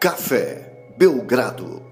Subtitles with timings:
[0.00, 1.82] Café Belgrado.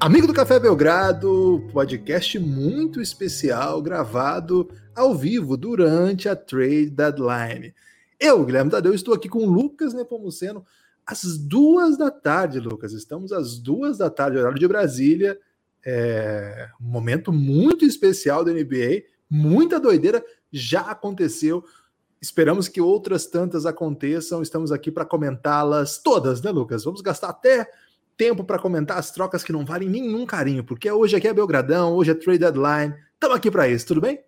[0.00, 7.74] Amigo do Café Belgrado, podcast muito especial gravado ao vivo durante a trade deadline.
[8.18, 10.64] Eu, Guilherme Tadeu, estou aqui com o Lucas Nepomuceno
[11.06, 12.94] às duas da tarde, Lucas.
[12.94, 15.38] Estamos às duas da tarde, horário de Brasília.
[15.84, 21.62] É um momento muito especial da NBA, muita doideira já aconteceu.
[22.20, 24.42] Esperamos que outras tantas aconteçam.
[24.42, 26.84] Estamos aqui para comentá-las todas, né, Lucas?
[26.84, 27.70] Vamos gastar até
[28.16, 31.94] tempo para comentar as trocas que não valem nenhum carinho, porque hoje aqui é Belgradão,
[31.94, 32.94] hoje é Trade Deadline.
[33.14, 34.20] Estamos aqui para isso, tudo bem?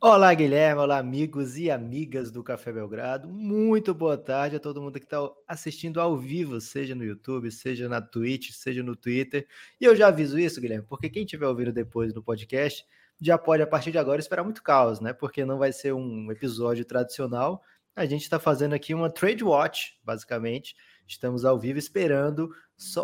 [0.00, 0.80] Olá, Guilherme.
[0.80, 3.28] Olá, amigos e amigas do Café Belgrado.
[3.28, 7.86] Muito boa tarde a todo mundo que está assistindo ao vivo, seja no YouTube, seja
[7.86, 9.46] na Twitch, seja no Twitter.
[9.78, 12.86] E eu já aviso isso, Guilherme, porque quem estiver ouvindo depois no podcast
[13.20, 15.12] já pode, a partir de agora, esperar muito caos, né?
[15.12, 17.62] Porque não vai ser um episódio tradicional.
[17.94, 20.74] A gente está fazendo aqui uma trade watch, basicamente.
[21.06, 22.50] Estamos ao vivo esperando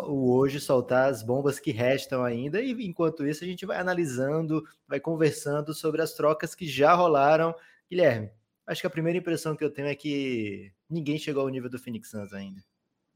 [0.05, 2.61] o hoje soltar as bombas que restam ainda.
[2.61, 7.53] E enquanto isso, a gente vai analisando, vai conversando sobre as trocas que já rolaram.
[7.89, 8.31] Guilherme,
[8.65, 11.77] acho que a primeira impressão que eu tenho é que ninguém chegou ao nível do
[11.77, 12.63] Phoenix Suns ainda.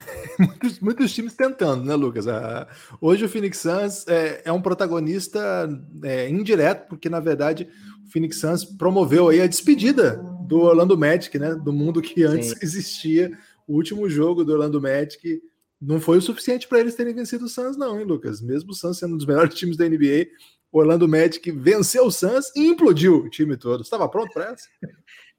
[0.40, 2.28] muitos, muitos, times tentando, né, Lucas?
[2.28, 2.68] Ah,
[3.00, 5.70] hoje o Phoenix Suns é, é um protagonista
[6.04, 7.68] é, indireto, porque na verdade
[8.06, 11.56] o Phoenix Suns promoveu aí a despedida do Orlando Magic, né?
[11.56, 12.56] Do mundo que antes Sim.
[12.62, 13.38] existia.
[13.68, 15.42] O último jogo do Orlando Magic
[15.82, 18.42] não foi o suficiente para eles terem vencido o Suns, não, hein, Lucas?
[18.42, 20.28] Mesmo o Suns sendo um dos melhores times da NBA,
[20.72, 23.82] o Orlando Magic venceu o Suns e implodiu o time todo.
[23.82, 24.68] Estava pronto para essa?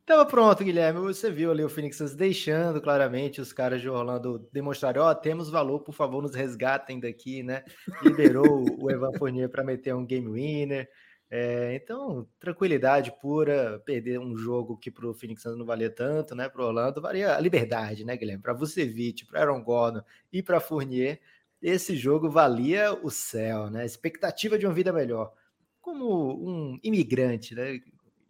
[0.05, 0.99] Tava pronto, Guilherme.
[1.01, 5.49] Você viu ali o Phoenix deixando claramente os caras de Orlando demonstrarem: ó, oh, temos
[5.49, 7.65] valor, por favor, nos resgatem daqui, né?
[8.03, 10.89] Liberou o Evan Fournier para meter um game winner.
[11.31, 16.49] É, então, tranquilidade pura, perder um jogo que para o Phoenix não valia tanto, né?
[16.49, 18.43] Para Orlando, valia a liberdade, né, Guilherme?
[18.43, 20.03] Para Vucevic, para Aaron Gordon
[20.33, 21.21] e para Fournier,
[21.63, 23.87] esse jogo valia o céu, né?
[23.87, 25.33] Expectativa de uma vida melhor.
[25.81, 27.81] Como um imigrante, né?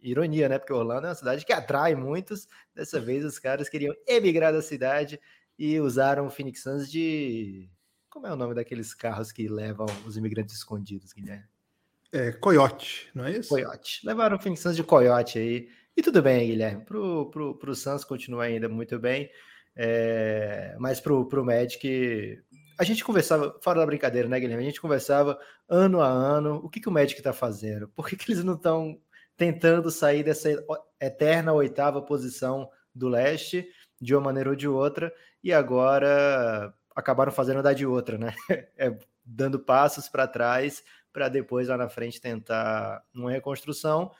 [0.03, 0.59] Ironia, né?
[0.59, 2.47] Porque Orlando é uma cidade que atrai muitos.
[2.75, 5.19] Dessa vez os caras queriam emigrar da cidade
[5.57, 7.69] e usaram o Phoenix Suns de.
[8.09, 11.45] Como é o nome daqueles carros que levam os imigrantes escondidos, Guilherme?
[12.11, 13.49] É, Coyote, não é isso?
[13.49, 14.05] Coyote.
[14.05, 15.69] Levaram o Phoenix Suns de Coyote aí.
[15.95, 16.85] E tudo bem, Guilherme.
[16.85, 19.29] Pro, pro, pro Suns continua ainda muito bem.
[19.75, 22.39] É, mas pro, pro Magic,
[22.77, 24.63] a gente conversava, fora da brincadeira, né, Guilherme?
[24.63, 28.15] A gente conversava ano a ano o que, que o Magic tá fazendo, por que,
[28.15, 28.99] que eles não estão
[29.37, 30.49] tentando sair dessa
[30.99, 33.67] eterna oitava posição do leste,
[33.99, 35.13] de uma maneira ou de outra,
[35.43, 38.33] e agora acabaram fazendo dar de outra, né?
[38.77, 40.83] É, dando passos para trás
[41.13, 44.11] para depois lá na frente tentar uma reconstrução.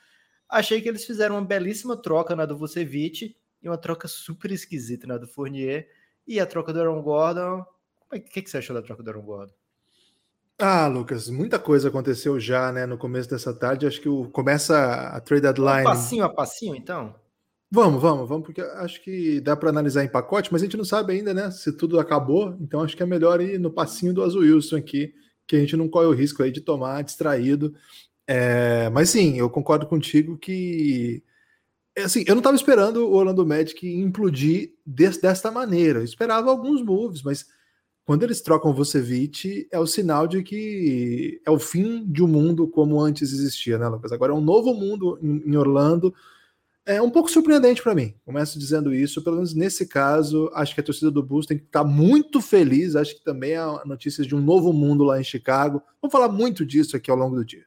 [0.48, 5.08] Achei que eles fizeram uma belíssima troca na do Vucevic e uma troca super esquisita
[5.08, 5.90] na do Fournier
[6.28, 7.66] e a troca do Aaron Gordon.
[8.12, 9.63] O que, que você achou da troca do Aaron Gordon?
[10.60, 13.88] Ah, Lucas, muita coisa aconteceu já, né, no começo dessa tarde.
[13.88, 14.78] Acho que o, começa
[15.08, 15.82] a trade deadline.
[15.82, 17.16] Um passinho a passinho, então?
[17.72, 20.86] Vamos, vamos, vamos, porque acho que dá para analisar em pacote, mas a gente não
[20.86, 22.56] sabe ainda, né, se tudo acabou.
[22.62, 25.12] Então acho que é melhor ir no passinho do Azul Wilson aqui,
[25.48, 27.74] que a gente não corre o risco aí de tomar distraído.
[28.28, 31.24] É, mas sim, eu concordo contigo que
[31.98, 36.00] assim, eu não estava esperando o Orlando Magic implodir des, desta maneira.
[36.00, 37.48] Eu esperava alguns moves, mas
[38.06, 42.68] quando eles trocam Vucevic, é o sinal de que é o fim de um mundo
[42.68, 44.12] como antes existia, né, Lucas?
[44.12, 46.14] Agora é um novo mundo em Orlando.
[46.86, 48.14] É um pouco surpreendente para mim.
[48.26, 51.64] Começo dizendo isso, pelo menos nesse caso, acho que a torcida do Bulls tem que
[51.64, 52.98] estar muito feliz.
[52.98, 55.82] Acho que também há notícias de um novo mundo lá em Chicago.
[56.02, 57.66] Vamos falar muito disso aqui ao longo do dia.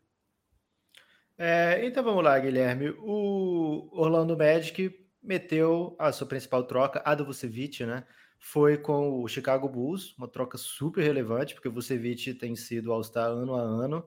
[1.38, 2.90] É, então vamos lá, Guilherme.
[2.98, 8.04] O Orlando Magic meteu a sua principal troca, a do Vucevic, né?
[8.48, 13.28] Foi com o Chicago Bulls, uma troca super relevante, porque o Vucevic tem sido All-Star
[13.28, 14.06] ano a ano,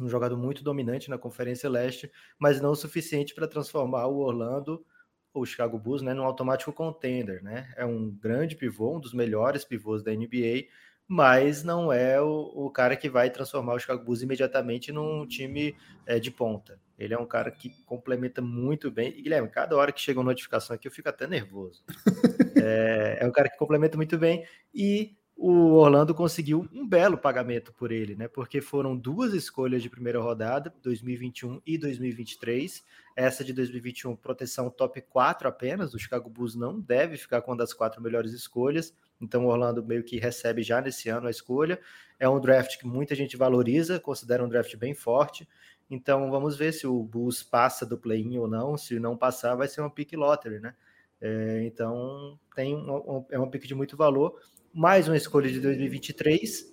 [0.00, 4.86] um jogador muito dominante na Conferência Leste, mas não o suficiente para transformar o Orlando,
[5.34, 7.74] ou o Chicago Bulls, né, num automático contender, né?
[7.76, 10.68] É um grande pivô, um dos melhores pivôs da NBA,
[11.08, 15.74] mas não é o, o cara que vai transformar o Chicago Bulls imediatamente num time
[16.06, 16.80] é, de ponta.
[17.00, 19.08] Ele é um cara que complementa muito bem.
[19.16, 21.82] E, Guilherme, cada hora que chega uma notificação aqui, eu fico até nervoso.
[22.62, 24.46] é, é um cara que complementa muito bem.
[24.74, 28.28] E o Orlando conseguiu um belo pagamento por ele, né?
[28.28, 32.84] Porque foram duas escolhas de primeira rodada, 2021 e 2023.
[33.16, 35.94] Essa de 2021, proteção top 4 apenas.
[35.94, 38.94] O Chicago Bulls não deve ficar com uma das quatro melhores escolhas.
[39.18, 41.80] Então o Orlando meio que recebe já nesse ano a escolha.
[42.18, 45.48] É um draft que muita gente valoriza, considera um draft bem forte.
[45.90, 48.76] Então vamos ver se o Bulls passa do play-in ou não.
[48.76, 50.74] Se não passar, vai ser uma pick lottery, né?
[51.20, 54.40] É, então tem um, é uma pick de muito valor.
[54.72, 56.70] Mais uma escolha de 2023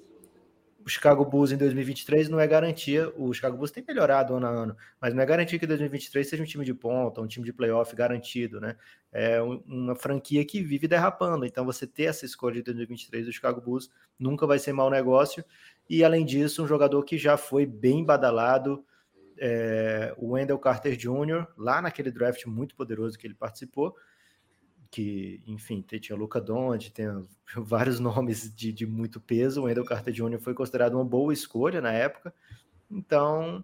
[0.88, 3.12] o Chicago Bulls em 2023 não é garantia.
[3.18, 6.42] O Chicago Bulls tem melhorado ano a ano, mas não é garantia que 2023 seja
[6.42, 8.78] um time de ponta, um time de playoff garantido, né?
[9.12, 11.46] É uma franquia que vive derrapando.
[11.46, 15.44] Então, você ter essa escolha de 2023 do Chicago Bulls nunca vai ser mau negócio.
[15.90, 18.86] E além disso, um jogador que já foi bem badalado,
[19.39, 23.95] é, o Wendell Carter Jr., lá naquele draft muito poderoso que ele participou
[24.89, 27.07] que, enfim, tinha Luca Doncic, tem
[27.56, 29.62] vários nomes de, de muito peso.
[29.62, 30.39] O Wendell Carter Jr.
[30.39, 32.34] foi considerado uma boa escolha na época.
[32.89, 33.63] Então,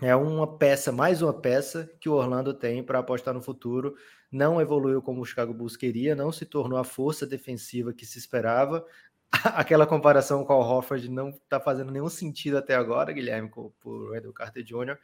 [0.00, 3.94] é uma peça, mais uma peça que o Orlando tem para apostar no futuro.
[4.30, 8.18] Não evoluiu como o Chicago Bulls queria, não se tornou a força defensiva que se
[8.18, 8.84] esperava.
[9.54, 14.10] Aquela comparação com o Hofford não está fazendo nenhum sentido até agora, Guilherme, com o
[14.10, 14.98] Wendell Carter Jr.,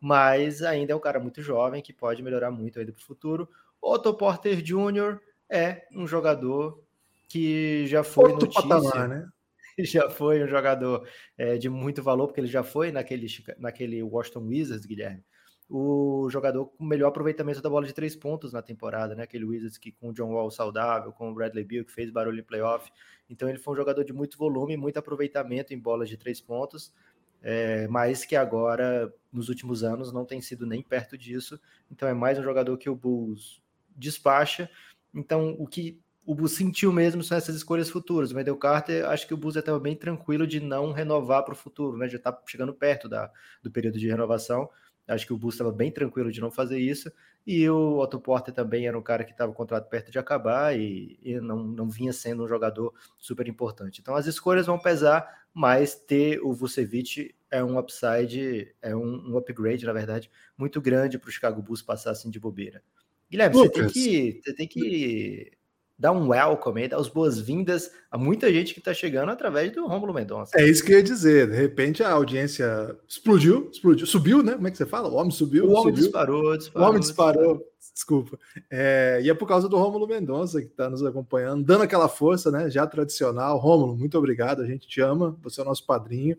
[0.00, 3.48] mas ainda é um cara muito jovem que pode melhorar muito ainda para o futuro.
[3.80, 5.18] Otto Porter Jr.
[5.48, 6.82] é um jogador
[7.28, 9.28] que já foi Outro notícia, patamar, né?
[9.78, 11.06] já foi um jogador
[11.36, 13.26] é, de muito valor, porque ele já foi naquele,
[13.58, 15.24] naquele Washington Wizards, Guilherme,
[15.68, 19.24] o jogador com melhor aproveitamento da bola de três pontos na temporada, né?
[19.24, 22.40] Aquele Wizards que com o John Wall saudável, com o Bradley Beal que fez barulho
[22.40, 22.90] em playoff.
[23.28, 26.94] Então ele foi um jogador de muito volume, muito aproveitamento em bolas de três pontos,
[27.42, 31.60] é, mas que agora, nos últimos anos, não tem sido nem perto disso.
[31.90, 33.60] Então é mais um jogador que o Bulls
[33.96, 34.70] despacha.
[35.12, 38.32] Então, o que o Bus sentiu mesmo são essas escolhas futuras.
[38.32, 41.56] O Wendell Carter, acho que o Bus estava bem tranquilo de não renovar para o
[41.56, 42.08] futuro, né?
[42.08, 43.30] Já está chegando perto da,
[43.62, 44.68] do período de renovação.
[45.06, 47.10] Acho que o Bus estava bem tranquilo de não fazer isso.
[47.46, 50.76] E o Otto Porter também era um cara que estava o contrato perto de acabar
[50.76, 54.00] e, e, não, não vinha sendo um jogador super importante.
[54.00, 59.36] Então as escolhas vão pesar, mas ter o Vucevic é um upside, é um, um
[59.36, 62.82] upgrade, na verdade, muito grande para o Chicago Bulls passar assim de bobeira.
[63.30, 65.52] Guilherme, você tem, que, você tem que
[65.98, 69.86] dar um welcome aí, dar as boas-vindas a muita gente que está chegando através do
[69.86, 70.52] Rômulo Mendonça.
[70.58, 71.50] É isso que eu ia dizer.
[71.50, 74.54] De repente a audiência explodiu, explodiu, subiu, né?
[74.54, 75.08] Como é que você fala?
[75.08, 75.64] O homem subiu.
[75.64, 76.04] O homem subiu.
[76.04, 76.86] disparou, disparou.
[76.86, 77.42] O homem disparou.
[77.42, 77.76] disparou.
[77.94, 78.38] Desculpa.
[78.70, 82.50] É, e é por causa do Rômulo Mendonça que está nos acompanhando, dando aquela força,
[82.50, 82.68] né?
[82.68, 83.56] Já tradicional.
[83.56, 84.60] Rômulo, muito obrigado.
[84.60, 85.36] A gente te ama.
[85.42, 86.36] Você é o nosso padrinho.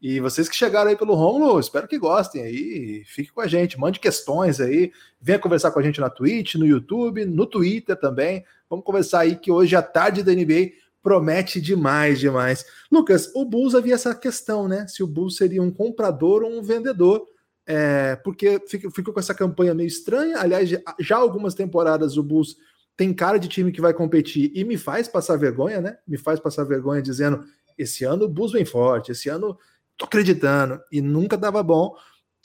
[0.00, 3.02] E vocês que chegaram aí pelo Romulo, espero que gostem aí.
[3.04, 4.92] Fique com a gente, mande questões aí.
[5.20, 8.44] Venha conversar com a gente na Twitch, no YouTube, no Twitter também.
[8.70, 10.70] Vamos conversar aí que hoje a tarde da NBA
[11.02, 12.64] promete demais, demais.
[12.90, 14.86] Lucas, o Bulls havia essa questão, né?
[14.86, 17.26] Se o Bulls seria um comprador ou um vendedor.
[17.66, 18.60] É, porque
[18.94, 20.38] ficou com essa campanha meio estranha.
[20.38, 20.70] Aliás,
[21.00, 22.56] já algumas temporadas o Bulls
[22.96, 25.98] tem cara de time que vai competir e me faz passar vergonha, né?
[26.06, 27.44] Me faz passar vergonha dizendo:
[27.76, 29.58] esse ano o Bulls vem forte, esse ano
[29.96, 31.94] tô acreditando, e nunca dava bom.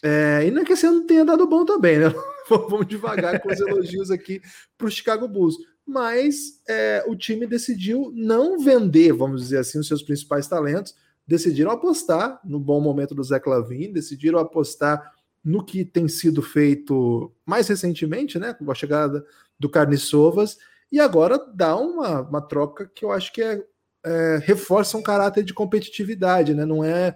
[0.04, 2.14] É, e não é que esse ano tenha dado bom também, né?
[2.50, 4.42] Vamos devagar com os elogios aqui
[4.78, 5.56] para o Chicago Bulls.
[5.88, 10.96] Mas é, o time decidiu não vender, vamos dizer assim, os seus principais talentos,
[11.28, 17.32] decidiram apostar no bom momento do Zé Clavin, decidiram apostar no que tem sido feito
[17.46, 18.54] mais recentemente, né?
[18.54, 19.24] Com a chegada
[19.60, 20.58] do Carniçovas,
[20.92, 23.64] e agora dá uma, uma troca que eu acho que é,
[24.04, 26.66] é reforça um caráter de competitividade, né?
[26.66, 27.16] Não é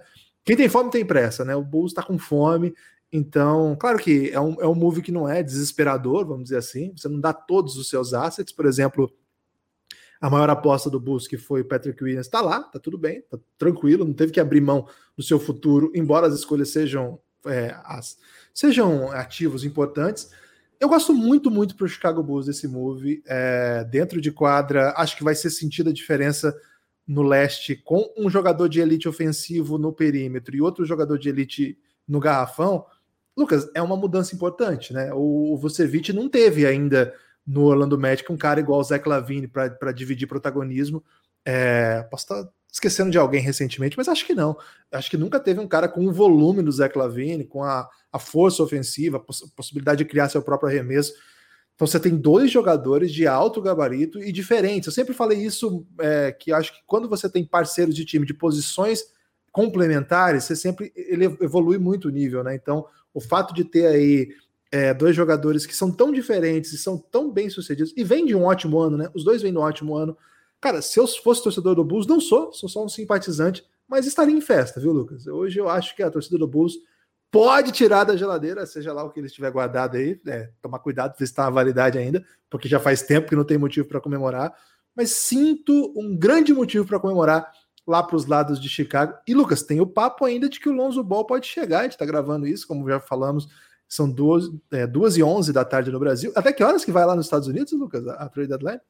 [0.49, 1.55] quem tem fome tem pressa, né?
[1.55, 2.73] O Bulls está com fome.
[3.11, 6.93] Então, claro que é um, é um move que não é desesperador, vamos dizer assim.
[6.95, 8.53] Você não dá todos os seus assets.
[8.53, 9.11] Por exemplo,
[10.21, 13.21] a maior aposta do Bulls, que foi o Patrick Williams, está lá, tá tudo bem,
[13.21, 17.75] tá tranquilo, não teve que abrir mão do seu futuro, embora as escolhas sejam, é,
[17.85, 18.17] as,
[18.53, 20.29] sejam ativos importantes.
[20.79, 23.23] Eu gosto muito, muito para o Chicago Bulls desse move.
[23.25, 26.55] É, dentro de quadra, acho que vai ser sentida a diferença
[27.07, 31.77] no leste com um jogador de elite ofensivo no perímetro e outro jogador de elite
[32.07, 32.85] no garrafão,
[33.39, 35.11] Lucas, é uma mudança importante, né?
[35.13, 37.13] O Vucevic não teve ainda
[37.47, 41.03] no Orlando Magic um cara igual o Zach Lavine para dividir protagonismo.
[41.45, 44.57] É, posso estar esquecendo de alguém recentemente, mas acho que não.
[44.91, 48.19] Acho que nunca teve um cara com o volume do Zach Lavine, com a, a
[48.19, 51.13] força ofensiva, a poss possibilidade de criar seu próprio arremesso.
[51.75, 54.87] Então você tem dois jogadores de alto gabarito e diferentes.
[54.87, 58.33] Eu sempre falei isso, é, que acho que quando você tem parceiros de time de
[58.33, 59.01] posições
[59.51, 62.53] complementares, você sempre ele evolui muito o nível, né?
[62.53, 64.29] Então, o fato de ter aí
[64.71, 68.35] é, dois jogadores que são tão diferentes e são tão bem sucedidos, e vem de
[68.35, 69.09] um ótimo ano, né?
[69.13, 70.17] Os dois vêm de um ótimo ano.
[70.61, 74.35] Cara, se eu fosse torcedor do Bulls, não sou, sou só um simpatizante, mas estaria
[74.35, 75.25] em festa, viu, Lucas?
[75.25, 76.73] Hoje eu acho que a torcida do Bulls
[77.31, 81.11] pode tirar da geladeira, seja lá o que ele estiver guardado aí, é, tomar cuidado,
[81.17, 84.01] ver se está na validade ainda, porque já faz tempo que não tem motivo para
[84.01, 84.53] comemorar,
[84.95, 87.51] mas sinto um grande motivo para comemorar
[87.87, 89.13] lá para os lados de Chicago.
[89.27, 91.93] E Lucas, tem o papo ainda de que o Lonzo Ball pode chegar, a gente
[91.93, 93.47] está gravando isso, como já falamos,
[93.87, 96.31] São duas, é, duas e onze da tarde no Brasil.
[96.35, 98.81] Até que horas que vai lá nos Estados Unidos, Lucas, a trade deadline?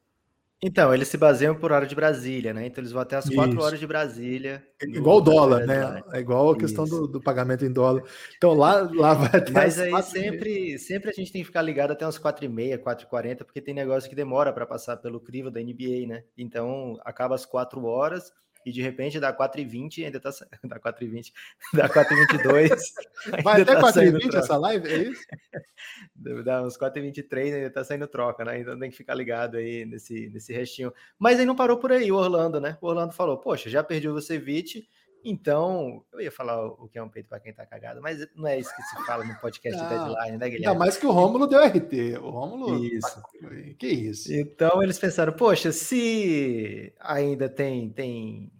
[0.62, 2.66] Então, eles se baseiam por hora de Brasília, né?
[2.66, 4.62] Então eles vão até as quatro horas de Brasília.
[4.78, 6.02] É igual o dólar, né?
[6.12, 8.02] É igual a questão do, do, pagamento em dólar.
[8.36, 11.92] Então lá, lá vai até Mas aí sempre, sempre a gente tem que ficar ligado
[11.92, 14.98] até umas quatro e meia, quatro e quarenta, porque tem negócio que demora para passar
[14.98, 16.24] pelo crivo da NBA, né?
[16.36, 18.30] Então acaba às quatro horas
[18.64, 20.50] e de repente dá 4h20 ainda tá saindo.
[20.64, 21.32] Dá 4h20,
[21.74, 22.70] dá 4h22.
[23.42, 25.22] Vai até tá 4h20 essa live, é isso?
[26.44, 28.60] Dá uns 4h23 ainda tá saindo troca, né?
[28.60, 30.92] Então tem que ficar ligado aí nesse, nesse restinho.
[31.18, 32.76] Mas aí não parou por aí, o Orlando, né?
[32.80, 34.86] O Orlando falou: Poxa, já perdi o Vucevic.
[35.24, 38.46] Então, eu ia falar o que é um peito para quem tá cagado, mas não
[38.46, 40.66] é isso que se fala no podcast de deadline, né, Guilherme?
[40.66, 42.18] Ainda mais que o Rômulo deu RT.
[42.22, 42.84] O Rômulo.
[42.84, 43.22] Isso.
[43.78, 44.32] Que isso.
[44.32, 48.50] Então, eles pensaram, poxa, se ainda tem, tem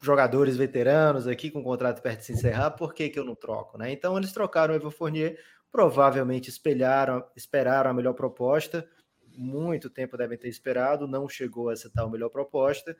[0.00, 3.34] jogadores veteranos aqui com o contrato perto de se encerrar, por que, que eu não
[3.34, 3.90] troco, né?
[3.90, 5.38] Então, eles trocaram o Evan Fournier,
[5.72, 8.88] provavelmente espelharam, esperaram a melhor proposta,
[9.36, 12.96] muito tempo devem ter esperado, não chegou a essa tal melhor proposta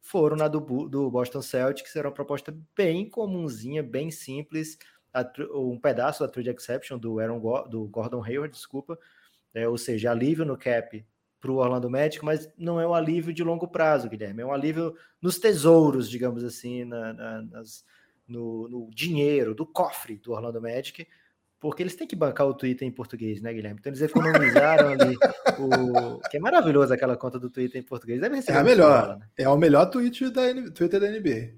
[0.00, 4.78] foram na do, do Boston Celtics, era uma proposta bem comunzinha, bem simples,
[5.12, 5.24] a,
[5.54, 8.98] um pedaço da trade exception do, Aaron, do Gordon Hayward, desculpa,
[9.54, 11.04] é, ou seja, alívio no cap
[11.40, 14.52] para o Orlando Magic, mas não é um alívio de longo prazo, Guilherme, é um
[14.52, 17.84] alívio nos tesouros, digamos assim, na, na, nas,
[18.26, 21.06] no, no dinheiro, do cofre do Orlando Magic,
[21.60, 23.78] porque eles têm que bancar o Twitter em português, né, Guilherme?
[23.80, 25.16] Então eles economizaram ali
[25.58, 26.20] o.
[26.30, 28.20] Que é maravilhoso aquela conta do Twitter em português.
[28.20, 29.18] Deve é a melhor.
[29.18, 29.26] Né?
[29.38, 31.54] É o melhor tweet da Twitter da NBA.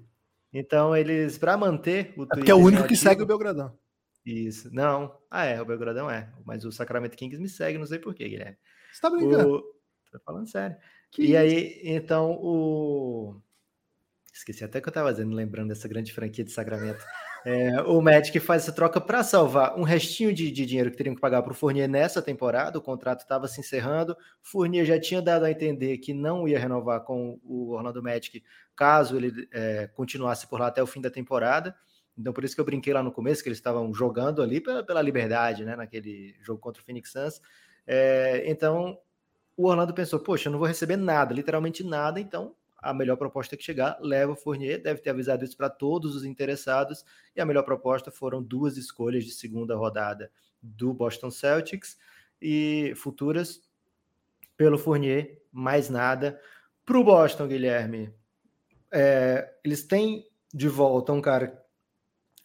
[0.53, 2.49] Então, eles, para manter o Twitter.
[2.49, 3.77] É, é o único que segue o Belgradão.
[4.25, 4.73] Isso.
[4.73, 5.17] Não.
[5.29, 6.31] Ah, é, o Belgradão é.
[6.45, 8.57] Mas o Sacramento Kings me segue, não sei porquê, Guilherme.
[8.91, 9.55] Você tá brincando?
[9.55, 9.61] O...
[10.11, 10.75] Tô falando sério.
[11.09, 11.37] Que e isso?
[11.37, 13.39] aí, então, o.
[14.33, 17.03] Esqueci até que eu tava dizendo, lembrando dessa grande franquia de Sacramento.
[17.43, 21.15] É, o Magic faz essa troca para salvar um restinho de, de, dinheiro que teriam
[21.15, 22.77] que pagar para o Fournier nessa temporada.
[22.77, 24.15] O contrato estava se encerrando.
[24.41, 28.43] Fournier já tinha dado a entender que não ia renovar com o Orlando Magic
[28.75, 31.75] caso ele é, continuasse por lá até o fim da temporada.
[32.17, 34.83] Então, por isso que eu brinquei lá no começo, que eles estavam jogando ali pela,
[34.83, 35.75] pela liberdade, né?
[35.75, 37.41] Naquele jogo contra o Phoenix Suns.
[37.87, 38.99] É, então,
[39.57, 43.55] o Orlando pensou: poxa, eu não vou receber nada, literalmente nada, então a melhor proposta
[43.55, 47.45] que chegar leva o Fournier, deve ter avisado isso para todos os interessados, e a
[47.45, 51.97] melhor proposta foram duas escolhas de segunda rodada do Boston Celtics
[52.41, 53.61] e futuras
[54.57, 56.39] pelo Fournier, mais nada.
[56.85, 58.13] Para o Boston, Guilherme,
[58.91, 61.63] é, eles têm de volta um cara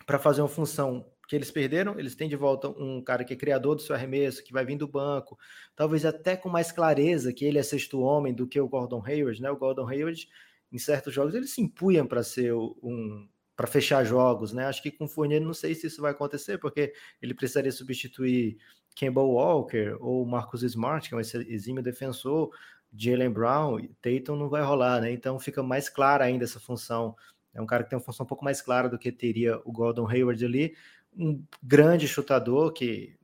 [0.07, 3.37] para fazer uma função que eles perderam, eles têm de volta um cara que é
[3.37, 5.39] criador do seu arremesso, que vai vir do banco,
[5.75, 9.43] talvez até com mais clareza que ele é sexto homem do que o Gordon Hayward,
[9.43, 9.51] né?
[9.51, 10.29] O Gordon Hayward,
[10.73, 14.67] em certos jogos, ele se empunha para ser um para fechar jogos, né?
[14.67, 16.93] Acho que com o Fournier não sei se isso vai acontecer, porque
[17.23, 18.59] ele precisaria substituir
[18.95, 22.51] Campbell Walker ou Marcus Smart, que é um exímio defensor,
[22.95, 25.11] Jalen Brown, Tatum não vai rolar, né?
[25.11, 27.17] Então fica mais clara ainda essa função.
[27.55, 29.73] É um cara que tem uma função um pouco mais clara do que teria o
[29.73, 30.77] Gordon Hayward ali
[31.17, 33.17] um grande chutador que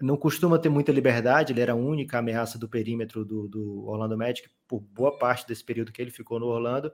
[0.00, 4.18] não costuma ter muita liberdade, ele era a única ameaça do perímetro do, do Orlando
[4.18, 6.92] Magic por boa parte desse período que ele ficou no Orlando.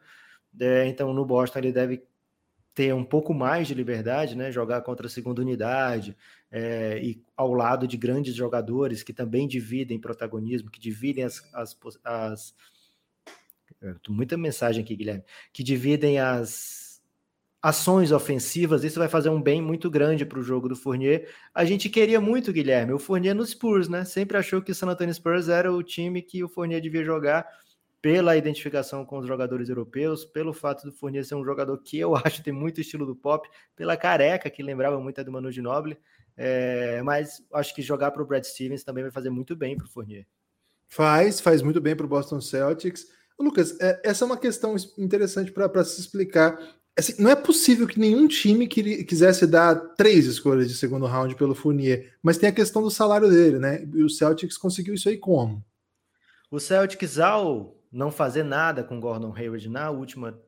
[0.61, 2.03] É, então, no Boston, ele deve
[2.75, 4.53] ter um pouco mais de liberdade, né?
[4.53, 6.17] Jogar contra a segunda unidade
[6.51, 11.77] é, e ao lado de grandes jogadores que também dividem protagonismo, que dividem as, as,
[12.05, 12.55] as
[14.09, 16.88] muita mensagem aqui, Guilherme, que dividem as
[17.69, 21.29] ações ofensivas, isso vai fazer um bem muito grande para o jogo do Fournier.
[21.55, 24.05] A gente queria muito, Guilherme, o Fournier nos Spurs, né?
[24.07, 27.47] Sempre achou que o San Antonio Spurs era o time que o Fournier devia jogar
[28.01, 32.17] pela identificação com os jogadores europeus, pelo fato do Fournier ser um jogador que eu
[32.25, 33.47] acho tem muito estilo do pop,
[33.77, 35.99] pela careca que lembrava muito a do Manu Ginobili,
[36.37, 39.87] é, mas acho que jogar para o Brad Stevens também vai fazer muito bem para
[39.87, 40.27] o Fournier.
[40.89, 43.07] Faz, faz muito bem para o Boston Celtics.
[43.39, 46.59] Lucas, é, essa é uma questão interessante para se explicar.
[46.99, 51.55] Assim, não é possível que nenhum time quisesse dar três escolhas de segundo round pelo
[51.55, 53.85] Fournier, mas tem a questão do salário dele, né?
[53.95, 55.65] E o Celtics conseguiu isso aí como?
[56.51, 60.43] O Celtics, ao não fazer nada com Gordon Hayward na última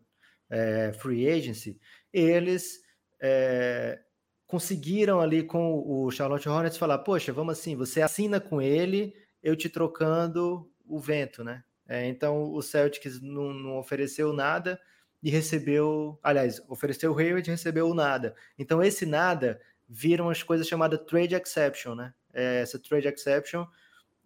[0.51, 1.79] é, free agency,
[2.13, 2.81] eles
[3.21, 4.01] é,
[4.45, 9.55] conseguiram ali com o Charlotte Hornets falar: Poxa, vamos assim, você assina com ele, eu
[9.55, 11.63] te trocando o vento, né?
[11.89, 14.81] É, então o Celtics não, não ofereceu nada
[15.23, 18.35] e recebeu, aliás, ofereceu o Hayward e recebeu o nada.
[18.59, 22.15] Então esse nada viram as coisas chamadas trade exception, né?
[22.33, 23.67] É, essa trade exception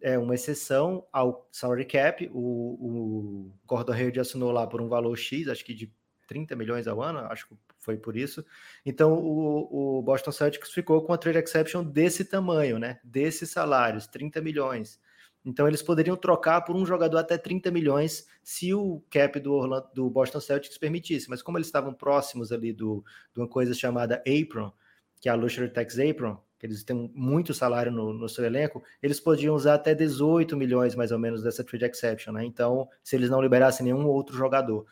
[0.01, 2.31] é uma exceção ao salary cap.
[2.33, 5.91] O, o Gordon Hayward assinou lá por um valor X, acho que de
[6.27, 8.45] 30 milhões ao ano, acho que foi por isso.
[8.85, 13.01] Então o, o Boston Celtics ficou com a trade exception desse tamanho, né?
[13.03, 15.01] Desses salários, 30 milhões.
[15.45, 19.89] Então eles poderiam trocar por um jogador até 30 milhões se o cap do, Orlando,
[19.95, 21.29] do Boston Celtics permitisse.
[21.29, 24.73] Mas como eles estavam próximos ali do, de uma coisa chamada apron,
[25.21, 28.83] que é a Luxury Tax Apron, que eles têm muito salário no, no, seu elenco,
[29.03, 32.45] eles podiam usar até 18 milhões mais ou menos dessa trade exception, né?
[32.45, 34.87] Então, se eles não liberassem nenhum outro jogador.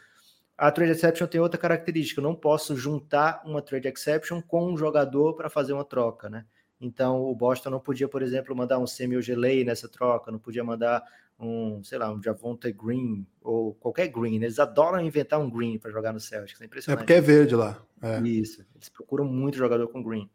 [0.56, 4.76] A trade exception tem outra característica, eu não posso juntar uma trade exception com um
[4.76, 6.44] jogador para fazer uma troca, né?
[6.82, 10.64] Então, o Boston não podia, por exemplo, mandar um Semi Ogelei nessa troca, não podia
[10.64, 11.02] mandar
[11.38, 14.34] um, sei lá, um Javonte Green ou qualquer Green.
[14.34, 16.98] Eles adoram inventar um Green para jogar no Celtics, é impressionante.
[16.98, 17.80] É porque é verde lá.
[18.02, 18.20] É.
[18.20, 20.28] Isso, eles procuram muito jogador com Green.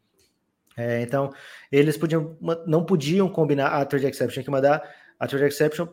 [0.74, 1.30] É, então,
[1.70, 4.82] eles podiam, não podiam combinar a trade exception, tinha que mandar
[5.18, 5.88] a trade exception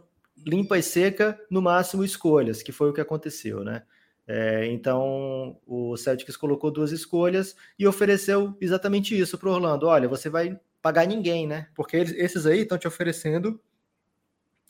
[0.46, 3.84] limpa e seca, no máximo escolhas, que foi o que aconteceu, né?
[4.27, 9.88] É, então, o Celtics colocou duas escolhas e ofereceu exatamente isso para Orlando.
[9.88, 11.67] Olha, você vai pagar ninguém, né?
[11.75, 13.60] Porque eles, esses aí estão te oferecendo,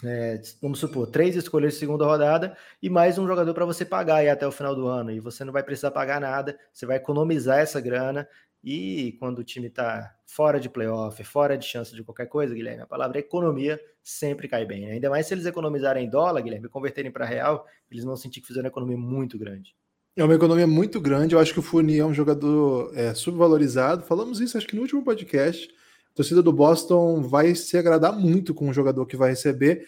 [0.03, 4.17] é, vamos supor, três escolhas de segunda rodada e mais um jogador para você pagar
[4.17, 5.11] aí até o final do ano.
[5.11, 8.27] E você não vai precisar pagar nada, você vai economizar essa grana
[8.65, 12.81] e quando o time está fora de playoff, fora de chance de qualquer coisa, Guilherme,
[12.81, 14.87] a palavra economia sempre cai bem.
[14.87, 14.93] Né?
[14.93, 18.41] Ainda mais se eles economizarem em dólar, Guilherme, e converterem para real, eles vão sentir
[18.41, 19.75] que fizeram uma economia muito grande.
[20.15, 21.35] É uma economia muito grande.
[21.35, 24.03] Eu acho que o Fournier é um jogador é, subvalorizado.
[24.03, 25.69] Falamos isso, acho que no último podcast.
[26.11, 29.85] A torcida do Boston vai se agradar muito com o jogador que vai receber.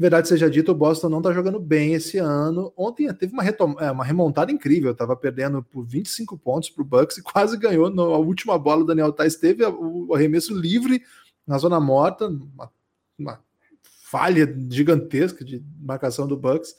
[0.00, 2.72] Verdade seja dita, o Boston não está jogando bem esse ano.
[2.76, 7.18] Ontem teve uma, é, uma remontada incrível, estava perdendo por 25 pontos para o Bucks
[7.18, 8.82] e quase ganhou na última bola.
[8.82, 11.02] O Daniel Tais teve o arremesso livre
[11.44, 12.70] na zona morta, uma,
[13.18, 13.40] uma
[14.08, 16.76] falha gigantesca de marcação do Bucks.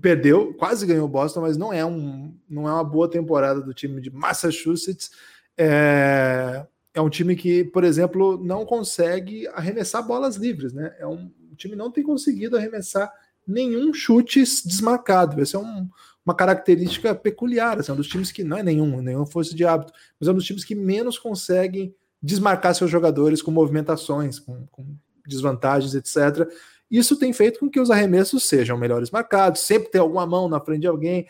[0.00, 3.74] Perdeu, quase ganhou o Boston, mas não é, um, não é uma boa temporada do
[3.74, 5.10] time de Massachusetts.
[5.58, 10.94] É, é um time que, por exemplo, não consegue arremessar bolas livres, né?
[11.00, 13.10] É um o time não tem conseguido arremessar
[13.46, 15.40] nenhum chute desmarcado.
[15.40, 15.88] Essa é um,
[16.24, 17.78] uma característica peculiar.
[17.78, 20.32] Assim, é um dos times que não é nenhum, nenhum força de hábito, mas é
[20.32, 24.84] um dos times que menos conseguem desmarcar seus jogadores com movimentações, com, com
[25.26, 26.46] desvantagens, etc.
[26.90, 30.60] Isso tem feito com que os arremessos sejam melhores marcados, sempre tem alguma mão na
[30.60, 31.26] frente de alguém.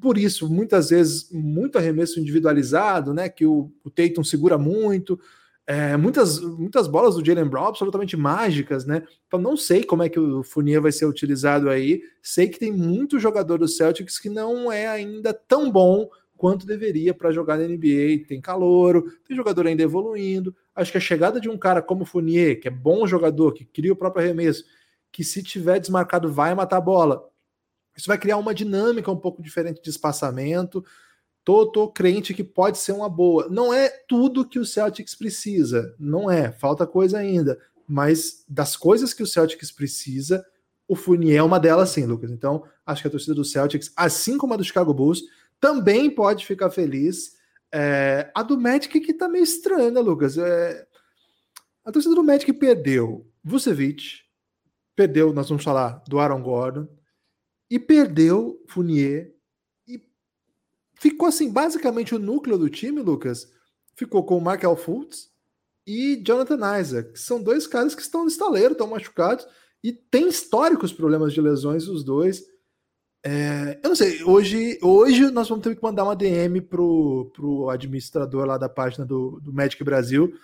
[0.00, 3.28] Por isso, muitas vezes, muito arremesso individualizado, né?
[3.28, 5.20] Que o, o Tatum segura muito,
[5.70, 9.04] é, muitas, muitas bolas do Jalen Brown absolutamente mágicas, né?
[9.28, 12.02] Então não sei como é que o Fournier vai ser utilizado aí.
[12.20, 17.14] Sei que tem muito jogador do Celtics que não é ainda tão bom quanto deveria
[17.14, 18.26] para jogar na NBA.
[18.26, 20.52] Tem calouro, tem jogador ainda evoluindo.
[20.74, 23.64] Acho que a chegada de um cara como o Fournier, que é bom jogador, que
[23.64, 24.64] cria o próprio arremesso,
[25.12, 27.30] que se tiver desmarcado vai matar a bola.
[27.96, 30.84] Isso vai criar uma dinâmica um pouco diferente de espaçamento.
[31.44, 33.48] Tô, tô crente que pode ser uma boa.
[33.48, 37.58] Não é tudo que o Celtics precisa, não é, falta coisa ainda.
[37.88, 40.44] Mas das coisas que o Celtics precisa,
[40.86, 42.30] o Fournier é uma delas, sim, Lucas.
[42.30, 45.22] Então, acho que a torcida do Celtics, assim como a do Chicago Bulls,
[45.60, 47.36] também pode ficar feliz.
[47.72, 50.36] É, a do Magic que tá meio estranha, né, Lucas?
[50.36, 50.86] É,
[51.84, 54.20] a torcida do Magic perdeu Vucevic,
[54.94, 56.88] perdeu, nós vamos falar do Aaron Gordon,
[57.70, 59.32] e perdeu Fournier,
[61.00, 63.50] Ficou assim, basicamente o núcleo do time, Lucas,
[63.96, 65.30] ficou com o Michael Fultz
[65.86, 69.46] e Jonathan Isaac, que são dois caras que estão no estaleiro, estão machucados
[69.82, 72.44] e tem históricos problemas de lesões os dois.
[73.24, 77.70] É, eu não sei, hoje, hoje nós vamos ter que mandar uma DM pro, pro
[77.70, 80.34] administrador lá da página do, do Magic Brasil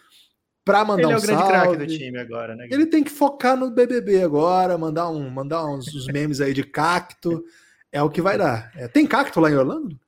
[0.64, 2.66] para mandar Ele um é o grande craque do time agora, né?
[2.70, 6.64] Ele tem que focar no BBB agora, mandar, um, mandar uns, uns memes aí de
[6.64, 7.44] cacto.
[7.92, 8.72] É o que vai dar.
[8.74, 9.98] É, tem cacto lá em Orlando?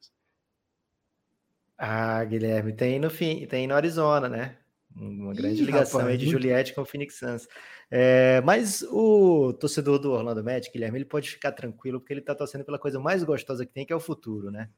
[1.78, 4.56] Ah, Guilherme, tem no tem no Arizona, né?
[4.96, 6.42] Uma grande Ih, ligação rapaz, aí de muito...
[6.42, 7.46] Juliette com o Phoenix Suns.
[7.88, 12.34] É, mas o torcedor do Orlando Magic, Guilherme, ele pode ficar tranquilo porque ele está
[12.34, 14.68] torcendo pela coisa mais gostosa que tem, que é o futuro, né?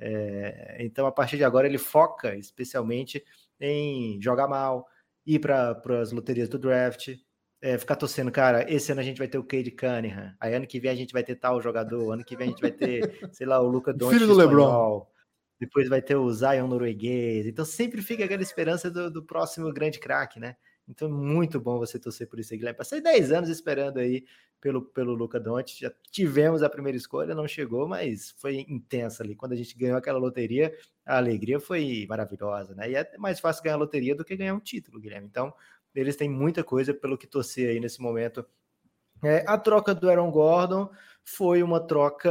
[0.00, 3.22] É, então, a partir de agora, ele foca especialmente
[3.60, 4.86] em jogar mal,
[5.26, 7.14] ir para as loterias do draft,
[7.60, 10.66] é, ficar torcendo, cara, esse ano a gente vai ter o Cade Cunningham, aí ano
[10.66, 13.28] que vem a gente vai ter tal jogador, ano que vem a gente vai ter,
[13.32, 15.06] sei lá, o Luca Doncic Filho do LeBron
[15.58, 17.46] depois vai ter o Zion norueguês.
[17.46, 20.56] Então sempre fica aquela esperança do, do próximo grande craque, né?
[20.88, 22.78] Então, muito bom você torcer por isso, Guilherme.
[22.78, 24.24] Passei 10 anos esperando aí
[24.60, 25.80] pelo, pelo Luca Doncic.
[25.80, 29.34] Já tivemos a primeira escolha, não chegou, mas foi intensa ali.
[29.34, 30.72] Quando a gente ganhou aquela loteria,
[31.04, 32.90] a alegria foi maravilhosa, né?
[32.90, 35.26] E é mais fácil ganhar loteria do que ganhar um título, Guilherme.
[35.26, 35.52] Então,
[35.94, 38.46] eles têm muita coisa pelo que torcer aí nesse momento.
[39.24, 40.88] É, a troca do Aaron Gordon
[41.24, 42.30] foi uma troca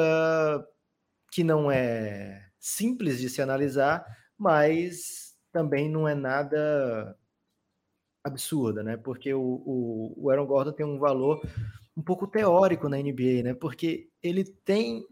[1.31, 4.03] que não é simples de se analisar,
[4.35, 7.15] mas também não é nada
[8.23, 8.97] absurda, né?
[8.97, 11.47] Porque o, o, o Aaron Gordon tem um valor
[11.95, 13.53] um pouco teórico na NBA, né?
[13.53, 15.05] Porque ele tem.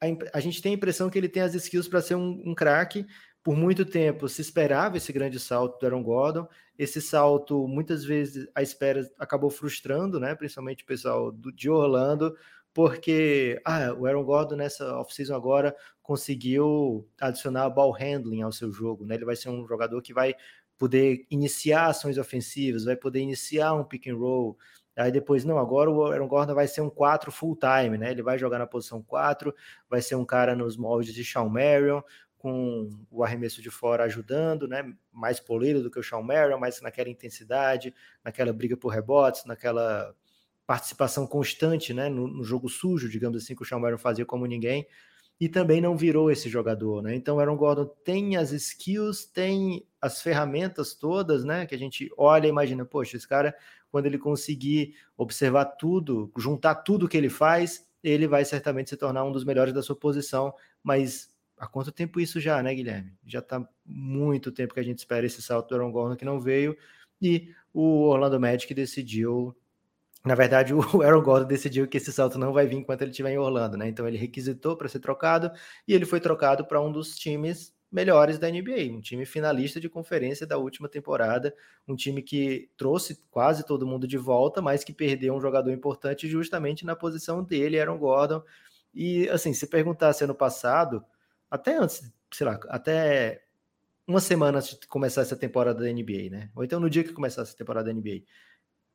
[0.00, 2.54] A, a gente tem a impressão que ele tem as skills para ser um, um
[2.54, 3.06] craque.
[3.44, 6.48] Por muito tempo se esperava esse grande salto do Aaron Gordon.
[6.78, 10.34] Esse salto, muitas vezes, a espera acabou frustrando, né?
[10.34, 12.34] Principalmente o pessoal do, de Orlando,
[12.74, 19.04] porque ah, o Aaron Gordon nessa off-season agora conseguiu adicionar ball handling ao seu jogo,
[19.04, 19.14] né?
[19.14, 20.34] Ele vai ser um jogador que vai
[20.78, 24.58] poder iniciar ações ofensivas, vai poder iniciar um pick and roll.
[24.96, 28.10] Aí depois, não, agora o Aaron Gordon vai ser um 4 full time, né?
[28.10, 29.54] Ele vai jogar na posição 4,
[29.88, 32.02] vai ser um cara nos moldes de Sean Marion,
[32.36, 34.92] com o arremesso de fora ajudando, né?
[35.12, 40.14] Mais polido do que o Sean Marion, mas naquela intensidade, naquela briga por rebotes, naquela
[40.66, 42.08] participação constante, né?
[42.08, 44.86] No, no jogo sujo, digamos assim, que o Sean Marion fazia como ninguém
[45.40, 47.16] e também não virou esse jogador, né?
[47.16, 51.66] Então, Aaron Gordon tem as skills, tem as ferramentas todas, né?
[51.66, 53.52] Que a gente olha e imagina, poxa, esse cara,
[53.90, 59.24] quando ele conseguir observar tudo, juntar tudo que ele faz, ele vai certamente se tornar
[59.24, 60.54] um dos melhores da sua posição.
[60.80, 63.12] Mas há quanto tempo isso já, né, Guilherme?
[63.26, 66.40] Já está muito tempo que a gente espera esse salto do Aaron Gordon que não
[66.40, 66.76] veio
[67.20, 69.56] e o Orlando Magic decidiu
[70.24, 73.32] na verdade, o Aaron Gordon decidiu que esse salto não vai vir enquanto ele estiver
[73.32, 73.88] em Orlando, né?
[73.88, 75.50] Então ele requisitou para ser trocado
[75.86, 79.88] e ele foi trocado para um dos times melhores da NBA, um time finalista de
[79.88, 81.54] conferência da última temporada,
[81.86, 86.26] um time que trouxe quase todo mundo de volta, mas que perdeu um jogador importante
[86.26, 88.42] justamente na posição dele, Aaron Gordon.
[88.94, 91.04] E assim, se perguntasse ano passado,
[91.50, 93.42] até antes, sei lá, até
[94.06, 96.50] uma semana antes de começar essa temporada da NBA, né?
[96.54, 98.22] Ou então no dia que começasse a temporada da NBA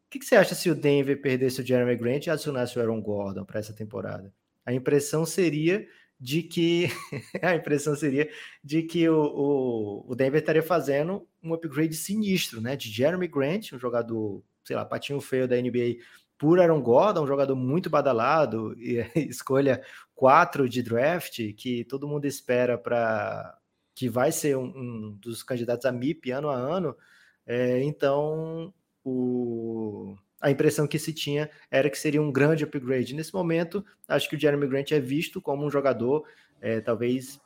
[0.07, 2.81] o que, que, você acha se o Denver perdesse o Jeremy Grant e adicionasse o
[2.81, 4.33] Aaron Gordon para essa temporada?
[4.65, 5.85] A impressão seria
[6.17, 6.87] de que
[7.43, 8.29] a impressão seria
[8.63, 12.77] de que o, o, o, Denver estaria fazendo um upgrade sinistro, né?
[12.77, 15.97] De Jeremy Grant, um jogador, sei lá, patinho feio da NBA,
[16.37, 19.83] por Aaron Gordon, um jogador muito badalado, e escolha
[20.15, 23.57] 4 de draft, que todo mundo espera para
[23.93, 26.95] que vai ser um, um, dos candidatos a MIP ano a ano.
[27.45, 28.73] É, então
[29.07, 33.15] o, a impressão que se tinha era que seria um grande upgrade.
[33.15, 36.25] Nesse momento, acho que o Jeremy Grant é visto como um jogador
[36.59, 37.39] é, talvez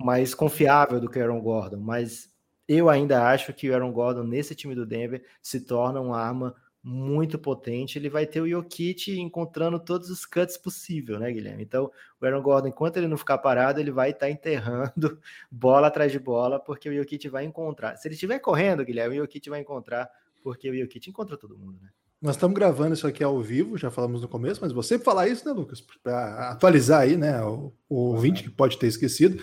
[0.00, 2.28] mais confiável do que o Aaron Gordon, mas
[2.66, 6.56] eu ainda acho que o Aaron Gordon nesse time do Denver se torna uma arma
[6.82, 7.98] muito potente.
[7.98, 11.62] Ele vai ter o Jokic encontrando todos os cuts possível, né, Guilherme?
[11.62, 15.88] Então, o Aaron Gordon, enquanto ele não ficar parado, ele vai estar tá enterrando bola
[15.88, 17.96] atrás de bola, porque o Jokic vai encontrar.
[17.96, 20.08] Se ele estiver correndo, Guilherme, o Jokic vai encontrar
[20.42, 21.88] porque o Jokic encontra todo mundo, né?
[22.20, 25.46] Nós estamos gravando isso aqui ao vivo, já falamos no começo, mas você falar isso,
[25.46, 25.80] né, Lucas?
[26.02, 29.42] Para atualizar aí, né, o, o ouvinte que pode ter esquecido.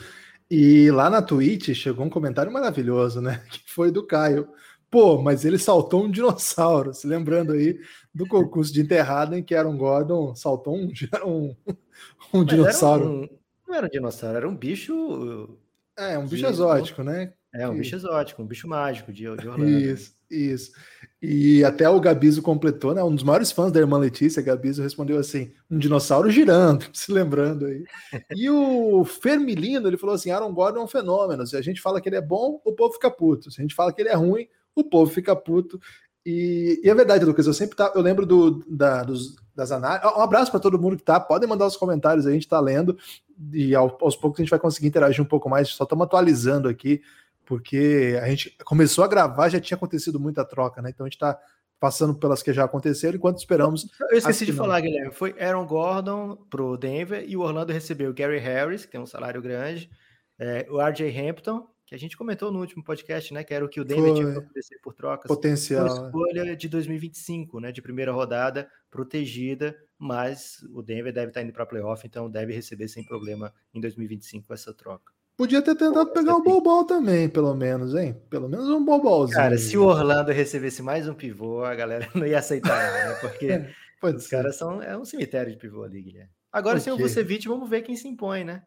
[0.50, 3.44] E lá na Twitch chegou um comentário maravilhoso, né?
[3.50, 4.48] Que foi do Caio.
[4.90, 7.80] Pô, mas ele saltou um dinossauro, se lembrando aí
[8.14, 10.94] do concurso de enterrada em que Aaron Gordon saltou um,
[11.26, 11.56] um,
[12.34, 13.04] um dinossauro.
[13.04, 13.30] Era um,
[13.68, 15.58] não era um dinossauro, era um bicho.
[15.98, 17.34] É, um bicho exótico, né?
[17.54, 19.68] É, um bicho exótico, um bicho mágico de, de Orlando.
[19.68, 20.72] Isso, isso.
[21.22, 23.04] E até o Gabizo completou, né?
[23.04, 27.66] Um dos maiores fãs da irmã Letícia, Gabizo, respondeu assim: um dinossauro girando, se lembrando
[27.66, 27.84] aí.
[28.36, 31.46] E o Fermilino, ele falou assim: Aaron Gordon é um fenômeno.
[31.48, 33.50] Se a gente fala que ele é bom, o povo fica puto.
[33.50, 35.80] Se a gente fala que ele é ruim, o povo fica puto.
[36.24, 40.12] E, e é verdade, Lucas, eu sempre tá, eu lembro do, da, dos, das análises.
[40.16, 41.20] Um abraço para todo mundo que tá.
[41.20, 42.98] Podem mandar os comentários a gente tá lendo.
[43.54, 45.70] E aos poucos a gente vai conseguir interagir um pouco mais.
[45.70, 47.02] Só estamos atualizando aqui
[47.48, 50.90] porque a gente começou a gravar, já tinha acontecido muita troca, né?
[50.90, 51.40] Então a gente está
[51.80, 53.88] passando pelas que já aconteceram enquanto esperamos.
[54.12, 55.14] Eu esqueci de falar, Guilherme.
[55.14, 59.42] Foi Aaron Gordon pro Denver e o Orlando recebeu Gary Harris, que tem um salário
[59.42, 59.90] grande,
[60.38, 63.46] é, o RJ Hampton, que a gente comentou no último podcast, né?
[63.46, 64.14] Que era o que o Denver Foi.
[64.16, 65.30] tinha que oferecer por trocas.
[65.30, 65.86] Potencial.
[65.86, 67.72] Uma escolha de 2025, né?
[67.72, 72.90] De primeira rodada, protegida, mas o Denver deve estar indo para playoff, então deve receber
[72.90, 75.17] sem problema em 2025 essa troca.
[75.38, 78.20] Podia ter tentado pegar o Bobol também, pelo menos, hein?
[78.28, 79.38] Pelo menos um Bobolzinho.
[79.38, 83.14] Cara, se o Orlando recebesse mais um pivô, a galera não ia aceitar, né?
[83.22, 83.72] Porque é,
[84.02, 84.30] os ser.
[84.32, 86.32] caras são é um cemitério de pivô ali, Guilherme.
[86.52, 86.84] Agora, okay.
[86.86, 88.64] se o Vucevic, vamos ver quem se impõe, né?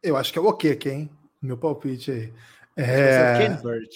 [0.00, 1.10] Eu acho que é o OK, hein?
[1.42, 2.32] Meu palpite aí.
[2.76, 3.38] É...
[3.38, 3.90] Ken Burt.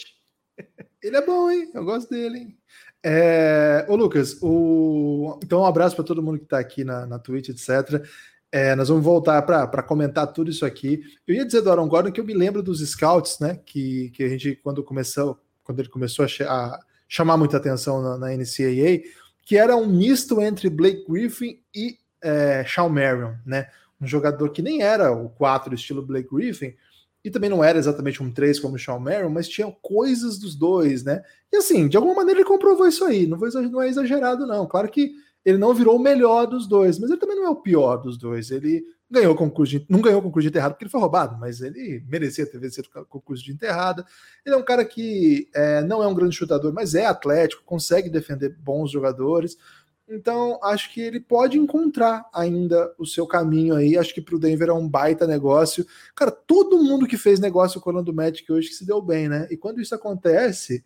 [1.00, 1.70] Ele é bom, hein?
[1.72, 2.58] Eu gosto dele, hein?
[3.00, 3.86] É...
[3.88, 5.38] Ô, Lucas, o...
[5.40, 8.04] então um abraço para todo mundo que está aqui na, na Twitch, etc.
[8.52, 11.00] É, nós vamos voltar para comentar tudo isso aqui.
[11.26, 13.58] Eu ia dizer do Aaron Gordon que eu me lembro dos scouts, né?
[13.64, 18.18] Que, que a gente, quando começou, quando ele começou a, a chamar muita atenção na,
[18.18, 19.02] na, NCAA,
[19.44, 23.68] que era um misto entre Blake Griffin e é, Shawn Marion, né?
[24.02, 26.74] um jogador que nem era o 4 estilo Blake Griffin,
[27.24, 31.04] e também não era exatamente um 3 como Sean Merrill, mas tinha coisas dos dois,
[31.04, 31.22] né?
[31.52, 34.66] E assim, de alguma maneira ele comprovou isso aí, não, foi, não é exagerado, não.
[34.66, 35.12] Claro que
[35.44, 38.16] ele não virou o melhor dos dois, mas ele também não é o pior dos
[38.16, 38.50] dois.
[38.50, 41.60] Ele ganhou concurso de, não ganhou o concurso de enterrado porque ele foi roubado, mas
[41.60, 44.06] ele merecia ter vencido o concurso de enterrada.
[44.44, 48.08] Ele é um cara que é, não é um grande chutador, mas é atlético, consegue
[48.08, 49.58] defender bons jogadores.
[50.08, 53.96] Então, acho que ele pode encontrar ainda o seu caminho aí.
[53.96, 55.86] Acho que para o Denver é um baita negócio.
[56.14, 59.28] Cara, todo mundo que fez negócio com o Orlando Magic hoje que se deu bem,
[59.28, 59.46] né?
[59.50, 60.84] E quando isso acontece,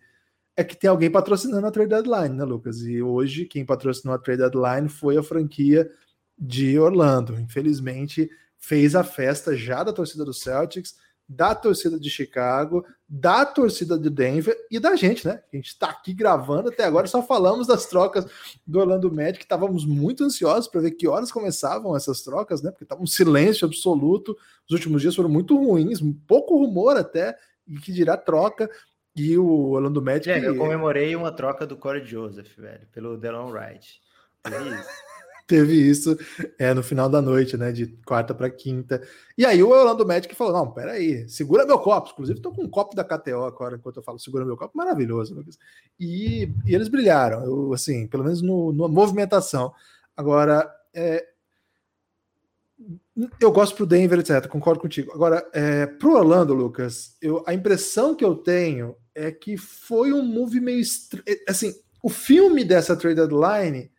[0.57, 2.79] é que tem alguém patrocinando a trade deadline, né, Lucas?
[2.83, 5.91] E hoje quem patrocinou a trade deadline foi a franquia
[6.39, 7.39] de Orlando.
[7.39, 10.95] Infelizmente, fez a festa já da torcida do Celtics
[11.29, 15.43] da torcida de Chicago, da torcida de Denver e da gente, né?
[15.53, 18.27] A gente está aqui gravando até agora, só falamos das trocas
[18.67, 22.71] do Orlando Magic, estávamos muito ansiosos para ver que horas começavam essas trocas, né?
[22.71, 24.37] Porque estava um silêncio absoluto.
[24.69, 28.71] Os últimos dias foram muito ruins, pouco rumor até, e que dirá troca.
[29.17, 30.31] E o Orlando Magic.
[30.31, 34.01] É, eu comemorei uma troca do Corey Joseph, velho, pelo Delon Wright.
[34.45, 34.89] É isso
[35.47, 36.19] teve isso
[36.59, 37.71] é, no final da noite, né?
[37.71, 39.01] De quarta para quinta.
[39.39, 42.11] E aí o Orlando Magic falou: não, peraí, segura meu copo.
[42.13, 45.35] Inclusive, estou com um copo da KTO agora, enquanto eu falo segura meu copo, maravilhoso,
[45.35, 45.59] Lucas.
[45.99, 49.73] E, e eles brilharam, eu, assim, pelo menos no, na movimentação.
[50.17, 51.25] Agora, é,
[53.41, 54.47] eu gosto pro Denver, etc.
[54.47, 55.13] Concordo contigo.
[55.13, 60.23] Agora, é, pro Orlando, Lucas, eu, a impressão que eu tenho é que foi um
[60.23, 60.83] move meio.
[61.49, 63.91] Assim, o filme dessa trade deadline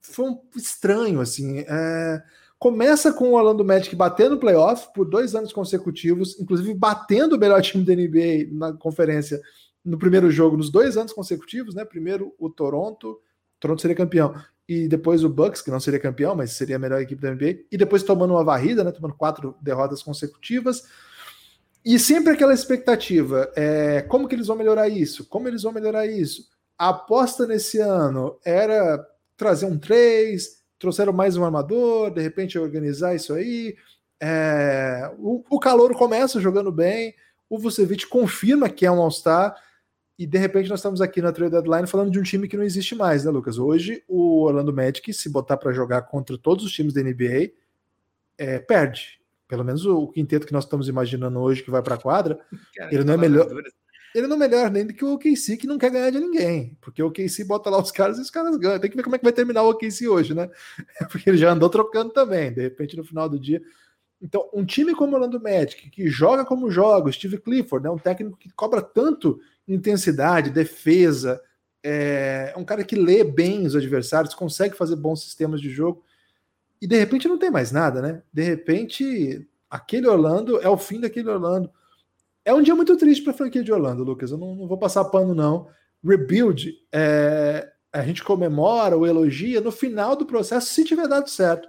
[0.00, 1.64] foi um estranho, assim.
[1.66, 2.22] É...
[2.58, 7.60] Começa com o Orlando Magic batendo playoff por dois anos consecutivos, inclusive batendo o melhor
[7.60, 9.38] time da NBA na conferência
[9.84, 11.84] no primeiro jogo, nos dois anos consecutivos, né?
[11.84, 13.20] Primeiro o Toronto,
[13.60, 14.34] Toronto seria campeão,
[14.68, 17.64] e depois o Bucks, que não seria campeão, mas seria a melhor equipe da NBA,
[17.70, 18.90] e depois tomando uma varrida, né?
[18.90, 20.84] Tomando quatro derrotas consecutivas.
[21.84, 25.26] E sempre aquela expectativa: é, como que eles vão melhorar isso?
[25.26, 26.48] Como eles vão melhorar isso?
[26.78, 33.14] A aposta nesse ano era trazer um 3, trouxeram mais um armador, de repente organizar
[33.14, 33.76] isso aí.
[34.20, 37.14] É, o, o Calouro começa jogando bem,
[37.50, 39.54] o Vucevic confirma que é um All-Star,
[40.18, 42.64] e de repente nós estamos aqui na trade deadline falando de um time que não
[42.64, 43.58] existe mais, né, Lucas?
[43.58, 47.52] Hoje o Orlando Magic, se botar para jogar contra todos os times da NBA,
[48.38, 49.20] é, perde.
[49.48, 52.38] Pelo menos o, o, quinteto que nós estamos imaginando hoje que vai para a quadra,
[52.74, 53.48] Cara, ele não é melhor
[54.14, 56.78] ele não é melhor nem do que o OKC que não quer ganhar de ninguém,
[56.80, 58.78] porque o OKC bota lá os caras e os caras ganham.
[58.78, 60.48] Tem que ver como é que vai terminar o OKC hoje, né?
[61.10, 63.60] Porque ele já andou trocando também, de repente no final do dia.
[64.22, 67.90] Então, um time como o Orlando Magic, que joga como joga, o Steve Clifford, né,
[67.90, 71.40] um técnico que cobra tanto intensidade, defesa,
[71.82, 76.02] é um cara que lê bem os adversários, consegue fazer bons sistemas de jogo,
[76.80, 78.22] e de repente não tem mais nada, né?
[78.32, 81.70] De repente, aquele Orlando é o fim daquele Orlando
[82.44, 84.30] é um dia muito triste para a franquia de Orlando, Lucas.
[84.30, 85.66] Eu não, não, vou passar pano, não.
[86.04, 91.66] Rebuild, é, a gente comemora ou elogia no final do processo, se tiver dado certo.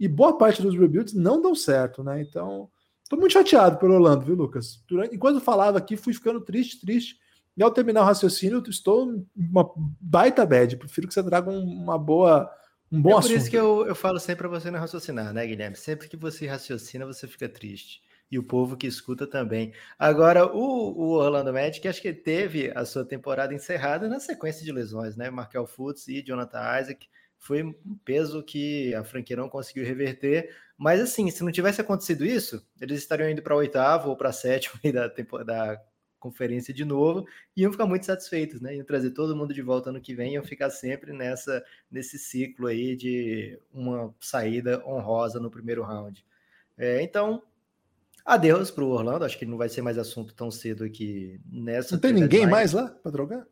[0.00, 2.20] E boa parte dos rebuilds não dão certo, né?
[2.20, 2.68] Então,
[3.02, 4.82] estou muito chateado pelo Orlando, viu, Lucas?
[4.88, 7.18] Durante, enquanto falava aqui, fui ficando triste, triste.
[7.56, 10.76] E ao terminar o raciocínio, estou uma baita bad.
[10.76, 12.50] Prefiro que você traga uma boa.
[12.92, 13.36] Um bom é por assunto.
[13.36, 15.76] isso que eu, eu falo sempre para você não raciocinar, né, Guilherme?
[15.76, 19.72] Sempre que você raciocina, você fica triste e o povo que escuta também.
[19.98, 24.72] Agora, o, o Orlando Magic, acho que teve a sua temporada encerrada na sequência de
[24.72, 25.30] lesões, né?
[25.30, 27.08] Markel Fultz e Jonathan Isaac.
[27.38, 30.54] Foi um peso que a franquia não conseguiu reverter.
[30.76, 34.80] Mas, assim, se não tivesse acontecido isso, eles estariam indo para oitavo ou para sétimo
[34.92, 35.08] da,
[35.44, 35.80] da
[36.18, 37.26] conferência de novo
[37.56, 38.76] e iam ficar muito satisfeitos, né?
[38.76, 42.66] Iam trazer todo mundo de volta ano que vem, iam ficar sempre nessa nesse ciclo
[42.66, 46.24] aí de uma saída honrosa no primeiro round.
[46.76, 47.42] É, então,
[48.24, 51.94] Adeus para o Orlando, acho que não vai ser mais assunto tão cedo aqui nessa.
[51.94, 53.46] Não tem ninguém mais lá para trocar?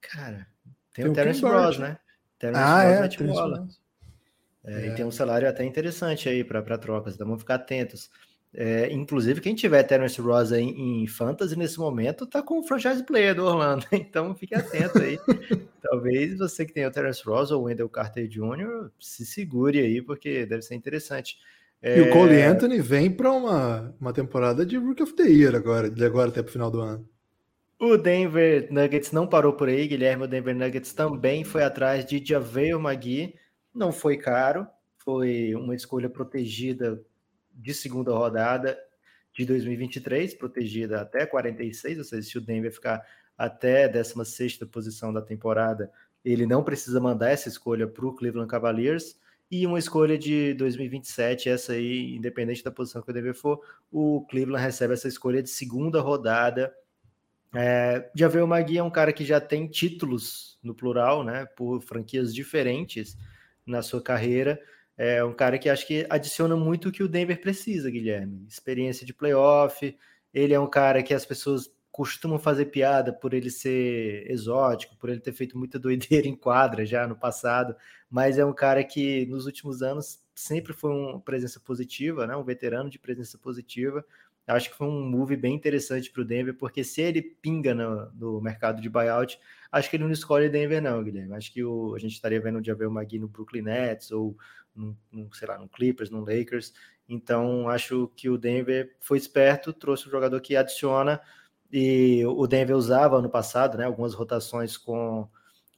[0.00, 0.46] Cara,
[0.92, 1.96] tem, tem o Terence Ross, né?
[2.38, 3.68] Terence ah, Ross é, bola.
[4.64, 4.86] É, é.
[4.88, 8.10] E tem um salário até interessante aí para trocas, então vamos ficar atentos.
[8.54, 13.02] É, inclusive, quem tiver Terence Ross aí em Fantasy nesse momento tá com o franchise
[13.02, 15.18] player do Orlando, então fique atento aí.
[15.80, 18.90] Talvez você que tem o Terence Ross ou o Wendell Carter Jr.
[19.00, 21.38] se segure aí, porque deve ser interessante.
[21.80, 21.98] É...
[21.98, 25.90] E o Cole Anthony vem para uma, uma temporada de Rookie of the Year agora,
[25.90, 27.08] de agora até o final do ano.
[27.80, 30.24] O Denver Nuggets não parou por aí, Guilherme.
[30.24, 33.34] O Denver Nuggets também foi atrás de Javeio Magui.
[33.74, 34.66] Não foi caro,
[34.98, 37.02] foi uma escolha protegida
[37.54, 38.78] de segunda rodada
[39.32, 43.02] de 2023, protegida até 46, ou seja, se o Denver ficar
[43.36, 45.90] até 16 posição da temporada,
[46.24, 49.20] ele não precisa mandar essa escolha para o Cleveland Cavaliers.
[49.50, 53.60] e uma escolha de 2027, essa aí, independente da posição que o Denver for,
[53.90, 56.74] o Cleveland recebe essa escolha de segunda rodada.
[57.54, 58.10] É,
[58.42, 63.14] o Magui é um cara que já tem títulos no plural, né, por franquias diferentes
[63.66, 64.58] na sua carreira.
[65.04, 68.46] É um cara que acho que adiciona muito o que o Denver precisa, Guilherme.
[68.48, 69.98] Experiência de playoff.
[70.32, 75.10] Ele é um cara que as pessoas costumam fazer piada por ele ser exótico, por
[75.10, 77.74] ele ter feito muita doideira em quadra já no passado,
[78.08, 82.36] mas é um cara que nos últimos anos sempre foi uma presença positiva, né?
[82.36, 84.04] um veterano de presença positiva.
[84.46, 88.10] Acho que foi um move bem interessante para o Denver, porque se ele pinga no,
[88.12, 89.38] no, mercado de buyout,
[89.70, 91.34] acho que ele não escolhe Denver, não, Guilherme.
[91.34, 94.36] Acho que o, a gente estaria vendo o Javel Magui no Brooklyn Nets ou,
[94.74, 96.72] no, no, sei lá, no Clippers, no Lakers.
[97.08, 101.20] Então, acho que o Denver foi esperto, trouxe um jogador que adiciona
[101.70, 105.28] e o Denver usava ano passado, né, algumas rotações com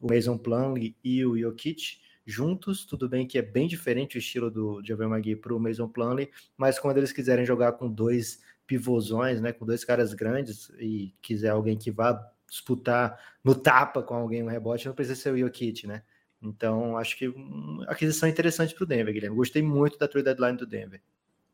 [0.00, 2.84] o Mason Plumlee e o Jokic juntos.
[2.84, 6.30] Tudo bem que é bem diferente o estilo do Javel Magui para o Mason Plumlee,
[6.56, 11.50] mas quando eles quiserem jogar com dois pivôzões, né, com dois caras grandes e quiser
[11.50, 15.86] alguém que vá disputar no tapa com alguém no rebote, não precisa ser o Jokic,
[15.86, 16.02] né?
[16.44, 19.36] Então, acho que uma aquisição interessante para o Denver, Guilherme.
[19.36, 21.00] Gostei muito da trade deadline do Denver.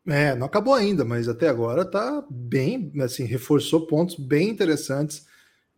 [0.07, 5.26] É, não acabou ainda, mas até agora tá bem, assim, reforçou pontos bem interessantes.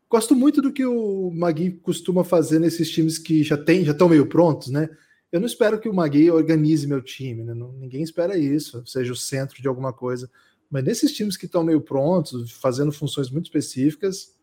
[0.09, 4.09] Gosto muito do que o Magui costuma fazer nesses times que já tem, já estão
[4.09, 4.89] meio prontos, né?
[5.31, 7.55] Eu não espero que o Magui organize meu time, né?
[7.79, 10.31] Ninguém espera isso, seja o centro de alguma coisa.
[10.71, 14.35] Mas nesses times que estão meio prontos, fazendo funções muito específicas,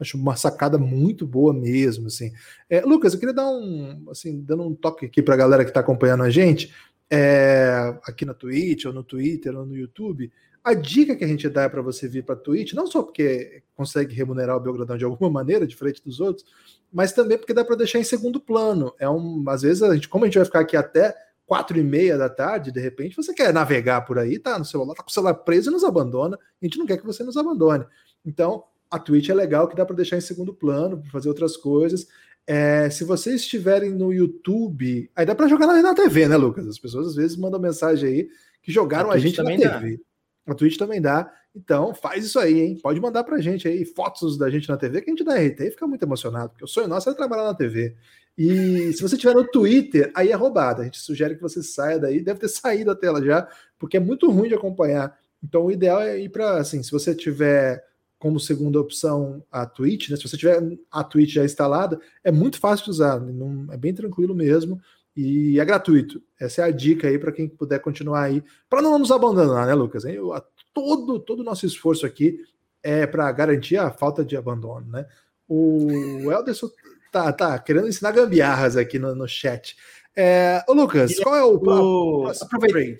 [0.00, 2.32] acho uma sacada muito boa mesmo, assim.
[2.68, 5.70] É, Lucas, eu queria dar um, assim, dando um toque aqui para a galera que
[5.70, 6.72] está acompanhando a gente
[7.10, 10.30] é, aqui na Twitch, ou no Twitter, ou no YouTube,
[10.64, 13.02] a dica que a gente dá é para você vir para a Twitch, não só
[13.02, 16.46] porque consegue remunerar o Belgradão de alguma maneira, diferente dos outros,
[16.90, 18.94] mas também porque dá para deixar em segundo plano.
[18.98, 21.82] É um, às vezes, a gente, como a gente vai ficar aqui até quatro e
[21.82, 25.10] meia da tarde, de repente, você quer navegar por aí, tá no celular, tá com
[25.10, 26.38] o celular preso e nos abandona.
[26.38, 27.84] A gente não quer que você nos abandone.
[28.24, 31.56] Então, a Twitch é legal que dá para deixar em segundo plano, para fazer outras
[31.56, 32.06] coisas.
[32.46, 36.68] É, se vocês estiverem no YouTube, aí dá para jogar na, na, TV, né, Lucas?
[36.68, 38.28] As pessoas às vezes mandam mensagem aí
[38.62, 39.96] que jogaram a, a gente na TV.
[39.96, 40.52] Dá.
[40.52, 41.32] A Twitch também dá.
[41.56, 42.78] Então, faz isso aí, hein?
[42.80, 45.60] Pode mandar pra gente aí fotos da gente na TV, que a gente dá RT
[45.60, 47.96] e fica muito emocionado, porque o sonho nosso é trabalhar na TV.
[48.36, 50.82] E se você estiver no Twitter, aí é roubada.
[50.82, 54.00] A gente sugere que você saia daí, deve ter saído a tela já, porque é
[54.00, 55.16] muito ruim de acompanhar.
[55.42, 57.82] Então, o ideal é ir para, assim, se você tiver
[58.24, 60.16] como segunda opção a Twitch, né?
[60.16, 60.58] Se você tiver
[60.90, 64.80] a Twitch já instalada, é muito fácil de usar, não, é bem tranquilo mesmo
[65.14, 66.22] e é gratuito.
[66.40, 69.74] Essa é a dica aí para quem puder continuar aí, para não nos abandonar, né,
[69.74, 70.06] Lucas?
[70.06, 72.38] Eu, a, todo todo o nosso esforço aqui
[72.82, 75.04] é para garantir a falta de abandono, né?
[75.46, 76.70] O Elderson
[77.12, 79.76] tá, tá querendo ensinar gambiarras aqui no, no chat.
[80.16, 82.32] É, ô Lucas, qual é o, o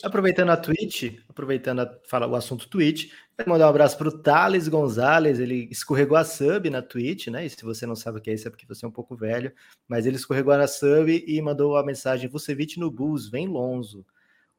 [0.02, 3.12] aproveitando, a Twitch, aproveitando a, fala o assunto Twitch,
[3.46, 7.46] mandar um abraço para o Thales Gonzalez, ele escorregou a sub na Twitch, né?
[7.46, 9.16] E se você não sabe o que é isso, é porque você é um pouco
[9.16, 9.52] velho,
[9.88, 14.06] mas ele escorregou na sub e mandou a mensagem: Vucevic no Bulls, vem lonzo.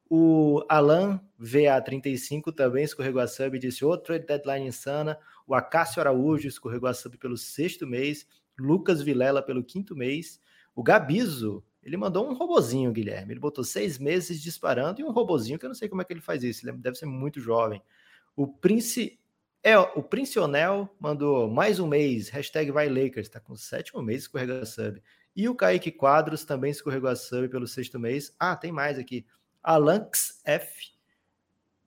[0.08, 5.18] O Alan VA35 também escorregou a sub e disse outro deadline insana.
[5.46, 8.26] O Acácio Araújo escorregou a sub pelo sexto mês.
[8.58, 10.40] Lucas Vilela pelo quinto mês.
[10.74, 13.32] O Gabizo ele mandou um robozinho, Guilherme.
[13.32, 16.12] Ele botou seis meses disparando e um robozinho que eu não sei como é que
[16.12, 16.68] ele faz isso.
[16.68, 17.80] Ele deve ser muito jovem.
[18.36, 19.18] O Prince
[19.62, 24.22] é, o Princionel mandou mais um mês, hashtag vai Lakers, tá com o sétimo mês
[24.22, 25.02] escorregou a sub.
[25.34, 28.32] E o Kaique Quadros também escorregou a sub pelo sexto mês.
[28.38, 29.26] Ah, tem mais aqui.
[29.60, 30.94] Alanx F.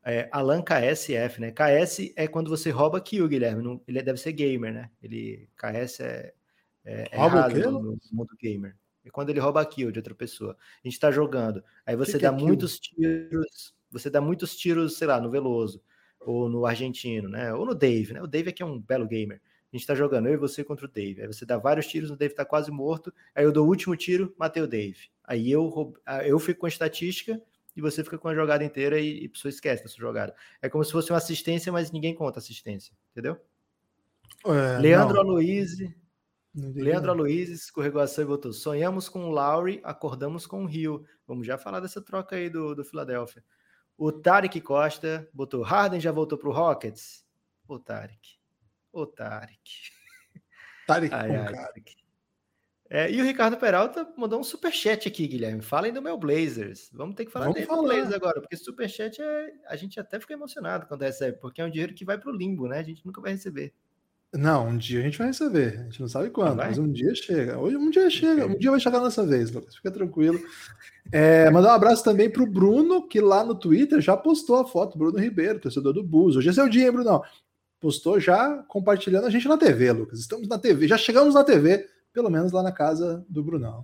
[0.04, 1.52] É, Alan KSF, né?
[1.52, 3.64] KS é quando você rouba kill, Guilherme.
[3.64, 4.92] Não, ele deve ser gamer, né?
[5.02, 6.34] Ele KS é,
[6.84, 8.76] é, é errado no, mundo gamer.
[9.06, 10.58] É quando ele rouba kill de outra pessoa.
[10.84, 11.64] A gente tá jogando.
[11.86, 15.30] Aí você que dá que é muitos tiros, você dá muitos tiros, sei lá, no
[15.30, 15.82] Veloso,
[16.20, 17.54] ou no Argentino, né?
[17.54, 18.22] Ou no Dave, né?
[18.22, 19.42] O Dave aqui é um belo gamer.
[19.72, 21.22] A gente tá jogando, eu e você contra o Dave.
[21.22, 23.14] Aí você dá vários tiros, o Dave tá quase morto.
[23.36, 25.10] Aí eu dou o último tiro, matei o Dave.
[25.24, 25.94] Aí eu,
[26.26, 27.40] eu fico com a estatística
[27.76, 30.36] e você fica com a jogada inteira e, e a pessoa esquece dessa jogada.
[30.62, 33.38] É como se fosse uma assistência, mas ninguém conta assistência, entendeu?
[34.46, 35.94] É, Leandro Aloise
[36.56, 41.06] Leandro Aloysio escorregou a ação e botou: sonhamos com o Lowry, acordamos com o Rio.
[41.28, 43.44] Vamos já falar dessa troca aí do, do Philadelphia.
[44.00, 47.26] O Tarek Costa botou: Harden já voltou para o Rockets?
[47.68, 48.40] O Tarek.
[48.94, 49.60] O Tarek.
[50.88, 51.98] Tarek, ai, ai, Tarek.
[52.90, 55.62] É, e o Ricardo Peralta mandou um superchat aqui, Guilherme.
[55.62, 56.90] Falem do meu Blazers.
[56.94, 57.82] Vamos ter que falar Vamos dele falar.
[57.82, 59.52] do Blazers agora, porque superchat é.
[59.68, 62.36] A gente até fica emocionado quando recebe, porque é um dinheiro que vai para o
[62.36, 62.80] limbo, né?
[62.80, 63.76] A gente nunca vai receber.
[64.34, 65.80] Não, um dia a gente vai receber.
[65.80, 67.58] A gente não sabe quando, mas um dia chega.
[67.58, 69.76] Hoje um dia chega, um dia vai chegar a nossa vez, Lucas.
[69.76, 70.40] Fica tranquilo.
[71.12, 74.68] É, mandar um abraço também para o Bruno, que lá no Twitter já postou a
[74.68, 76.36] foto, Bruno Ribeiro, torcedor do Bus.
[76.36, 77.24] Hoje é seu dia, hein, Bruno?
[77.80, 80.20] Postou já compartilhando a gente na TV, Lucas.
[80.20, 83.84] Estamos na TV, já chegamos na TV, pelo menos lá na casa do Brunão.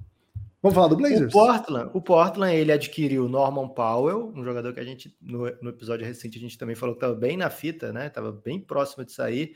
[0.61, 1.33] Vamos falar do Blazers?
[1.33, 5.69] O Portland, o Portland ele adquiriu Norman Powell, um jogador que a gente, no, no
[5.69, 8.07] episódio recente, a gente também falou que estava bem na fita, né?
[8.07, 9.55] Estava bem próximo de sair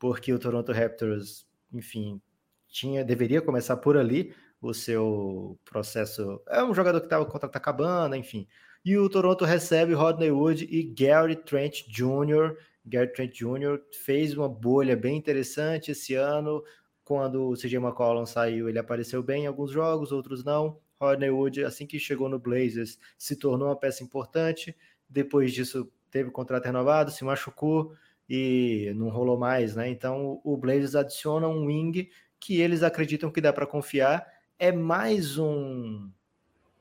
[0.00, 2.20] porque o Toronto Raptors, enfim,
[2.66, 6.42] tinha deveria começar por ali o seu processo.
[6.48, 8.48] É um jogador que estava o contrato acabando, enfim.
[8.82, 12.56] E o Toronto recebe Rodney Wood e Gary Trent Jr.
[12.84, 13.78] Gary Trent Jr.
[14.04, 16.64] fez uma bolha bem interessante esse ano.
[17.04, 20.78] Quando o CJ McCollum saiu, ele apareceu bem em alguns jogos, outros não.
[20.98, 24.74] Rodney Wood, assim que chegou no Blazers, se tornou uma peça importante.
[25.08, 27.92] Depois disso, teve o contrato renovado, se machucou
[28.32, 29.88] e não rolou mais, né?
[29.90, 32.08] Então o Blazers adiciona um wing
[32.38, 34.24] que eles acreditam que dá para confiar.
[34.56, 36.08] É mais um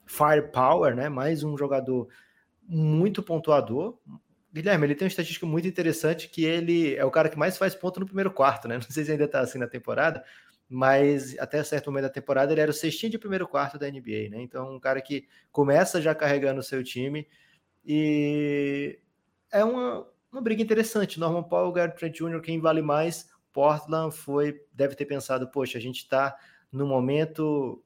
[0.06, 1.10] firepower, né?
[1.10, 2.08] Mais um jogador
[2.62, 3.97] muito pontuador.
[4.54, 7.74] Guilherme, ele tem uma estatística muito interessante que ele é o cara que mais faz
[7.74, 8.76] ponto no primeiro quarto, né?
[8.78, 10.24] Não sei se ainda está assim na temporada,
[10.70, 14.30] mas até certo momento da temporada ele era o cestinho de primeiro quarto da NBA,
[14.30, 14.39] né?
[14.39, 17.28] Então, um cara que começa já carregando o seu time
[17.84, 19.00] e
[19.52, 21.19] é uma, uma briga interessante.
[21.19, 23.30] Norman Paul, Gary Trent Jr., quem vale mais?
[23.51, 26.36] Portland foi, deve ter pensado, poxa, a gente está
[26.71, 27.84] no momento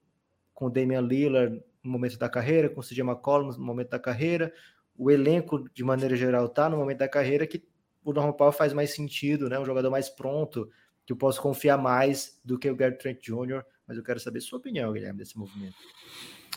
[0.53, 3.99] com o Damian Lillard no momento da carreira, com o CJ McCollum no momento da
[3.99, 4.53] carreira,
[4.97, 7.65] o elenco de maneira geral está no momento da carreira que
[8.03, 9.57] o Norman Powell faz mais sentido, né?
[9.59, 10.69] Um jogador mais pronto,
[11.05, 14.41] que eu posso confiar mais do que o Gary Trent Jr., mas eu quero saber
[14.41, 15.75] sua opinião, Guilherme, desse movimento.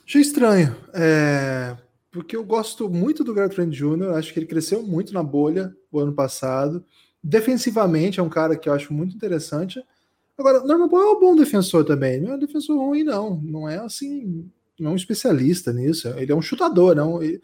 [0.05, 0.77] Achei estranho.
[0.95, 1.77] É
[2.17, 5.77] porque eu gosto muito do Gary Trent Jr., acho que ele cresceu muito na bolha
[5.93, 6.83] o ano passado.
[7.23, 9.85] Defensivamente é um cara que eu acho muito interessante.
[10.39, 13.39] Agora, Norman Powell é um bom defensor também, não é um defensor ruim, não.
[13.43, 14.51] Não é assim,
[14.81, 16.09] não é um especialista nisso.
[16.17, 17.23] Ele é um chutador, não.
[17.23, 17.39] E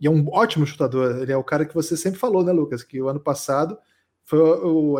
[0.00, 1.20] é um ótimo chutador.
[1.20, 2.84] Ele é o cara que você sempre falou, né, Lucas?
[2.84, 3.76] Que o ano passado
[4.24, 4.38] foi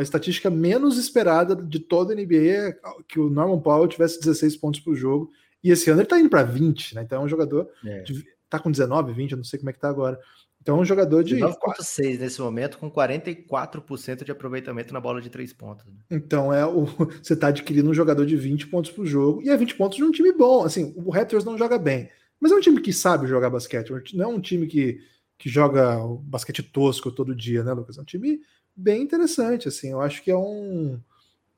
[0.01, 4.81] a estatística menos esperada de toda a NBA que o Norman Powell tivesse 16 pontos
[4.81, 5.31] por jogo.
[5.63, 7.03] E esse ano ele tá indo para 20, né?
[7.03, 8.03] Então é um jogador é.
[8.03, 10.19] de, tá com 19, 20, eu não sei como é que tá agora.
[10.61, 11.37] Então, é um jogador de.
[11.37, 15.85] 9,6 nesse momento, com 44% de aproveitamento na bola de três pontos.
[15.87, 15.93] Né?
[16.11, 16.85] Então, é o
[17.21, 20.05] você está adquirindo um jogador de 20 pontos por jogo, e é 20 pontos de
[20.05, 20.65] um time bom.
[20.65, 23.91] Assim, o Raptors não joga bem, mas é um time que sabe jogar basquete.
[24.15, 25.01] Não é um time que,
[25.37, 27.99] que joga basquete tosco todo dia, né, Lucas?
[27.99, 28.41] É um time
[28.77, 29.67] bem interessante.
[29.67, 31.01] Assim, eu acho que é um.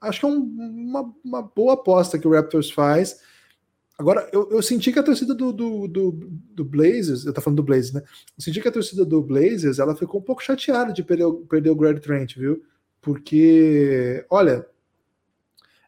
[0.00, 3.20] Acho que é um, uma, uma boa aposta que o Raptors faz
[3.96, 7.58] Agora, eu, eu, senti que a torcida do, do, do, do, Blazers, eu tô falando
[7.58, 8.02] do Blazers, né?
[8.36, 11.70] Eu senti que a torcida do Blazers, ela ficou um pouco chateada de perder, perder
[11.70, 12.64] o Greg Trent, viu?
[13.00, 14.66] Porque, olha,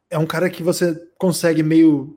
[0.09, 2.17] é um cara que você consegue meio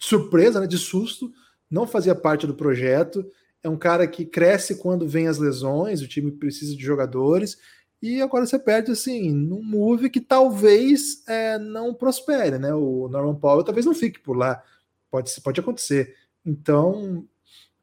[0.00, 1.32] surpresa, né, de susto,
[1.70, 3.24] não fazia parte do projeto,
[3.62, 7.58] é um cara que cresce quando vem as lesões, o time precisa de jogadores,
[8.02, 12.74] e agora você perde, assim, num move que talvez é, não prospere, né?
[12.74, 14.62] O Norman Powell talvez não fique por lá,
[15.10, 16.14] Pode, pode acontecer.
[16.44, 17.26] Então,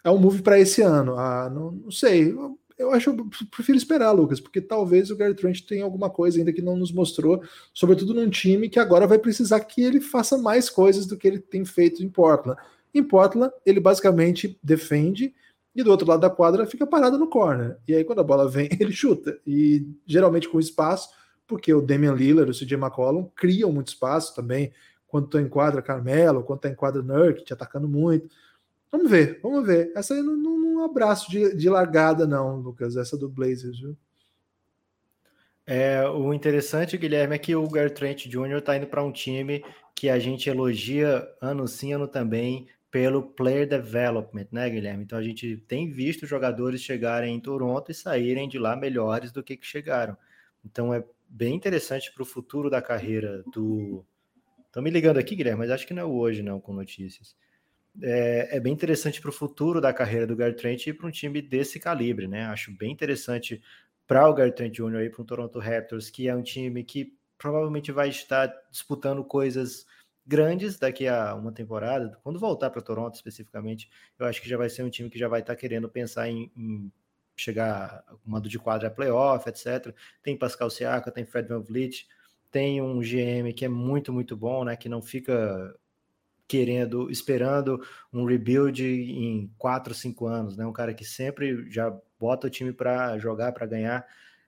[0.03, 1.17] é um move para esse ano.
[1.17, 2.34] Ah, não, não sei.
[2.78, 6.53] Eu, acho eu prefiro esperar, Lucas, porque talvez o Gary Trent tenha alguma coisa ainda
[6.53, 7.41] que não nos mostrou,
[7.73, 11.39] sobretudo num time que agora vai precisar que ele faça mais coisas do que ele
[11.39, 12.59] tem feito em Portland.
[12.93, 15.34] Em Portland, ele basicamente defende
[15.75, 17.78] e do outro lado da quadra fica parado no corner.
[17.88, 19.39] E aí, quando a bola vem, ele chuta.
[19.45, 21.09] E geralmente com espaço,
[21.45, 24.71] porque o Damian Lillard, o CJ McCollum criam muito espaço também
[25.08, 28.30] quando tu enquadra Carmelo, quando tu enquadra Nurk, te atacando muito.
[28.91, 29.91] Vamos ver, vamos ver.
[29.95, 33.97] Essa aí não, não, não abraço de, de largada, não, Lucas, essa do Blazers, viu?
[35.66, 38.60] É, o interessante, Guilherme, é que o Gary Trent Jr.
[38.60, 43.68] está indo para um time que a gente elogia ano sim, ano também, pelo player
[43.68, 45.03] development, né, Guilherme?
[45.03, 49.43] Então a gente tem visto jogadores chegarem em Toronto e saírem de lá melhores do
[49.43, 50.16] que, que chegaram.
[50.64, 54.05] Então é bem interessante para o futuro da carreira do,
[54.78, 57.36] Estão me ligando aqui, Guilherme, mas acho que não é hoje, não, com notícias.
[57.99, 61.09] É, é bem interessante para o futuro da carreira do Gary Trent e para um
[61.09, 62.45] time desse calibre, né?
[62.45, 63.59] Acho bem interessante
[64.05, 65.01] para o Gary Trent Jr.
[65.05, 69.88] e para o Toronto Raptors, que é um time que provavelmente vai estar disputando coisas
[70.23, 72.15] grandes daqui a uma temporada.
[72.23, 75.28] Quando voltar para Toronto especificamente, eu acho que já vai ser um time que já
[75.28, 76.91] vai estar querendo pensar em, em
[77.36, 79.91] chegar a mando de quadra playoff, etc.
[80.21, 82.07] Tem Pascal Siaka, tem Fred Van Vliet,
[82.52, 84.76] tem um GM que é muito, muito bom, né?
[84.76, 85.76] Que não fica
[86.48, 87.82] querendo, esperando
[88.12, 90.66] um rebuild em quatro, cinco anos, né?
[90.66, 94.06] Um cara que sempre já bota o time para jogar, para ganhar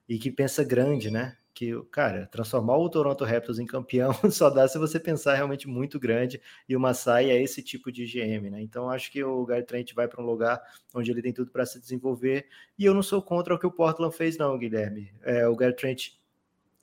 [0.08, 1.36] e que pensa grande, né?
[1.60, 6.00] que, cara, transformar o Toronto Raptors em campeão só dá se você pensar realmente muito
[6.00, 8.62] grande e o Masai é esse tipo de GM, né?
[8.62, 10.58] Então acho que o Gary Trent vai para um lugar
[10.94, 12.46] onde ele tem tudo para se desenvolver
[12.78, 15.12] e eu não sou contra o que o Portland fez, não, Guilherme.
[15.22, 16.12] É, o Gary Trent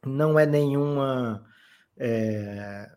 [0.05, 1.45] não é nenhuma
[1.97, 2.89] é,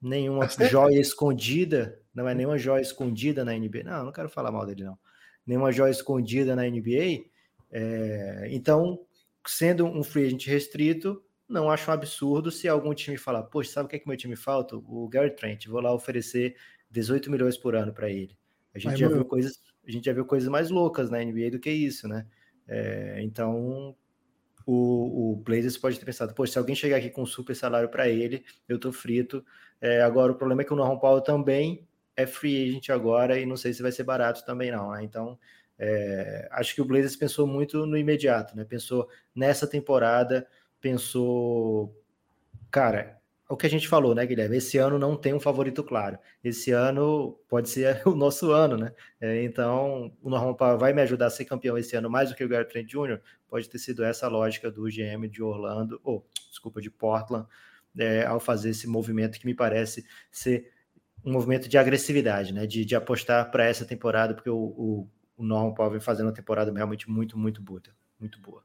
[0.00, 3.84] nenhuma joia escondida, não é nenhuma joia escondida na NBA.
[3.84, 4.98] Não, não quero falar mal dele, não.
[5.46, 7.24] Nenhuma joia escondida na NBA.
[7.70, 9.00] É, então,
[9.46, 13.86] sendo um free agent restrito, não acho um absurdo se algum time falar, poxa, sabe
[13.86, 14.76] o que é que meu time falta?
[14.76, 16.56] O Gary Trent, vou lá oferecer
[16.90, 18.36] 18 milhões por ano para ele.
[18.74, 21.60] A gente, já viu coisas, a gente já viu coisas mais loucas na NBA do
[21.60, 22.26] que isso, né?
[22.66, 23.94] É, então,
[24.66, 27.88] o, o Blazers pode ter pensado, poxa, se alguém chegar aqui com um super salário
[27.88, 29.44] para ele, eu tô frito.
[29.80, 31.86] É, agora, o problema é que o Norman Powell também
[32.16, 35.02] é free agent agora e não sei se vai ser barato também não, né?
[35.02, 35.38] Então,
[35.78, 38.64] é, acho que o Blazers pensou muito no imediato, né?
[38.64, 40.46] Pensou nessa temporada,
[40.80, 41.96] pensou,
[42.70, 44.56] cara, o que a gente falou, né, Guilherme?
[44.56, 46.18] Esse ano não tem um favorito claro.
[46.42, 48.92] Esse ano pode ser o nosso ano, né?
[49.20, 52.36] É, então, o Norman Powell vai me ajudar a ser campeão esse ano mais do
[52.36, 53.20] que o Gary Trent Jr.
[53.52, 57.46] Pode ter sido essa a lógica do GM de Orlando, ou desculpa, de Portland,
[57.98, 60.72] é, ao fazer esse movimento que me parece ser
[61.22, 62.66] um movimento de agressividade, né?
[62.66, 66.32] De, de apostar para essa temporada, porque o, o o Norman Powell vem fazendo uma
[66.32, 67.82] temporada realmente muito, muito boa.
[68.18, 68.62] Muito boa.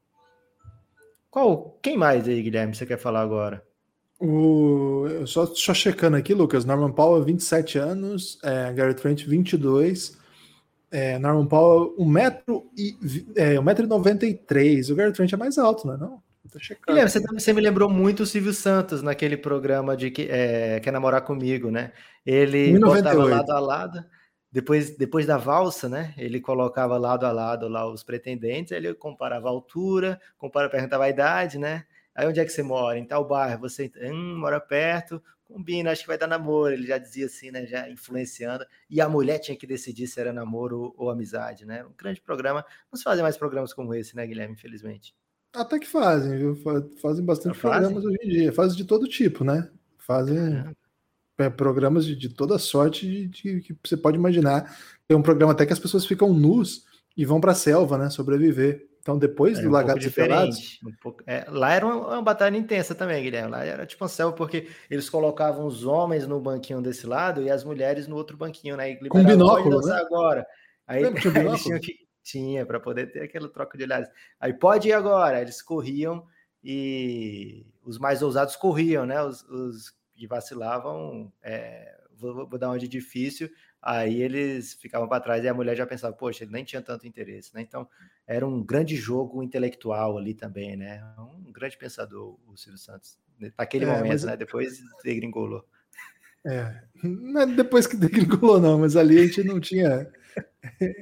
[1.30, 3.66] Qual, quem mais aí, Guilherme, você quer falar agora?
[4.20, 10.18] O, só, só checando aqui, Lucas, Norman Powell, 27 anos, é, Gary Trent, 22,
[10.92, 16.28] é, Norman Powell, 1,93m, é, 1,93m, o Gary Trent é mais alto, não é não?
[16.88, 20.92] Guilherme, você, você, me lembrou muito o Silvio Santos naquele programa de que é, Quer
[20.92, 21.92] Namorar Comigo, né?
[22.26, 24.06] Ele botava lado a lado,
[24.52, 26.14] depois, depois da valsa, né?
[26.18, 31.10] Ele colocava lado a lado lá os pretendentes, ele comparava a altura, compara, perguntava a
[31.10, 31.84] idade, né?
[32.16, 32.98] Aí onde é que você mora?
[32.98, 36.74] Em tal bairro, você hum, mora perto, combina, acho que vai dar namoro.
[36.74, 37.66] Ele já dizia assim, né?
[37.66, 38.66] Já influenciando.
[38.90, 41.84] E a mulher tinha que decidir se era namoro ou, ou amizade, né?
[41.86, 42.66] Um grande programa.
[42.92, 44.54] Não se fazem mais programas como esse, né, Guilherme?
[44.54, 45.16] Infelizmente.
[45.54, 46.56] Até que fazem, viu?
[47.02, 48.54] Fazem bastante programas hoje em dia.
[48.54, 49.70] Fazem de todo tipo, né?
[49.98, 50.76] Fazem.
[51.40, 54.76] É, programas de, de, toda sorte de, de, que você pode imaginar.
[55.08, 56.84] Tem um programa até que as pessoas ficam nus
[57.16, 58.10] e vão para a selva, né?
[58.10, 58.88] Sobreviver.
[59.08, 60.80] Então, depois é, do um Lagartos e Pelados.
[60.86, 63.52] Um pouco, é, lá era uma, uma, batalha intensa também, Guilherme.
[63.52, 67.50] Lá era tipo uma selva, porque eles colocavam os homens no banquinho desse lado e
[67.50, 68.92] as mulheres no outro banquinho, né?
[68.92, 69.94] E Com binóculo, né?
[69.96, 70.46] agora.
[70.86, 71.14] Aí, aí
[71.48, 72.06] eles tinham que.
[72.22, 74.10] Tinha, para poder ter aquela troca de olhares.
[74.38, 75.40] Aí pode ir agora.
[75.40, 76.26] Eles corriam
[76.62, 79.24] e os mais ousados corriam, né?
[79.24, 83.50] Os, os e vacilavam, é, vou, vou, dar uma de difícil,
[83.88, 87.08] aí eles ficavam para trás e a mulher já pensava, poxa, ele nem tinha tanto
[87.08, 87.62] interesse, né?
[87.62, 87.88] Então
[88.28, 91.02] era um grande jogo intelectual ali também, né?
[91.18, 93.18] Um grande pensador, o Silvio Santos,
[93.58, 94.24] naquele é, momento, mas...
[94.26, 94.36] né?
[94.36, 95.66] Depois degringolou.
[96.46, 100.12] É, não é depois que degringolou, não, mas ali a gente não tinha.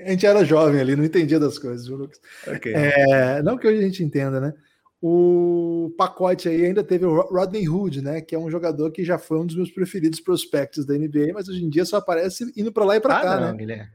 [0.05, 2.21] A gente era jovem ali, não entendia das coisas, viu, Lucas?
[2.47, 2.73] Okay.
[2.73, 4.53] É, não que hoje a gente entenda, né?
[5.01, 8.21] O pacote aí ainda teve o Rodney Hood, né?
[8.21, 11.47] Que é um jogador que já foi um dos meus preferidos prospectos da NBA, mas
[11.47, 13.57] hoje em dia só aparece indo para lá e para ah, cá, não, né?
[13.57, 13.91] Guilherme.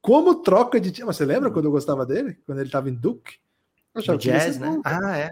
[0.00, 1.06] Como troca de time.
[1.06, 2.38] Você lembra quando eu gostava dele?
[2.44, 3.38] Quando ele estava em Duke?
[3.94, 4.68] Eu achava que jazz, né?
[4.68, 5.30] Bom, ah, é.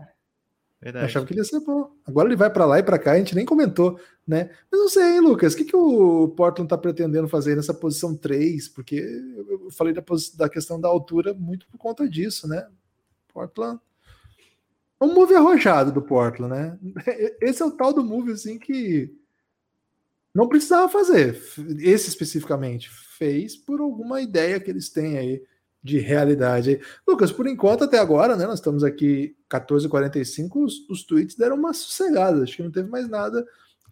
[0.80, 1.04] Verdade.
[1.04, 1.92] Eu achava que ele ia ser bom.
[2.04, 4.50] Agora ele vai para lá e para cá, a gente nem comentou, né?
[4.70, 8.16] Mas não sei, hein, Lucas, o que, que o Portland está pretendendo fazer nessa posição
[8.16, 8.68] 3?
[8.70, 10.02] Porque eu falei da,
[10.36, 12.66] da questão da altura muito por conta disso, né?
[13.32, 13.78] Portland
[15.02, 16.78] um move arrojado do Portland, né?
[17.40, 19.12] Esse é o tal do move assim que
[20.34, 21.40] não precisava fazer.
[21.78, 22.88] Esse especificamente
[23.18, 25.42] fez por alguma ideia que eles têm aí
[25.82, 26.80] de realidade.
[27.06, 28.46] Lucas, por enquanto até agora, né?
[28.46, 32.42] Nós estamos aqui 14h45, os, os tweets deram uma sossegada.
[32.42, 33.44] Acho que não teve mais nada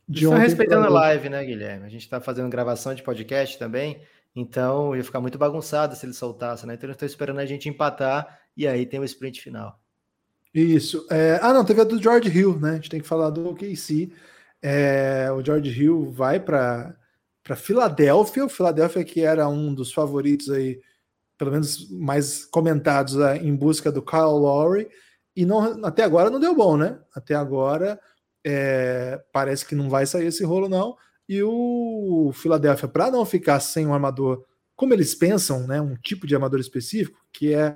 [0.08, 1.86] de Estão respeitando a live, né, Guilherme?
[1.86, 4.00] A gente está fazendo gravação de podcast também,
[4.34, 6.74] então ia ficar muito bagunçado se ele soltasse, né?
[6.74, 9.78] Então eu estou esperando a gente empatar e aí tem o sprint final.
[10.54, 11.06] Isso.
[11.10, 11.38] É...
[11.42, 12.70] Ah, não, teve a do George Hill, né?
[12.70, 14.12] A gente tem que falar do OKC.
[14.62, 15.30] É...
[15.32, 16.96] O George Hill vai para
[17.42, 20.80] para Filadélfia, o Filadélfia que era um dos favoritos aí,
[21.38, 24.88] pelo menos mais comentados né, em busca do Kyle Lowry,
[25.34, 26.98] e não, até agora não deu bom, né?
[27.14, 27.98] Até agora
[28.44, 30.96] é, parece que não vai sair esse rolo não.
[31.28, 34.44] E o Filadélfia, para não ficar sem um armador,
[34.76, 37.74] como eles pensam, né, um tipo de armador específico, que é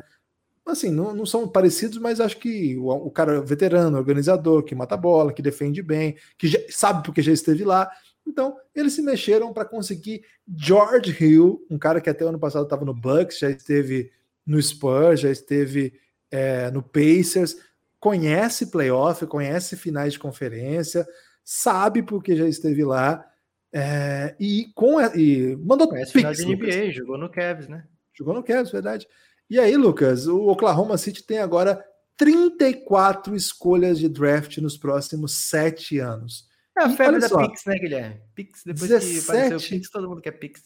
[0.73, 4.95] assim, não, não são parecidos, mas acho que o, o cara veterano, organizador, que mata
[4.95, 7.91] a bola, que defende bem, que já, sabe porque já esteve lá.
[8.27, 12.65] Então, eles se mexeram para conseguir George Hill, um cara que até o ano passado
[12.65, 14.11] estava no Bucks, já esteve
[14.47, 15.93] no Spurs, já esteve
[16.31, 17.57] é, no Pacers,
[18.01, 21.07] conhece playoff, conhece finais de conferência,
[21.45, 23.27] sabe porque já esteve lá.
[23.73, 26.95] É, e com e mandou conhece pix, final de NBA, Lucas.
[26.95, 27.85] jogou no Cavs, né?
[28.13, 29.09] Jogou no Cavs, verdade.
[29.49, 31.85] E aí, Lucas, o Oklahoma City tem agora
[32.17, 36.49] 34 escolhas de draft nos próximos sete anos.
[36.77, 38.21] É a febre da só, Pix, né, Guilherme?
[38.35, 39.13] Pix, depois 17...
[39.13, 40.63] que apareceu o Pix, todo mundo quer Pix.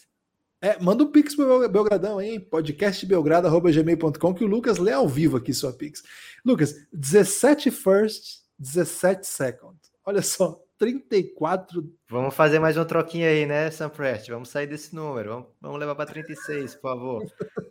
[0.60, 5.52] É, manda um Pix pro Belgradão aí, podcastbelgrado.gmail.com, que o Lucas lê ao vivo aqui
[5.52, 6.02] sua Pix.
[6.44, 9.76] Lucas, 17 first, 17 second.
[10.04, 11.92] Olha só, 34.
[12.08, 14.28] Vamos fazer mais uma troquinha aí, né, Sam Prest?
[14.28, 15.30] Vamos sair desse número.
[15.30, 17.26] Vamos, vamos levar para 36, por favor.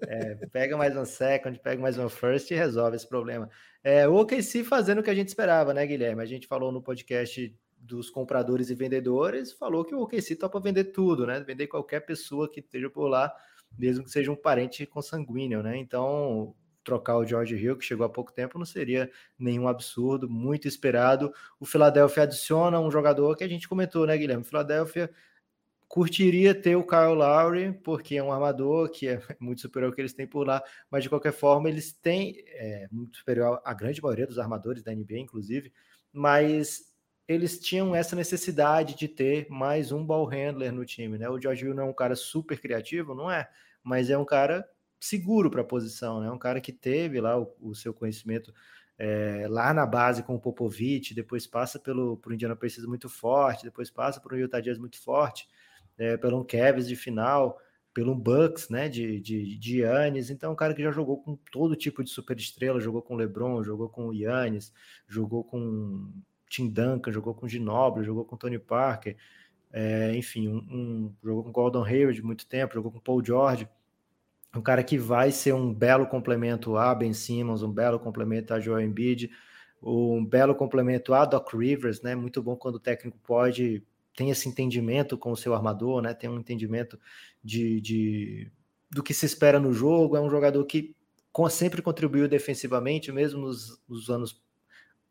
[0.05, 3.49] É, pega mais um second, pega mais um first e resolve esse problema.
[3.81, 6.21] É, o OKC fazendo o que a gente esperava, né, Guilherme?
[6.21, 10.85] A gente falou no podcast dos compradores e vendedores, falou que o OKC topa vender
[10.85, 11.39] tudo, né?
[11.39, 13.33] Vender qualquer pessoa que esteja por lá,
[13.77, 15.77] mesmo que seja um parente consanguíneo, né?
[15.77, 16.53] Então,
[16.87, 21.33] trocar o George Hill, que chegou há pouco tempo, não seria nenhum absurdo, muito esperado.
[21.59, 24.45] O Philadelphia adiciona um jogador que a gente comentou, né, Guilherme?
[24.45, 25.11] Philadelphia
[25.85, 29.99] curtiria ter o Kyle Lowry, porque é um armador que é muito superior ao que
[29.99, 34.01] eles têm por lá, mas de qualquer forma eles têm é, muito superior à grande
[34.01, 35.73] maioria dos armadores da NBA, inclusive,
[36.13, 36.95] mas
[37.27, 41.27] eles tinham essa necessidade de ter mais um ball handler no time, né?
[41.29, 43.49] O George Hill não é um cara super criativo, não é,
[43.83, 44.65] mas é um cara
[44.99, 46.31] seguro para a posição, né?
[46.31, 48.53] Um cara que teve lá o, o seu conhecimento
[48.97, 53.63] é, lá na base com o Popovich, depois passa pelo pro Indiana Pacers muito forte,
[53.63, 55.47] depois passa para o Utah Jazz muito forte,
[55.97, 57.59] é, pelo um Cavs de final,
[57.93, 61.35] pelo um Bucks, né, de, de, de Yannis, então um cara que já jogou com
[61.51, 64.13] todo tipo de superestrela, jogou com LeBron, jogou com o
[65.07, 66.11] jogou com
[66.49, 69.15] Tim Duncan, jogou com Ginobili, jogou com Tony Parker,
[69.71, 73.67] é, enfim, um, um, jogou com Gordon Hayward muito tempo, jogou com Paul George,
[74.57, 78.59] um cara que vai ser um belo complemento a Ben Simmons, um belo complemento a
[78.59, 79.29] Joel Embiid,
[79.81, 82.15] um belo complemento a Doc Rivers, né?
[82.15, 83.83] Muito bom quando o técnico pode
[84.15, 86.11] tem esse entendimento com o seu armador, né?
[86.11, 86.99] Tem um entendimento
[87.43, 88.51] de, de
[88.89, 90.17] do que se espera no jogo.
[90.17, 90.95] É um jogador que
[91.51, 94.41] sempre contribuiu defensivamente, mesmo nos, nos anos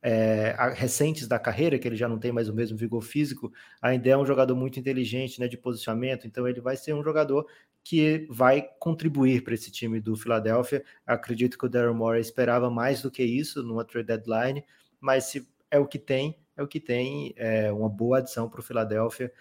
[0.02, 4.08] é, recentes da carreira, que ele já não tem mais o mesmo vigor físico, ainda
[4.08, 7.46] é um jogador muito inteligente né, de posicionamento, então ele vai ser um jogador
[7.88, 10.84] que vai contribuir para esse time do Philadelphia.
[11.06, 14.64] Acredito que o Daryl Morey esperava mais do que isso numa trade deadline,
[14.98, 18.58] mas se é o que tem, é o que tem, é uma boa adição para
[18.58, 19.32] o Philadelphia.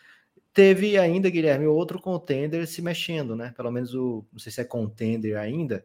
[0.53, 3.51] Teve ainda, Guilherme, outro contender se mexendo, né?
[3.57, 5.83] Pelo menos o, não sei se é contender ainda,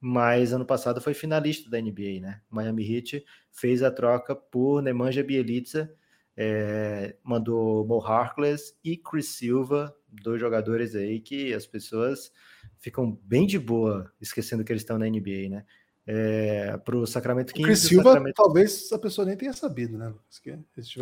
[0.00, 2.40] mas ano passado foi finalista da NBA, né?
[2.48, 5.92] Miami Heat fez a troca por Nemanja Bielitsa,
[6.36, 12.30] é, mandou Mo Harkless e Chris Silva, dois jogadores aí que as pessoas
[12.78, 15.64] ficam bem de boa esquecendo que eles estão na NBA, né?
[16.08, 17.66] É, para o Sacramento Kings.
[17.66, 18.34] Chris Silva, Sacramento...
[18.34, 20.12] talvez a pessoa nem tenha sabido, né?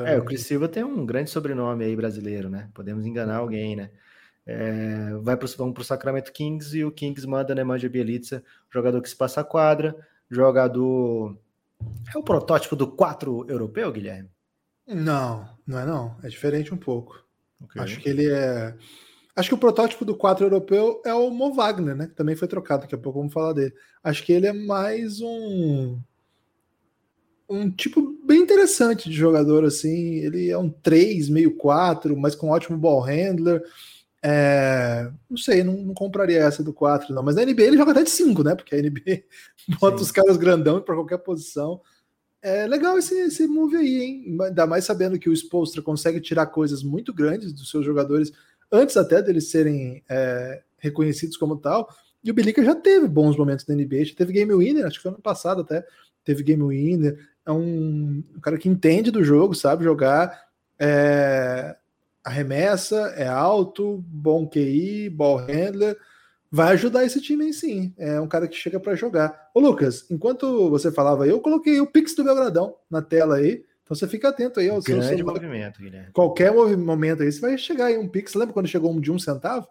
[0.07, 2.70] É, o Chris Silva tem um grande sobrenome aí brasileiro, né?
[2.72, 3.91] Podemos enganar alguém, né?
[4.47, 9.01] É, vai pro, vamos para o Sacramento Kings e o Kings manda Nemanja Bielitsa, jogador
[9.03, 9.97] que se passa a quadra,
[10.30, 11.37] jogador.
[12.14, 14.34] É o protótipo do 4 europeu, Guilherme?
[14.87, 16.16] Não, não é não.
[16.22, 17.24] É diferente um pouco.
[17.62, 17.82] Okay.
[17.82, 18.76] Acho que ele é.
[19.37, 22.07] Acho que o protótipo do 4 europeu é o Mo Wagner, né?
[22.07, 23.74] Que também foi trocado, daqui a pouco vamos falar dele.
[24.03, 25.99] Acho que ele é mais um.
[27.49, 30.16] Um tipo bem interessante de jogador, assim.
[30.16, 33.62] Ele é um 3, meio 4, mas com ótimo ball handler
[34.26, 37.22] é, não sei, não, não, compraria essa do 4, não.
[37.22, 38.55] Mas na NBA ele joga até de 5, né?
[38.55, 39.22] Porque a NBA
[39.78, 40.03] bota Sim.
[40.03, 41.82] os caras grandão para qualquer posição.
[42.45, 44.36] É legal esse, esse move aí, hein?
[44.42, 48.30] Ainda mais sabendo que o Spolstra consegue tirar coisas muito grandes dos seus jogadores
[48.70, 51.88] antes até deles serem é, reconhecidos como tal.
[52.22, 55.03] E o Belica já teve bons momentos na NBA, já teve game winner, acho que
[55.05, 55.86] foi ano passado até,
[56.22, 57.18] teve game winner.
[57.47, 60.45] É um, um cara que entende do jogo, sabe jogar.
[60.78, 61.74] É,
[62.22, 65.97] arremessa, é alto, bom QI, ball handler,
[66.55, 67.92] vai ajudar esse time aí sim.
[67.98, 69.50] É um cara que chega para jogar.
[69.52, 73.64] Ô Lucas, enquanto você falava aí, eu coloquei o Pix do Belgradão na tela aí.
[73.82, 76.12] Então você fica atento aí ao Grande seu movimento, Guilherme.
[76.12, 78.34] Qualquer momento aí, você vai chegar aí um Pix.
[78.34, 79.66] Lembra quando chegou um de um centavo?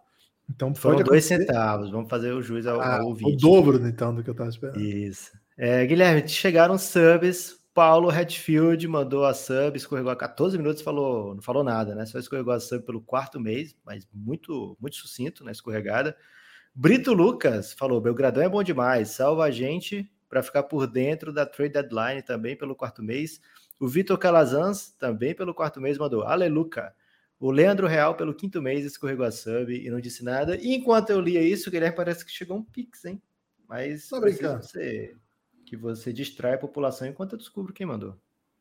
[0.48, 1.90] Então Foram dois centavos.
[1.90, 4.78] Vamos fazer o juiz ao, ah, ao O dobro, então, do que eu estava esperando.
[4.78, 5.32] Isso.
[5.56, 11.42] É, Guilherme, chegaram subs Paulo Hatfield mandou a sub, escorregou a 14 minutos, falou, não
[11.42, 12.06] falou nada, né?
[12.06, 15.52] Só escorregou a sub pelo quarto mês, mas muito, muito sucinto na né?
[15.52, 16.16] escorregada.
[16.74, 21.46] Brito Lucas falou: Belgradão é bom demais, salva a gente para ficar por dentro da
[21.46, 23.40] trade deadline também pelo quarto mês.
[23.80, 26.94] O Vitor Calazans, também pelo quarto mês, mandou Aleluca.
[27.38, 30.56] O Leandro Real, pelo quinto mês, escorregou a sub e não disse nada.
[30.56, 33.20] E enquanto eu lia isso, Guilherme parece que chegou um pix, hein?
[33.68, 34.56] Mas Só.
[34.56, 35.14] Você
[35.64, 38.16] que você distrai a população enquanto eu descubro quem mandou.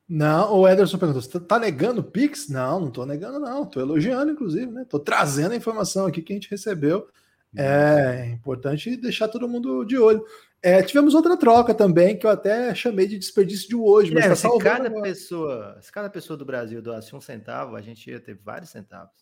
[0.07, 2.49] Não, o Ederson perguntou: você tá negando o Pix?
[2.49, 3.65] Não, não tô negando, não.
[3.65, 4.85] Tô elogiando, inclusive, né?
[4.87, 7.07] Tô trazendo a informação aqui que a gente recebeu.
[7.55, 10.25] É importante deixar todo mundo de olho.
[10.61, 14.13] É, tivemos outra troca também, que eu até chamei de desperdício de hoje.
[14.13, 17.81] Mas é, tá se, cada pessoa, se cada pessoa do Brasil doasse um centavo, a
[17.81, 19.13] gente ia ter vários centavos.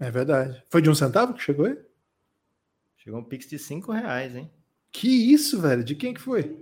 [0.00, 0.64] É verdade.
[0.70, 1.78] Foi de um centavo que chegou aí?
[2.96, 4.50] Chegou um Pix de cinco reais, hein?
[4.90, 5.84] Que isso, velho?
[5.84, 6.58] De quem que foi?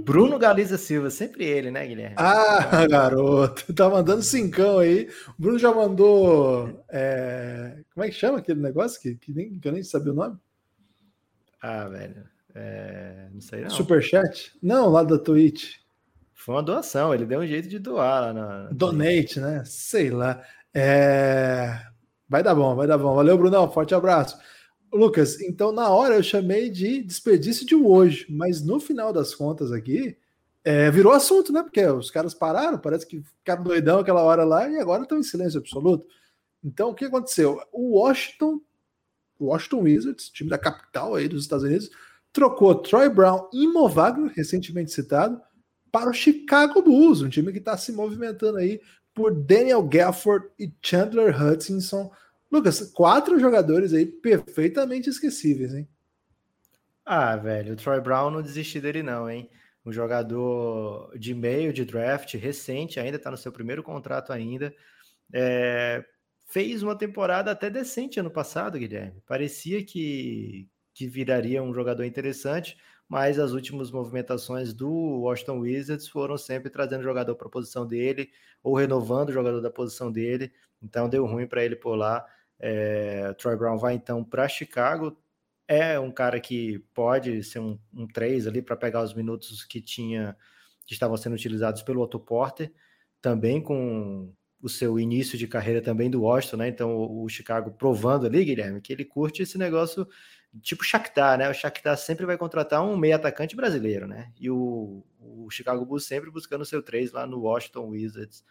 [0.00, 2.16] Bruno Galiza Silva, sempre ele, né, Guilherme?
[2.18, 5.08] Ah, garoto, tá mandando cincão aí.
[5.38, 6.84] O Bruno já mandou.
[6.88, 7.82] É...
[7.92, 10.36] Como é que chama aquele negócio que, que, nem, que eu nem sabia o nome?
[11.60, 12.24] Ah, velho.
[12.54, 13.28] É...
[13.32, 13.70] Não sei não.
[13.70, 14.52] Superchat?
[14.62, 15.76] Não, lá da Twitch.
[16.32, 18.68] Foi uma doação, ele deu um jeito de doar lá na.
[18.72, 19.62] Donate, né?
[19.64, 20.42] Sei lá.
[20.74, 21.78] É...
[22.28, 23.14] Vai dar bom, vai dar bom.
[23.14, 23.70] Valeu, Brunão.
[23.70, 24.36] Forte abraço.
[24.92, 29.72] Lucas, então na hora eu chamei de desperdício de hoje, mas no final das contas
[29.72, 30.16] aqui
[30.62, 31.62] é, virou assunto, né?
[31.62, 35.22] Porque os caras pararam, parece que ficaram doidão aquela hora lá e agora estão em
[35.22, 36.06] silêncio absoluto.
[36.62, 37.60] Então o que aconteceu?
[37.72, 38.60] O Washington,
[39.38, 41.90] o Washington Wizards, time da capital aí dos Estados Unidos,
[42.32, 43.66] trocou Troy Brown e
[44.34, 45.40] recentemente citado,
[45.90, 48.80] para o Chicago Bulls, um time que está se movimentando aí
[49.14, 52.10] por Daniel Gafford e Chandler Hutchinson
[52.52, 55.88] Lucas, quatro jogadores aí perfeitamente esquecíveis, hein?
[57.02, 59.48] Ah, velho, o Troy Brown não desisti dele não, hein?
[59.84, 64.72] Um jogador de meio de draft, recente, ainda está no seu primeiro contrato ainda.
[65.32, 66.04] É,
[66.46, 69.22] fez uma temporada até decente ano passado, Guilherme.
[69.26, 72.76] Parecia que, que viraria um jogador interessante,
[73.08, 78.30] mas as últimas movimentações do Washington Wizards foram sempre trazendo jogador para a posição dele
[78.62, 80.52] ou renovando o jogador da posição dele.
[80.82, 82.24] Então deu ruim para ele por lá.
[82.62, 85.18] É, Troy Brown vai então para Chicago.
[85.66, 89.80] É um cara que pode ser um, um 3 ali para pegar os minutos que
[89.80, 90.36] tinha
[90.86, 92.72] que estavam sendo utilizados pelo Otto Porter,
[93.20, 96.68] também com o seu início de carreira também do Washington, né?
[96.68, 100.06] Então o, Chicago provando ali, Guilherme, que ele curte esse negócio
[100.60, 101.48] tipo Shakhtar, né?
[101.48, 104.32] O Shakhtar sempre vai contratar um meio atacante brasileiro, né?
[104.38, 108.44] E o, o Chicago Bulls sempre buscando seu 3 lá no Washington Wizards.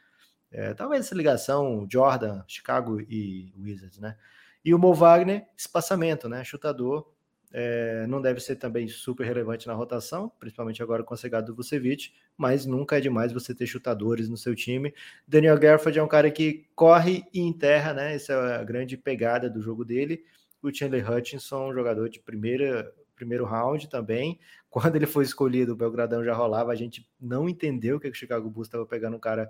[0.51, 4.17] É, talvez essa ligação Jordan, Chicago e Wizards, né?
[4.63, 6.43] E o Mo Wagner, espaçamento, né?
[6.43, 7.09] Chutador.
[7.53, 11.55] É, não deve ser também super relevante na rotação, principalmente agora com a chegada do
[11.55, 14.93] Vucevic, mas nunca é demais você ter chutadores no seu time.
[15.27, 18.15] Daniel Garford é um cara que corre e enterra, né?
[18.15, 20.23] Essa é a grande pegada do jogo dele.
[20.61, 24.39] O Chandler Hutchinson, um jogador de primeira, primeiro round também.
[24.69, 28.49] Quando ele foi escolhido, o Belgradão já rolava, a gente não entendeu que o Chicago
[28.49, 29.49] Bulls estava pegando um cara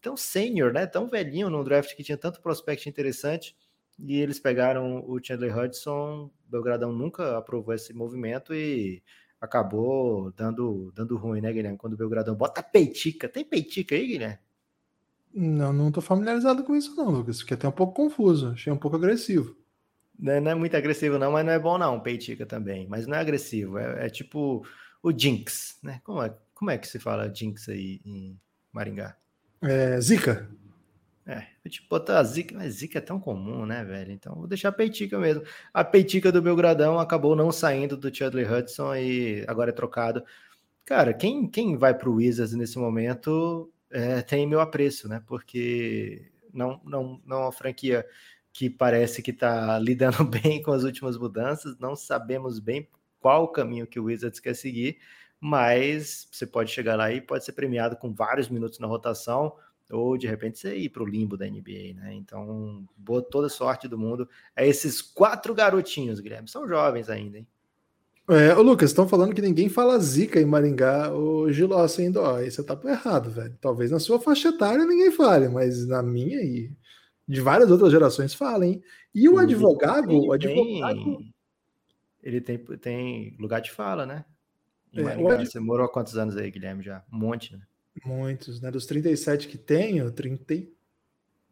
[0.00, 0.86] tão sênior, né?
[0.86, 3.56] Tão velhinho num draft que tinha tanto prospect interessante.
[3.98, 6.30] E eles pegaram o Chandler Hudson.
[6.46, 9.02] Belgradão nunca aprovou esse movimento e
[9.40, 11.78] acabou dando, dando ruim, né, Guilherme?
[11.78, 13.28] Quando o Belgradão bota peitica.
[13.28, 14.38] Tem peitica aí, Guilherme?
[15.34, 17.40] Não, não tô familiarizado com isso, não, Lucas.
[17.40, 18.48] Fiquei até um pouco confuso.
[18.48, 19.56] Achei um pouco agressivo.
[20.18, 22.88] Não é, não é muito agressivo, não, mas não é bom, não, peitica também.
[22.88, 23.78] Mas não é agressivo.
[23.78, 24.66] É, é tipo
[25.02, 26.00] o Jinx, né?
[26.02, 28.38] Como é, como é que se fala Jinx aí em
[28.72, 29.16] Maringá?
[29.62, 30.48] É, Zika.
[31.26, 34.12] É, eu te botar a Zika, mas Zika é tão comum, né, velho?
[34.12, 35.42] Então vou deixar a peitica mesmo.
[35.74, 40.24] A peitica do Belgradão acabou não saindo do Chadley Hudson e agora é trocado.
[40.84, 45.22] Cara, quem, quem vai pro Wizards nesse momento é, tem meu apreço, né?
[45.26, 48.06] Porque não, não, não é uma franquia
[48.52, 52.88] que parece que está lidando bem com as últimas mudanças, não sabemos bem
[53.20, 54.98] qual o caminho que o Wizards quer seguir,
[55.40, 59.54] mas você pode chegar lá e pode ser premiado com vários minutos na rotação,
[59.90, 62.14] ou de repente você ir para o limbo da NBA, né?
[62.14, 64.28] Então, boa toda sorte do mundo.
[64.54, 67.46] É esses quatro garotinhos, Guilherme, são jovens ainda, hein?
[68.30, 72.20] É, ô Lucas, estão falando que ninguém fala zica em Maringá ou Gilócia ainda.
[72.20, 73.56] Ó, aí você tá errado, velho.
[73.58, 76.70] Talvez na sua faixa etária ninguém fale, mas na minha e
[77.26, 78.82] de várias outras gerações falem.
[79.14, 81.24] E o advogado, o advogado.
[82.22, 84.26] Ele tem, tem lugar de fala, né?
[84.94, 86.82] É, Você morou há quantos anos aí, Guilherme?
[86.82, 87.04] Já?
[87.12, 87.62] Um monte, né?
[88.04, 88.70] Muitos, né?
[88.70, 90.68] Dos 37 que tenho, 30,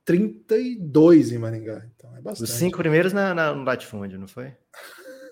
[0.05, 1.85] 32 em Maringá.
[1.95, 2.49] Então é bastante.
[2.49, 4.55] Os cinco primeiros na, na, no latifúndio, não foi?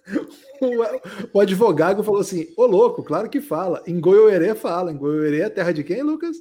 [0.60, 3.82] o, o, advogado falou assim: Ô louco, claro que fala.
[3.86, 4.92] Em Goiôerê fala.
[4.92, 6.36] Em Goiôerê é terra de quem, Lucas?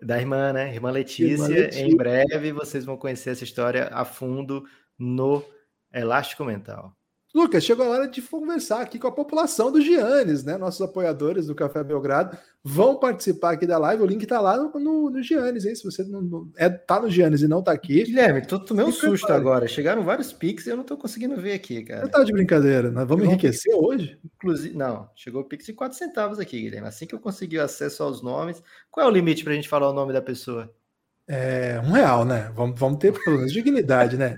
[0.00, 0.72] Da irmã, né?
[0.72, 1.32] Irmã Letícia.
[1.32, 1.82] Irmã Letícia.
[1.82, 4.64] Em breve vocês vão conhecer essa história a fundo
[4.98, 5.44] no
[5.92, 6.96] Elástico Mental.
[7.34, 10.56] Lucas, chegou a hora de conversar aqui com a população do Giannis, né?
[10.56, 14.04] Nossos apoiadores do Café Belgrado vão participar aqui da live.
[14.04, 15.74] O link tá lá no, no, no Giannis, hein?
[15.74, 18.04] Se você não, não, é, tá no Giannis e não tá aqui.
[18.04, 19.66] Guilherme, tô, tomei um susto agora.
[19.66, 22.02] Chegaram vários pics e eu não tô conseguindo ver aqui, cara.
[22.02, 22.88] Você tá de brincadeira.
[22.92, 24.16] Nós vamos enriquecer hoje?
[24.36, 26.86] Inclusive, não, chegou o pix de 4 centavos aqui, Guilherme.
[26.86, 28.62] Assim que eu conseguir acesso aos nomes.
[28.92, 30.72] Qual é o limite pra gente falar o nome da pessoa?
[31.26, 32.52] É um real, né?
[32.54, 34.36] Vamos, vamos ter pelo menos dignidade, né?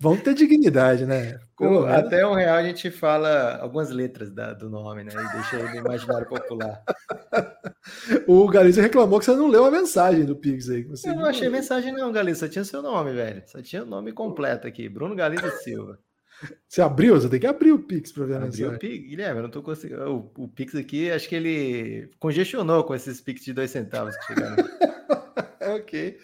[0.00, 1.40] Vamos ter dignidade, né?
[1.56, 5.10] Pô, até um real a gente fala algumas letras da, do nome, né?
[5.12, 6.84] E deixa aí no imaginário popular.
[8.28, 10.86] o Galícia reclamou que você não leu a mensagem do Pix aí.
[11.04, 12.46] eu não achei mensagem, não, Galícia.
[12.46, 13.42] Só tinha seu nome, velho.
[13.46, 14.88] Só tinha o nome completo aqui.
[14.88, 15.98] Bruno Galícia Silva.
[16.68, 17.14] Você abriu?
[17.14, 18.66] Você tem que abrir o Pix para ver a mensagem.
[18.66, 20.02] o Pix, Guilherme, eu não tô conseguindo.
[20.02, 24.26] O, o Pix aqui, acho que ele congestionou com esses Pix de dois centavos que
[24.26, 24.56] chegaram.
[25.76, 26.18] ok.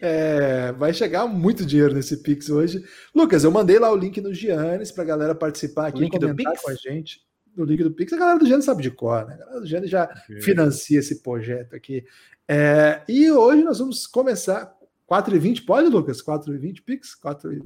[0.00, 2.84] É, vai chegar muito dinheiro nesse Pix hoje.
[3.14, 6.70] Lucas, eu mandei lá o link no Giannis para a galera participar aqui, comentar com
[6.70, 7.24] a gente.
[7.56, 9.34] O link do Pix, a galera do Giannis sabe de cor, né?
[9.34, 10.42] A galera do Giannis já okay.
[10.42, 12.04] financia esse projeto aqui.
[12.46, 14.76] É, e hoje nós vamos começar.
[15.10, 16.22] 4,20 pode, Lucas?
[16.22, 17.14] 4,20 Pix?
[17.14, 17.64] 4,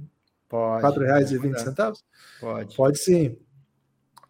[0.51, 0.83] pode.
[0.83, 2.05] 4 reais e 20 centavos?
[2.39, 2.77] Pode.
[2.77, 3.39] Pode sim.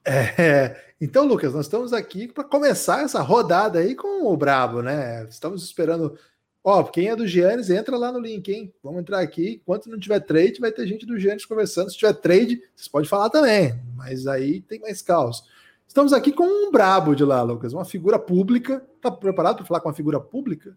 [0.05, 5.27] É, então, Lucas, nós estamos aqui para começar essa rodada aí com o Brabo, né?
[5.29, 6.17] Estamos esperando
[6.63, 8.73] Ó, quem é do Giannis, entra lá no link, hein?
[8.83, 9.61] Vamos entrar aqui.
[9.63, 11.91] Enquanto não tiver trade, vai ter gente do Giannis conversando.
[11.91, 15.43] Se tiver trade, vocês podem falar também, mas aí tem mais caos.
[15.89, 18.87] Estamos aqui com um brabo de lá, Lucas, uma figura pública.
[19.01, 20.77] Tá preparado para falar com uma figura pública?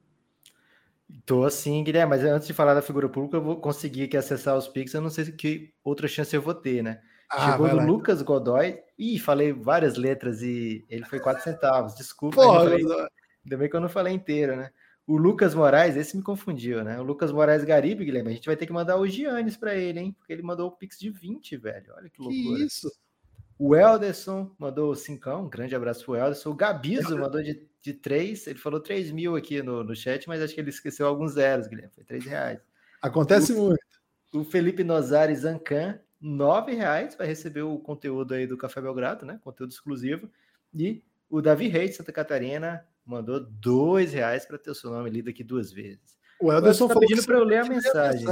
[1.26, 4.57] Tô sim, Guilherme, mas antes de falar da figura pública, eu vou conseguir aqui acessar
[4.57, 4.93] os Pix.
[4.93, 7.01] Eu não sei que outra chance eu vou ter, né?
[7.32, 8.36] Ah, Chegou do lá, Lucas então.
[8.36, 8.80] Godoy.
[8.97, 11.95] Ih, falei várias letras e ele foi 4 centavos.
[11.95, 12.36] Desculpa.
[12.36, 14.69] Porra, ainda bem que eu não falei inteiro, né?
[15.05, 16.99] O Lucas Moraes, esse me confundiu, né?
[16.99, 19.99] O Lucas Moraes Garibe, Guilherme, a gente vai ter que mandar o Giannis para ele,
[19.99, 20.15] hein?
[20.17, 21.93] Porque ele mandou o Pix de 20, velho.
[21.97, 22.57] Olha que loucura.
[22.57, 22.89] Que isso?
[23.59, 26.51] O Elderson mandou 5, um grande abraço pro Elderson.
[26.51, 30.41] O Gabizo mandou de, de 3, ele falou 3 mil aqui no, no chat, mas
[30.41, 31.91] acho que ele esqueceu alguns zeros, Guilherme.
[31.93, 32.59] Foi 3 reais.
[33.01, 33.84] Acontece o, muito.
[34.34, 39.38] O Felipe Nozari Zancan, 9 reais, vai receber o conteúdo aí do Café Belgrado, né?
[39.43, 40.29] Conteúdo exclusivo.
[40.73, 45.09] E o Davi Reis de Santa Catarina, mandou dois reais para ter o seu nome
[45.09, 46.17] lido aqui duas vezes.
[46.39, 48.25] O Elderson tá pedindo para eu ler a mensagem.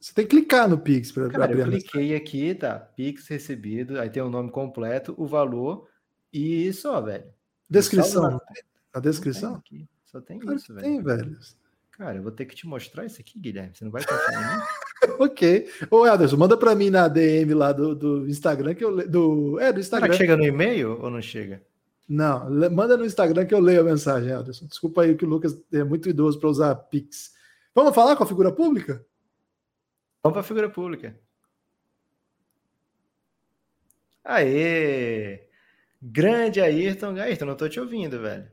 [0.00, 1.58] Você tem que clicar no Pix para abrir.
[1.60, 2.78] Eu cliquei aqui, tá?
[2.78, 5.86] Pix recebido, aí tem o nome completo, o valor
[6.32, 7.30] e só, velho.
[7.68, 8.40] Descrição.
[8.92, 9.62] A descrição?
[10.04, 10.86] Só tem claro isso, velho.
[10.86, 11.38] Tem, velho.
[11.92, 13.72] Cara, eu vou ter que te mostrar isso aqui, Guilherme.
[13.74, 14.62] Você não vai confiar em mim?
[15.20, 15.70] ok.
[15.90, 19.72] Ô, Elderson, manda para mim na DM lá do, do Instagram que eu do É,
[19.72, 20.06] do Instagram.
[20.06, 21.62] Será que chega no e-mail ou não chega?
[22.08, 24.66] Não, manda no Instagram que eu leio a mensagem, Anderson.
[24.66, 27.32] Desculpa aí que o Lucas é muito idoso para usar Pix.
[27.72, 29.04] Vamos falar com a figura pública?
[30.22, 31.16] Vamos para a figura pública.
[34.24, 35.48] Aê!
[36.02, 37.16] Grande Ayrton.
[37.16, 38.50] Ayrton, não estou te ouvindo, velho.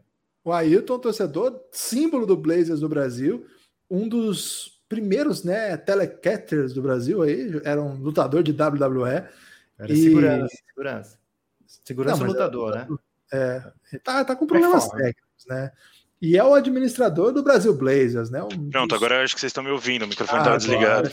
[0.47, 3.45] O Ayrton, torcedor, símbolo do Blazers do Brasil,
[3.91, 9.25] um dos primeiros né, telecatters do Brasil aí, era um lutador de WWE.
[9.77, 9.97] Era e...
[9.97, 11.19] segurança, segurança.
[11.83, 12.87] Segurança não, lutador, né?
[13.33, 13.61] É,
[14.01, 15.69] tá, tá com problemas técnicos, né?
[16.21, 18.41] E é o administrador do Brasil Blazers, né?
[18.41, 18.97] Um Pronto, dos...
[18.97, 21.11] agora eu acho que vocês estão me ouvindo, o microfone estava ah, desligado.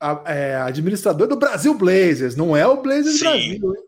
[0.00, 3.24] A, é, administrador do Brasil Blazers, não é o Blazers Sim.
[3.24, 3.84] Brasil, hein?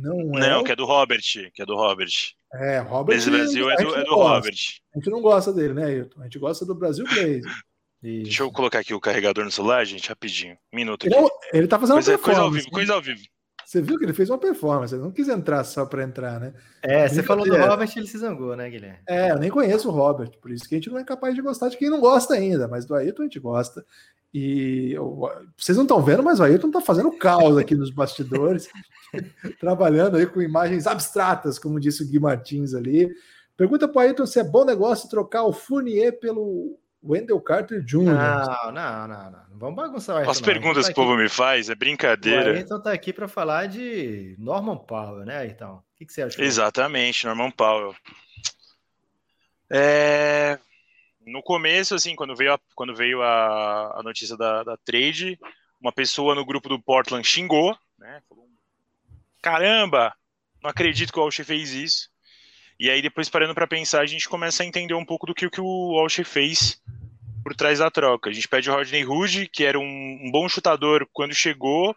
[0.00, 1.22] Não, é não que é do Robert,
[1.54, 2.10] que é do Robert.
[2.54, 3.16] É, Robert.
[3.16, 4.56] Blazers Brasil é do, é do Robert.
[4.94, 6.20] A gente não gosta dele, né, Ayrton?
[6.20, 7.46] A gente gosta do Brasil Blazers.
[8.02, 8.24] Isso.
[8.24, 10.58] Deixa eu colocar aqui o carregador no celular, gente, rapidinho.
[10.72, 11.16] Um minuto aqui.
[11.16, 13.22] Ele, é ele tá fazendo coisa, coisa ao vivo, coisa ao vivo.
[13.72, 16.52] Você viu que ele fez uma performance, ele não quis entrar só para entrar, né?
[16.82, 18.98] É, você falou do Robert, ele se zangou, né, Guilherme?
[19.08, 21.40] É, eu nem conheço o Robert, por isso que a gente não é capaz de
[21.40, 23.82] gostar de quem não gosta ainda, mas do Ayrton a gente gosta.
[24.34, 28.68] E eu, vocês não estão vendo, mas o Ayrton está fazendo caos aqui nos bastidores,
[29.58, 33.10] trabalhando aí com imagens abstratas, como disse o Gui Martins ali.
[33.56, 38.04] Pergunta para o Ayrton se é bom negócio trocar o Fournier pelo Wendell Carter Jr.
[38.04, 39.42] Não, não, não, não.
[39.54, 42.58] Vamos bagunçar As perguntas tá que o povo me faz é brincadeira.
[42.58, 45.76] Então tá aqui para falar de Norman Powell, né, então?
[45.76, 46.42] O que, que você acha?
[46.42, 47.94] Exatamente, Norman Powell.
[49.70, 50.58] É...
[51.26, 55.38] No começo, assim, quando veio a, quando veio a, a notícia da, da trade,
[55.80, 58.20] uma pessoa no grupo do Portland xingou, né?
[58.28, 58.48] Falou,
[59.40, 60.14] caramba,
[60.62, 62.11] não acredito que o Walsh fez isso.
[62.82, 65.48] E aí, depois, parando para pensar, a gente começa a entender um pouco do que,
[65.48, 66.82] que o Walsh fez
[67.44, 68.28] por trás da troca.
[68.28, 71.94] A gente pede o Rodney Hood, que era um, um, bom chutador quando chegou.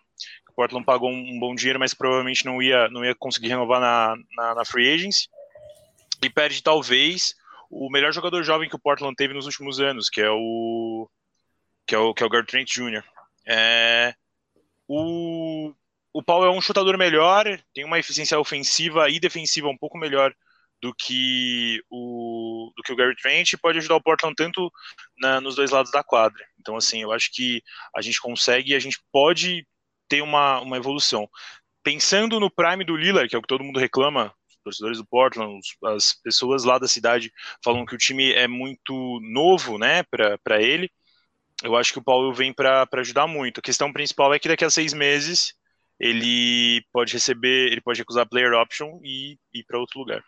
[0.47, 3.81] O Portland pagou um, um, bom dinheiro, mas provavelmente não ia, não ia conseguir renovar
[3.81, 5.27] na, na, na free agency.
[6.21, 7.33] E perde, talvez,
[7.67, 11.09] o melhor jogador jovem que o Portland teve nos últimos anos, que é o
[11.87, 13.03] que é o, que é o Gary Trent Jr.
[13.43, 14.13] É,
[14.87, 15.73] o,
[16.13, 20.31] o Paul é um chutador melhor, tem uma eficiência ofensiva e defensiva um pouco melhor
[20.81, 24.71] do que o do que o Gary Trent e pode ajudar o Portland tanto
[25.17, 26.43] na, nos dois lados da quadra.
[26.59, 27.61] Então, assim, eu acho que
[27.95, 29.65] a gente consegue e a gente pode
[30.07, 31.27] ter uma, uma evolução.
[31.83, 35.05] Pensando no prime do Lillard, que é o que todo mundo reclama, os torcedores do
[35.05, 37.31] Portland, as pessoas lá da cidade
[37.63, 40.89] falam que o time é muito novo, né, para ele.
[41.63, 43.59] Eu acho que o Paulo vem para ajudar muito.
[43.59, 45.53] A questão principal é que daqui a seis meses
[45.99, 50.23] ele pode receber, ele pode recusar player option e ir para outro lugar.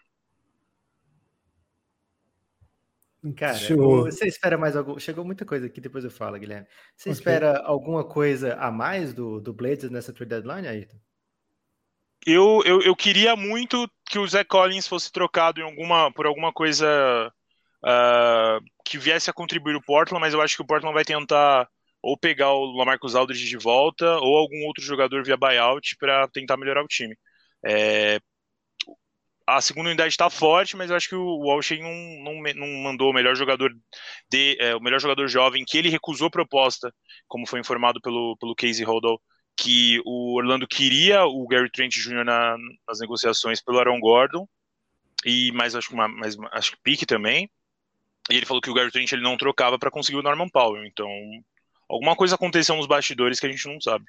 [3.33, 4.99] Cara, você espera mais algum.
[4.99, 6.67] Chegou muita coisa aqui, depois eu falo, Guilherme.
[6.95, 7.19] Você okay.
[7.19, 10.97] espera alguma coisa a mais do, do Blazers nessa trade deadline, Ayrton?
[12.25, 16.51] Eu, eu, eu queria muito que o Zé Collins fosse trocado em alguma, por alguma
[16.51, 17.31] coisa
[17.83, 21.69] uh, que viesse a contribuir o Portland, mas eu acho que o Portland vai tentar
[22.01, 26.57] ou pegar o Lamarcus Aldridge de volta ou algum outro jogador via buyout para tentar
[26.57, 27.15] melhorar o time.
[27.65, 28.19] É,
[29.47, 33.09] a segunda unidade está forte, mas eu acho que o Walsh não, não, não, mandou
[33.09, 33.73] o melhor jogador
[34.29, 36.93] de é, o melhor jogador jovem que ele recusou proposta,
[37.27, 39.21] como foi informado pelo, pelo Casey Holdall,
[39.55, 42.25] que o Orlando queria o Gary Trent Jr.
[42.25, 44.45] Na, nas negociações pelo Aaron Gordon
[45.25, 47.49] e mais acho que mais, acho que pique também.
[48.29, 50.85] E ele falou que o Gary Trent ele não trocava para conseguir o Norman Powell.
[50.85, 51.09] Então,
[51.89, 54.05] alguma coisa aconteceu nos bastidores que a gente não sabe.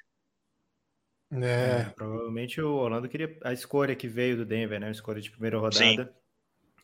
[1.31, 1.81] É.
[1.81, 1.93] é.
[1.95, 4.87] provavelmente o Orlando queria a escolha que veio do Denver, né?
[4.87, 6.13] A escolha de primeira rodada.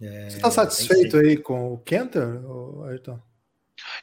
[0.01, 2.41] É, Você está satisfeito aí com o Kenter,
[2.87, 3.19] Ayrton?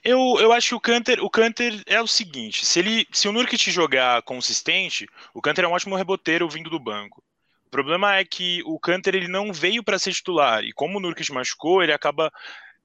[0.04, 3.32] Eu, eu acho que o Canter, o Canter é o seguinte: se ele, se o
[3.32, 7.22] Nurkic jogar consistente, o Canter é um ótimo reboteiro vindo do banco.
[7.66, 11.00] O problema é que o Canter ele não veio para ser titular e como o
[11.00, 12.30] Nurkic machucou, ele acaba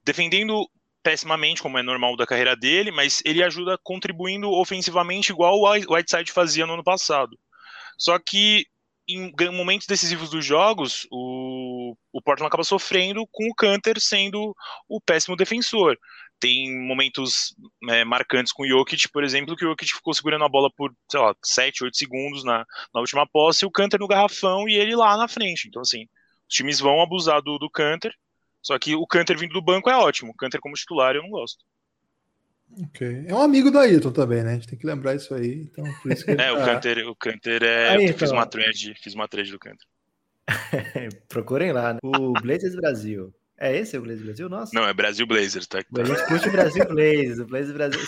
[0.02, 0.66] defendendo
[1.02, 6.32] pessimamente, como é normal da carreira dele, mas ele ajuda contribuindo ofensivamente igual o Whiteside
[6.32, 7.38] fazia no ano passado.
[7.98, 8.64] Só que
[9.08, 14.54] em momentos decisivos dos jogos, o, o Portland acaba sofrendo com o Canter sendo
[14.86, 15.98] o péssimo defensor.
[16.38, 17.54] Tem momentos
[17.88, 20.94] é, marcantes com o Jokic, por exemplo, que o Jokic ficou segurando a bola por,
[21.10, 24.74] sei lá, 7, 8 segundos na, na última posse, e o Canter no garrafão e
[24.74, 25.66] ele lá na frente.
[25.68, 26.02] Então, assim,
[26.48, 28.12] os times vão abusar do, do Canter,
[28.62, 30.32] só que o Canter vindo do banco é ótimo.
[30.32, 31.64] O Canter como titular eu não gosto.
[32.84, 33.24] Ok.
[33.26, 34.52] É um amigo do Ayrton também, né?
[34.52, 35.62] A gente tem que lembrar isso aí.
[35.62, 37.88] Então, por isso que é, o Canter, o Canter é.
[37.90, 38.12] Ayrton.
[38.12, 39.86] Eu fiz uma thread, fiz uma thread do Canter.
[41.28, 41.94] Procurem lá.
[41.94, 41.98] Né?
[42.02, 43.34] O Blazers Brasil.
[43.60, 44.48] É esse o Blazers Brasil?
[44.48, 44.72] Nossa.
[44.72, 45.78] Não, é Brasil Blazers, tá?
[45.78, 48.00] A gente curte Brasil Blazers, o Blazers Brasil,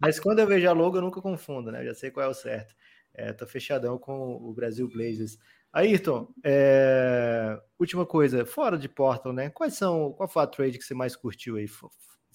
[0.00, 1.82] Mas quando eu vejo a logo, eu nunca confundo, né?
[1.82, 2.74] Eu já sei qual é o certo.
[3.14, 5.38] É, tô fechadão com o Brasil Blazers.
[5.72, 7.58] Ayrton, é...
[7.78, 9.50] última coisa, fora de Portland, né?
[9.50, 11.68] Quais são, qual foi a trade que você mais curtiu aí?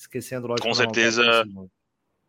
[0.02, 0.68] Esquecendo, lógico.
[0.68, 1.45] Com certeza,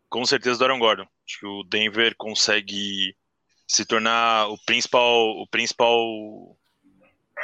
[0.07, 1.07] com certeza do Aaron Gordon.
[1.27, 3.15] Acho que o Denver consegue
[3.67, 5.97] se tornar o principal, o principal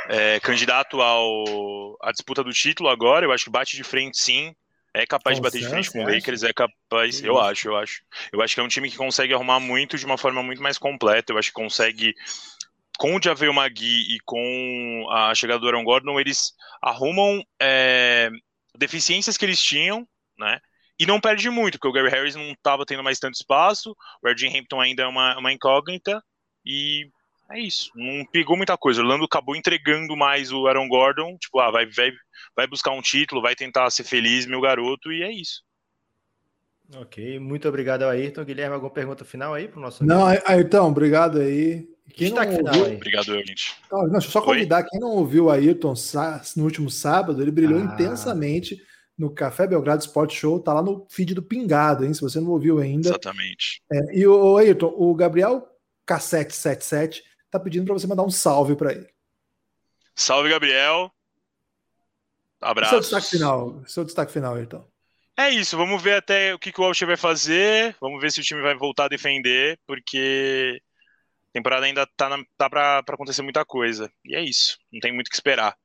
[0.07, 3.25] é, candidato ao, à disputa do título agora.
[3.25, 4.55] Eu acho que bate de frente, sim.
[4.93, 7.23] É capaz de bater de frente com o Lakers, é capaz.
[7.23, 8.03] Eu acho, eu acho.
[8.32, 10.77] Eu acho que é um time que consegue arrumar muito de uma forma muito mais
[10.77, 11.34] completa.
[11.34, 12.13] Eu acho que consegue.
[12.99, 18.30] Com o Javel Magui e com a chegada do Aaron Gordon, eles arrumam é,
[18.77, 20.07] deficiências que eles tinham
[20.39, 20.59] né?
[20.99, 24.27] E não perde muito, porque o Gary Harris não estava tendo mais tanto espaço, o
[24.27, 26.21] Reggie Hampton ainda é uma, uma incógnita,
[26.65, 27.09] e
[27.49, 27.89] é isso.
[27.95, 29.01] Não pegou muita coisa.
[29.01, 32.11] O Orlando acabou entregando mais o Aaron Gordon, tipo, ah, vai, vai,
[32.55, 35.63] vai buscar um título, vai tentar ser feliz, meu garoto, e é isso.
[36.95, 38.43] Ok, muito obrigado, Ayrton.
[38.43, 41.87] Guilherme, alguma pergunta final aí para o nosso Não, Ayrton, obrigado aí.
[42.13, 42.85] Quem não ouviu...
[42.85, 42.95] aí.
[42.95, 43.75] Obrigado, gente.
[43.91, 44.89] Não, não, deixa eu só convidar, Oi?
[44.89, 45.93] quem não ouviu o Ayrton
[46.57, 47.83] no último sábado, ele brilhou ah.
[47.83, 48.81] intensamente
[49.20, 52.13] no Café Belgrado Sport Show, tá lá no feed do Pingado, hein?
[52.13, 53.09] Se você não ouviu ainda.
[53.09, 53.84] Exatamente.
[53.91, 55.67] É, e o Ayrton, o Gabriel
[56.07, 59.09] Cassete77 tá pedindo para você mandar um salve para ele.
[60.15, 61.11] Salve, Gabriel.
[62.61, 62.91] Abraço.
[62.91, 64.88] Seu destaque final, seu destaque final, Ayrton.
[65.38, 68.39] É isso, vamos ver até o que, que o Walsh vai fazer, vamos ver se
[68.39, 70.82] o time vai voltar a defender, porque
[71.49, 74.11] a temporada ainda tá, na, tá para acontecer muita coisa.
[74.26, 75.78] E é isso, não tem muito o que esperar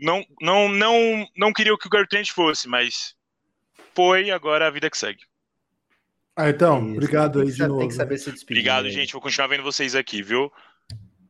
[0.00, 3.14] não, não, não, não queria que o Gary Trent fosse, mas
[3.94, 5.20] foi, agora a vida que segue.
[6.34, 7.80] Ah, então, Isso, obrigado aí de novo.
[7.80, 8.60] Tem que saber se despedir.
[8.60, 8.90] Obrigado, aí.
[8.90, 9.12] gente.
[9.12, 10.50] Vou continuar vendo vocês aqui, viu?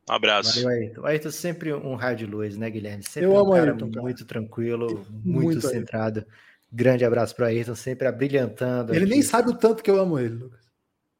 [0.09, 0.61] Um abraço.
[0.61, 1.05] Valeu, Ayrton.
[1.05, 3.03] Ayrton sempre um raio de luz, né, Guilherme?
[3.03, 6.19] Sempre Eu um amo cara Ayrton, muito tranquilo, muito, muito centrado.
[6.19, 6.31] Ayrton.
[6.71, 8.93] Grande abraço para Ayrton, sempre abrilhantando.
[8.93, 9.13] Ele aqui.
[9.13, 10.63] nem sabe o tanto que eu amo ele, Lucas.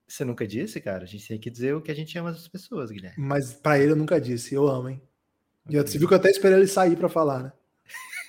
[0.07, 1.03] Você nunca disse, cara?
[1.03, 3.15] A gente tem que dizer o que a gente ama das pessoas, Guilherme.
[3.17, 4.55] Mas para ele eu nunca disse.
[4.55, 5.01] Eu amo, hein?
[5.70, 7.51] E você viu que eu até esperei ele sair para falar, né?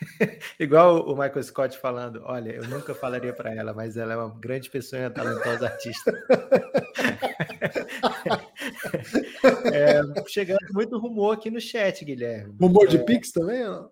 [0.59, 4.39] Igual o Michael Scott falando: Olha, eu nunca falaria para ela, mas ela é uma
[4.39, 6.13] grande pessoa e uma talentosa artista.
[9.73, 12.55] é, chegando muito rumor aqui no chat, Guilherme.
[12.61, 13.67] Rumor de é, Pix também?
[13.67, 13.89] Ó?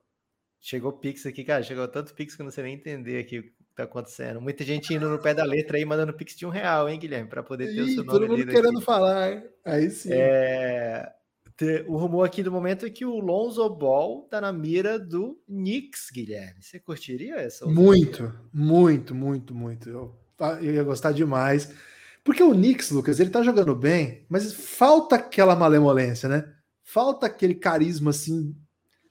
[0.60, 1.62] Chegou Pix aqui, cara.
[1.62, 4.40] Chegou tanto Pix que eu não sei nem entender aqui o que tá acontecendo.
[4.40, 7.28] Muita gente indo no pé da letra aí, mandando Pix de um real, hein, Guilherme?
[7.28, 8.84] Para poder ter Ih, o seu nome Todo mundo querendo aqui.
[8.84, 9.44] falar, hein?
[9.64, 10.10] Aí sim.
[10.12, 11.12] É...
[11.86, 16.10] O rumor aqui do momento é que o Lonzo Ball tá na mira do Knicks,
[16.12, 16.62] Guilherme.
[16.62, 17.66] Você curtiria essa?
[17.66, 19.88] Muito, muito, muito, muito.
[19.88, 20.18] Eu,
[20.60, 21.72] eu ia gostar demais.
[22.24, 26.52] Porque o Knicks, Lucas, ele tá jogando bem, mas falta aquela malemolência, né?
[26.84, 28.54] Falta aquele carisma assim,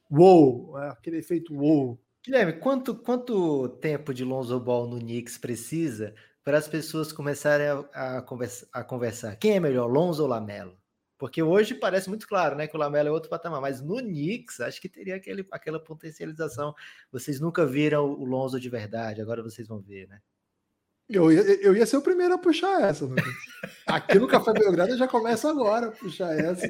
[0.10, 1.99] wow, é, aquele efeito wow.
[2.24, 8.18] Guilherme, quanto, quanto tempo de Lonzo Ball no Knicks precisa para as pessoas começarem a,
[8.18, 9.36] a, conversa, a conversar?
[9.36, 10.81] Quem é melhor, Lonzo ou Lamelo?
[11.22, 14.60] Porque hoje parece muito claro, né, que o Lamelo é outro patamar, mas no Knicks
[14.60, 16.74] acho que teria aquele, aquela potencialização.
[17.12, 20.20] Vocês nunca viram o Lonzo de verdade, agora vocês vão ver, né?
[21.08, 23.08] Eu ia, eu ia ser o primeiro a puxar essa.
[23.86, 26.68] Aqui no Café Belgrado já começa agora a puxar essa.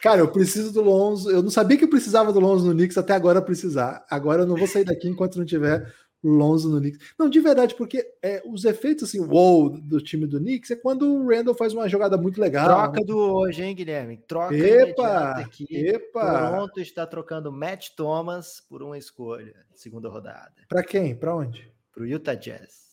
[0.00, 1.30] Cara, eu preciso do Lonzo.
[1.30, 4.06] Eu não sabia que eu precisava do Lonzo no Knicks, até agora precisar.
[4.08, 7.14] Agora eu não vou sair daqui enquanto não tiver Lonzo no Knicks.
[7.18, 11.06] Não, de verdade, porque é, os efeitos assim, wow, do time do Knicks é quando
[11.06, 12.66] o Randall faz uma jogada muito legal.
[12.66, 13.06] Troca né?
[13.06, 14.16] do hoje, hein, Guilherme?
[14.16, 15.66] Troca epa, aqui.
[15.70, 16.50] Epa.
[16.50, 20.54] Toronto está trocando Matt Thomas por uma escolha, segunda rodada.
[20.68, 21.14] Para quem?
[21.14, 21.70] Para onde?
[21.92, 22.84] Para o Utah Jazz.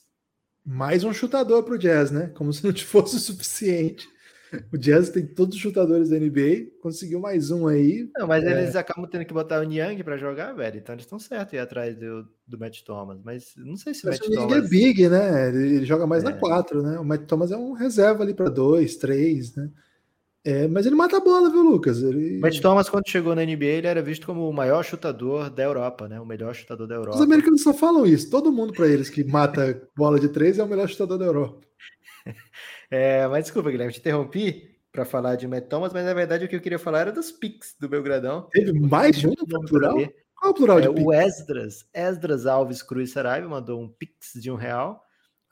[0.63, 2.32] Mais um chutador para o Jazz, né?
[2.36, 4.07] Como se não fosse o suficiente.
[4.72, 8.10] O Jazz tem todos os chutadores da NBA, conseguiu mais um aí.
[8.18, 8.64] Não, mas é...
[8.64, 10.78] eles acabam tendo que botar o Niang para jogar, velho.
[10.78, 13.20] Então eles estão certos aí atrás do, do Matt Thomas.
[13.24, 14.66] Mas não sei se mas o Matt o Thomas.
[14.66, 15.49] é big, né?
[15.49, 16.30] Ele joga mais é.
[16.30, 16.99] na 4, né?
[16.99, 19.70] O Matt Thomas é um reserva ali para 2, 3, né?
[20.43, 22.02] É, mas ele mata a bola, viu, Lucas?
[22.02, 22.39] Ele...
[22.39, 26.08] Matt Thomas, quando chegou na NBA, ele era visto como o maior chutador da Europa,
[26.08, 26.20] né?
[26.20, 27.16] O melhor chutador da Europa.
[27.16, 28.30] Os americanos só falam isso.
[28.30, 31.62] Todo mundo para eles que mata bola de três é o melhor chutador da Europa.
[32.91, 36.49] É, mas desculpa, Guilherme, te interrompi para falar de Matt Thomas, mas na verdade o
[36.49, 38.49] que eu queria falar era dos picks do Belgradão.
[38.51, 39.33] Teve mais de um
[39.65, 39.95] plural?
[40.35, 44.33] Qual é o plural de é, O Esdras, Esdras Alves Cruz Saraiva mandou um pix
[44.35, 45.01] de um real.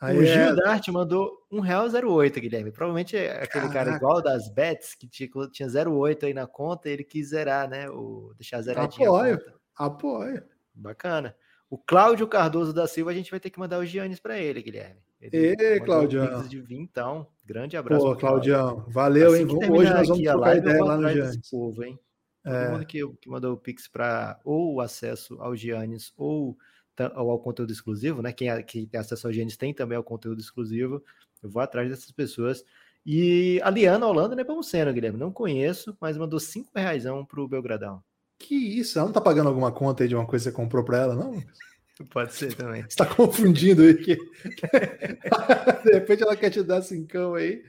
[0.02, 0.56] Aí o Gil é...
[0.56, 2.72] Dart mandou um real 08, Guilherme.
[2.72, 3.74] Provavelmente é aquele Caraca.
[3.74, 7.70] cara igual das bets que tinha, tinha 08 aí na conta e ele quis zerar,
[7.70, 7.90] né?
[7.90, 9.14] O, deixar zeradinho.
[9.14, 9.40] Apoio,
[9.76, 10.44] apoio.
[10.74, 11.36] Bacana.
[11.70, 14.62] O Cláudio Cardoso da Silva, a gente vai ter que mandar os Giannis para ele,
[14.62, 15.02] Guilherme.
[15.22, 16.48] Ele Ei, Claudião.
[16.48, 18.06] De vir, então, grande abraço.
[18.06, 19.72] Pô, Claudião, valeu, assim hein?
[19.72, 21.50] hoje nós vamos trocar ideia lá no Giannis.
[21.50, 22.00] Povo, hein?
[22.46, 22.64] É.
[22.64, 26.58] Todo mundo que, que mandou o Pix para ou o acesso ao Giannis ou
[26.98, 28.32] ao, ao conteúdo exclusivo, né?
[28.32, 28.50] Quem,
[28.88, 31.04] tem acesso ao Giannis tem também ao conteúdo exclusivo.
[31.44, 32.64] Eu vou atrás dessas pessoas.
[33.06, 35.18] E a Liana Holanda não é Nepomuceno, Guilherme.
[35.18, 38.04] Não conheço, mas mandou 5 reais para o Belgradão.
[38.38, 38.98] Que isso?
[38.98, 41.16] Ela não tá pagando alguma conta aí de uma coisa que você comprou para ela,
[41.16, 41.44] não?
[42.10, 42.84] Pode ser também.
[42.84, 43.96] Você tá confundindo aí.
[43.96, 44.16] Que...
[45.84, 47.62] de repente ela quer te dar cincão aí.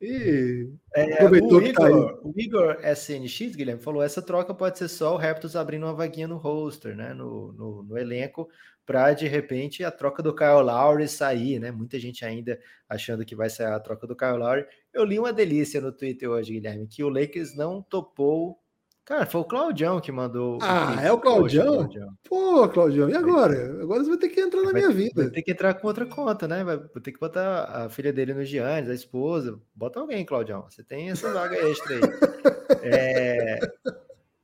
[0.00, 1.92] E é, aproveitou o Igor, que tá aí.
[1.92, 6.26] O Igor SNX, Guilherme, falou: essa troca pode ser só o Raptors abrindo uma vaguinha
[6.26, 7.12] no roster, né?
[7.14, 8.48] No, no, no elenco,
[8.84, 11.70] para de repente a troca do Kyle Lowry sair, né?
[11.70, 12.58] Muita gente ainda
[12.88, 14.66] achando que vai ser a troca do Kyle Lowry.
[14.92, 18.58] Eu li uma delícia no Twitter hoje, Guilherme, que o Lakers não topou
[19.04, 20.58] Cara, foi o Claudião que mandou.
[20.62, 21.74] Ah, é o Claudião?
[21.74, 22.16] Claudião?
[22.28, 23.82] Pô, Claudião, e agora?
[23.82, 25.22] Agora você vai ter que entrar na vai, minha vida.
[25.22, 26.62] Vai ter que entrar com outra conta, né?
[26.62, 29.60] Vai ter que botar a filha dele no Giannis, a esposa.
[29.74, 30.64] Bota alguém, Claudião.
[30.70, 32.00] Você tem essa vaga extra aí.
[32.84, 33.58] é...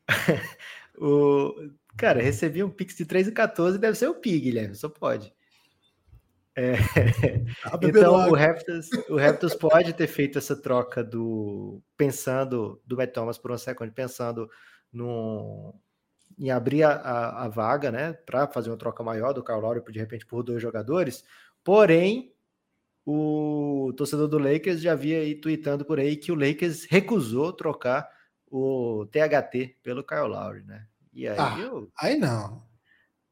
[0.98, 1.54] o...
[1.96, 5.32] Cara, recebi um Pix de 3,14, deve ser o Pi, Guilherme, só pode.
[6.58, 6.74] É...
[7.86, 13.38] então o Raptors, o Raptors pode ter feito essa troca do pensando do Matt Thomas
[13.38, 14.50] por um second, pensando
[14.92, 15.72] no,
[16.36, 19.80] em abrir a, a, a vaga, né, para fazer uma troca maior do Kyle Lowry
[19.88, 21.24] de repente por dois jogadores.
[21.62, 22.34] Porém,
[23.06, 28.10] o torcedor do Lakers já havia aí tweetando por aí que o Lakers recusou trocar
[28.50, 30.86] o THT pelo Kyle Lowry, né?
[31.12, 31.88] E aí, ah, eu...
[32.00, 32.67] aí não.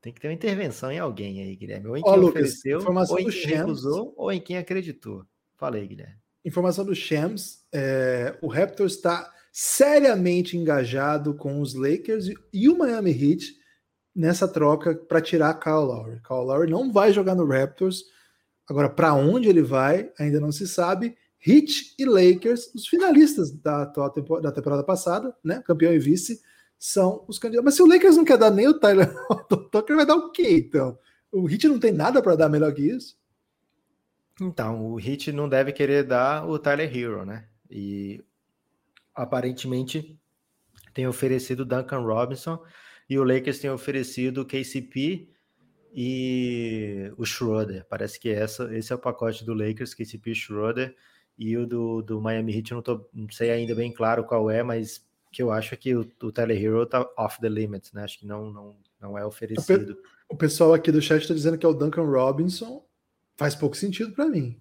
[0.07, 1.89] Tem que ter uma intervenção em alguém aí, Guilherme.
[1.89, 5.27] Ou em quem Ó, Lucas, ofereceu, ou em quem Shams, recusou, ou em quem acreditou.
[5.57, 6.15] Falei, Guilherme.
[6.45, 13.11] Informação do Shams, é, o Raptors está seriamente engajado com os Lakers e o Miami
[13.11, 13.57] Heat
[14.15, 16.23] nessa troca para tirar Kyle Lowry.
[16.23, 18.05] Kyle Lowry não vai jogar no Raptors.
[18.69, 21.17] Agora, para onde ele vai, ainda não se sabe.
[21.45, 25.61] Heat e Lakers, os finalistas da, atual temporada, da temporada passada, né?
[25.67, 26.41] Campeão e vice,
[26.79, 27.65] são os candidatos.
[27.65, 29.13] Mas se o Lakers não quer dar nem o Tyler
[29.71, 30.99] Tucker, vai dar o quê, então?
[31.33, 33.19] O Heat não tem nada para dar melhor que isso?
[34.41, 37.49] Então, o Heat não deve querer dar o Tyler Hero, né?
[37.71, 38.23] E
[39.15, 40.19] aparentemente
[40.93, 42.63] tem oferecido Duncan Robinson
[43.09, 45.29] e o Lakers tem oferecido KCP
[45.93, 47.87] e o Schroeder.
[47.89, 50.97] Parece que essa, esse é o pacote do Lakers, KCP e Schroeder.
[51.39, 54.63] E o do, do Miami Heat, não, tô, não sei ainda bem claro qual é,
[54.63, 55.06] mas
[55.37, 58.05] que eu acho que o, o Tyler Hero tá off the limits, né?
[58.05, 59.99] Acho que não, não, não é oferecido.
[60.31, 62.83] O pessoal aqui do chat está dizendo que é o Duncan Robinson.
[63.37, 64.59] Faz pouco sentido para mim.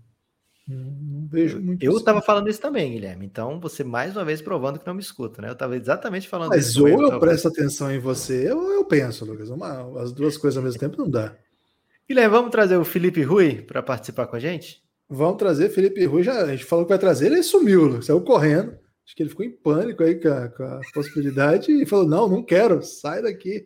[0.67, 1.81] Não, vejo muito.
[1.81, 3.25] Eu estava falando isso também, Guilherme.
[3.25, 5.47] Então, você mais uma vez provando que não me escuta, né?
[5.47, 6.83] Eu estava exatamente falando Mas isso.
[6.83, 9.49] Mas ou eu, eu presto atenção em você, ou eu penso, Lucas.
[9.49, 11.37] Uma, as duas coisas ao mesmo tempo não dá.
[12.05, 14.83] Guilherme, vamos trazer o Felipe Rui para participar com a gente?
[15.07, 16.21] Vamos trazer Felipe Rui.
[16.21, 18.77] Já, a gente falou que vai trazer, ele sumiu, saiu correndo.
[19.05, 22.27] Acho que ele ficou em pânico aí com a, com a possibilidade e falou: não,
[22.27, 23.65] não quero, sai daqui.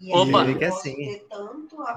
[0.00, 0.44] E Opa!
[0.44, 1.20] Ele quer sim.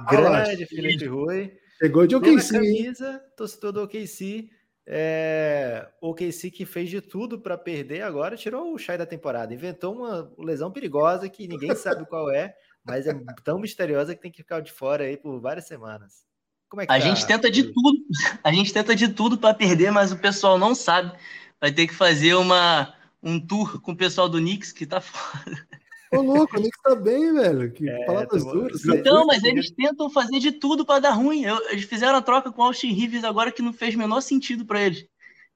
[0.09, 1.51] Grande Felipe Rui.
[1.81, 2.53] Chegou de OKC.
[2.53, 4.49] camisa, torcedor do OKC.
[4.87, 9.53] É, o OKC que fez de tudo para perder agora, tirou o Shai da temporada.
[9.53, 12.53] Inventou uma lesão perigosa que ninguém sabe qual é,
[12.83, 13.13] mas é
[13.43, 16.23] tão misteriosa que tem que ficar de fora aí por várias semanas.
[16.69, 16.99] Como é que a tá?
[16.99, 17.97] gente tenta de tudo,
[18.43, 21.17] a gente tenta de tudo para perder, mas o pessoal não sabe.
[21.65, 22.93] Vai ter que fazer uma,
[23.23, 25.67] um tour com o pessoal do Knicks que tá fora.
[26.13, 27.71] Ô, louco, o Knicks tá bem, velho.
[27.71, 28.85] Que é, palavras duras.
[28.85, 31.43] Então, mas eles tentam fazer de tudo para dar ruim.
[31.43, 34.21] Eu, eles fizeram a troca com o Austin Reeves agora que não fez o menor
[34.21, 35.07] sentido para eles.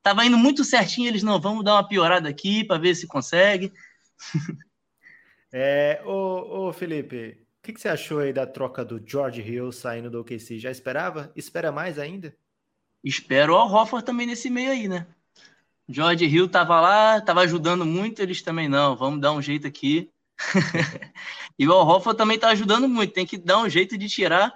[0.01, 3.71] Tava indo muito certinho, eles não, vamos dar uma piorada aqui para ver se consegue.
[5.51, 9.71] É, ô, ô Felipe, o que, que, você achou aí da troca do George Hill
[9.71, 10.59] saindo do OKC?
[10.59, 11.31] Já esperava?
[11.35, 12.35] Espera mais ainda?
[13.03, 15.07] Espero o Hofford também nesse meio aí, né?
[15.89, 20.07] George Hill tava lá, tava ajudando muito, eles também não, vamos dar um jeito aqui.
[21.57, 24.53] e o Al também está ajudando muito, tem que dar um jeito de tirar.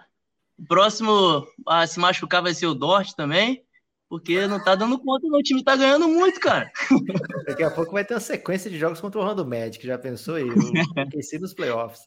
[0.58, 3.66] O próximo a se machucar vai ser o Dort também,
[4.08, 6.72] porque não está dando conta, o time está ganhando muito, cara.
[7.48, 10.36] Daqui a pouco vai ter uma sequência de jogos contra o Orlando Magic, já pensou
[10.36, 10.44] aí?
[10.44, 12.02] O nos playoffs.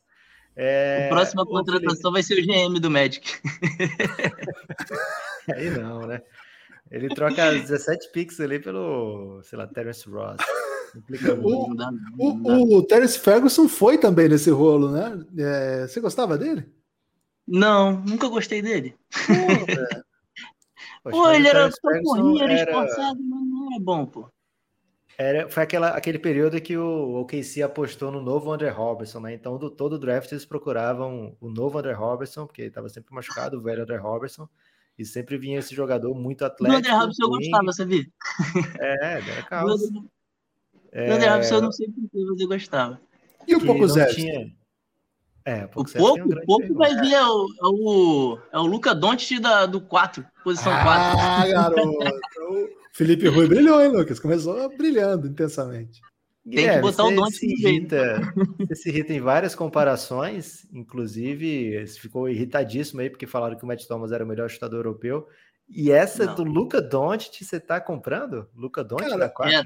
[0.55, 1.07] É...
[1.07, 3.29] A próxima contratação vai ser o GM do Magic.
[5.53, 6.23] aí não, né?
[6.91, 10.37] Ele troca 17 picks ali pelo, sei lá, Terence Ross.
[11.43, 11.75] O,
[12.19, 15.27] o, o Terence Ferguson foi também nesse rolo, né?
[15.37, 16.73] É, você gostava dele?
[17.47, 18.97] Não, nunca gostei dele.
[21.03, 24.31] Pô, pô ele era tão corrinho, era esforçado, mas não era bom, pô.
[25.19, 29.33] Era, foi aquela, aquele período que o OKC apostou no novo André Robertson, né?
[29.33, 33.57] Então, do todo o draft, eles procuravam o novo André Robertson, porque estava sempre machucado,
[33.57, 34.49] o velho André Robertson,
[34.99, 36.75] e sempre vinha esse jogador muito atlético.
[36.75, 38.05] O André Robertson eu gostava, sabia?
[38.79, 39.83] É, Derek House.
[40.93, 41.11] É...
[41.11, 43.01] Não, Derek eu não sei por que você gostava.
[43.47, 44.07] E o Pouco Zé?
[44.07, 44.53] Tinha...
[45.45, 45.93] É, o pouco,
[46.29, 50.27] o pouco vai vir é o, é o, é o Luca Doncic da, do 4,
[50.43, 51.21] posição ah, 4.
[51.21, 51.99] Ah, garoto!
[52.41, 54.19] o Felipe Rui brilhou, hein, Lucas?
[54.19, 56.01] Começou brilhando intensamente.
[56.49, 58.21] Tem que botar o Doncic se irrita,
[58.61, 63.85] Você se irrita em várias comparações, inclusive ficou irritadíssimo aí, porque falaram que o Matt
[63.87, 65.27] Thomas era o melhor chutador europeu.
[65.69, 66.35] E essa não.
[66.37, 68.49] do Luca Doncic, você tá comprando?
[68.55, 69.55] Luca Doncic da 4?
[69.57, 69.65] É.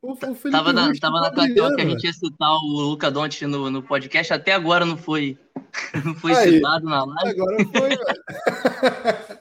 [0.00, 3.42] O, o tava na, tava na cartela que a gente ia citar o Luca Doncic
[3.42, 5.38] no, no podcast, até agora não foi,
[6.02, 7.30] não foi Aí, citado na live.
[7.30, 9.38] Agora foi, velho.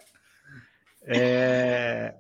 [1.08, 2.16] é...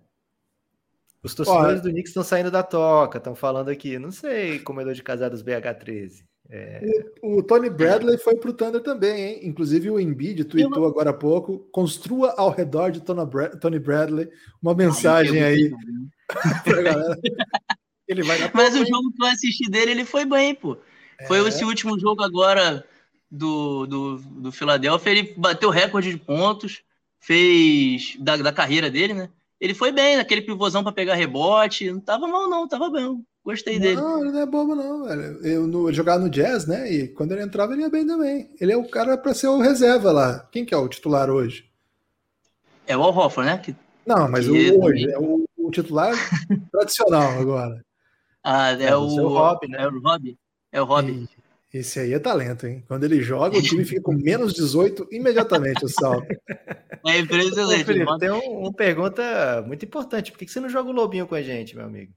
[1.25, 4.93] Os torcedores Olha, do Knicks estão saindo da toca, estão falando aqui, não sei, comedor
[4.93, 6.23] de casados BH13.
[6.47, 6.81] É...
[7.23, 9.39] O, o, Tony Bradley foi para o Thunder também, hein?
[9.41, 10.85] Inclusive o Embiid tweetou Eu...
[10.85, 14.29] agora há pouco: construa ao redor de Tony Bradley
[14.61, 15.71] uma mensagem Ai, aí
[16.83, 17.19] galera.
[18.07, 20.77] Ele vai Mas o jogo que eu assisti dele, ele foi bem, pô.
[21.19, 21.25] É.
[21.25, 22.85] Foi esse último jogo agora
[23.31, 25.09] do, do, do Philadelphia.
[25.09, 26.83] Ele bateu recorde de pontos,
[27.19, 29.29] fez da, da carreira dele, né?
[29.59, 31.91] Ele foi bem naquele pivôzão para pegar rebote.
[31.91, 33.23] Não tava mal, não, tava bem.
[33.43, 34.01] Gostei dele.
[34.01, 35.45] Não, ele não é bobo, não, velho.
[35.45, 36.91] Eu, no, ele jogava no Jazz, né?
[36.91, 38.49] E quando ele entrava, ele ia bem também.
[38.59, 40.47] Ele é o cara para ser o reserva lá.
[40.51, 41.69] Quem que é o titular hoje?
[42.87, 43.57] É o Al Hoffman, né?
[43.59, 43.75] Que,
[44.05, 46.13] não, mas o, hoje, é o, o titular
[46.71, 47.83] tradicional agora.
[48.43, 49.81] Ah, é, é o, o Rob, né?
[49.81, 50.37] É o Rob.
[50.71, 51.29] É o Rob.
[51.75, 52.85] Esse aí é talento, hein?
[52.87, 56.25] Quando ele joga, o time fica com menos 18 imediatamente o salto.
[57.05, 57.83] É impressionante.
[57.83, 60.31] Felipe, tem um, uma pergunta muito importante.
[60.31, 62.13] Por que você não joga o Lobinho com a gente, meu amigo?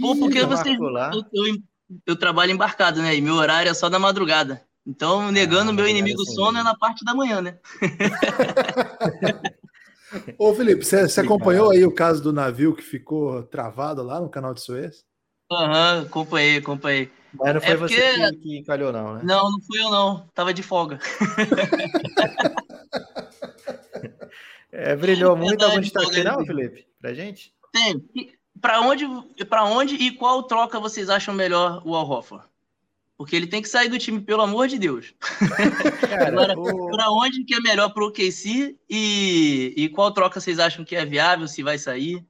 [0.00, 1.56] Pô, porque você, eu, eu,
[2.04, 3.14] eu, trabalho embarcado, né?
[3.14, 4.60] E meu horário é só da madrugada.
[4.84, 7.56] Então, negando o ah, meu inimigo é sono é na parte da manhã, né?
[10.36, 14.28] Ô, Felipe, você, você acompanhou aí o caso do navio que ficou travado lá no
[14.28, 15.04] canal de Suez?
[15.52, 17.08] Aham, uhum, acompanhei, acompanhei.
[17.38, 18.30] Mas não foi é você porque...
[18.30, 19.20] que, que encalhou, não, né?
[19.24, 20.28] Não, não fui eu, não.
[20.34, 20.98] Tava de folga.
[24.70, 26.86] é, brilhou muito algum destaque final, Felipe?
[27.00, 27.52] Pra gente?
[27.72, 28.04] Tem.
[28.60, 29.04] Para onde,
[29.48, 32.24] pra onde e qual troca vocês acham melhor o Al
[33.16, 35.12] Porque ele tem que sair do time, pelo amor de Deus.
[36.26, 36.90] Agora, o...
[36.90, 41.04] para onde que é melhor pro KC e, e qual troca vocês acham que é
[41.04, 42.24] viável, se vai sair?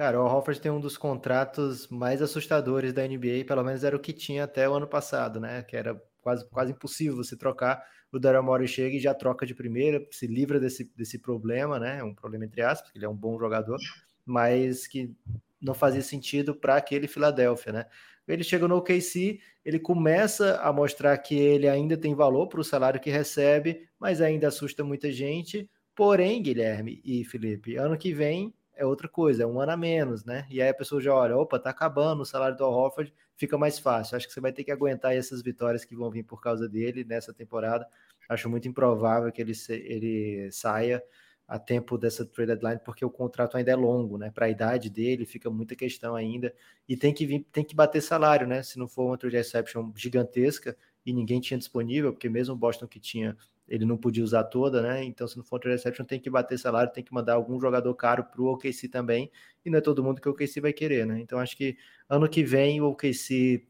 [0.00, 4.00] Cara, o Horford tem um dos contratos mais assustadores da NBA, pelo menos era o
[4.00, 5.62] que tinha até o ano passado, né?
[5.62, 7.84] Que era quase, quase impossível você trocar.
[8.10, 12.02] O Daryl Morey chega e já troca de primeira, se livra desse, desse problema, né?
[12.02, 13.76] Um problema entre aspas, porque ele é um bom jogador,
[14.24, 15.14] mas que
[15.60, 17.86] não fazia sentido para aquele Philadelphia, né?
[18.26, 22.64] Ele chega no OKC, ele começa a mostrar que ele ainda tem valor para o
[22.64, 25.68] salário que recebe, mas ainda assusta muita gente.
[25.94, 30.24] Porém, Guilherme e Felipe, ano que vem é outra coisa, é um ano a menos,
[30.24, 30.46] né?
[30.48, 33.78] E aí a pessoa já olha, opa, tá acabando o salário do Horford, fica mais
[33.78, 34.16] fácil.
[34.16, 37.04] Acho que você vai ter que aguentar essas vitórias que vão vir por causa dele
[37.04, 37.86] nessa temporada.
[38.26, 41.02] Acho muito improvável que ele, ele saia
[41.46, 44.30] a tempo dessa trade deadline, porque o contrato ainda é longo, né?
[44.30, 46.54] Para a idade dele, fica muita questão ainda.
[46.88, 48.62] E tem que vir, tem que bater salário, né?
[48.62, 50.74] Se não for uma trade exception gigantesca
[51.04, 53.36] e ninguém tinha disponível, porque mesmo o Boston que tinha,
[53.70, 55.04] ele não podia usar toda, né?
[55.04, 57.94] Então, se não for trade exception, tem que bater salário, tem que mandar algum jogador
[57.94, 59.30] caro para o OKC também.
[59.64, 61.20] E não é todo mundo que o OKC vai querer, né?
[61.20, 61.78] Então, acho que
[62.08, 63.64] ano que vem o OKC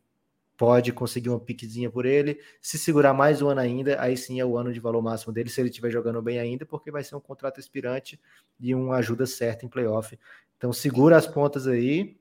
[0.57, 2.41] pode conseguir uma piquezinha por ele.
[2.61, 5.51] Se segurar mais um ano ainda, aí sim é o ano de valor máximo dele,
[5.51, 8.21] se ele estiver jogando bem ainda, porque vai ser um contrato expirante
[8.59, 10.19] e uma ajuda certa em playoff.
[10.59, 12.19] Então segura as pontas aí,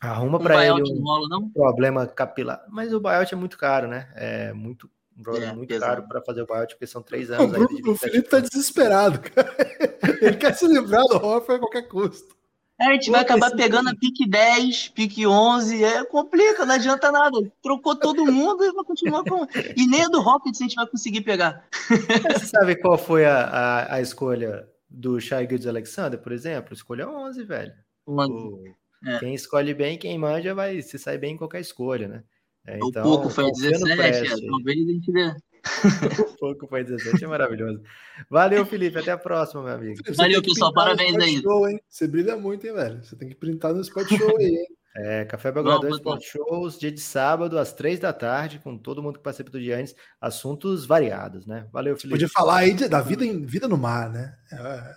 [0.00, 1.50] arruma para ele um rola, não?
[1.50, 2.64] problema capilar.
[2.70, 4.10] Mas o buyout é muito caro, né?
[4.14, 5.92] É muito um jogador é, muito pesado.
[5.92, 7.56] caro para fazer o buyout, porque são três anos.
[7.56, 9.54] O, o Felipe tá desesperado, cara.
[10.20, 12.34] Ele quer se livrar do Hoffer a qualquer custo.
[12.80, 17.12] É, a gente vai acabar pegando a pique 10, pique 11, é complica, não adianta
[17.12, 17.38] nada.
[17.62, 19.46] Trocou todo mundo e vai continuar com.
[19.76, 21.64] E nem a do Rockets a gente vai conseguir pegar.
[22.32, 26.74] Você sabe qual foi a, a, a escolha do Shai Gildes Alexander, por exemplo?
[26.74, 27.72] Escolha 11, velho.
[28.08, 28.32] 11.
[28.32, 28.64] O,
[29.06, 29.18] é.
[29.20, 32.24] Quem escolhe bem, quem manja, vai se sai bem em qualquer escolha, né?
[32.66, 35.28] É, então, o pouco foi 17, é, talvez a gente dê.
[35.28, 35.34] um
[36.38, 37.82] pouco foi 17, é maravilhoso.
[38.30, 38.98] Valeu, Felipe.
[38.98, 40.00] Até a próxima, meu amigo.
[40.16, 40.72] Valeu, pessoal.
[40.72, 41.42] Parabéns aí.
[41.42, 41.78] Show, hein?
[41.88, 43.04] Você brilha muito, hein, velho?
[43.04, 44.66] Você tem que printar no Spot Show aí, hein?
[44.96, 49.18] É, Café Belgradão Sport Shows, dia de sábado, às três da tarde, com todo mundo
[49.18, 51.66] que participa do dia antes, assuntos variados, né?
[51.72, 52.10] Valeu, Felipe.
[52.10, 54.36] Podia falar aí de, da vida, em, vida no mar, né?
[54.52, 54.94] É,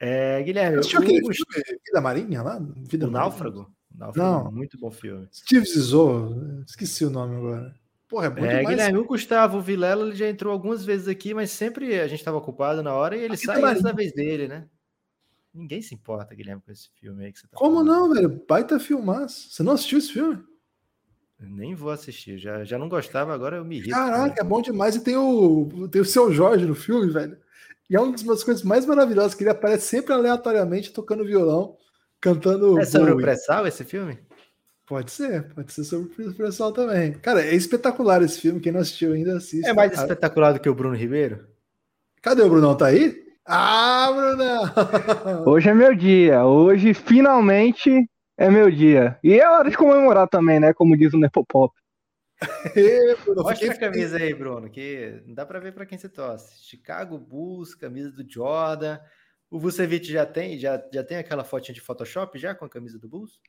[0.40, 1.00] é Guilherme, Você o...
[1.00, 2.60] aquele filme, Vida Marinha lá?
[2.88, 3.72] Vida o Náufrago?
[3.94, 4.44] Náufrago?
[4.44, 4.52] Não.
[4.52, 5.28] Muito bom filme.
[5.32, 7.74] Steve Zissou, esqueci o nome agora.
[8.08, 8.68] Porra, é muito é, mais...
[8.68, 12.38] Guilherme, o Gustavo Vilela ele já entrou algumas vezes aqui, mas sempre a gente estava
[12.38, 14.66] ocupado na hora e ele aqui sai antes da vez dele, né?
[15.54, 17.88] Ninguém se importa, Guilherme, com esse filme aí que você tá Como falando.
[17.88, 18.42] não, velho?
[18.48, 19.50] Baita filmaço.
[19.50, 20.42] Você não assistiu esse filme?
[21.40, 22.38] Eu nem vou assistir.
[22.38, 23.94] Já, já não gostava, agora eu me irrito.
[23.94, 24.94] Caraca, é bom demais.
[24.94, 27.36] E tem o, tem o seu Jorge no filme, velho.
[27.88, 31.76] E é uma das coisas mais maravilhosas, que ele aparece sempre aleatoriamente tocando violão,
[32.20, 32.78] cantando.
[32.78, 33.22] É sobre Bowie.
[33.22, 34.18] o pré-sal esse filme?
[34.86, 37.12] Pode ser, pode ser sobre o pessoal também.
[37.12, 38.60] Cara, é espetacular esse filme.
[38.60, 39.66] Quem não assistiu ainda assiste.
[39.66, 41.46] É mais espetacular do que o Bruno Ribeiro?
[42.20, 42.76] Cadê o Brunão?
[42.76, 43.16] Tá aí?
[43.46, 45.44] Ah, Brunão!
[45.46, 46.44] Hoje é meu dia.
[46.44, 48.04] Hoje, finalmente,
[48.36, 49.16] é meu dia.
[49.22, 50.72] E é hora de comemorar também, né?
[50.72, 51.72] Como diz o Nepopop.
[53.36, 56.64] Mostra a camisa aí, Bruno, que não dá para ver para quem você torce.
[56.64, 58.98] Chicago Bulls, camisa do Jordan.
[59.50, 62.98] O Vucevic já tem, já, já tem aquela fotinha de Photoshop já com a camisa
[62.98, 63.40] do Bulls?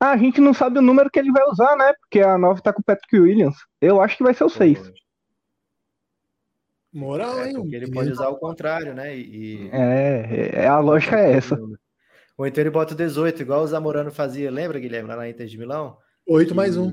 [0.00, 1.92] Ah, a gente não sabe o número que ele vai usar, né?
[2.00, 3.56] Porque a 9 tá com o Patrick Williams.
[3.80, 4.92] Eu acho que vai ser o 6.
[6.92, 7.54] Moral, é, hein?
[7.54, 9.16] Porque ele pode usar o contrário, né?
[9.16, 9.70] E...
[9.72, 11.58] É, é, a lógica é essa.
[12.36, 15.46] Ou então ele bota o 18, igual o Zamorano fazia, lembra, Guilherme, lá na Inter
[15.46, 15.96] de Milão?
[16.26, 16.90] 8 mais 1,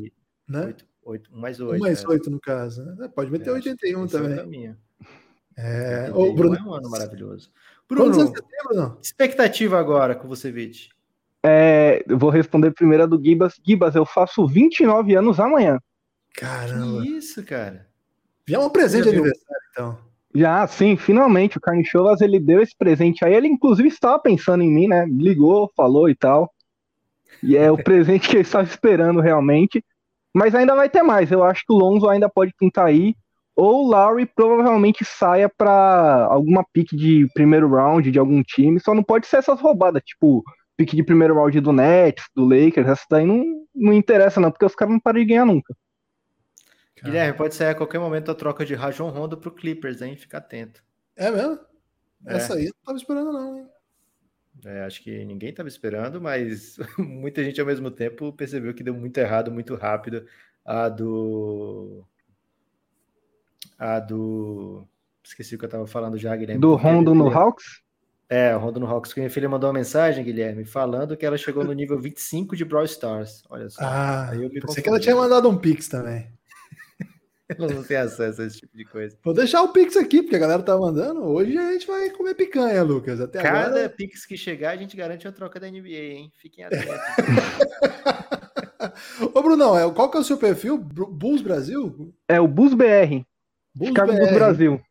[0.48, 0.66] né?
[0.66, 1.76] 8, 8, 1 mais 8.
[1.76, 2.32] 1 mais 8, é.
[2.32, 2.84] no caso.
[2.84, 3.08] Né?
[3.08, 4.78] Pode meter é, 81 também.
[5.58, 6.56] É, o Bruno...
[6.56, 7.52] é um ano maravilhoso.
[7.90, 10.90] Bruno, expectativa agora com você, Vite?
[11.44, 13.60] É, eu vou responder primeiro a do Gibas.
[13.66, 15.80] Gibas, eu faço 29 anos amanhã.
[16.36, 17.02] Caramba.
[17.02, 17.88] Que isso, cara?
[18.48, 19.98] Já é um presente de aniversário, então.
[20.36, 21.58] Já, sim, finalmente.
[21.58, 23.34] O Carnichovas, ele deu esse presente aí.
[23.34, 25.06] Ele, inclusive, estava pensando em mim, né?
[25.06, 26.54] Ligou, falou e tal.
[27.42, 29.84] E é o presente que ele estava esperando realmente.
[30.34, 31.32] Mas ainda vai ter mais.
[31.32, 33.16] Eu acho que o Lonzo ainda pode pintar aí.
[33.60, 38.80] Ou o Lowry provavelmente saia para alguma pique de primeiro round de algum time.
[38.80, 40.42] Só não pode ser essas roubadas, tipo
[40.78, 43.44] pique de primeiro round do Nets, do Lakers, essa daí não,
[43.76, 45.76] não interessa não, porque os caras não param de ganhar nunca.
[47.04, 50.16] Guilherme, pode ser a qualquer momento a troca de Rajon Rondo pro Clippers, hein?
[50.16, 50.82] Fica atento.
[51.18, 51.60] É mesmo?
[52.26, 52.36] É.
[52.38, 53.68] Essa aí eu não tava esperando não, hein?
[54.66, 58.94] É, acho que ninguém estava esperando, mas muita gente ao mesmo tempo percebeu que deu
[58.94, 60.26] muito errado, muito rápido
[60.64, 62.06] a do
[63.80, 64.86] a do
[65.24, 66.60] esqueci o que eu estava falando já, Guilherme.
[66.62, 67.82] Do Rondo no Hawks?
[68.28, 69.14] É, o Rondo no Hawks.
[69.16, 72.86] Minha filha mandou uma mensagem, Guilherme, falando que ela chegou no nível 25 de Brawl
[72.86, 73.42] Stars.
[73.50, 73.82] Olha só.
[73.82, 76.28] Ah, Aí eu pensei que ela tinha mandado um Pix também.
[77.58, 79.18] Eu não tenho acesso a esse tipo de coisa.
[79.24, 81.24] Vou deixar o Pix aqui, porque a galera tá mandando.
[81.24, 83.20] Hoje a gente vai comer picanha, Lucas.
[83.20, 83.90] Até Cada agora.
[83.90, 86.32] Pix que chegar, a gente garante uma troca da NBA, hein?
[86.38, 86.86] Fiquem atentos.
[89.34, 90.78] Ô, Brunão, é- qual que é o seu perfil?
[90.78, 92.14] Bulls Brasil?
[92.28, 93.26] É o Bus BR,
[93.76, 94.82] Bulls Chicago Bulls Brasil.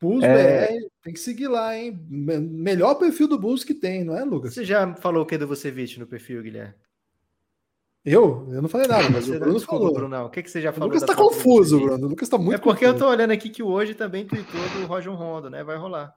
[0.00, 0.66] Bulls É.
[0.78, 0.86] BR.
[1.02, 1.98] Tem que seguir lá, hein?
[2.08, 4.54] Me- Melhor perfil do Bulls que tem, não é, Lucas?
[4.54, 6.74] Você já falou o que do Vucevic no perfil, Guilherme?
[8.04, 8.48] Eu?
[8.52, 9.94] Eu não falei nada, mas Você o Bruno desculpa, falou.
[9.94, 10.26] Brunão.
[10.26, 10.88] O que, que você já O falou?
[10.88, 11.80] Lucas da tá confuso?
[11.80, 12.06] Bruno.
[12.06, 13.04] O Lucas tá muito É porque eu confuso.
[13.04, 15.64] tô olhando aqui que o hoje também tweetou do Roger Rondo, né?
[15.64, 16.14] Vai rolar.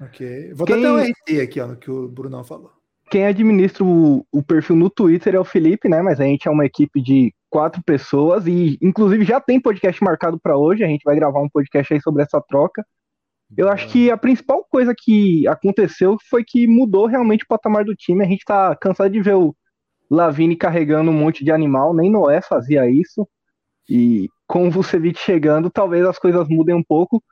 [0.00, 0.52] Ok.
[0.54, 2.72] Vou Quem- dar até um RT aqui, ó, no que o Brunão falou.
[3.08, 6.02] Quem administra o, o perfil no Twitter é o Felipe, né?
[6.02, 10.40] Mas a gente é uma equipe de quatro pessoas e, inclusive, já tem podcast marcado
[10.40, 10.82] para hoje.
[10.82, 12.82] A gente vai gravar um podcast aí sobre essa troca.
[13.54, 17.94] Eu acho que a principal coisa que aconteceu foi que mudou realmente o patamar do
[17.94, 18.24] time.
[18.24, 19.54] A gente tá cansado de ver o
[20.10, 23.28] Lavine carregando um monte de animal, nem Noé fazia isso.
[23.86, 27.22] E com o Vucevic chegando, talvez as coisas mudem um pouco.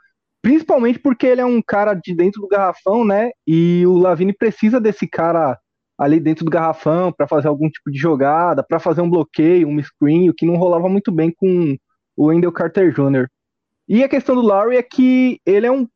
[0.42, 3.30] Principalmente porque ele é um cara de dentro do garrafão, né?
[3.46, 5.58] E o Lavine precisa desse cara
[6.00, 9.82] ali dentro do garrafão para fazer algum tipo de jogada, para fazer um bloqueio, um
[9.82, 11.76] screen, o que não rolava muito bem com
[12.16, 13.28] o Wendell Carter Jr.
[13.86, 15.86] E a questão do Lowry é que ele é um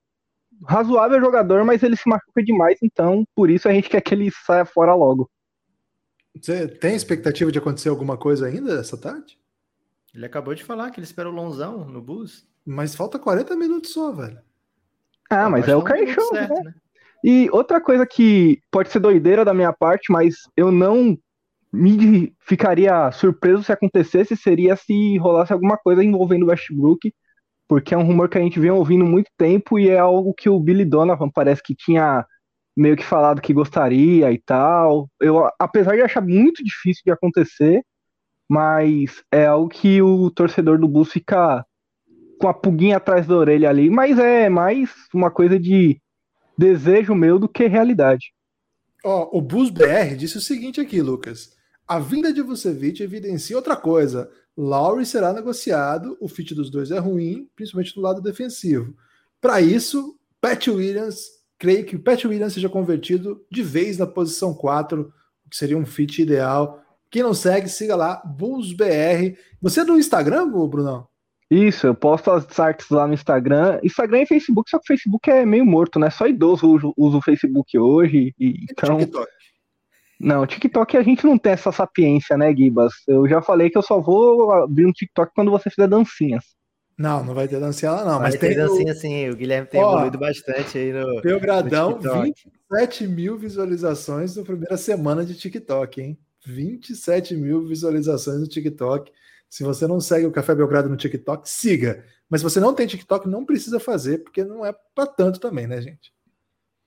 [0.68, 4.30] razoável jogador, mas ele se machuca demais, então por isso a gente quer que ele
[4.44, 5.30] saia fora logo.
[6.38, 9.38] Você tem expectativa de acontecer alguma coisa ainda essa tarde?
[10.14, 12.46] Ele acabou de falar que ele espera o Lonzão no bus.
[12.66, 14.38] Mas falta 40 minutos só, velho.
[15.30, 16.48] Ah, mas é o certo, né?
[16.48, 16.74] né?
[17.26, 21.16] E outra coisa que pode ser doideira da minha parte, mas eu não
[21.72, 27.10] me ficaria surpreso se acontecesse, seria se rolasse alguma coisa envolvendo Westbrook,
[27.66, 30.50] porque é um rumor que a gente vem ouvindo muito tempo e é algo que
[30.50, 32.26] o Billy Donovan parece que tinha
[32.76, 35.08] meio que falado que gostaria e tal.
[35.18, 37.82] Eu, apesar de achar muito difícil de acontecer,
[38.46, 41.64] mas é algo que o torcedor do Bulls fica
[42.38, 45.98] com a pulguinha atrás da orelha ali, mas é mais uma coisa de
[46.56, 48.32] desejo meu do que realidade.
[49.04, 51.52] Ó, o Bus BR disse o seguinte aqui, Lucas.
[51.86, 54.30] A vinda de Vucevic evidencia outra coisa.
[54.56, 58.94] Lowry será negociado, o fit dos dois é ruim, principalmente no lado defensivo.
[59.40, 61.26] Para isso, Pat Williams,
[61.58, 65.12] creio que o Pat Williams seja convertido de vez na posição 4,
[65.44, 66.82] o que seria um fit ideal.
[67.10, 69.36] Quem não segue, siga lá, Bulls BR.
[69.60, 71.06] Você é do Instagram, Brunão?
[71.54, 73.78] Isso, eu posto as artes lá no Instagram.
[73.82, 76.10] Instagram e Facebook, só que o Facebook é meio morto, né?
[76.10, 78.34] Só idoso usa, usa o Facebook hoje.
[78.38, 79.30] E, então, TikTok.
[80.18, 82.92] não, TikTok a gente não tem essa sapiência, né, Gibas?
[83.06, 86.44] Eu já falei que eu só vou abrir um TikTok quando você fizer dancinhas.
[86.98, 88.20] Não, não vai ter dancinha lá, não.
[88.20, 91.20] Mas Mas tem tem o dancinha assim, o Guilherme tem Ó, evoluído bastante aí no.
[91.22, 92.34] Belgradão, no TikTok.
[92.70, 96.18] 27 mil visualizações na primeira semana de TikTok, hein?
[96.44, 99.12] 27 mil visualizações no TikTok.
[99.54, 102.04] Se você não segue o Café Belgrado no TikTok, siga.
[102.28, 105.64] Mas se você não tem TikTok, não precisa fazer, porque não é para tanto também,
[105.64, 106.12] né, gente?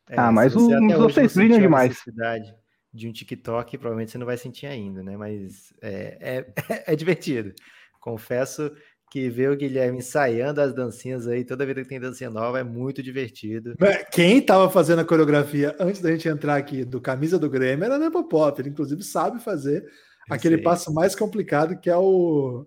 [0.10, 1.90] É, Ah, mas você hoje vocês não brilham a demais.
[1.92, 2.54] necessidade
[2.94, 5.16] de um TikTok, provavelmente você não vai sentir ainda, né?
[5.16, 6.54] Mas é, é,
[6.92, 7.54] é divertido.
[8.02, 8.70] Confesso
[9.10, 12.66] que ver o Guilherme ensaiando as dancinhas aí, toda vida que tem dancinha nova, é
[12.66, 13.76] muito divertido.
[13.80, 17.86] Mas Quem estava fazendo a coreografia antes da gente entrar aqui do Camisa do Grêmio
[17.86, 18.62] era Nepo Pop.
[18.62, 19.90] Ele, inclusive, sabe fazer
[20.30, 22.66] aquele passo mais complicado que é o.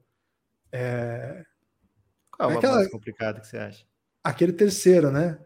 [0.72, 1.42] é,
[2.36, 3.84] Qual é é o aquela- mais complicado que você acha?
[4.22, 5.38] aquele terceiro, né?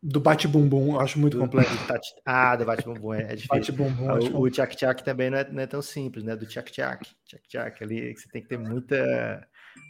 [0.00, 0.94] Do bate-bumbum.
[0.94, 1.74] Eu acho muito Do- complexo.
[1.76, 3.48] do tati- Ah, do bate-bumbum é, é difícil.
[3.48, 4.08] Bate-bumbum.
[4.10, 6.36] Ah, O, tchac-tchac também não é, não é tão simples, né?
[6.36, 9.48] Do tchac-tchac, tchac-tchac ali, que você tem que ter muita,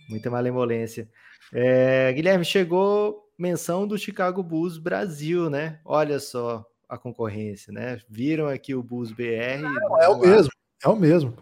[0.08, 1.08] muita malemolência.
[1.52, 5.78] É, Guilherme, chegou menção do Chicago Bulls Brasil, né?
[5.84, 8.00] Olha só a concorrência, né?
[8.08, 9.60] Viram aqui o Bulls BR.
[9.60, 10.26] Não, é o lá.
[10.26, 10.50] mesmo.
[10.84, 11.36] É o mesmo.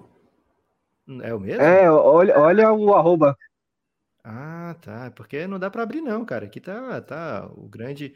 [1.22, 1.62] É o mesmo?
[1.62, 3.36] É, olha, olha o arroba.
[4.24, 5.10] Ah, tá.
[5.12, 6.46] Porque não dá para abrir, não, cara.
[6.46, 8.14] Aqui tá, tá o grande,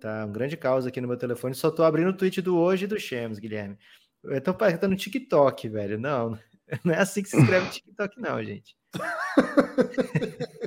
[0.00, 1.54] tá um grande causa aqui no meu telefone.
[1.54, 3.78] Só tô abrindo o tweet do hoje e do Shams, Guilherme.
[4.24, 5.98] Eu tô perguntando TikTok, velho.
[5.98, 6.38] Não,
[6.84, 8.76] não é assim que se escreve TikTok, não, gente.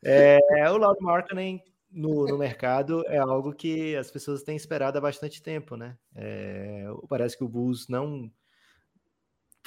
[0.00, 0.38] É,
[0.70, 5.42] o Lauro Markkanen no, no mercado é algo que as pessoas têm esperado há bastante
[5.42, 5.98] tempo, né?
[6.14, 8.30] É, parece que o Bulls não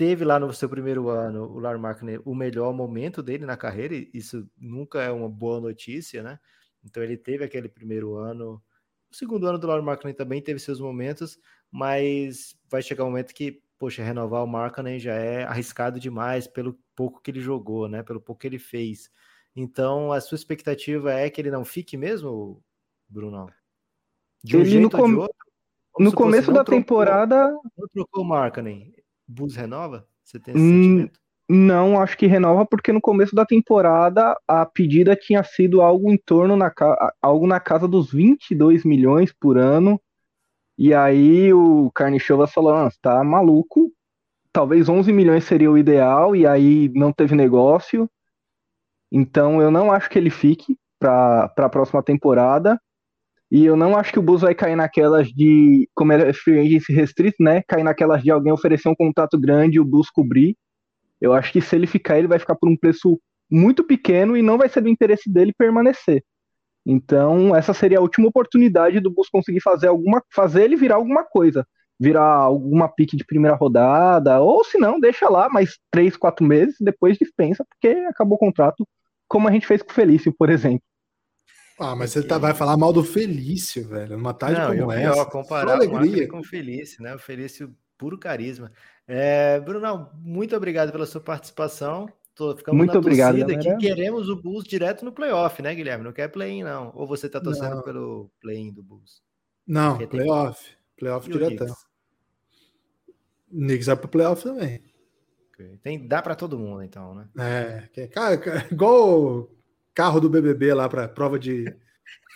[0.02, 3.94] teve lá no seu primeiro ano, o Lauro Markkanen, o melhor momento dele na carreira,
[3.94, 6.40] e isso nunca é uma boa notícia, né?
[6.84, 8.60] Então ele teve aquele primeiro ano.
[9.12, 11.38] O segundo ano do Lauro Markkanen também teve seus momentos,
[11.70, 16.80] mas vai chegar um momento que, poxa, renovar o Markkanen já é arriscado demais pelo
[16.96, 18.02] pouco que ele jogou, né?
[18.02, 19.08] Pelo pouco que ele fez.
[19.56, 22.60] Então, a sua expectativa é que ele não fique mesmo,
[23.08, 23.52] Bruno?
[24.44, 25.38] De um Ele no jeito ou de com- outro?
[25.94, 28.92] Vamos No começo da trocou- temporada, Não trocou o Markkanen,
[29.32, 30.08] Bulls renova?
[30.24, 31.20] Você tem esse Hum, sentimento?
[31.50, 36.18] Não, acho que renova porque no começo da temporada a pedida tinha sido algo em
[36.18, 36.72] torno na
[37.22, 40.00] algo na casa dos 22 milhões por ano.
[40.78, 43.92] E aí o Carnichovas falou: ah, tá maluco?
[44.54, 48.10] Talvez 11 milhões seria o ideal e aí não teve negócio.
[49.12, 52.80] Então eu não acho que ele fique para a próxima temporada.
[53.52, 56.94] E eu não acho que o Bulls vai cair naquelas de, como é free agency
[56.94, 57.62] restrito, né?
[57.68, 60.56] Cair naquelas de alguém oferecer um contrato grande e o Bulls cobrir.
[61.20, 63.20] Eu acho que se ele ficar, ele vai ficar por um preço
[63.50, 66.24] muito pequeno e não vai ser do interesse dele permanecer.
[66.86, 71.26] Então, essa seria a última oportunidade do Bulls conseguir fazer alguma, fazer ele virar alguma
[71.26, 71.68] coisa,
[72.00, 76.78] virar alguma pique de primeira rodada, ou se não, deixa lá mais três, quatro meses,
[76.80, 78.88] depois dispensa, porque acabou o contrato,
[79.28, 80.82] como a gente fez com o Felício, por exemplo.
[81.82, 85.14] Ah, mas você tá, vai falar mal do Felício, velho, numa tarde não, como essa.
[85.14, 86.28] Pior, comparar alegria.
[86.28, 87.16] com o Felício, né?
[87.16, 88.72] O Felício puro carisma.
[89.08, 92.08] É, Brunão, muito obrigado pela sua participação.
[92.36, 96.04] Tô, ficamos muito obrigado, que queremos o Bulls direto no playoff, né, Guilherme?
[96.04, 96.92] Não quer play-in, não.
[96.96, 97.84] Ou você tá torcendo não.
[97.84, 99.24] pelo play-in do Bulls?
[99.68, 100.64] Não, Porque playoff.
[100.64, 100.76] Tem...
[100.98, 101.76] Playoff e diretão.
[103.50, 104.84] Knicks vai pro playoff também.
[105.84, 107.90] Tem, dá para todo mundo, então, né?
[107.96, 108.36] É, cara,
[108.72, 109.50] igual
[109.94, 111.66] carro do BBB lá para prova de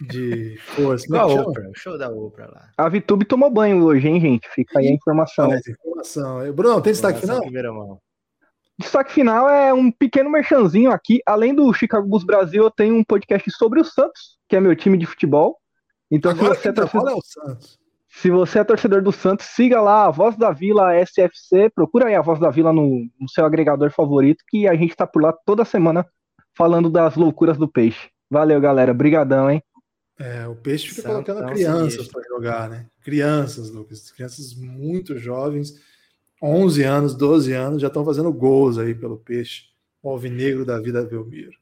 [0.01, 1.05] de força.
[1.05, 2.69] Igual a Oprah, show da Oprah lá.
[2.77, 4.47] A Vitube tomou banho hoje, hein, gente?
[4.49, 5.53] Fica aí a informação.
[5.53, 6.53] É, informação.
[6.53, 7.41] Bruno, tem destaque final?
[7.41, 7.99] Primeira mão.
[8.77, 11.21] Destaque final é um pequeno merchanzinho aqui.
[11.25, 14.75] Além do Chicago Bulls Brasil, eu tenho um podcast sobre o Santos, que é meu
[14.75, 15.57] time de futebol.
[16.11, 17.09] Então, Agora se você é torcedor...
[17.09, 17.79] é o Santos.
[18.09, 22.15] Se você é torcedor do Santos, siga lá a Voz da Vila SFC, procura aí
[22.15, 25.33] a Voz da Vila no, no seu agregador favorito, que a gente tá por lá
[25.45, 26.05] toda semana
[26.55, 28.09] falando das loucuras do peixe.
[28.29, 28.93] Valeu, galera.
[28.93, 29.61] Brigadão, hein?
[30.17, 32.87] É, o Peixe fica Santão colocando crianças para jogar, né?
[33.03, 34.11] Crianças, Lucas.
[34.11, 35.73] Crianças muito jovens,
[36.41, 39.63] 11 anos, 12 anos, já estão fazendo gols aí pelo Peixe.
[40.01, 41.57] O alvinegro da vida Belmiro.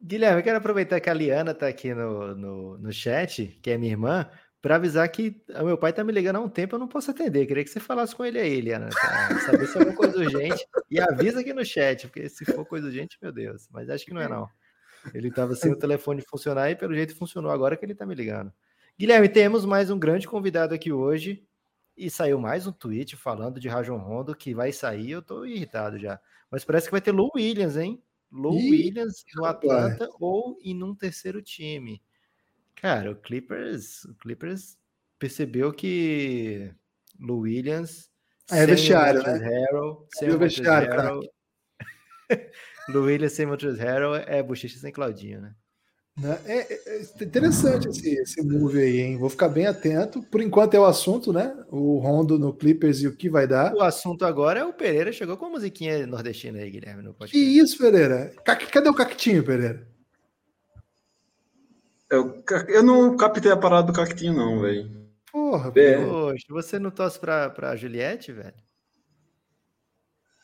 [0.00, 3.78] Guilherme, eu quero aproveitar que a Liana está aqui no, no, no chat, que é
[3.78, 4.28] minha irmã,
[4.66, 7.12] para avisar que o meu pai está me ligando há um tempo, eu não posso
[7.12, 7.46] atender.
[7.46, 8.98] Queria que você falasse com ele aí, Liana, pra
[9.46, 10.66] saber se é alguma coisa urgente.
[10.90, 13.68] E avisa aqui no chat, porque se for coisa urgente, meu Deus.
[13.70, 14.48] Mas acho que não é, não.
[15.14, 18.16] Ele estava sem o telefone funcionar e pelo jeito funcionou agora que ele está me
[18.16, 18.52] ligando.
[18.98, 21.46] Guilherme, temos mais um grande convidado aqui hoje
[21.96, 25.12] e saiu mais um tweet falando de Rajon Rondo que vai sair.
[25.12, 26.18] Eu estou irritado já,
[26.50, 28.02] mas parece que vai ter Lou Williams, hein?
[28.32, 32.02] Lou Ih, Williams no Atlanta ou em um terceiro time.
[32.76, 34.76] Cara, o Clippers, o Clippers
[35.18, 36.70] percebeu que
[37.18, 38.10] Lou Williams
[38.50, 39.38] é vestiário, né?
[39.38, 41.20] Harrell, sem o vestiário, Harrell,
[42.92, 45.54] do William sem Montrezl Harrell é bochecha sem Claudinho, né?
[46.20, 46.38] né?
[46.44, 49.18] É, é, é, interessante esse, esse move aí, hein?
[49.18, 50.22] Vou ficar bem atento.
[50.22, 51.56] Por enquanto é o assunto, né?
[51.68, 53.74] O Rondo no Clippers e o que vai dar.
[53.74, 57.02] O assunto agora é o Pereira chegou com a musiquinha nordestina aí, Guilherme.
[57.02, 57.36] No podcast.
[57.36, 58.32] que isso, Pereira?
[58.44, 59.88] Cadê o Cactinho, Pereira?
[62.10, 65.06] Eu, eu não captei a parada do Cactinho, não, velho.
[65.32, 66.04] Porra, é.
[66.04, 68.54] Poxa, você não torce pra, pra Juliette, velho?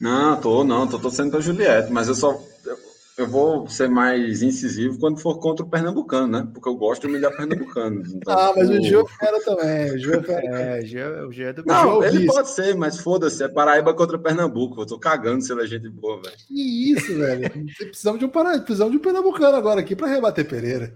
[0.00, 2.32] Não, tô, não, tô torcendo pra Juliette, mas eu só.
[2.66, 2.76] Eu,
[3.18, 6.48] eu, vou ser mais incisivo quando for contra o Pernambucano, né?
[6.52, 8.02] Porque eu gosto de humilhar Pernambucano.
[8.12, 9.92] Então, ah, mas o Gil era também.
[9.92, 13.94] O Gil é, o Gil é do Não, ele pode ser, mas foda-se, é Paraíba
[13.94, 14.82] contra Pernambuco.
[14.82, 16.36] Eu tô cagando se ele é gente boa, velho.
[16.48, 17.48] Que isso, velho.
[17.78, 20.92] Precisamos de um Paraíba, precisamos de um Pernambucano agora aqui pra rebater Pereira.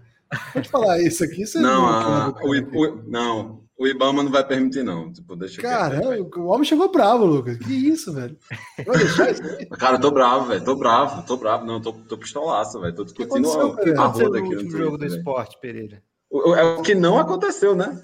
[0.52, 1.44] Pode falar isso aqui.
[1.44, 5.12] É não, a, o, o, não, o Ibama não vai permitir, não.
[5.12, 7.58] Tipo, deixa Caramba, o homem chegou bravo, Lucas.
[7.58, 8.36] Que isso, velho?
[8.86, 9.66] Vai deixar isso aí?
[9.78, 10.64] Cara, eu tô bravo, velho.
[10.64, 11.66] Tô bravo, tô bravo.
[11.66, 12.94] Não, tô, tô pistolaço, velho.
[12.94, 16.02] Tô discutindo o que aconteceu no último jogo do esporte, Pereira.
[16.32, 18.02] É o que não aconteceu, né?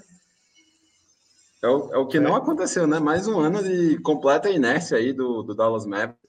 [1.63, 2.19] É o, é o que é.
[2.19, 2.99] não aconteceu, né?
[2.99, 6.21] Mais um ano de completa inércia aí do, do Dallas Mavericks.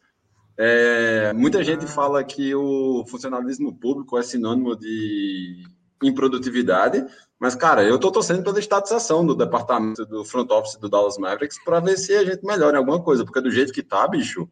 [0.57, 5.65] É, muita gente fala que o funcionalismo público é sinônimo de
[6.09, 7.05] improdutividade,
[7.39, 11.63] mas, cara, eu tô torcendo pela estatização do departamento do front office do Dallas Mavericks
[11.63, 14.49] para ver se a gente melhora em alguma coisa, porque do jeito que tá, bicho.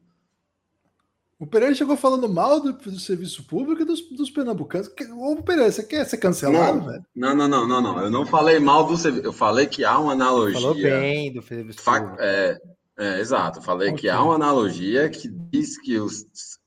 [1.39, 4.89] O Pereira chegou falando mal do, do serviço público e dos, dos pernambucanos.
[5.16, 7.07] Ô, Pereira, você quer ser cancelado, não, velho?
[7.16, 8.01] Não, não, não, não, não.
[8.01, 9.27] Eu não falei mal do serviço.
[9.27, 10.61] Eu falei que há uma analogia.
[10.61, 12.16] Falou bem do serviço público.
[12.20, 12.61] É,
[12.99, 13.59] é, exato.
[13.59, 14.03] Eu falei okay.
[14.03, 16.09] que há uma analogia que diz que o,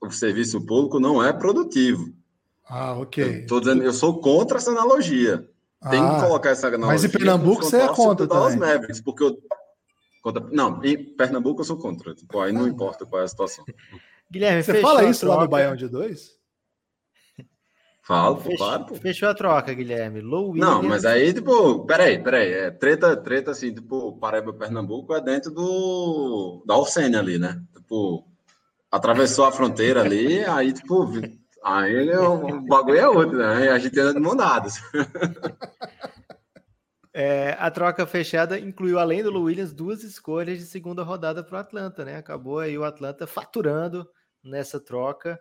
[0.01, 2.13] o serviço público não é produtivo.
[2.67, 3.23] Ah, ok.
[3.23, 5.47] Eu, tô dizendo, eu sou contra essa analogia.
[5.89, 6.93] Tem ah, que colocar essa analogia.
[6.93, 8.57] Mas em Pernambuco você é contra também.
[8.57, 9.37] Mavericks, porque eu,
[10.51, 12.15] não, em Pernambuco eu sou contra.
[12.15, 13.63] Tipo, aí não importa qual é a situação.
[14.31, 16.35] Guilherme, você fala isso lá no Baião de Dois?
[18.01, 18.85] Falo, fechou, claro.
[18.85, 18.95] Pô.
[18.95, 20.21] Fechou a troca, Guilherme.
[20.21, 22.53] Low não, mas aí, tipo, peraí, peraí.
[22.53, 27.59] É, treta, treta assim, tipo, Paraíba Pernambuco é dentro do da Alcene ali, né?
[27.75, 28.27] Tipo,
[28.91, 31.11] atravessou a fronteira ali, aí, tipo,
[31.65, 33.69] aí o bagulho é outro, né?
[33.69, 34.35] A gente anda de mão.
[37.17, 41.59] É, a troca fechada incluiu, além do Williams, duas escolhas de segunda rodada para o
[41.61, 42.17] Atlanta, né?
[42.17, 44.05] Acabou aí o Atlanta faturando
[44.43, 45.39] nessa troca.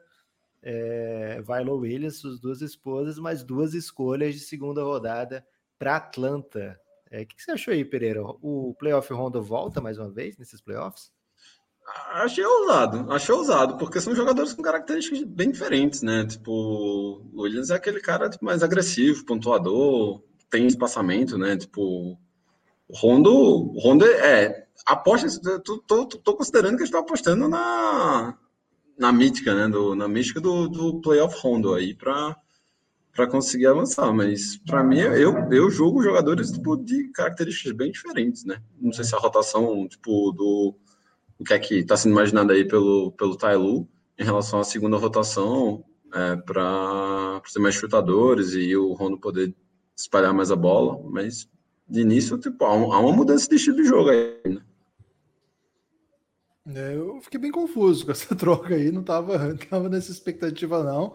[0.63, 5.45] É, vai Lou Williams, suas duas esposas, mais duas escolhas de segunda rodada
[5.77, 6.81] para Atlanta.
[7.11, 8.23] É, o que, que você achou aí, Pereira?
[8.23, 11.11] O playoff Honda volta mais uma vez nesses playoffs?
[11.87, 16.25] Achei ousado, achei ousado, porque são jogadores com características bem diferentes, né?
[16.27, 16.51] Tipo,
[17.33, 21.57] o Williams é aquele cara tipo, mais agressivo, pontuador, tem espaçamento, né?
[21.57, 22.17] Tipo,
[22.89, 25.29] o Rondo, o Rondo é aposta,
[25.61, 28.37] tô, tô, tô, considerando que gente tá apostando na
[28.97, 29.69] na mítica, né?
[29.69, 32.37] Do, na mística do, do playoff Rondo aí para
[33.13, 38.45] para conseguir avançar, mas para mim eu eu jogo jogadores tipo de características bem diferentes,
[38.45, 38.61] né?
[38.81, 40.75] Não sei se a rotação tipo do
[41.45, 43.87] o que é que está sendo imaginado aí pelo pelo Tailu
[44.19, 45.85] em relação à segunda rotação
[46.15, 49.55] é, para ter mais chutadores e o Rondo poder
[49.95, 51.49] espalhar mais a bola, mas
[51.87, 54.61] de início, tipo, há, uma mudança de estilo de jogo aí, né?
[56.67, 61.15] É, eu fiquei bem confuso com essa troca aí, não tava, tava nessa expectativa, não.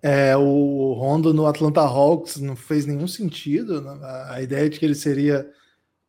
[0.00, 3.80] É, o Rondo no Atlanta Hawks não fez nenhum sentido.
[3.80, 3.98] Né?
[4.28, 5.50] A ideia de que ele seria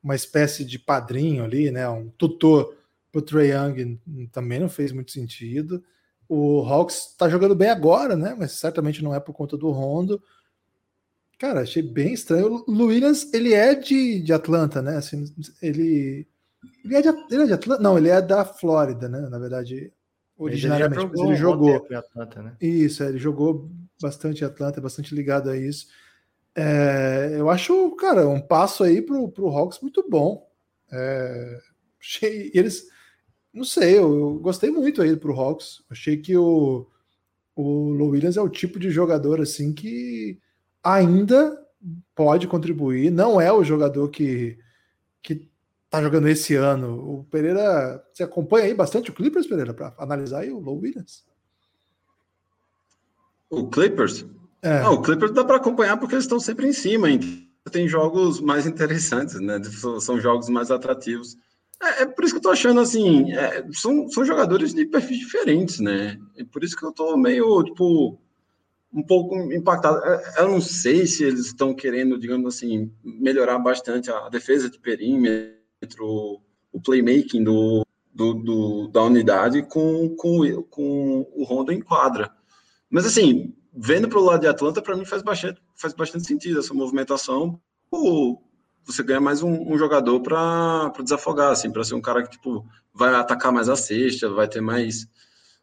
[0.04, 1.88] uma espécie de padrinho ali, né?
[1.90, 2.76] Um tutor
[3.16, 3.98] o Trae Young
[4.32, 5.82] também não fez muito sentido.
[6.28, 8.36] O Hawks está jogando bem agora, né?
[8.38, 10.22] Mas certamente não é por conta do Rondo.
[11.40, 12.66] Cara, achei bem estranho.
[12.68, 14.98] O Williams, ele é de, de Atlanta, né?
[14.98, 16.28] Assim, ele,
[16.84, 17.82] ele, é de, ele é de Atlanta?
[17.82, 19.22] Não, ele é da Flórida, né?
[19.30, 19.94] Na verdade,
[20.38, 21.04] originariamente.
[21.04, 21.70] Ele jogou.
[21.70, 21.88] Ele jogou.
[21.90, 22.58] Em Atlanta, né?
[22.60, 23.70] Isso, é, ele jogou
[24.02, 25.88] bastante em Atlanta, bastante ligado a isso.
[26.54, 30.50] É, eu acho, cara, um passo aí pro, pro Hawks muito bom.
[30.92, 31.60] É,
[32.54, 32.90] eles,
[33.56, 35.82] não sei, eu, eu, gostei muito aí pro Hawks.
[35.90, 36.86] Achei que o,
[37.56, 40.38] o Lou Williams é o tipo de jogador assim que
[40.84, 41.58] ainda
[42.14, 44.60] pode contribuir, não é o jogador que
[45.24, 45.50] que
[45.90, 47.20] tá jogando esse ano.
[47.20, 51.26] O Pereira, você acompanha aí bastante o Clippers, Pereira, para analisar aí o Low Williams?
[53.50, 54.26] O Clippers?
[54.62, 54.82] É.
[54.82, 57.50] Não, o Clippers dá para acompanhar porque eles estão sempre em cima, hein?
[57.72, 59.60] Tem jogos mais interessantes, né?
[60.00, 61.38] São jogos mais atrativos.
[61.82, 65.20] É, é por isso que eu tô achando assim, é, são, são jogadores de perfis
[65.20, 66.18] diferentes, né?
[66.38, 68.20] É por isso que eu tô meio, tipo,
[68.94, 69.98] um pouco impactado.
[70.04, 74.80] É, eu não sei se eles estão querendo, digamos assim, melhorar bastante a defesa de
[74.80, 76.42] perímetro,
[76.72, 82.32] o playmaking do, do, do da unidade com, com, com o Honda em quadra.
[82.90, 86.60] Mas, assim, vendo para o lado de Atlanta, para mim faz bastante, faz bastante sentido
[86.60, 87.60] essa movimentação.
[88.86, 92.66] Você ganha mais um, um jogador para desafogar, assim, para ser um cara que tipo,
[92.94, 95.08] vai atacar mais a cesta, vai ter mais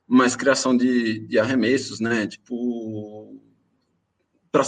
[0.06, 2.26] mais criação de, de arremessos, né?
[2.26, 3.40] Tipo,
[4.50, 4.62] pra,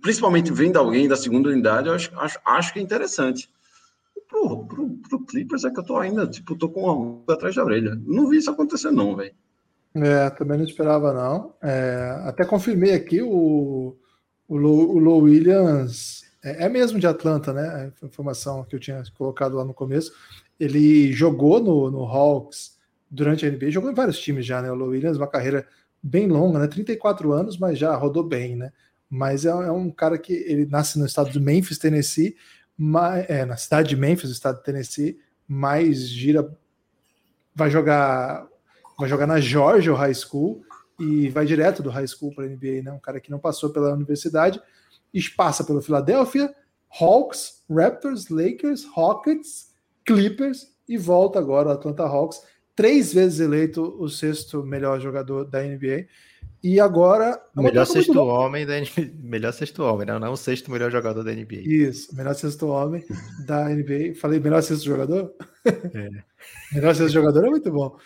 [0.00, 3.48] principalmente vendo alguém da segunda unidade, eu acho, acho, acho que é interessante.
[4.28, 7.64] Pro, pro, pro Clippers é que eu tô ainda, tipo, tô com uma atrás da
[7.64, 7.96] orelha.
[8.04, 9.34] Não vi isso acontecer, não, velho.
[9.94, 11.54] É, também não esperava, não.
[11.62, 13.96] É, até confirmei aqui o,
[14.46, 16.27] o, Low Williams.
[16.42, 17.92] É, é, mesmo de Atlanta, né?
[18.02, 20.12] A informação que eu tinha colocado lá no começo.
[20.58, 22.78] Ele jogou no, no Hawks
[23.10, 24.70] durante a NBA, jogou em vários times já, né?
[24.70, 25.66] O Williams, uma carreira
[26.02, 26.66] bem longa, né?
[26.66, 28.72] 34 anos, mas já rodou bem, né?
[29.10, 32.36] Mas é, é um cara que ele nasce no estado de Memphis, Tennessee,
[32.76, 36.48] mas, é, na cidade de Memphis, estado de Tennessee, mas gira,
[37.54, 38.46] vai jogar,
[38.98, 40.62] vai jogar na Georgia High School
[40.98, 42.92] e vai direto do high school para a NBA, né?
[42.92, 44.60] Um cara que não passou pela universidade
[45.36, 46.54] passa pelo Philadelphia,
[47.00, 49.72] Hawks, Raptors, Lakers, Rockets,
[50.04, 52.42] Clippers e volta agora ao Atlanta Hawks
[52.78, 56.06] três vezes eleito o sexto melhor jogador da NBA.
[56.62, 57.42] E agora.
[57.56, 59.12] É melhor sexto homem da NBA.
[59.20, 60.16] Melhor sexto homem, né?
[60.16, 61.62] não o sexto melhor jogador da NBA.
[61.64, 63.04] Isso, melhor sexto homem
[63.44, 64.14] da NBA.
[64.14, 65.34] Falei melhor sexto jogador?
[65.66, 66.10] É.
[66.72, 67.96] melhor sexto jogador é muito bom.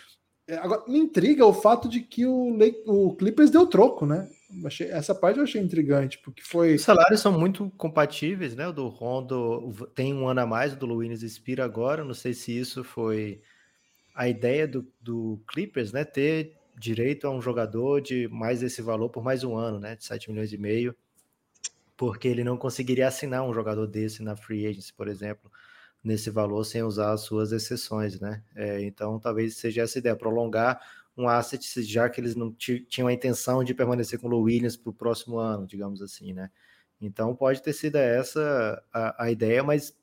[0.49, 2.57] É, agora, me intriga o fato de que o,
[2.87, 4.27] o Clippers deu troco, né?
[4.65, 6.75] Achei, essa parte eu achei intrigante, porque foi.
[6.75, 8.69] Os salários são muito compatíveis, né?
[8.69, 12.05] O do Rondo tem um ano a mais, o do Luiz expira agora.
[12.05, 13.41] Não sei se isso foi
[14.15, 19.09] a ideia do, do Clippers, né, ter direito a um jogador de mais esse valor
[19.09, 20.95] por mais um ano, né, de 7 milhões e meio,
[21.97, 25.51] porque ele não conseguiria assinar um jogador desse na free agency, por exemplo,
[26.03, 28.43] nesse valor sem usar as suas exceções, né?
[28.57, 30.81] É, então, talvez seja essa ideia, prolongar
[31.17, 34.77] um asset, já que eles não tinham a intenção de permanecer com o Lou Williams
[34.77, 36.51] para o próximo ano, digamos assim, né?
[37.01, 39.95] Então, pode ter sido essa a, a ideia, mas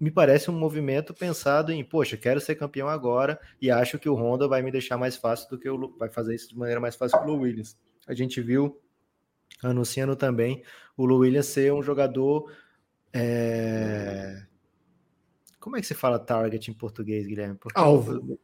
[0.00, 4.14] me parece um movimento pensado em, poxa, quero ser campeão agora e acho que o
[4.14, 6.94] Honda vai me deixar mais fácil do que o vai fazer isso de maneira mais
[6.94, 7.76] fácil que o Williams.
[8.06, 8.80] A gente viu
[9.62, 10.62] anunciando também
[10.96, 12.52] o Lu Williams ser um jogador
[13.12, 14.44] é...
[15.58, 17.56] como é que se fala target em português, Guilherme?
[17.56, 18.38] Porque alvo.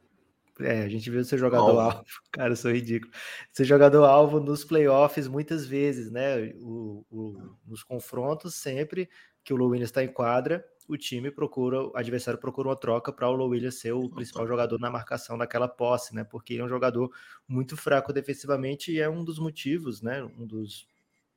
[0.61, 1.81] É, a gente viu ser jogador alvo.
[1.81, 2.05] alvo.
[2.31, 3.13] Cara, eu sou ridículo.
[3.53, 6.53] Ser jogador alvo nos playoffs muitas vezes, né?
[6.61, 9.09] O, o, nos confrontos, sempre
[9.43, 13.13] que o Lu Williams está em quadra, o time procura, o adversário procura uma troca
[13.13, 16.25] para o Low Williams ser o principal jogador na marcação daquela posse, né?
[16.25, 17.11] Porque ele é um jogador
[17.49, 20.23] muito fraco defensivamente e é um dos motivos, né?
[20.39, 20.87] Um dos,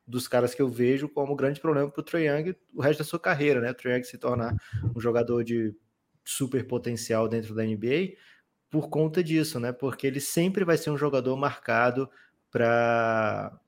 [0.05, 3.05] dos caras que eu vejo como grande problema para o Trae Young o resto da
[3.05, 3.71] sua carreira, né?
[3.71, 4.55] O Trae Young se tornar
[4.95, 5.75] um jogador de
[6.23, 8.15] super potencial dentro da NBA
[8.69, 9.71] por conta disso, né?
[9.71, 12.09] Porque ele sempre vai ser um jogador marcado
[12.51, 13.59] para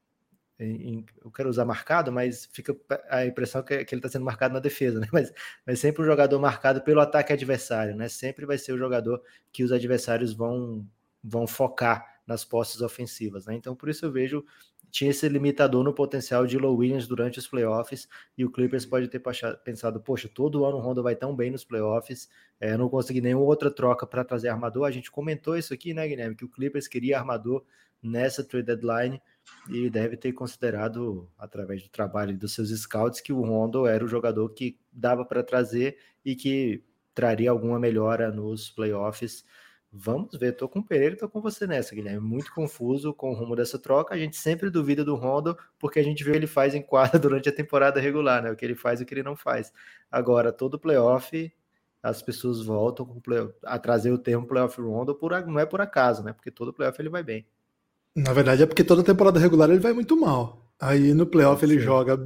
[1.23, 2.75] eu quero usar marcado, mas fica
[3.09, 5.07] a impressão que, ele está sendo marcado na defesa, né?
[5.13, 5.31] Mas,
[5.65, 8.09] mas sempre um jogador marcado pelo ataque adversário, né?
[8.09, 9.21] Sempre vai ser o jogador
[9.53, 10.85] que os adversários vão,
[11.23, 13.55] vão focar nas posses ofensivas, né?
[13.55, 14.43] Então, por isso eu vejo
[14.91, 18.07] tinha esse limitador no potencial de Low Williams durante os playoffs
[18.37, 19.21] e o Clippers pode ter
[19.63, 22.29] pensado, poxa, todo ano o Rondo vai tão bem nos playoffs,
[22.59, 24.85] é, não consegui nenhuma outra troca para trazer armador.
[24.85, 27.63] A gente comentou isso aqui, né, Guilherme, que o Clippers queria armador
[28.01, 29.21] nessa trade deadline
[29.69, 34.07] e deve ter considerado, através do trabalho dos seus scouts, que o Rondo era o
[34.07, 36.83] jogador que dava para trazer e que
[37.13, 39.43] traria alguma melhora nos playoffs.
[39.91, 42.19] Vamos ver, tô com o Pereira, tô com você nessa, Guilherme.
[42.19, 44.13] Muito confuso com o rumo dessa troca.
[44.13, 46.81] A gente sempre duvida do Rondo, porque a gente vê o que ele faz em
[46.81, 48.51] quadra durante a temporada regular, né?
[48.51, 49.73] O que ele faz e o que ele não faz.
[50.11, 51.51] Agora, todo playoff,
[52.03, 53.21] as pessoas voltam
[53.63, 56.33] a trazer o termo playoff Rondo, por, não é por acaso, né?
[56.33, 57.45] Porque todo playoff ele vai bem.
[58.15, 60.71] Na verdade é porque toda temporada regular ele vai muito mal.
[60.79, 62.17] Aí no playoff ele joga,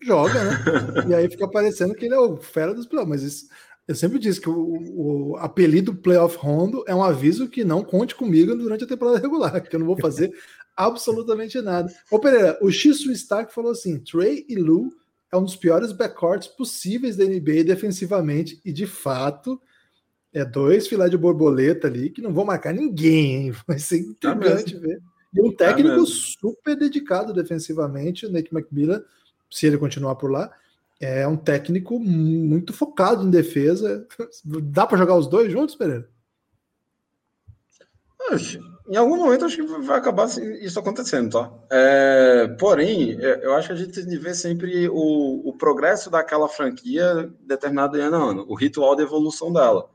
[0.00, 0.52] joga, né?
[1.10, 3.10] e aí fica parecendo que ele é o fera dos playoffs.
[3.10, 3.48] Mas isso,
[3.88, 8.14] eu sempre disse que o, o, apelido Playoff Rondo é um aviso que não conte
[8.14, 10.30] comigo durante a temporada regular, que eu não vou fazer
[10.76, 11.90] absolutamente nada.
[12.10, 14.92] Ô Pereira, o X Stark falou assim: Trey e Lu
[15.32, 19.58] é um dos piores backcourts possíveis da NBA defensivamente, e de fato
[20.34, 23.52] é dois filé de borboleta ali que não vão marcar ninguém, hein?
[23.66, 25.00] Vai ser tá intrigante tá ver.
[25.32, 29.02] E um tá técnico tá super dedicado defensivamente, o Nick McMillan,
[29.50, 30.50] se ele continuar por lá,
[31.00, 34.06] é um técnico muito focado em defesa.
[34.44, 36.08] Dá para jogar os dois juntos, Pereira?
[38.90, 40.28] Em algum momento acho que vai acabar
[40.60, 41.52] isso acontecendo, tá?
[41.70, 46.10] É, porém, é, eu acho que a gente tem que ver sempre o, o progresso
[46.10, 49.88] daquela franquia determinado ano a ano, o ritual de evolução dela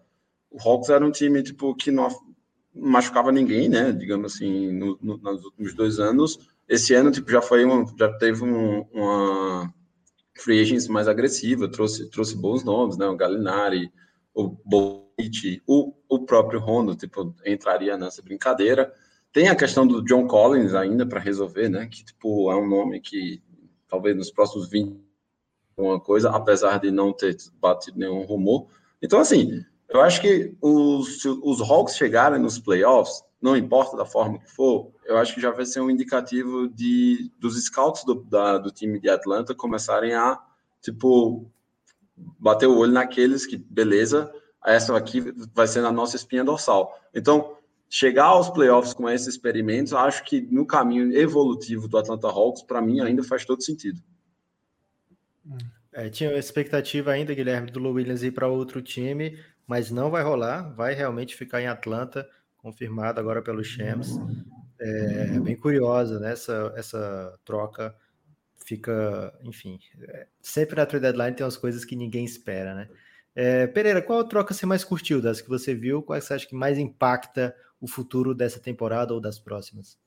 [0.53, 2.07] o Hawks era um time tipo que não
[2.73, 3.91] machucava ninguém, né?
[3.91, 6.39] Digamos assim, no, no, nos últimos dois anos.
[6.69, 9.73] Esse ano tipo já foi um, já teve um, uma
[10.35, 13.05] free agents mais agressiva, trouxe trouxe bons nomes, né?
[13.05, 13.91] O Galinari,
[14.34, 18.93] o Bolt, o, o próprio Rondo, tipo entraria nessa brincadeira.
[19.31, 21.88] Tem a questão do John Collins ainda para resolver, né?
[21.88, 23.41] Que tipo é um nome que
[23.88, 25.01] talvez nos próximos 20
[25.76, 28.68] uma coisa, apesar de não ter batido nenhum rumor.
[29.01, 34.39] Então assim, eu acho que os, os Hawks chegarem nos playoffs, não importa da forma
[34.39, 38.57] que for, eu acho que já vai ser um indicativo de dos scouts do, da,
[38.57, 40.39] do time de Atlanta começarem a,
[40.81, 41.49] tipo,
[42.15, 44.34] bater o olho naqueles que, beleza,
[44.65, 45.21] essa aqui
[45.53, 46.97] vai ser na nossa espinha dorsal.
[47.13, 47.57] Então,
[47.89, 52.81] chegar aos playoffs com esses experimentos, acho que no caminho evolutivo do Atlanta Hawks, para
[52.81, 54.01] mim, ainda faz todo sentido.
[55.91, 60.23] É, tinha expectativa ainda, Guilherme, do Lou Williams ir para outro time mas não vai
[60.23, 62.27] rolar, vai realmente ficar em Atlanta,
[62.57, 64.17] confirmado agora pelo Shams.
[64.85, 66.34] É bem curiosa, né?
[66.34, 67.95] Essa, essa troca
[68.65, 72.89] fica, enfim, é, sempre na trade deadline tem umas coisas que ninguém espera, né?
[73.35, 76.01] É, Pereira, qual troca você mais curtiu das que você viu?
[76.03, 79.97] Qual você acha que mais impacta o futuro dessa temporada ou das próximas?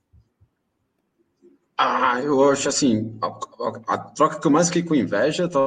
[1.77, 5.59] Ah, eu acho assim, a, a, a troca que eu mais fiquei com inveja, tá,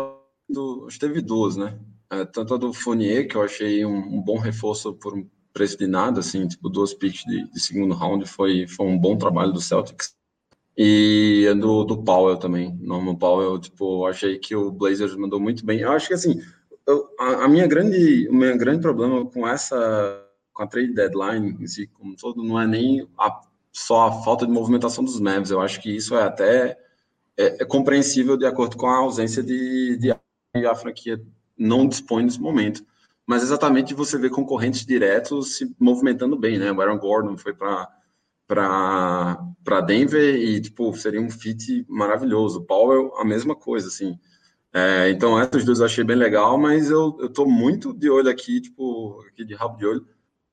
[0.50, 1.78] do, teve duas, né?
[2.10, 5.30] É, tanto a do Fournier, que eu achei um, um, bom reforço por um
[5.60, 9.18] preço de nada, assim, tipo, duas picks de, de, segundo round, foi, foi um bom
[9.18, 10.16] trabalho do Celtics.
[10.78, 15.66] E a do, do Powell também, Norman Powell, tipo, achei que o Blazers mandou muito
[15.66, 15.82] bem.
[15.82, 16.42] Eu acho que, assim,
[16.88, 21.58] eu, a, a, minha grande, o meu grande problema com essa, com a trade deadline
[21.60, 23.42] em si, como todo, não é nem a,
[23.74, 26.78] só a falta de movimentação dos Mavs, eu acho que isso é até
[27.38, 30.16] é, é compreensível de acordo com a ausência de, de
[30.66, 31.22] a franquia
[31.58, 32.86] não dispõe nesse momento.
[33.30, 36.72] Mas exatamente você vê concorrentes diretos se movimentando bem, né?
[36.72, 37.88] O Aaron Gordon foi para
[39.86, 42.66] Denver e tipo seria um fit maravilhoso.
[42.66, 44.18] Powell a mesma coisa, assim.
[44.74, 48.62] É, então, essas duas eu achei bem legal, mas eu, eu muito de olho aqui,
[48.62, 50.08] tipo, aqui de rabo de olho,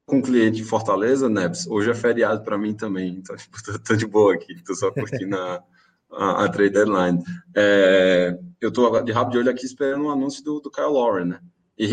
[0.04, 1.66] com um cliente em Fortaleza, Nebs.
[1.66, 4.90] Hoje é feriado para mim também, então, tipo, tô, tô, de boa aqui, tô só
[4.90, 5.64] curtindo a,
[6.12, 7.24] a, a trade deadline.
[7.54, 10.92] É, eu tô de rabo de olho aqui esperando o um anúncio do, do Kyle
[10.92, 11.40] Lauren, né?
[11.78, 11.84] E,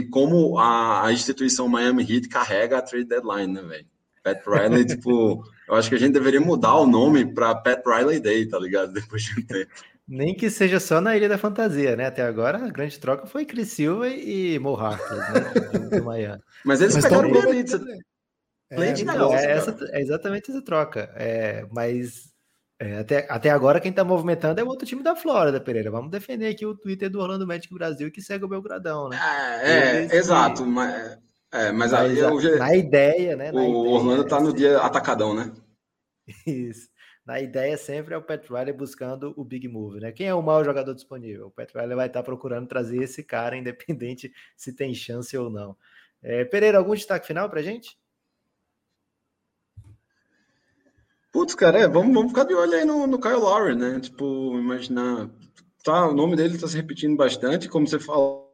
[0.00, 3.86] e como a, a, instituição Miami Heat carrega a trade deadline, né, velho?
[4.22, 8.20] Pat Riley, tipo, eu acho que a gente deveria mudar o nome para Pat Riley
[8.20, 8.92] Day, tá ligado?
[8.94, 9.70] Depois de um tempo.
[10.06, 12.06] Nem que seja só na Ilha da Fantasia, né?
[12.06, 15.88] Até agora a grande troca foi Chris Silva e Mo né?
[15.88, 16.42] do, Miami.
[16.64, 17.80] Mas eles mas pegaram o Bielitsa.
[18.70, 21.12] É, é, essa, é exatamente essa troca.
[21.14, 22.29] É, mas
[22.80, 25.90] é, até, até agora quem está movimentando é o outro time da Flórida, Pereira.
[25.90, 29.18] Vamos defender aqui o Twitter do Orlando Magic Brasil que segue o Belgradão, né?
[29.62, 30.64] É, é exato.
[30.64, 31.18] Mas,
[31.52, 33.52] é, mas, mas eu, na ideia, né?
[33.52, 35.52] Na o ideia, Orlando está no dia atacadão, né?
[36.46, 36.90] Isso
[37.30, 40.10] a ideia sempre é o Pat Riley buscando o big move, né?
[40.12, 41.46] Quem é o maior jogador disponível?
[41.46, 45.76] O Pat Riley vai estar procurando trazer esse cara, independente se tem chance ou não.
[46.22, 47.96] É, Pereira, algum destaque final para gente?
[51.32, 54.00] Putz, cara, é, vamos, vamos ficar de olho aí no, no Kyle Lowry, né?
[54.00, 55.30] Tipo, imaginar.
[55.84, 58.50] Tá, o nome dele está se repetindo bastante, como você falou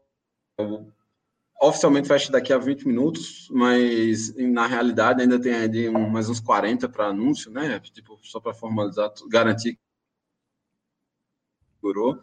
[1.60, 6.88] oficialmente fecha daqui a 20 minutos, mas na realidade ainda tem um, mais uns 40
[6.88, 7.80] para anúncio, né?
[7.80, 9.80] Tipo, só para formalizar, garantir que
[11.82, 12.20] durou.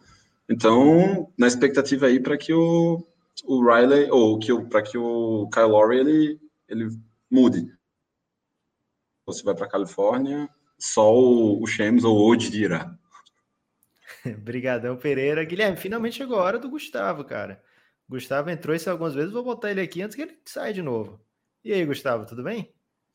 [0.48, 3.04] Então, na expectativa aí para que o,
[3.44, 6.88] o Riley, ou que para que o Kyle Lowry ele, ele
[7.30, 7.72] mude.
[9.26, 10.48] Você vai para Califórnia,
[10.78, 12.96] só o, o Shams ou o Ode dirá.
[14.26, 15.44] Obrigadão, Pereira.
[15.44, 17.62] Guilherme, finalmente chegou a hora do Gustavo, cara.
[18.08, 21.20] Gustavo entrou isso algumas vezes, vou botar ele aqui antes que ele saia de novo.
[21.64, 22.72] E aí, Gustavo, tudo bem?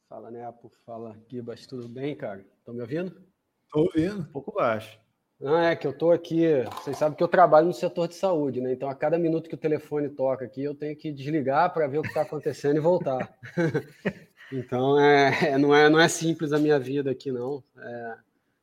[0.07, 0.71] Fala, Nepo.
[0.83, 2.43] Fala, Gibas, tudo bem, cara?
[2.57, 3.21] Estão me ouvindo?
[3.65, 4.21] Estou ouvindo.
[4.21, 4.99] Um pouco baixo.
[5.39, 6.41] Não, é que eu estou aqui.
[6.81, 8.73] Vocês sabem que eu trabalho no setor de saúde, né?
[8.73, 11.99] Então, a cada minuto que o telefone toca aqui, eu tenho que desligar para ver
[11.99, 13.37] o que está acontecendo e voltar.
[14.51, 17.63] então, é, não, é, não é simples a minha vida aqui, não.
[17.77, 18.17] É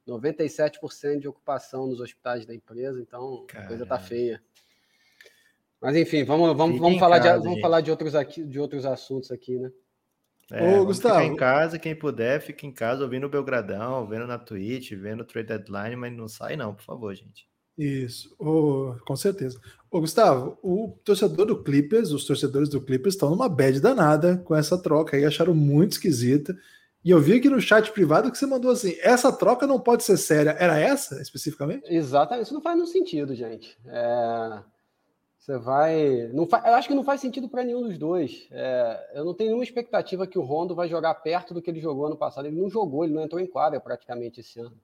[0.06, 3.64] 97% de ocupação nos hospitais da empresa, então Caramba.
[3.64, 4.40] a coisa está feia.
[5.80, 8.86] Mas enfim, vamos, vamos, vamos, falar, casa, de, vamos falar de outros, aqui, de outros
[8.86, 9.70] assuntos aqui, né?
[10.50, 11.20] É, Ô, Gustavo.
[11.22, 15.24] em casa, quem puder, fica em casa ouvindo o Belgradão, vendo na Twitch, vendo o
[15.24, 17.48] Trade Deadline, mas não sai não, por favor, gente.
[17.78, 19.60] Isso, oh, com certeza.
[19.90, 24.54] Ô, Gustavo, o torcedor do Clippers, os torcedores do Clippers estão numa bad danada com
[24.54, 26.56] essa troca aí, acharam muito esquisita.
[27.04, 30.02] E eu vi aqui no chat privado que você mandou assim: essa troca não pode
[30.02, 30.56] ser séria.
[30.58, 31.84] Era essa especificamente?
[31.88, 33.78] Exatamente, isso não faz nenhum sentido, gente.
[33.86, 34.60] É...
[35.38, 36.28] Você vai.
[36.32, 36.64] Não fa...
[36.66, 38.48] Eu acho que não faz sentido para nenhum dos dois.
[38.50, 39.12] É...
[39.14, 42.06] Eu não tenho nenhuma expectativa que o Rondo vai jogar perto do que ele jogou
[42.06, 42.46] ano passado.
[42.46, 44.76] Ele não jogou, ele não entrou em quadra praticamente esse ano.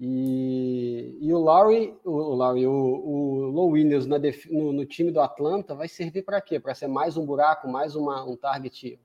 [0.00, 4.46] E, e o Lowry, o, Lowry, o, o Low Williams def...
[4.50, 6.58] no, no, time do Atlanta vai servir para quê?
[6.58, 8.98] Para ser mais um buraco, mais uma, um target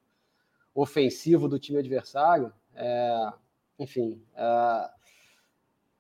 [0.74, 2.52] ofensivo do time adversário?
[2.74, 3.32] É...
[3.80, 4.22] Enfim.
[4.36, 4.90] É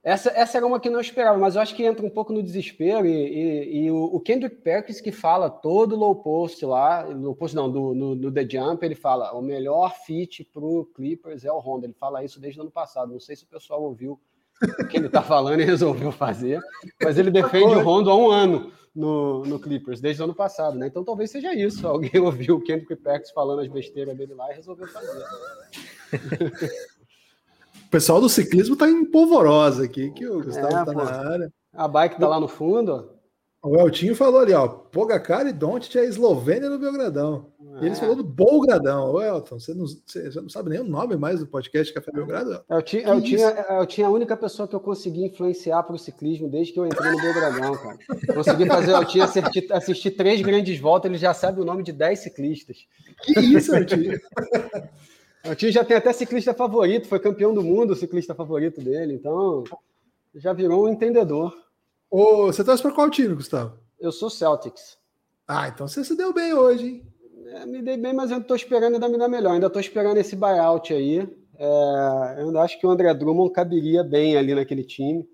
[0.07, 2.41] essa, essa era uma que não esperava, mas eu acho que entra um pouco no
[2.41, 3.05] desespero.
[3.05, 7.53] E, e, e o, o, Kendrick Perkins, que fala todo low post lá, low post
[7.53, 11.51] não, do, no, no The Jump, ele fala: o melhor fit para o Clippers é
[11.51, 11.87] o Honda.
[11.87, 13.11] Ele fala isso desde o ano passado.
[13.11, 14.17] Não sei se o pessoal ouviu
[14.61, 16.59] o que ele está falando e resolveu fazer,
[17.01, 20.77] mas ele defende o Rondo há um ano no, no Clippers, desde o ano passado,
[20.77, 20.87] né?
[20.87, 21.87] Então talvez seja isso.
[21.87, 25.23] Alguém ouviu o Kendrick Perkins falando as besteiras dele lá e resolveu fazer.
[27.85, 30.93] O pessoal do ciclismo tá em polvorosa aqui, que o Gustavo é, tá pô.
[30.93, 31.53] na área.
[31.73, 33.16] A bike tá lá no fundo.
[33.63, 37.47] O Eltinho falou ali, ó, Pogacar e Doncic é Eslovênia no Belgradão.
[37.79, 37.83] É.
[37.83, 39.11] E eles falou do Bolgradão.
[39.11, 42.63] Ô, Elton, você não, você não sabe nem o nome mais do podcast Café Belgrado?
[42.69, 45.99] Eu tinha, eu, tinha, eu tinha a única pessoa que eu consegui influenciar para o
[45.99, 47.97] ciclismo desde que eu entrei no Belgradão, cara.
[48.33, 51.91] Consegui fazer, eu tinha assistir, assistir três grandes voltas, ele já sabe o nome de
[51.91, 52.77] dez ciclistas.
[53.23, 54.19] Que isso, Eltinho?
[55.49, 59.13] O time já tem até ciclista favorito, foi campeão do mundo, o ciclista favorito dele,
[59.13, 59.63] então
[60.35, 61.53] já virou um entendedor.
[62.09, 63.77] Ô, você torce para qual time, Gustavo?
[63.99, 64.97] Eu sou Celtics.
[65.47, 67.07] Ah, então você se deu bem hoje, hein?
[67.47, 69.53] É, me dei bem, mas eu estou esperando ainda me dar melhor.
[69.53, 71.19] Ainda estou esperando esse buyout aí.
[71.57, 75.27] É, eu ainda acho que o André Drummond caberia bem ali naquele time.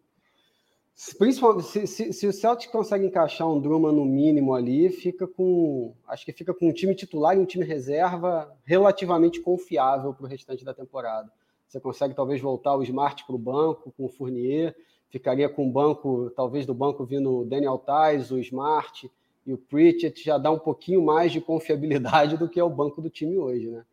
[1.18, 5.96] Principalmente se, se, se, o Celtic consegue encaixar um Drummond no mínimo ali, fica com.
[6.08, 10.30] Acho que fica com um time titular e um time reserva relativamente confiável para o
[10.30, 11.32] restante da temporada.
[11.68, 14.76] Você consegue talvez voltar o Smart para o banco com o Fournier,
[15.14, 19.12] ficaria com o banco, talvez do banco vindo o Daniel Tais, o Smart
[19.46, 23.00] e o Pritchett, já dá um pouquinho mais de confiabilidade do que é o banco
[23.00, 23.86] do time hoje, né?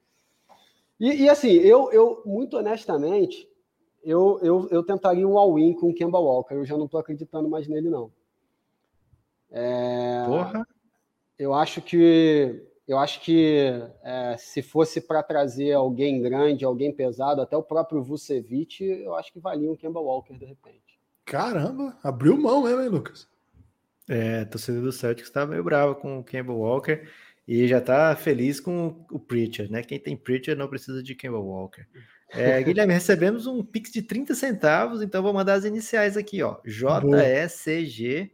[0.99, 3.47] E, e assim, eu, eu, muito honestamente,
[4.03, 6.55] eu, eu, eu tentaria um all-in com o Kemba Walker.
[6.55, 8.11] Eu já não estou acreditando mais nele, não.
[9.51, 10.67] É, Porra.
[11.39, 13.73] Eu acho que eu acho que
[14.03, 19.33] é, se fosse para trazer alguém grande, alguém pesado, até o próprio Vucevic, eu acho
[19.33, 20.90] que valia um Kemba Walker de repente.
[21.31, 23.29] Caramba, abriu mão mesmo, hein, Lucas?
[24.09, 27.07] É, a torcida do Celtics está meio brava com o Kemba Walker
[27.47, 29.85] e já está feliz com o Preacher, né?
[29.85, 31.87] Quem tem Preacher não precisa de Kemba Walker.
[32.31, 36.57] É, Guilherme, recebemos um Pix de 30 centavos, então vou mandar as iniciais aqui, ó.
[36.65, 38.33] JSG.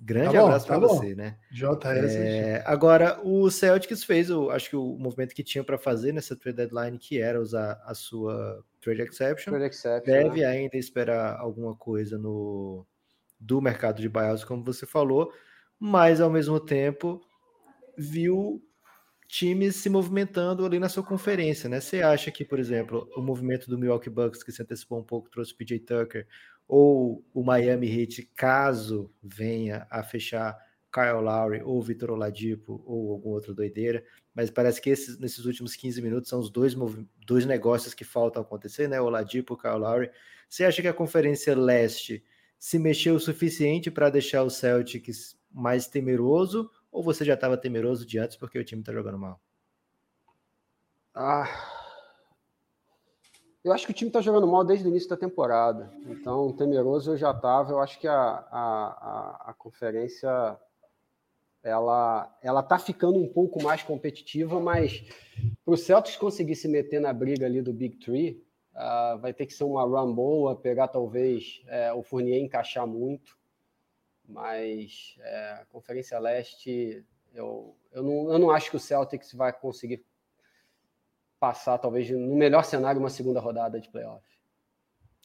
[0.00, 1.36] Grande Tá bom, abraço tá para você, né?
[1.52, 2.14] JS.
[2.16, 6.34] É, agora, o Celtics fez, o, acho que o movimento que tinha para fazer nessa
[6.34, 9.52] trade deadline, que era usar a sua trade exception.
[9.52, 10.46] Trade exception, Deve né?
[10.46, 12.86] ainda esperar alguma coisa no
[13.38, 15.32] do mercado de buyouts, como você falou,
[15.78, 17.22] mas ao mesmo tempo
[17.96, 18.62] viu
[19.26, 21.80] times se movimentando ali na sua conferência, né?
[21.80, 25.30] Você acha que, por exemplo, o movimento do Milwaukee Bucks, que se antecipou um pouco,
[25.30, 26.26] trouxe o PJ Tucker,
[26.68, 30.56] ou o Miami Heat, caso venha a fechar
[30.92, 34.04] Kyle Lowry ou Vitor Oladipo ou algum outro doideira,
[34.34, 36.74] mas parece que esses, nesses últimos 15 minutos são os dois,
[37.26, 39.00] dois negócios que faltam acontecer, né?
[39.00, 40.10] Oladipo Kyle Lowry.
[40.48, 42.24] Você acha que a Conferência Leste
[42.58, 48.04] se mexeu o suficiente para deixar o Celtics mais temeroso ou você já estava temeroso
[48.04, 49.40] de antes porque o time está jogando mal?
[51.14, 51.48] Ah,
[53.62, 55.92] eu acho que o time está jogando mal desde o início da temporada.
[56.06, 57.72] Então, temeroso eu já estava.
[57.72, 60.58] Eu acho que a, a, a, a conferência
[61.62, 65.04] ela ela está ficando um pouco mais competitiva, mas
[65.64, 68.42] para o Celtics conseguir se meter na briga ali do Big Three,
[68.74, 73.38] ah, vai ter que ser uma run boa, pegar talvez é, o Fournier encaixar muito.
[74.26, 77.04] Mas é, Conferência Leste,
[77.34, 80.04] eu, eu, não, eu não acho que o Celtics vai conseguir
[81.38, 84.24] passar, talvez, no melhor cenário, uma segunda rodada de playoff.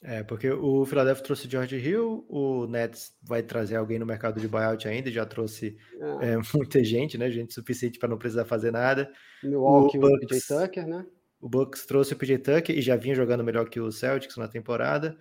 [0.03, 4.47] É, porque o Philadelphia trouxe George Hill, o Nets vai trazer alguém no mercado de
[4.47, 5.77] buyout ainda, já trouxe
[6.22, 7.31] É, é, muita gente, né?
[7.31, 9.11] Gente suficiente para não precisar fazer nada.
[9.43, 11.05] Milwaukee, o o, Bucks- PJ Tucker, né?
[11.39, 14.47] O Bucks trouxe o PJ Tucker e já vinha jogando melhor que o Celtics na
[14.47, 15.17] temporada.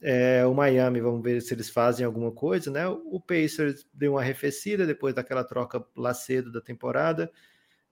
[0.00, 2.86] É, o Miami, vamos ver se eles fazem alguma coisa, né?
[2.86, 7.30] O Pacers deu uma arrefecida depois daquela troca lá cedo da temporada.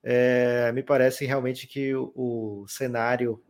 [0.03, 3.43] É, me parece realmente que o, o cenário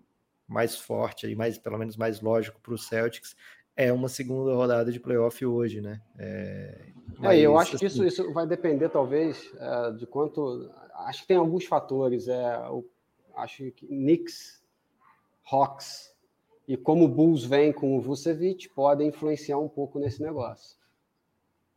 [0.47, 3.35] mais forte e mais, pelo menos mais lógico para o Celtics
[3.75, 6.01] é uma segunda rodada de playoff hoje, né?
[6.17, 6.87] É,
[7.21, 10.71] É, eu mas, acho que isso, assim, isso vai depender, talvez, é, de quanto.
[11.05, 12.27] Acho que tem alguns fatores.
[12.27, 12.83] É, o-
[13.35, 14.63] acho que Knicks,
[15.51, 16.11] Hawks
[16.67, 20.77] e como o Bulls vem com o Vucevic podem influenciar um pouco nesse negócio.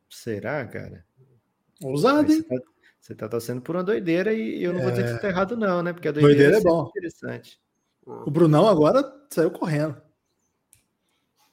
[0.09, 1.05] Será, cara?
[1.83, 2.39] Ousado, hein?
[2.43, 2.67] Você tá,
[3.01, 5.19] você tá torcendo por uma doideira e eu não vou dizer que É.
[5.19, 5.93] tá errado, não, né?
[5.93, 6.89] Porque a Doideira doideira, é sempre bom.
[6.89, 7.61] interessante.
[8.27, 9.97] O Brunão agora saiu correndo.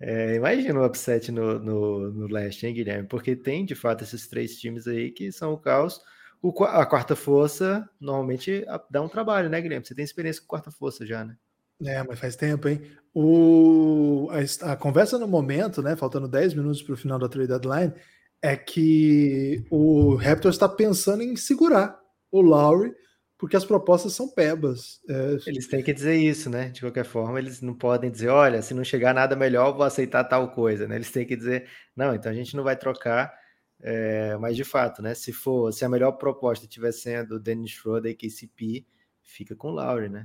[0.04, 3.06] É, imagina o upset no, no, no leste, hein, Guilherme?
[3.06, 6.00] Porque tem, de fato, esses três times aí que são o caos.
[6.42, 9.86] O, a quarta força normalmente dá um trabalho, né, Guilherme?
[9.86, 11.36] Você tem experiência com quarta força já, né?
[11.84, 12.82] É, mas faz tempo, hein?
[13.14, 15.94] O, a, a conversa no momento, né?
[15.94, 17.92] Faltando 10 minutos para o final da trade deadline,
[18.42, 21.96] é que o Raptors está pensando em segurar
[22.28, 22.92] o Lowry,
[23.43, 25.01] porque as propostas são pebas.
[25.10, 26.69] É, Eles têm que dizer isso, né?
[26.69, 29.82] De qualquer forma, eles não podem dizer, olha, se não chegar nada melhor, eu vou
[29.85, 30.94] aceitar tal coisa, né?
[30.94, 33.35] Eles têm que dizer, não, então a gente não vai trocar.
[33.81, 35.12] É, mas de fato, né?
[35.12, 38.86] Se for, se a melhor proposta estiver sendo Dennis Schroeder e KCP,
[39.24, 40.24] fica com o Lowry, né?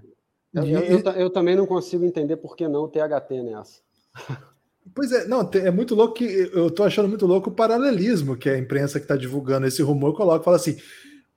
[0.53, 3.81] Eu, eu- eu eu também não consigo entender por que não THT nessa.
[4.95, 8.49] Pois é, não, é muito louco que eu tô achando muito louco o paralelismo que
[8.49, 10.77] a imprensa que está divulgando esse rumor coloca, fala assim: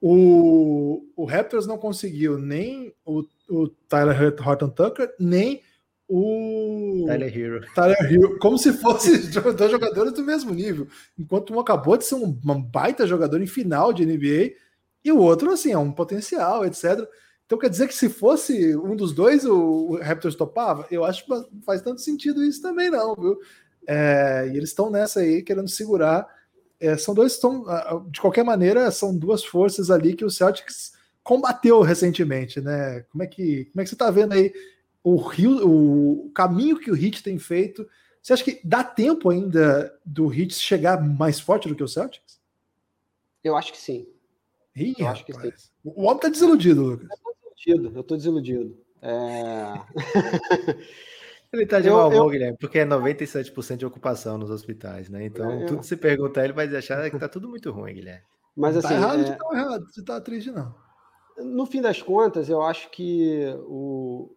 [0.01, 5.63] o, o Raptors não conseguiu nem o, o Tyler Horton Tucker, nem
[6.09, 7.61] o Tyler Hero.
[7.75, 9.21] Tyler Hill, como se fossem
[9.57, 13.47] dois jogadores do mesmo nível, enquanto um acabou de ser um, um baita jogador em
[13.47, 14.55] final de NBA
[15.05, 17.07] e o outro, assim, é um potencial, etc.
[17.47, 19.57] Então quer dizer que se fosse um dos dois, o,
[19.91, 20.87] o Raptors topava?
[20.91, 23.39] Eu acho que não faz tanto sentido isso também, não, viu?
[23.87, 26.27] É, e eles estão nessa aí, querendo segurar.
[26.81, 27.65] É, são dois, estão,
[28.11, 33.05] de qualquer maneira, são duas forças ali que o Celtics combateu recentemente, né?
[33.11, 34.53] Como é que, como é que você está vendo aí
[35.05, 37.87] o, Rio, o caminho que o Heat tem feito?
[38.23, 42.41] Você acha que dá tempo ainda do Heat chegar mais forte do que o Celtics?
[43.45, 44.07] Eu acho que sim.
[44.75, 45.71] Ih, Eu acho que rapaz.
[45.85, 47.09] O homem tá desiludido, Lucas.
[47.57, 48.79] Desiludido, Eu estou desiludido.
[49.03, 49.81] É,
[51.53, 55.09] Ele tá de Eu- mau eu- humor, Guilherme, porque é 97% de ocupação nos hospitais,
[55.09, 55.25] né?
[55.25, 57.95] Então, É, eu- tudo que se perguntar, ele vai achar que tá tudo muito ruim,
[57.95, 58.23] Guilherme.
[58.57, 60.75] Mas Não assim, tá errado é, de tá errado, de tá triste, não.
[61.39, 64.35] no fim das contas, eu acho que o,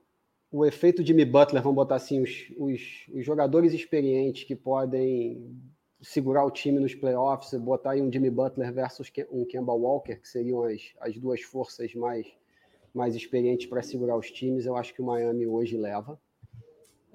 [0.51, 2.81] o efeito Jimmy Butler, vamos botar assim, os, os,
[3.13, 5.51] os jogadores experientes que podem
[6.01, 10.27] segurar o time nos playoffs, botar aí um Jimmy Butler versus um Kemba Walker, que
[10.27, 12.25] seriam as, as duas forças mais,
[12.93, 16.19] mais experientes para segurar os times, eu acho que o Miami hoje leva.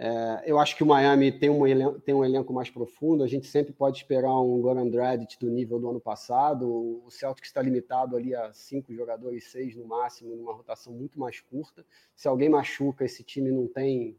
[0.01, 3.25] É, eu acho que o Miami tem um, elenco, tem um elenco mais profundo.
[3.25, 6.69] A gente sempre pode esperar um Goran Dragic do nível do ano passado.
[7.05, 11.41] O Celtics está limitado ali a cinco jogadores, seis no máximo, numa rotação muito mais
[11.41, 11.85] curta.
[12.15, 14.17] Se alguém machuca, esse time não tem,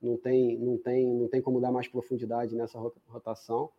[0.00, 2.78] não tem, não tem, não tem como dar mais profundidade nessa
[3.08, 3.70] rotação.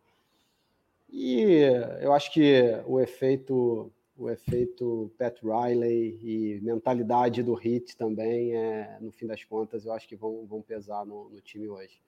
[1.08, 1.62] E
[2.02, 3.90] eu acho que o efeito
[4.20, 9.92] o efeito Pat Riley e mentalidade do Hit também, é, no fim das contas, eu
[9.92, 11.98] acho que vão, vão pesar no, no time hoje.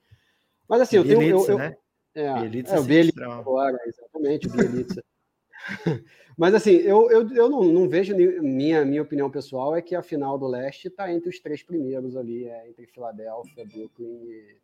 [0.69, 1.23] Mas assim, eu tenho.
[1.23, 1.75] Eu, eu, né?
[2.13, 5.03] É, Bielitsa é, o Bielitsa agora, exatamente, o Bielitsa.
[6.37, 8.15] Mas assim, eu, eu, eu não, não vejo.
[8.15, 12.15] Minha, minha opinião pessoal é que a final do leste está entre os três primeiros
[12.15, 14.57] ali, é, entre Filadélfia, Brooklyn e,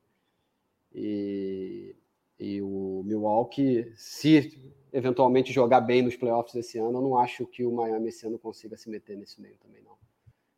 [0.93, 1.95] e,
[2.39, 3.91] e o Milwaukee.
[3.95, 4.59] Se
[4.91, 8.39] eventualmente jogar bem nos playoffs esse ano, eu não acho que o Miami esse ano
[8.39, 9.97] consiga se meter nesse meio também, não.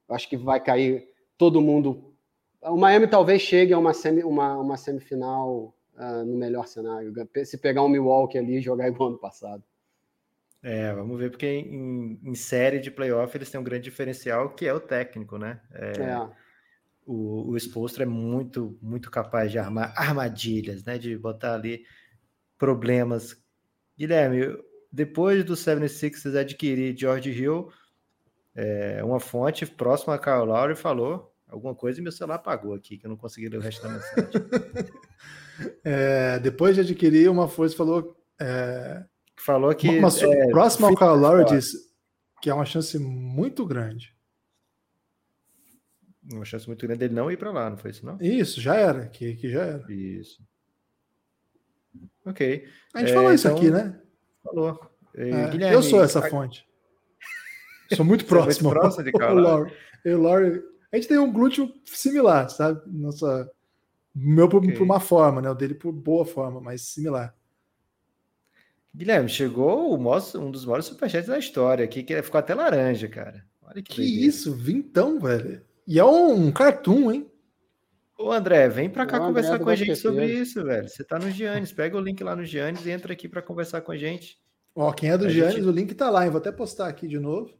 [0.08, 2.14] Eu acho que vai cair todo mundo.
[2.62, 7.14] O Miami talvez chegue a uma, semi, uma, uma semifinal uh, no melhor cenário.
[7.46, 9.64] Se pegar um Milwaukee ali e jogar igual ano passado.
[10.64, 14.68] É, vamos ver, porque em, em, série de playoff eles têm um grande diferencial que
[14.68, 15.60] é o técnico, né?
[15.74, 16.30] É, é.
[17.04, 21.00] O, o Exposto é muito, muito capaz de armar armadilhas, né?
[21.00, 21.84] De botar ali
[22.60, 23.41] problemas
[24.02, 24.58] Guilherme,
[24.92, 27.72] depois do 76ers adquirir George Hill,
[28.56, 32.98] é, uma fonte próxima a Kyle Lowry falou alguma coisa e meu celular apagou aqui,
[32.98, 34.32] que eu não consegui ler o resto da mensagem.
[35.86, 38.18] é, depois de adquirir, uma fonte falou...
[38.40, 39.06] É,
[39.36, 39.88] falou que...
[39.88, 41.78] Uma, uma, é, próxima ao Kyle Lowry disse
[42.42, 44.16] que é uma chance muito grande.
[46.34, 48.18] Uma chance muito grande dele não ir para lá, não foi isso, não?
[48.20, 49.94] Isso, já era, que, que já era.
[49.94, 50.42] Isso.
[52.26, 52.68] Ok.
[52.94, 53.58] A gente é, falou isso então...
[53.58, 54.00] aqui, né?
[54.44, 54.80] Falou.
[55.16, 56.66] É, Guilherme, eu sou essa fonte.
[57.96, 58.70] Sou muito próximo.
[58.70, 59.34] muito próximo de cara.
[60.06, 62.82] Eu, Laurie, a gente tem um glúteo similar, sabe?
[62.88, 63.52] Nossa,
[64.16, 64.74] meu por, okay.
[64.74, 65.50] por, uma forma, né?
[65.50, 67.36] O dele por boa forma, mas similar.
[68.94, 73.46] Guilherme, chegou o um dos maiores superchats da história aqui, que ficou até laranja, cara.
[73.62, 75.62] Olha que, que isso, vintão, velho.
[75.88, 77.31] E é um cartoon, hein?
[78.22, 80.88] Ô André, vem para cá conversar com a gente sobre isso, velho.
[80.88, 83.82] Você tá no Giannis, pega o link lá no Giannis e entra aqui para conversar
[83.82, 84.40] com a gente.
[84.76, 85.68] Ó, quem é do a Giannis, gente...
[85.68, 86.30] o link tá lá, hein?
[86.32, 87.52] Vou até postar aqui de novo.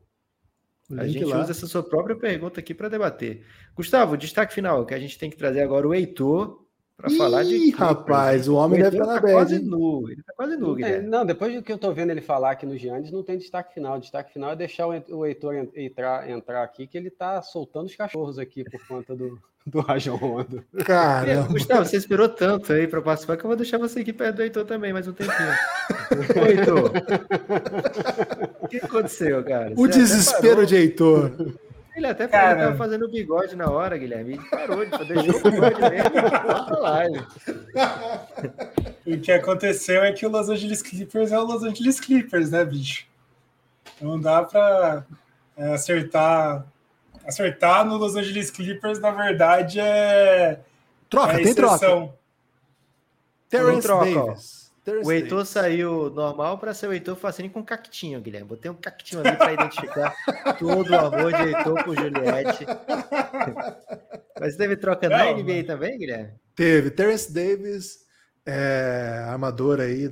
[0.96, 1.42] a gente lá.
[1.42, 3.44] usa essa sua própria pergunta aqui para debater.
[3.76, 6.62] Gustavo, destaque final, que a gente tem que trazer agora o Heitor
[6.96, 7.56] para falar de.
[7.56, 10.10] Ih, rapaz, o homem o deve estar tá na tá quase nu.
[10.10, 11.10] Ele tá quase nu, Guilherme.
[11.10, 13.74] Não, depois do que eu tô vendo ele falar aqui no Giannis, não tem destaque
[13.74, 13.98] final.
[13.98, 17.96] O destaque final é deixar o Heitor entrar, entrar aqui, que ele tá soltando os
[17.96, 20.64] cachorros aqui por conta do, do Rajon Rondo.
[20.86, 24.38] Cara, Gustavo, você esperou tanto aí para participar que eu vou deixar você aqui perto
[24.38, 25.54] do Heitor também, mais um tempinho.
[26.36, 26.92] Ô, Heitor,
[28.62, 29.72] o que aconteceu, cara?
[29.74, 31.32] O você desespero de Heitor.
[31.96, 34.34] Ele até falou que tava fazendo bigode na hora, Guilherme.
[34.34, 37.28] Ele parou, de deixou o bigode mesmo live.
[39.06, 42.64] O que aconteceu é que o Los Angeles Clippers é o Los Angeles Clippers, né,
[42.64, 43.06] bicho?
[44.00, 45.06] Não dá para
[45.58, 46.66] é, acertar
[47.26, 50.60] acertar no Los Angeles Clippers, na verdade, é.
[51.10, 52.14] Troca, é tem troca.
[53.50, 54.72] Terence troca, Davis.
[54.84, 55.50] Terence o Heitor Davis.
[55.50, 58.48] saiu normal para ser o Heitor fazendo com cactinho, Guilherme.
[58.48, 60.16] Botei um cactinho ali para identificar
[60.58, 62.66] todo o amor de Heitor por Juliette.
[64.40, 66.32] Mas teve troca Não, na NBA também, Guilherme?
[66.56, 66.90] Teve.
[66.90, 68.06] Terence Davis,
[68.46, 70.12] é, armador aí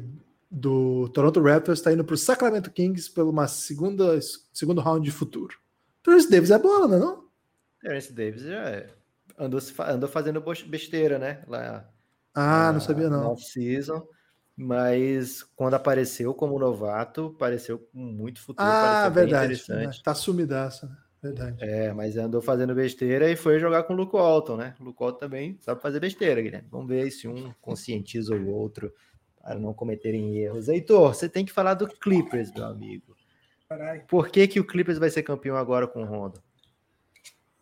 [0.52, 4.20] do Toronto Raptors, está indo para o Sacramento Kings pelo uma segunda,
[4.52, 5.56] segundo round de futuro.
[6.04, 7.30] Terence Davis é bola, não é não?
[7.82, 8.88] Terence Davis já é.
[9.38, 11.44] andou, andou fazendo besteira, né?
[11.48, 11.90] Lá,
[12.34, 13.32] ah, não sabia não.
[13.32, 14.08] Off-season.
[14.56, 18.68] Mas quando apareceu como novato, pareceu com muito futuro.
[18.68, 19.56] Ah, verdade.
[19.56, 20.04] Verdade.
[20.04, 20.98] Tá sumidaça, né?
[21.22, 21.58] Verdade.
[21.60, 24.76] É, mas andou fazendo besteira e foi jogar com o Luke Walton, né?
[24.80, 26.68] O Luke Walton também sabe fazer besteira, Guilherme.
[26.72, 28.94] Vamos ver se um conscientiza o outro
[29.42, 30.68] para não cometerem erros.
[30.68, 33.16] Heitor, você tem que falar do Clippers, meu amigo.
[33.70, 34.00] Carai.
[34.08, 36.42] Por que, que o Clippers vai ser campeão agora com o Honda?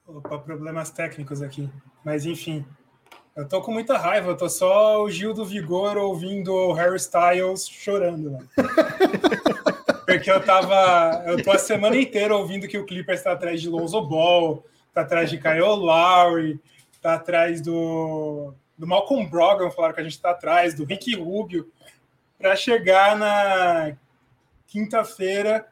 [0.07, 1.69] Opa, problemas técnicos aqui.
[2.01, 2.65] Mas enfim,
[3.35, 4.29] eu tô com muita raiva.
[4.29, 8.31] Eu tô só o Gil do Vigor ouvindo o Harry Styles chorando.
[8.31, 8.39] Né?
[10.07, 11.25] Porque eu tava.
[11.25, 14.63] Eu tô a semana inteira ouvindo que o Clippers está atrás de Lonzo Ball,
[14.93, 16.57] tá atrás de Kyle Lowry,
[17.01, 21.69] tá atrás do, do Malcolm Brogdon, falaram que a gente está atrás, do Ricky Rubio,
[22.37, 23.97] para chegar na
[24.67, 25.67] quinta-feira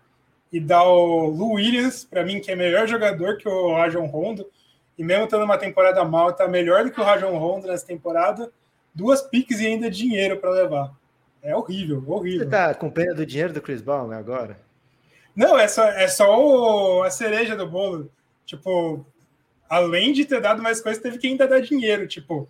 [0.56, 4.50] e dá o Lu Williams, para mim, que é melhor jogador que o Rajon Rondo,
[4.98, 8.50] e mesmo tendo uma temporada mal, está melhor do que o Rajon Rondo nessa temporada,
[8.94, 10.94] duas piques e ainda dinheiro para levar.
[11.44, 12.46] É horrível, horrível.
[12.46, 14.58] Você tá com pena do dinheiro do Chris Brown né, agora?
[15.36, 18.10] Não, é só, é só o, a cereja do bolo.
[18.46, 19.06] Tipo,
[19.70, 22.48] além de ter dado mais coisas, teve que ainda dar dinheiro, tipo,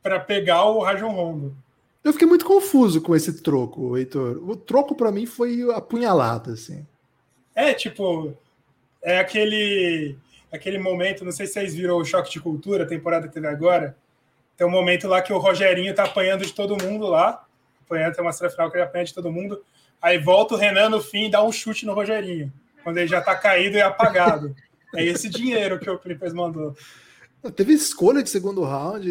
[0.00, 1.56] para pegar o Rajon Rondo.
[2.04, 4.48] Eu fiquei muito confuso com esse troco, Heitor.
[4.48, 6.86] O troco para mim foi apunhalado, assim.
[7.56, 8.36] É, tipo,
[9.02, 10.14] é aquele
[10.52, 13.46] aquele momento, não sei se vocês viram o Choque de Cultura, a temporada que teve
[13.46, 13.96] agora.
[14.56, 17.44] Tem um momento lá que o Rogerinho tá apanhando de todo mundo lá.
[17.84, 19.62] Apanhando, tem uma cena final que ele apanha de todo mundo.
[20.00, 22.52] Aí volta o Renan no fim e dá um chute no Rogerinho.
[22.82, 24.54] Quando ele já tá caído e apagado.
[24.94, 26.76] é esse dinheiro que o Clippers mandou.
[27.54, 29.08] Teve escolha de segundo round.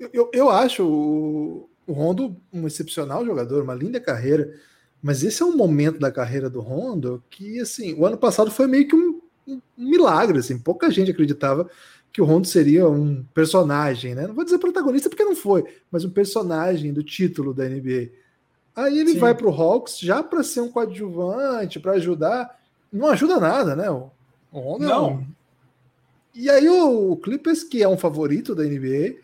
[0.00, 4.54] Eu, eu, eu acho o, o Rondo um excepcional jogador, uma linda carreira.
[5.02, 8.66] Mas esse é um momento da carreira do Rondo que, assim, o ano passado foi
[8.66, 10.58] meio que um, um milagre, assim.
[10.58, 11.68] Pouca gente acreditava
[12.12, 14.26] que o Rondo seria um personagem, né?
[14.26, 18.10] Não vou dizer protagonista porque não foi, mas um personagem do título da NBA.
[18.74, 19.18] Aí ele Sim.
[19.18, 22.58] vai para o Hawks já para ser um coadjuvante, para ajudar.
[22.92, 23.90] Não ajuda nada, né?
[23.90, 24.10] O,
[24.50, 25.06] Rondo não.
[25.06, 25.26] É um...
[26.34, 29.16] E aí o Clippers, que é um favorito da NBA,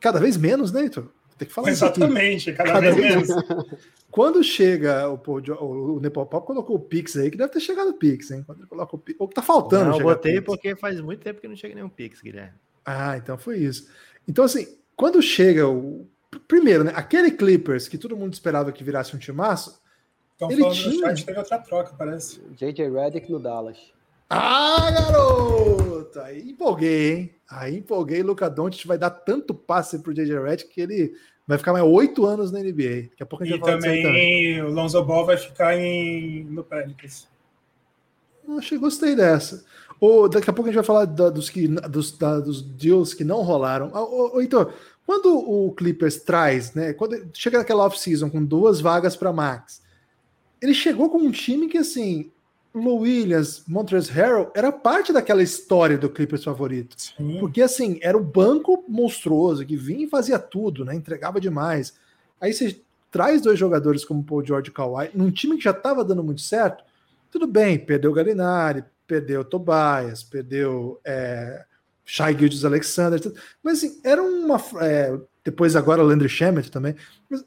[0.00, 1.08] cada vez menos, né, Heitor?
[1.38, 3.28] Tem que falar Exatamente, cada, cada, vez menos.
[4.12, 7.94] Quando chega o, o, o Nepopop colocou o Pix aí, que deve ter chegado o
[7.94, 8.42] Pix, hein?
[8.44, 9.88] Quando ele coloca o Pix, ou que tá faltando.
[9.88, 12.52] Não, eu botei porque faz muito tempo que não chega nenhum Pix, Guilherme.
[12.84, 13.88] Ah, então foi isso.
[14.28, 16.06] Então, assim, quando chega o.
[16.46, 16.92] Primeiro, né?
[16.94, 19.80] Aquele Clippers que todo mundo esperava que virasse um timaço.
[20.32, 20.92] Estão ele tinha...
[20.92, 22.38] no chat, teve outra troca, parece.
[22.50, 23.78] JJ Redick no Dallas.
[24.28, 26.20] Ah, garoto!
[26.20, 27.34] Aí empolguei, hein?
[27.48, 28.22] Aí empolguei.
[28.22, 31.14] Luca Doncic vai dar tanto passe pro JJ Redick que ele
[31.46, 33.10] vai ficar mais oito anos na NBA.
[33.10, 36.44] Daqui a pouco a gente e vai também, também o Lonzo Ball vai ficar em,
[36.44, 37.28] no Pelicans.
[38.58, 39.64] Achei, gostei dessa.
[40.00, 43.14] Ou daqui a pouco a gente vai falar da, dos, que, dos, da, dos deals
[43.14, 43.92] que não rolaram.
[43.94, 44.72] Ou, ah, então,
[45.06, 46.92] quando o Clippers traz, né?
[46.92, 49.80] Quando chega naquela off-season com duas vagas para Max,
[50.60, 52.31] ele chegou com um time que assim
[52.74, 56.94] Lou Williams, Montrezl Harrell era parte daquela história do Clippers favorito.
[56.98, 57.38] Sim.
[57.38, 60.94] Porque assim, era o banco monstruoso que vinha e fazia tudo, né?
[60.94, 61.94] Entregava demais.
[62.40, 62.80] Aí você
[63.10, 66.40] traz dois jogadores como Paul George e Kawhi, num time que já estava dando muito
[66.40, 66.82] certo,
[67.30, 71.64] tudo bem, perdeu o Galinari, perdeu o Tobias, perdeu é,
[72.04, 73.20] Shai Gildes Alexander,
[73.62, 74.62] mas assim, era uma.
[74.80, 76.96] É, depois agora o Landry Shamet também,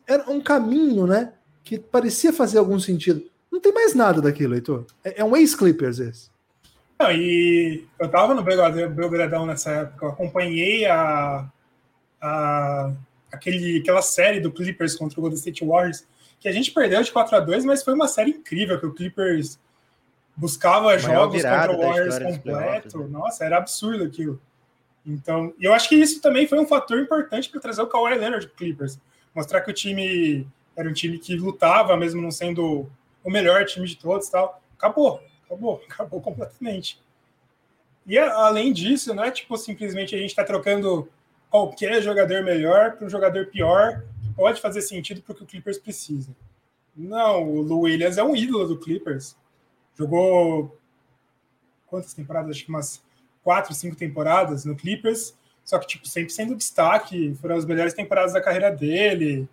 [0.07, 1.33] era um caminho, né?
[1.63, 3.23] Que parecia fazer algum sentido
[3.55, 4.85] não tem mais nada daquilo, Heitor.
[5.03, 6.29] É, é um ex-Clippers esse.
[6.99, 11.49] Não, e eu tava no Belgradão nessa época, eu acompanhei a,
[12.21, 12.91] a,
[13.31, 16.07] aquele, aquela série do Clippers contra o Golden State Warriors,
[16.39, 18.93] que a gente perdeu de 4 a 2 mas foi uma série incrível, que o
[18.93, 19.59] Clippers
[20.37, 22.99] buscava jogos contra o Warriors completo.
[22.99, 23.07] Né?
[23.09, 24.39] Nossa, era absurdo aquilo.
[25.05, 28.47] Então, eu acho que isso também foi um fator importante para trazer o Kawhi Leonard
[28.47, 28.97] do Clippers.
[29.35, 32.89] Mostrar que o time era um time que lutava, mesmo não sendo
[33.25, 34.61] o melhor time de todos tal.
[34.77, 37.03] Acabou, acabou, acabou completamente.
[38.05, 41.09] E além disso, não é tipo simplesmente a gente está trocando
[41.49, 45.79] qualquer jogador melhor para um jogador pior que pode fazer sentido para o o Clippers
[45.79, 46.29] precisa.
[46.95, 49.35] Não, o Lou Williams é um ídolo do Clippers.
[49.97, 50.77] Jogou
[51.87, 52.51] quantas temporadas?
[52.51, 53.03] Acho que umas
[53.43, 55.35] quatro, cinco temporadas no Clippers.
[55.63, 57.33] Só que, tipo, sempre sendo destaque.
[57.41, 59.49] Foram as melhores temporadas da carreira dele.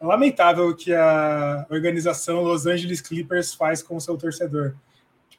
[0.00, 4.74] É lamentável o que a organização Los Angeles Clippers faz com o seu torcedor.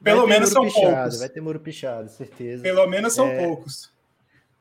[0.04, 1.20] Pelo menos são pichado, poucos.
[1.20, 2.64] Vai ter muro pichado, certeza.
[2.64, 3.46] Pelo menos são é...
[3.46, 3.94] poucos.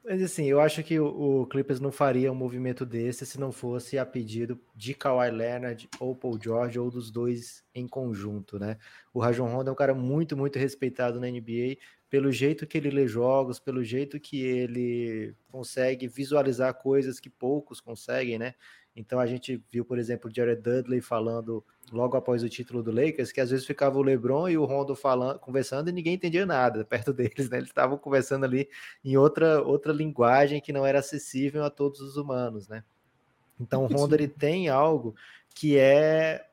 [0.04, 1.06] Mas assim, eu acho que o,
[1.40, 5.88] o, Clippers não faria um movimento desse se não fosse a pedido de Kawhi Leonard
[5.98, 8.76] ou Paul George ou dos dois em conjunto, né?
[9.14, 11.78] O Rajon Rondo é um cara muito, muito respeitado na NBA
[12.10, 17.80] pelo jeito que ele lê jogos, pelo jeito que ele consegue visualizar coisas que poucos
[17.80, 18.54] conseguem, né?
[18.96, 23.32] Então a gente viu, por exemplo, Jared Dudley falando logo após o título do Lakers,
[23.32, 26.84] que às vezes ficava o LeBron e o Rondo falando, conversando e ninguém entendia nada
[26.86, 27.58] perto deles, né?
[27.58, 28.68] Eles estavam conversando ali
[29.04, 32.84] em outra outra linguagem que não era acessível a todos os humanos, né?
[33.60, 35.14] Então o Rondo ele tem algo
[35.54, 36.46] que é,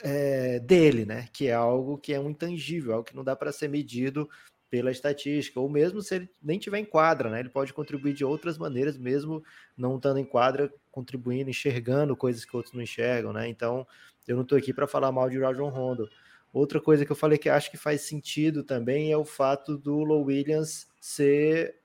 [0.00, 1.28] é dele, né?
[1.32, 4.28] Que é algo que é um intangível, algo que não dá para ser medido
[4.68, 7.40] pela estatística, ou mesmo se ele nem tiver em quadra, né?
[7.40, 9.42] Ele pode contribuir de outras maneiras, mesmo
[9.76, 13.46] não estando em quadra, contribuindo, enxergando coisas que outros não enxergam, né?
[13.46, 13.86] Então,
[14.26, 16.08] eu não estou aqui para falar mal de Rajon Rondo.
[16.54, 19.98] Outra coisa que eu falei que acho que faz sentido também é o fato do
[19.98, 21.76] Low Williams ser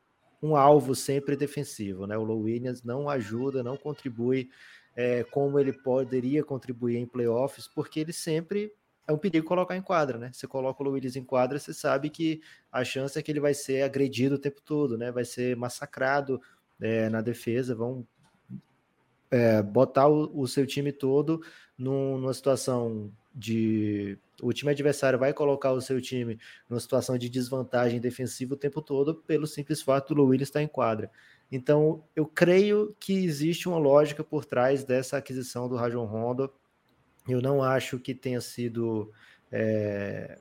[0.41, 2.17] um alvo sempre defensivo, né?
[2.17, 4.49] O Low Williams não ajuda, não contribui
[4.95, 8.71] é, como ele poderia contribuir em playoffs, porque ele sempre
[9.05, 10.31] é um perigo colocar em quadra, né?
[10.31, 13.53] Você coloca o Luiz em quadra, você sabe que a chance é que ele vai
[13.53, 15.11] ser agredido o tempo todo, né?
[15.11, 16.41] Vai ser massacrado
[16.79, 18.07] é, na defesa, vão
[19.31, 21.41] é, botar o, o, seu time todo
[21.77, 24.19] num, numa situação de.
[24.41, 26.37] O time adversário vai colocar o seu time
[26.69, 30.67] numa situação de desvantagem defensiva o tempo todo, pelo simples fato do Willis estar em
[30.67, 31.09] quadra.
[31.51, 36.51] Então, eu creio que existe uma lógica por trás dessa aquisição do Rajon Rondo.
[37.27, 39.11] Eu não acho que tenha sido
[39.51, 40.39] é,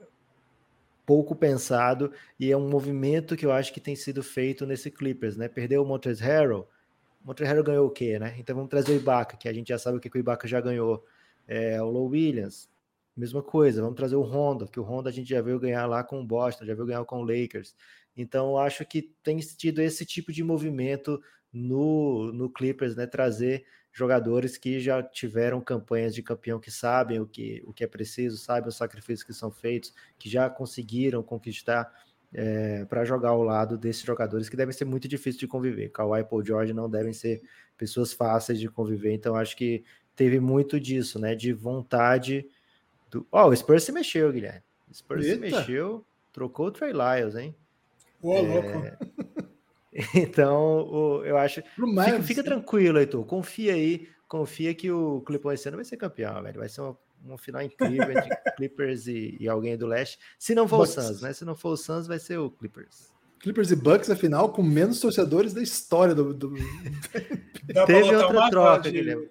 [1.05, 5.37] pouco pensado e é um movimento que eu acho que tem sido feito nesse Clippers,
[5.37, 5.49] né?
[5.49, 6.69] Perdeu o Montrezl Harrell,
[7.23, 8.35] Montrezl Harrell ganhou o quê, né?
[8.39, 10.49] Então vamos trazer o Ibaka, que a gente já sabe o que, que o Ibaka
[10.49, 11.05] já ganhou.
[11.47, 12.69] É, o Low Williams,
[13.17, 13.83] mesma coisa.
[13.83, 16.25] Vamos trazer o Honda, que o Honda a gente já veio ganhar lá com o
[16.25, 17.75] Boston, já veio ganhar com o Lakers.
[18.17, 21.21] Então acho que tem tido esse tipo de movimento
[21.53, 23.07] no, no Clippers, né?
[23.07, 27.87] Trazer jogadores que já tiveram campanhas de campeão, que sabem o que, o que é
[27.87, 31.93] preciso, sabem os sacrifícios que são feitos, que já conseguiram conquistar
[32.33, 35.91] é, para jogar ao lado desses jogadores que devem ser muito difíceis de conviver.
[35.91, 37.43] Kawhi e Paul George não devem ser
[37.77, 39.85] pessoas fáceis de conviver, então acho que
[40.15, 41.35] teve muito disso, né?
[41.35, 42.47] De vontade
[43.11, 43.27] do.
[43.33, 44.63] Ó, oh, o Spurs se mexeu, Guilherme.
[44.91, 45.35] O Spurs Eita.
[45.35, 47.55] se mexeu, trocou o Trey Lyles, hein?
[48.23, 48.43] Ô, é...
[48.43, 48.71] louco.
[50.15, 51.63] Então, o, eu acho.
[51.63, 53.25] Fica, fica, tranquilo, Heitor.
[53.27, 54.09] Confia aí.
[54.29, 56.61] Confia que o Clippers esse ano vai ser campeão, velho.
[56.61, 60.19] Vai ser uma, uma final incrível entre Clippers e, e, alguém do leste.
[60.39, 60.97] Se não for Bucks.
[60.97, 61.33] o Suns, né?
[61.33, 63.11] Se não for o Suns, vai ser o Clippers.
[63.39, 66.35] Clippers e Bucks, afinal, com menos torcedores da história do.
[66.35, 66.53] do...
[67.87, 69.31] Teve outra troca, Guilherme.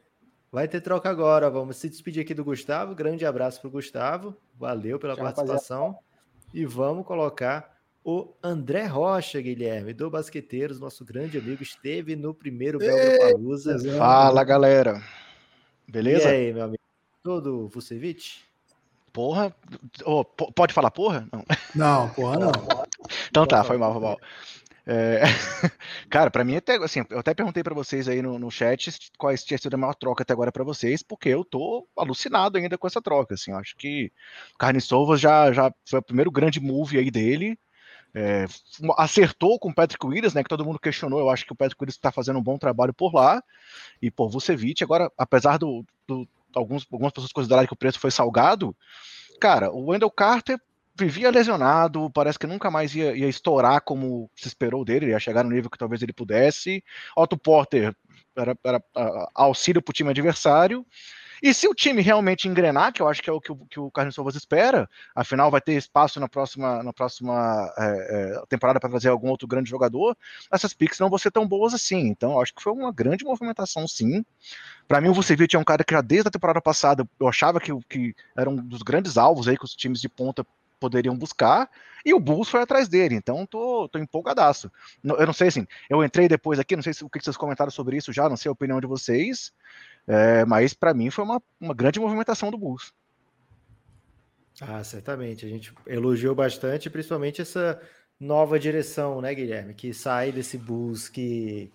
[0.52, 1.50] Vai ter troca agora.
[1.50, 2.96] Vamos se despedir aqui do Gustavo.
[2.96, 4.36] Grande abraço para o Gustavo.
[4.58, 5.88] Valeu pela Tchau, participação.
[5.88, 6.10] Rapaziada.
[6.54, 12.80] E vamos colocar o André Rocha, Guilherme, do Basqueteiros, nosso grande amigo, esteve no primeiro
[12.80, 13.78] Belga Palusa.
[13.98, 15.04] Fala, galera.
[15.88, 16.30] Beleza?
[16.30, 16.80] E aí, meu amigo?
[17.24, 18.40] Tudo Vucevic?
[19.12, 19.54] Porra.
[20.06, 21.28] Oh, pode falar porra?
[21.32, 21.44] Não,
[21.76, 22.52] não porra não.
[23.30, 24.20] então tá, foi mal, foi mal.
[24.86, 25.22] É...
[26.10, 29.44] Cara, para mim até assim, eu até perguntei para vocês aí no, no chat quais
[29.44, 32.88] tinha sido a maior troca até agora para vocês, porque eu tô alucinado ainda com
[32.88, 34.12] essa troca, assim, acho que
[34.58, 37.58] Carne Sovas já já foi o primeiro grande move aí dele.
[38.16, 38.46] É,
[38.98, 40.42] acertou com o Patrick Williams, né?
[40.42, 41.20] Que todo mundo questionou.
[41.20, 43.44] Eu acho que o Patrick Williams está fazendo um bom trabalho por lá.
[44.02, 48.12] E por Vucevic, agora, apesar do, do alguns, algumas pessoas considerarem que o preço foi
[48.12, 48.76] salgado,
[49.40, 50.60] cara, o Wendell Carter
[51.00, 55.44] vivia lesionado, parece que nunca mais ia, ia estourar como se esperou dele, ia chegar
[55.44, 56.84] no nível que talvez ele pudesse.
[57.16, 57.96] Otto Porter
[58.36, 60.86] era, era uh, auxílio para o time adversário.
[61.42, 63.80] E se o time realmente engrenar, que eu acho que é o que o, que
[63.80, 68.80] o Carlos Sovas espera, afinal vai ter espaço na próxima, na próxima é, é, temporada
[68.80, 70.18] para trazer algum outro grande jogador,
[70.52, 72.08] essas picks não vão ser tão boas assim.
[72.08, 74.24] Então, eu acho que foi uma grande movimentação, sim.
[74.88, 77.60] Para mim, o Vucevic é um cara que já desde a temporada passada eu achava
[77.60, 80.46] que, que era um dos grandes alvos aí que os times de ponta
[80.80, 81.70] poderiam buscar,
[82.06, 84.72] e o Bulls foi atrás dele, então tô, tô empolgadaço.
[85.04, 87.70] Eu não sei assim, eu entrei depois aqui, não sei se, o que vocês comentaram
[87.70, 89.52] sobre isso já, não sei a opinião de vocês,
[90.10, 92.92] é, mas para mim foi uma, uma grande movimentação do Bulls.
[94.60, 95.46] Ah, certamente.
[95.46, 97.80] A gente elogiou bastante, principalmente essa
[98.20, 99.76] nova direção, né, Guilherme?
[99.76, 101.72] Que sai desse Bulls que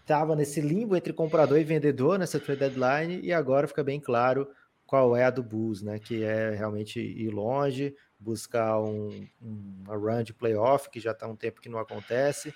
[0.00, 4.48] estava nesse limbo entre comprador e vendedor nessa trade deadline e agora fica bem claro
[4.84, 6.00] qual é a do Bulls, né?
[6.00, 11.36] Que é realmente ir longe, buscar um, uma run de playoff que já está um
[11.36, 12.52] tempo que não acontece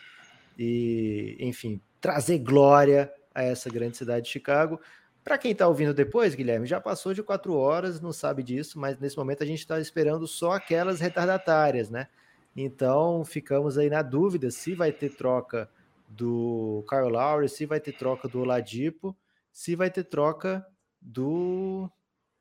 [0.59, 4.81] e, enfim, trazer glória a essa grande cidade de Chicago.
[5.25, 8.99] Para quem está ouvindo depois, Guilherme, já passou de quatro horas, não sabe disso, mas
[8.99, 12.09] nesse momento a gente está esperando só aquelas retardatárias, né?
[12.57, 15.71] Então ficamos aí na dúvida se vai ter troca
[16.09, 19.17] do Kyle Lowry, se vai ter troca do Oladipo,
[19.53, 20.67] se vai ter troca
[21.01, 21.91] do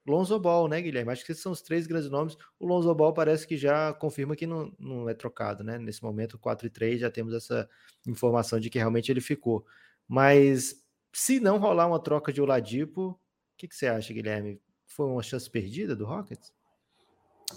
[0.06, 1.12] Lonzo Ball, né, Guilherme?
[1.12, 2.36] Acho que esses são os três grandes nomes.
[2.60, 5.78] O Lonzo Ball parece que já confirma que não, não é trocado, né?
[5.78, 7.70] Nesse momento, 4 e 3, já temos essa
[8.08, 9.66] informação de que realmente ele ficou.
[10.08, 10.81] Mas
[11.12, 13.18] se não rolar uma troca de Oladipo, o
[13.58, 14.60] que, que, você acha, Guilherme?
[14.88, 16.52] Foi uma chance perdida do Rockets?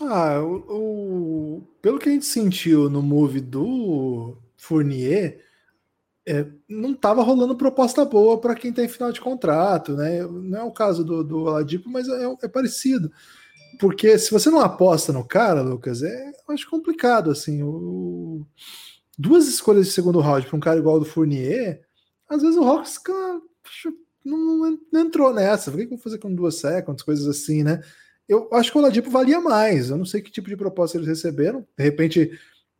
[0.00, 5.40] Ah, o, o, pelo que a gente sentiu no move do Fournier,
[6.26, 10.22] é, não estava rolando proposta boa para quem tem final de contrato, né?
[10.22, 13.12] Não é o caso do, do Oladipo, mas é, é, parecido.
[13.78, 17.62] Porque se você não aposta no cara, Lucas, é acho complicado assim.
[17.62, 18.46] O,
[19.18, 21.83] duas escolhas de segundo round para um cara igual ao do Fournier
[22.28, 23.00] às vezes o Hawks
[24.24, 25.70] não, não, entrou nessa.
[25.70, 27.80] O que eu vou fazer com duas seconds, coisas assim, né?
[28.28, 29.90] Eu acho que o Oladipo valia mais.
[29.90, 31.66] Eu não sei que tipo de proposta eles receberam.
[31.76, 32.30] De repente,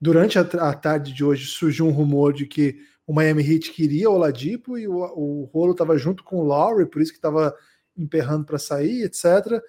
[0.00, 4.08] durante a, a tarde de hoje, surgiu um rumor de que o Miami Heat queria
[4.08, 7.54] o Oladipo e o, o Rolo estava junto com o Lowry, por isso que estava
[7.96, 9.62] emperrando para sair, etc.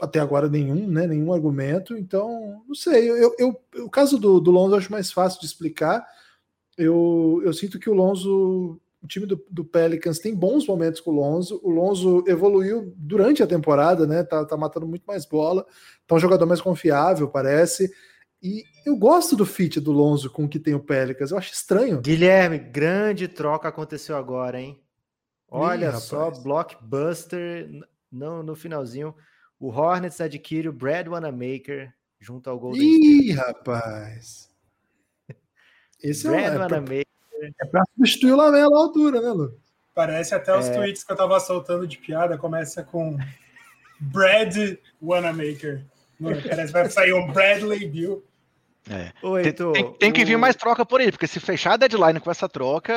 [0.00, 1.06] Até agora nenhum, né?
[1.06, 1.96] Nenhum argumento.
[1.96, 3.10] Então, não sei.
[3.10, 6.04] Eu, eu, o caso do, do Lonzo eu acho mais fácil de explicar.
[6.78, 11.10] Eu, eu sinto que o Lonzo o time do, do, Pelicans tem bons momentos com
[11.10, 11.60] o Lonzo.
[11.62, 14.22] O Lonzo evoluiu durante a temporada, né?
[14.22, 15.66] Tá, tá matando muito mais bola.
[16.06, 17.92] Tá um jogador mais confiável, parece.
[18.40, 21.32] E eu gosto do fit do Lonzo com o que tem o Pelicans.
[21.32, 22.00] Eu acho estranho.
[22.00, 24.80] Guilherme, grande troca aconteceu agora, hein?
[25.48, 27.68] Olha Ih, só, blockbuster
[28.10, 29.14] no, no finalzinho.
[29.58, 33.32] O Hornets adquire o Brad Wanamaker junto ao Golden Ih, State.
[33.32, 34.48] rapaz.
[36.02, 37.11] Esse Brad é, Wanamaker.
[37.60, 39.58] É pra substituir o Lamelo à altura, né, Lu?
[39.94, 40.74] Parece até os é...
[40.74, 42.38] tweets que eu tava soltando de piada.
[42.38, 43.18] Começa com
[44.00, 45.84] Brad Wanamaker.
[46.20, 48.24] Parece que vai sair um Bradley Bill.
[48.90, 49.12] É.
[49.22, 52.18] Oi, tem, tem, tem, que vir mais troca por aí, porque se fechar a deadline
[52.18, 52.92] com essa troca.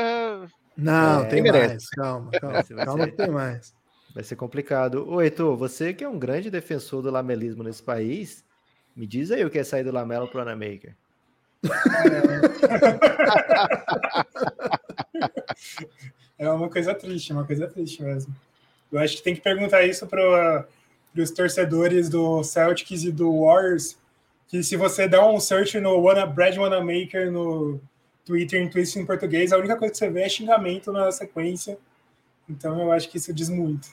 [0.76, 1.90] Não, é, tem mais.
[1.90, 2.64] Calma, calma.
[2.64, 3.74] calma que tem mais.
[4.14, 5.08] Vai ser complicado.
[5.08, 8.44] Ô, Heitor, você que é um grande defensor do lamelismo nesse país,
[8.96, 10.96] me diz aí o que é sair do Lamelo pro Anamaker.
[16.38, 18.36] É uma coisa triste, uma coisa triste mesmo.
[18.92, 20.68] Eu acho que tem que perguntar isso para
[21.18, 23.98] os torcedores do Celtics e do Warriors,
[24.48, 27.80] que se você der um search no Wanna, Brad Wanamaker no
[28.26, 31.78] Twitter, em Twitter em português, a única coisa que você vê é xingamento na sequência.
[32.50, 33.88] Então eu acho que isso diz muito.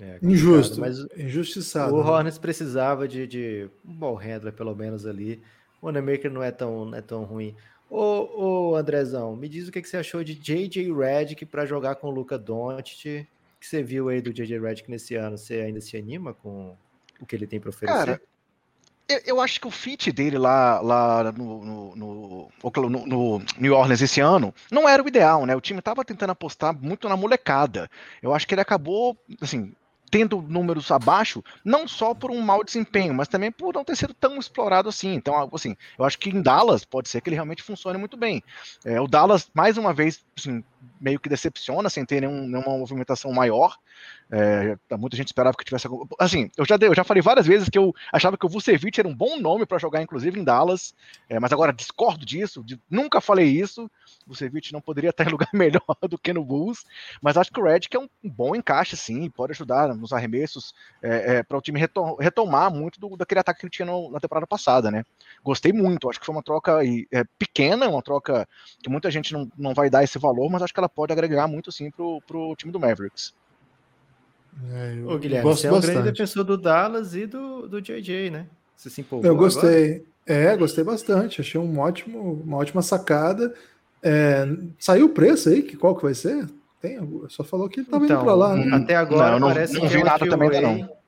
[0.00, 1.94] É, Injusto, mas injustiçado.
[1.94, 2.10] O né?
[2.10, 5.42] Hornets precisava de, de um bom handler, pelo menos ali.
[5.82, 7.56] O Wanamaker não é tão, não é tão ruim.
[7.90, 11.96] Ô, ô Andrezão, me diz o que, que você achou de JJ Redick para jogar
[11.96, 13.26] com o Luca Doncic.
[13.56, 15.36] O que você viu aí do JJ Redick nesse ano?
[15.36, 16.76] Você ainda se anima com
[17.20, 17.98] o que ele tem para oferecer?
[17.98, 18.22] Cara,
[19.26, 24.20] eu acho que o fit dele lá, lá no, no, no, no, New Orleans esse
[24.20, 25.54] ano não era o ideal, né?
[25.54, 27.90] O time estava tentando apostar muito na molecada.
[28.22, 29.74] Eu acho que ele acabou, assim,
[30.12, 34.12] tendo números abaixo, não só por um mau desempenho, mas também por não ter sido
[34.12, 35.14] tão explorado assim.
[35.14, 38.44] Então, assim, eu acho que em Dallas pode ser que ele realmente funcione muito bem.
[38.84, 40.62] É, o Dallas, mais uma vez, assim,
[41.00, 43.78] meio que decepciona sem ter nenhum, nenhuma movimentação maior.
[44.34, 45.86] É, muita gente esperava que tivesse.
[46.18, 48.98] Assim, eu já, dei, eu já falei várias vezes que eu achava que o Vucevic
[48.98, 50.94] era um bom nome para jogar, inclusive em Dallas,
[51.28, 53.90] é, mas agora discordo disso, de, nunca falei isso.
[54.26, 56.82] O Vucevic não poderia estar em lugar melhor do que no Bulls,
[57.20, 60.72] mas acho que o Redick é um, um bom encaixe, sim, pode ajudar nos arremessos
[61.02, 64.10] é, é para o time retom retomar muito do, daquele ataque que ele tinha no,
[64.10, 65.04] na temporada passada, né?
[65.44, 68.48] Gostei muito, acho que foi uma troca é, pequena, uma troca
[68.82, 71.46] que muita gente não, não vai dar esse valor, mas acho que ela pode agregar
[71.46, 73.34] muito, sim, para o time do Mavericks.
[74.70, 78.30] É, eu, Ô, Guilherme, você é um grande defensor do Dallas e do, do JJ,
[78.30, 78.46] né?
[78.76, 79.94] Você se empolgou Eu gostei.
[79.94, 80.12] Agora?
[80.26, 81.40] É, gostei bastante.
[81.40, 83.54] Achei um ótimo, uma ótima sacada.
[84.02, 84.46] É,
[84.78, 85.62] saiu o preço aí?
[85.62, 86.46] Que, qual que vai ser?
[86.80, 86.98] Tem,
[87.28, 88.56] só falou que ele estava então, indo para lá.
[88.56, 88.76] Né?
[88.76, 91.02] Até agora não, parece não, que é nada também não.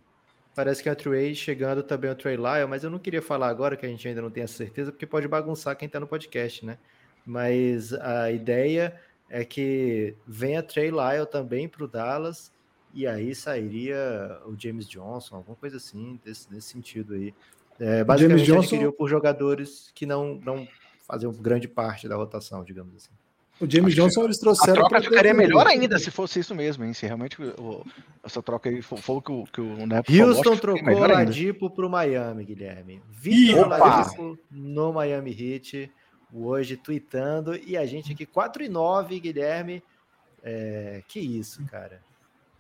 [0.55, 3.49] Parece que é o Trey chegando também o Trey Lyle, mas eu não queria falar
[3.49, 6.07] agora que a gente ainda não tem essa certeza, porque pode bagunçar quem está no
[6.07, 6.79] podcast, né?
[7.27, 8.95] Mas a ideia
[9.29, 12.53] é que venha Trey Lyle também para o Dallas
[12.95, 17.35] e aí sairia o James Johnson, alguma coisa assim, desse, desse sentido aí.
[17.79, 18.93] É, basicamente, James Johnson...
[18.93, 20.67] por jogadores que não, não
[21.07, 23.11] faziam grande parte da rotação, digamos assim.
[23.61, 24.87] O James Acho Johnson eles trouxeram.
[24.87, 26.93] A troca ficaria melhor ainda se fosse isso mesmo, hein?
[26.93, 27.85] Se realmente o,
[28.23, 31.07] essa troca aí for, for o que o, que o Nepo Houston falou, trocou o
[31.07, 33.03] Ladipo para o Miami, Guilherme.
[33.11, 35.91] Vitor Ladipo no Miami Heat,
[36.33, 37.57] hoje tweetando.
[37.57, 39.83] E a gente aqui 4 e 9, Guilherme.
[40.43, 42.03] É, que isso, cara.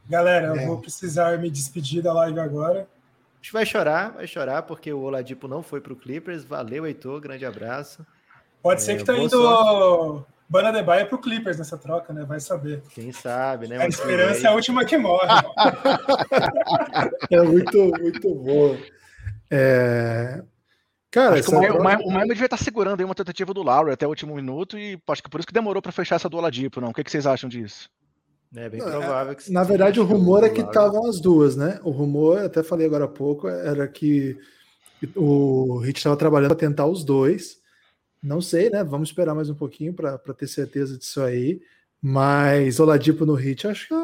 [0.08, 0.66] Galera, eu é.
[0.66, 2.80] vou precisar me despedir da live agora.
[2.80, 6.44] A gente vai chorar, vai chorar, porque o Oladipo não foi para o Clippers.
[6.44, 8.06] Valeu, Heitor, grande abraço.
[8.62, 10.24] Pode é, ser que tá indo sorte.
[10.48, 12.24] Bana de Baia pro Clippers nessa troca, né?
[12.24, 12.82] Vai saber.
[12.90, 13.78] Quem sabe, né?
[13.78, 15.26] A esperança é a última que morre.
[17.30, 18.76] é muito, muito bom.
[19.50, 20.42] É...
[21.10, 24.06] Cara, acho o, Miami, o, Miami, devia estar segurando aí uma tentativa do Lowry até
[24.06, 26.80] o último minuto e acho que por isso que demorou para fechar essa do Oladipo,
[26.80, 26.88] não?
[26.88, 27.88] O que, que vocês acham disso?
[28.56, 31.80] É bem provável que Na verdade, o rumor é que estavam as duas, né?
[31.82, 34.38] O rumor, até falei agora há pouco, era que
[35.16, 37.58] o Hit estava trabalhando para tentar os dois.
[38.22, 38.82] Não sei, né?
[38.84, 41.60] Vamos esperar mais um pouquinho para ter certeza disso aí.
[42.00, 43.94] Mas Oladipo no Hit, acho que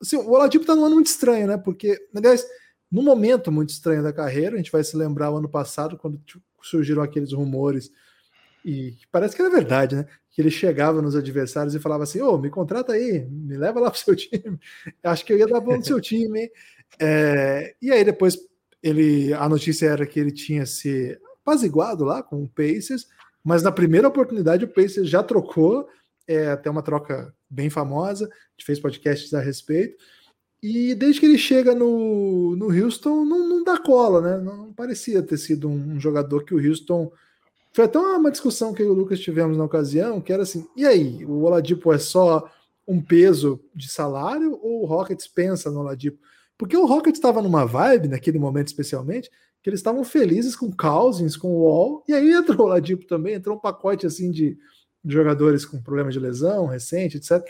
[0.00, 1.56] assim, o Oladipo está num ano muito estranho, né?
[1.56, 2.44] Porque, aliás,
[2.90, 6.20] num momento muito estranho da carreira, a gente vai se lembrar o ano passado, quando
[6.62, 7.90] surgiram aqueles rumores,
[8.68, 10.06] e parece que era verdade, né?
[10.38, 13.90] que ele chegava nos adversários e falava assim: Ô, me contrata aí, me leva lá
[13.90, 14.56] pro seu time.
[15.02, 16.48] Acho que eu ia dar bom no seu time.
[16.96, 18.38] É, e aí depois
[18.80, 23.08] ele, a notícia era que ele tinha se apaziguado lá com o Pacers,
[23.42, 25.88] mas na primeira oportunidade o Pacers já trocou,
[26.24, 29.96] é até uma troca bem famosa, a gente fez podcasts a respeito.
[30.62, 34.44] E desde que ele chega no, no Houston, não, não dá cola, né?
[34.44, 37.10] Não parecia ter sido um, um jogador que o Houston
[37.78, 40.66] foi até uma discussão que eu e o Lucas tivemos na ocasião, que era assim,
[40.74, 42.50] e aí, o Oladipo é só
[42.84, 46.18] um peso de salário ou o Rockets pensa no Oladipo?
[46.58, 49.30] Porque o Rockets estava numa vibe, naquele momento especialmente,
[49.62, 53.34] que eles estavam felizes com Cousins, com o Wall, e aí entrou o Oladipo também,
[53.34, 54.58] entrou um pacote assim de,
[55.04, 57.40] de jogadores com problema de lesão recente, etc.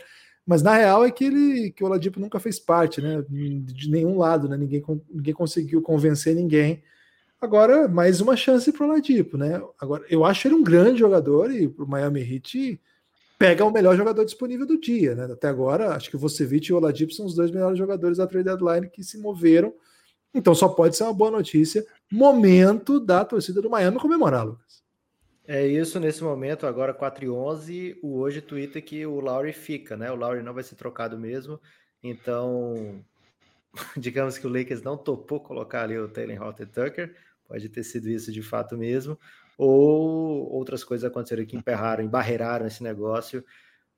[0.45, 3.25] Mas na real é que ele que o Oladipo nunca fez parte, né?
[3.27, 4.55] De nenhum lado, né?
[4.55, 6.83] Ninguém, ninguém conseguiu convencer ninguém.
[7.41, 9.61] Agora, mais uma chance para o Oladipo, né?
[9.79, 12.81] Agora, eu acho ele um grande jogador e o Miami Heat
[13.37, 15.31] pega o melhor jogador disponível do dia, né?
[15.31, 18.27] Até agora, acho que o Vucevic e o Oladipo são os dois melhores jogadores da
[18.27, 19.73] trade deadline que se moveram.
[20.33, 21.85] Então só pode ser uma boa notícia.
[22.11, 24.83] Momento da torcida do Miami comemorar, Lucas.
[25.47, 29.97] É isso, nesse momento, agora 4 e 11, o hoje twitta que o Lowry fica,
[29.97, 30.11] né?
[30.11, 31.59] O Lowry não vai ser trocado mesmo,
[32.03, 33.03] então
[33.97, 37.15] digamos que o Lakers não topou colocar ali o Taylor Horton Tucker,
[37.49, 39.19] pode ter sido isso de fato mesmo,
[39.57, 43.43] ou outras coisas aconteceram que emperraram, embarreiraram esse negócio.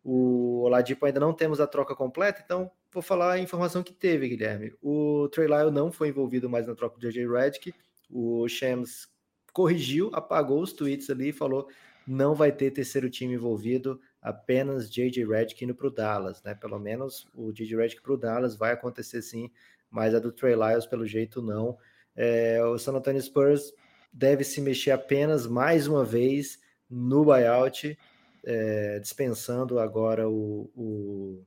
[0.03, 4.29] O Oladipo ainda não temos a troca completa, então vou falar a informação que teve,
[4.29, 4.73] Guilherme.
[4.81, 7.73] O Trey Lyle não foi envolvido mais na troca do JJ Redick,
[8.09, 9.07] o Shams
[9.53, 11.67] corrigiu, apagou os tweets ali e falou
[12.07, 16.55] não vai ter terceiro time envolvido, apenas JJ Redick indo para o Dallas, né?
[16.55, 19.51] Pelo menos o JJ Redick para o Dallas vai acontecer sim,
[19.89, 21.77] mas a do Trey Lyles pelo jeito não.
[22.15, 23.73] É, o San Antonio Spurs
[24.11, 26.59] deve se mexer apenas mais uma vez
[26.89, 27.97] no buyout,
[28.43, 31.45] é, dispensando agora o, o,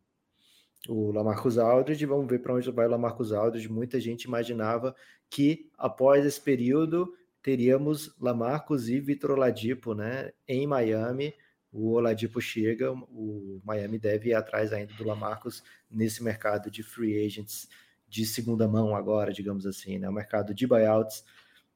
[0.88, 2.06] o Lamarcus Aldridge.
[2.06, 3.68] Vamos ver para onde vai o Lamarcus Aldridge.
[3.68, 4.94] Muita gente imaginava
[5.28, 7.12] que após esse período
[7.42, 11.34] teríamos Lamarcus e Vitor Oladipo né, em Miami.
[11.70, 17.26] O Oladipo chega, o Miami deve ir atrás ainda do Lamarcus nesse mercado de free
[17.26, 17.68] agents
[18.14, 20.08] de segunda mão agora, digamos assim, né?
[20.08, 21.24] O mercado de buyouts.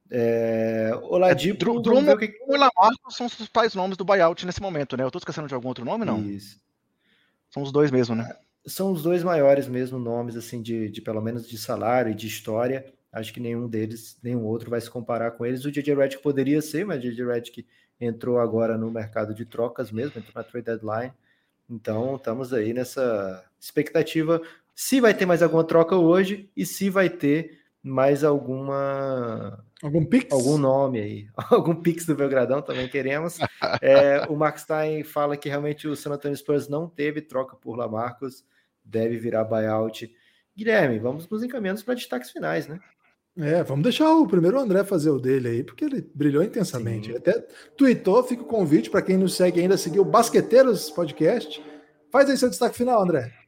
[0.09, 1.77] É, Oladipo...
[1.77, 2.33] É, Drummond que...
[2.47, 5.03] e Lamarcus são os principais nomes do buyout nesse momento, né?
[5.03, 6.21] Eu tô esquecendo de algum outro nome, não?
[6.21, 6.59] Isso.
[7.49, 8.33] São os dois mesmo, né?
[8.65, 12.27] São os dois maiores mesmo nomes, assim, de, de pelo menos de salário e de
[12.27, 12.85] história.
[13.11, 15.65] Acho que nenhum deles, nenhum outro vai se comparar com eles.
[15.65, 17.67] O DJ Redick poderia ser, mas o DJ Redick
[17.99, 21.13] entrou agora no mercado de trocas mesmo, entrou na trade deadline.
[21.69, 24.41] Então, estamos aí nessa expectativa
[24.79, 30.31] se vai ter mais alguma troca hoje e se vai ter mais alguma algum pix
[30.31, 33.39] algum nome aí algum pix do Belgradão também queremos
[33.81, 37.75] é, o Mark Stein fala que realmente o San Antonio Spurs não teve troca por
[37.75, 38.45] Lamarcus
[38.81, 40.09] deve virar buyout
[40.55, 42.79] Guilherme vamos nos encaminhando para destaques finais né
[43.37, 47.09] é, vamos deixar o primeiro André fazer o dele aí, porque ele brilhou intensamente.
[47.09, 47.39] Ele até
[47.77, 51.63] tweetou, fica o convite para quem nos segue ainda seguir o Basqueteiros Podcast.
[52.11, 53.38] Faz aí seu destaque final, André.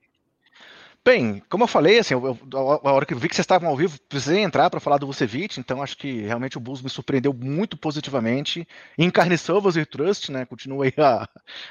[1.03, 3.75] Bem, como eu falei, assim, eu, a hora que eu vi que vocês estavam ao
[3.75, 7.33] vivo, precisei entrar para falar do Vucevic, então acho que realmente o Bulls me surpreendeu
[7.33, 8.67] muito positivamente.
[8.95, 10.45] Encarniçou o e Trust, né?
[10.45, 11.27] Continua aí a,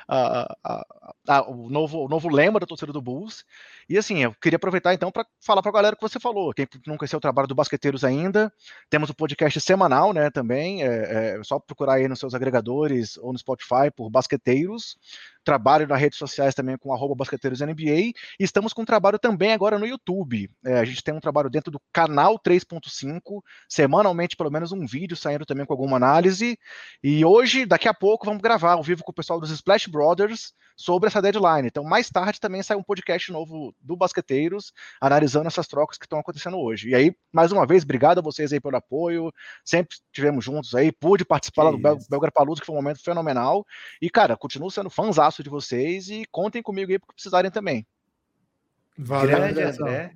[0.09, 0.87] a,
[1.29, 3.45] a, o, novo, o novo lema da torcida do Bulls.
[3.89, 6.53] E assim, eu queria aproveitar então para falar para a galera o que você falou.
[6.53, 8.53] Quem não conheceu o trabalho do Basqueteiros ainda,
[8.89, 10.29] temos o podcast semanal, né?
[10.31, 14.97] Também é, é só procurar aí nos seus agregadores ou no Spotify por Basqueteiros.
[15.45, 18.13] Trabalho nas redes sociais também com arroba basqueteirosNBA.
[18.39, 20.51] Estamos com um trabalho também agora no YouTube.
[20.65, 25.17] É, a gente tem um trabalho dentro do canal 3.5, semanalmente pelo menos um vídeo
[25.17, 26.59] saindo também com alguma análise.
[27.03, 30.53] E hoje, daqui a pouco, vamos gravar ao vivo com o pessoal dos Splash Brothers
[30.81, 31.69] sobre essa deadline.
[31.69, 36.19] Então, mais tarde também sai um podcast novo do Basqueteiros, analisando essas trocas que estão
[36.19, 36.89] acontecendo hoje.
[36.89, 39.31] E aí, mais uma vez, obrigado a vocês aí pelo apoio.
[39.63, 43.03] Sempre estivemos juntos aí, pude participar lá do Bel Belgra Paluso, que foi um momento
[43.03, 43.67] fenomenal.
[44.01, 47.87] E, cara, continuo sendo fãzaço de vocês e contem comigo aí porque precisarem também.
[48.97, 50.13] Valeu, Grande André.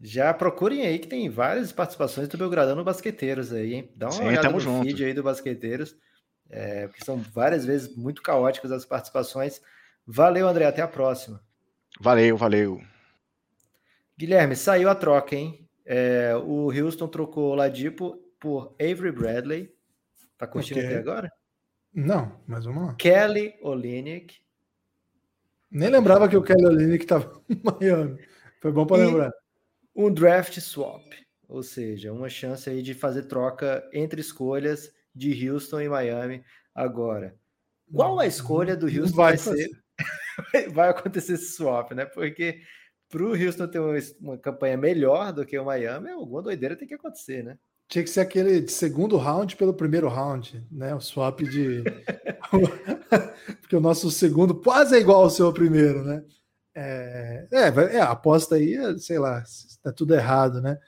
[0.00, 3.90] Já procurem aí que tem várias participações do Belgradão no Basqueteiros aí, hein?
[3.96, 4.84] Dá uma Sim, olhada no junto.
[4.84, 5.96] feed aí do Basqueteiros,
[6.50, 9.60] é, porque são várias vezes muito caóticas as participações.
[10.06, 10.64] Valeu, André.
[10.64, 11.40] Até a próxima.
[12.00, 12.80] Valeu, valeu.
[14.16, 15.68] Guilherme, saiu a troca, hein?
[15.84, 19.74] É, o Houston trocou o Ladipo por Avery Bradley.
[20.38, 20.90] Tá curtindo okay.
[20.90, 21.32] até agora?
[21.92, 22.94] Não, mas vamos lá.
[22.94, 24.36] Kelly Olynyk.
[25.70, 28.18] Nem lembrava que o Kelly Olynyk estava em Miami.
[28.60, 29.32] Foi bom para lembrar.
[29.94, 31.04] Um draft swap,
[31.48, 36.44] ou seja, uma chance aí de fazer troca entre escolhas de Houston e Miami
[36.74, 37.36] agora.
[37.92, 39.83] Qual a escolha do Houston vai, vai ser?
[40.72, 42.04] vai acontecer esse swap, né?
[42.04, 42.60] Porque
[43.08, 46.88] para o Houston ter uma, uma, campanha melhor do que o Miami, alguma doideira tem
[46.88, 47.58] que acontecer, né?
[47.88, 50.94] Tinha que ser aquele de segundo round pelo primeiro round, né?
[50.94, 51.84] O swap de.
[53.60, 56.22] Porque o nosso segundo quase é igual ao seu primeiro, né?
[56.74, 59.42] É, é, é a aposta aí, sei lá,
[59.82, 60.78] tá tudo errado, né?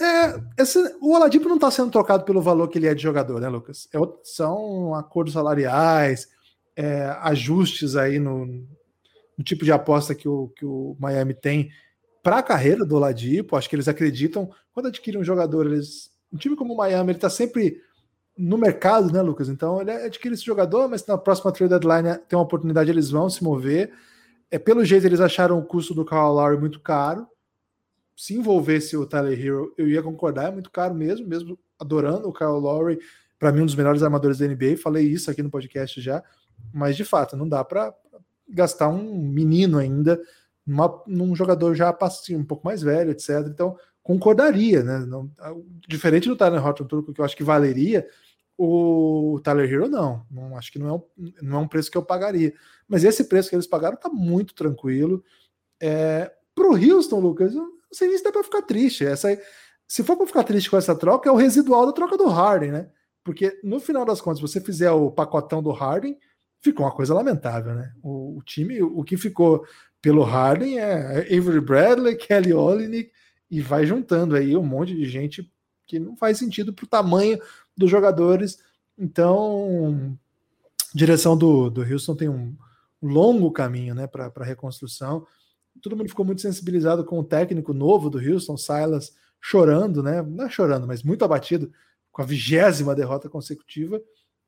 [0.00, 3.40] É, esse, o Oladipo não está sendo trocado pelo valor que ele é de jogador,
[3.40, 3.86] né, Lucas?
[3.92, 6.28] É, são acordos salariais,
[6.76, 11.70] é, ajustes aí no, no, tipo de aposta que o, que o Miami tem
[12.22, 13.56] para a carreira do Oladipo.
[13.56, 17.18] Acho que eles acreditam, quando adquirem um jogador, eles, um time como o Miami, ele
[17.18, 17.80] está sempre
[18.36, 19.48] no mercado, né, Lucas?
[19.48, 23.28] Então ele adquire esse jogador, mas na próxima trade deadline tem uma oportunidade, eles vão
[23.28, 23.92] se mover.
[24.50, 27.26] É, pelo jeito, eles acharam o custo do Kyle Lowry muito caro
[28.16, 32.32] se envolvesse o Tyler Hero, eu ia concordar, é muito caro mesmo, mesmo adorando o
[32.32, 32.98] Kyle Lowry,
[33.38, 36.22] para mim um dos melhores armadores da NBA, falei isso aqui no podcast já,
[36.72, 37.94] mas de fato não dá para
[38.48, 40.20] gastar um menino ainda
[40.66, 43.46] numa, num jogador já assim, um pouco mais velho, etc.
[43.48, 44.98] Então concordaria, né?
[45.00, 45.30] Não,
[45.88, 48.06] diferente do Tyler Horton Turco, que eu acho que valeria,
[48.58, 51.96] o Tyler Hero não, não acho que não é, um, não é um preço que
[51.96, 52.52] eu pagaria.
[52.86, 55.24] Mas esse preço que eles pagaram tá muito tranquilo.
[55.80, 59.04] É, para o Houston, Lucas, eu não sei nem se dá para ficar triste.
[59.04, 59.36] Essa,
[59.88, 62.72] se for para ficar triste com essa troca, é o residual da troca do Harden,
[62.72, 62.90] né?
[63.24, 66.18] Porque no final das contas, se você fizer o pacotão do Harden,
[66.62, 67.92] ficou uma coisa lamentável, né?
[68.02, 69.66] O, o time, o, que ficou
[70.00, 73.10] pelo Harden é Avery Bradley, Kelly Olynyk
[73.50, 75.50] e vai juntando aí um monte de gente
[75.86, 77.38] que não faz sentido para o tamanho
[77.76, 78.58] dos jogadores.
[78.98, 80.16] Então,
[80.94, 82.54] direção do, do Houston tem um
[83.02, 85.26] longo caminho, né, para reconstrução
[85.80, 90.22] todo mundo ficou muito sensibilizado com o técnico novo do Houston, Silas, chorando, né?
[90.22, 91.72] Não é chorando, mas muito abatido
[92.10, 94.00] com a vigésima derrota consecutiva.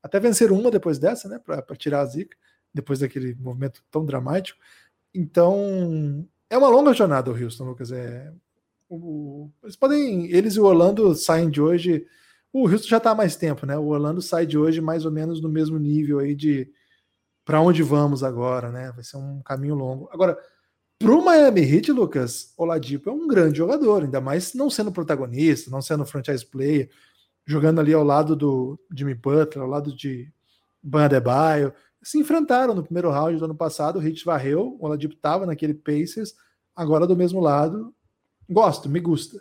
[0.05, 1.39] Até vencer uma depois dessa, né?
[1.39, 2.37] Para tirar a zica,
[2.71, 4.59] depois daquele movimento tão dramático.
[5.11, 7.91] Então, é uma longa jornada o Houston, Lucas.
[7.91, 8.31] É,
[8.87, 10.27] o, eles podem.
[10.31, 12.05] Eles e o Orlando saem de hoje.
[12.53, 13.75] O Houston já está há mais tempo, né?
[13.79, 16.71] O Orlando sai de hoje mais ou menos no mesmo nível aí de
[17.43, 18.91] para onde vamos agora, né?
[18.91, 20.07] Vai ser um caminho longo.
[20.11, 20.37] Agora,
[20.99, 25.71] para o Miami Heat, Lucas, Oladipo é um grande jogador, ainda mais não sendo protagonista,
[25.71, 26.91] não sendo franchise player,
[27.45, 30.31] jogando ali ao lado do Jimmy Butler, ao lado de
[30.81, 31.73] Ban Adebayo.
[32.01, 35.73] Se enfrentaram no primeiro round do ano passado, o Heat varreu, o Oladipo estava naquele
[35.73, 36.33] Pacers,
[36.75, 37.93] agora do mesmo lado.
[38.49, 39.39] Gosto, me gusta.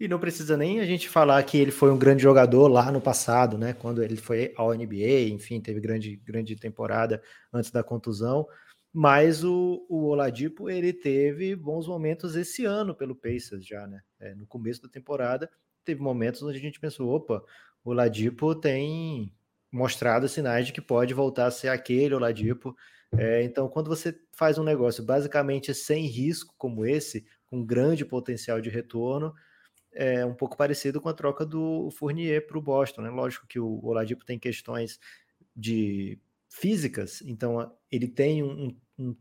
[0.00, 3.00] E não precisa nem a gente falar que ele foi um grande jogador lá no
[3.00, 3.72] passado, né?
[3.72, 7.22] Quando ele foi ao NBA, enfim, teve grande, grande temporada
[7.52, 8.46] antes da contusão.
[8.92, 14.00] Mas o, o Oladipo ele teve bons momentos esse ano pelo Pacers já, né?
[14.18, 15.48] É, no começo da temporada
[15.84, 17.44] teve momentos onde a gente pensou, opa,
[17.84, 19.34] o Oladipo tem
[19.70, 22.76] mostrado sinais de que pode voltar a ser aquele Oladipo.
[23.16, 28.60] É, então, quando você faz um negócio basicamente sem risco como esse, com grande potencial
[28.60, 29.34] de retorno,
[29.92, 33.10] é um pouco parecido com a troca do Fournier para o Boston, né?
[33.10, 34.98] Lógico que o Oladipo tem questões
[35.54, 39.14] de físicas, então ele tem um, um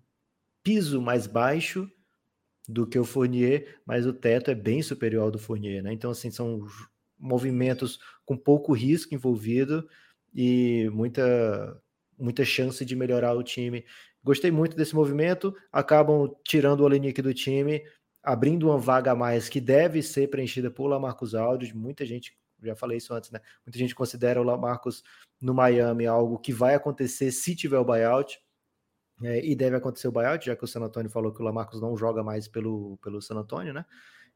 [0.64, 1.90] piso mais baixo
[2.72, 5.94] do que o Fournier, mas o teto é bem superior ao do Fournier, né?
[5.94, 6.66] Então, assim, são
[7.20, 9.88] movimentos com pouco risco envolvido
[10.34, 11.80] e muita,
[12.18, 13.86] muita chance de melhorar o time.
[14.24, 17.84] Gostei muito desse movimento, acabam tirando o Olenik do time,
[18.24, 22.76] abrindo uma vaga a mais que deve ser preenchida por Lamarcus Aldridge, muita gente, já
[22.76, 23.40] falei isso antes, né?
[23.66, 25.04] Muita gente considera o Lamarcus
[25.42, 28.40] no Miami algo que vai acontecer se tiver o buyout.
[29.24, 31.82] É, e deve acontecer o buyout, já que o San Antonio falou que o Lamarcus
[31.82, 33.86] não joga mais pelo, pelo San Antonio, né?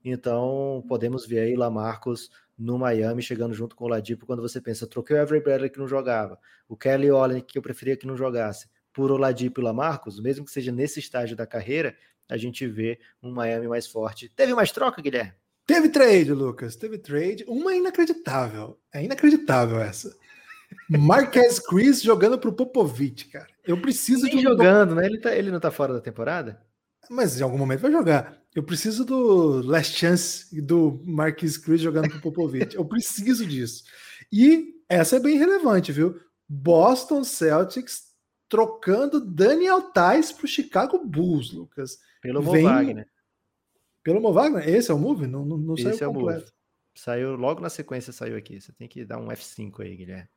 [0.03, 4.85] Então podemos ver aí Lamarcus no Miami chegando junto com o Ladipo quando você pensa,
[4.85, 6.37] troquei o Avery Bradley que não jogava,
[6.69, 10.51] o Kelly Olin que eu preferia que não jogasse, por Oladipo e Lamarcus, mesmo que
[10.51, 11.97] seja nesse estágio da carreira,
[12.29, 14.29] a gente vê um Miami mais forte.
[14.29, 15.33] Teve mais troca, Guilherme?
[15.65, 17.43] Teve trade, Lucas, teve trade.
[17.47, 18.79] Uma inacreditável.
[18.93, 20.15] É inacreditável essa.
[20.89, 23.47] Marquez Chris jogando pro Popovich, cara.
[23.65, 25.05] Eu preciso de um jogando, né?
[25.05, 26.61] Ele, tá, ele não tá fora da temporada?
[27.09, 28.39] Mas em algum momento vai jogar.
[28.53, 32.75] Eu preciso do Last Chance do Marquis Chris jogando pro Popovich.
[32.75, 33.83] Eu preciso disso.
[34.31, 36.19] E essa é bem relevante, viu?
[36.47, 38.03] Boston Celtics
[38.47, 41.97] trocando Daniel Tais pro Chicago Bulls, Lucas.
[42.21, 42.63] Pelo Vem...
[42.63, 43.07] Wagner.
[44.05, 44.69] Pelo Mo Wagner?
[44.69, 45.25] Esse é o move?
[45.25, 46.41] Não, não, não Esse saiu é completo.
[46.41, 46.51] Move.
[46.93, 48.61] Saiu logo na sequência, saiu aqui.
[48.61, 50.29] Você tem que dar um F5 aí, Guilherme.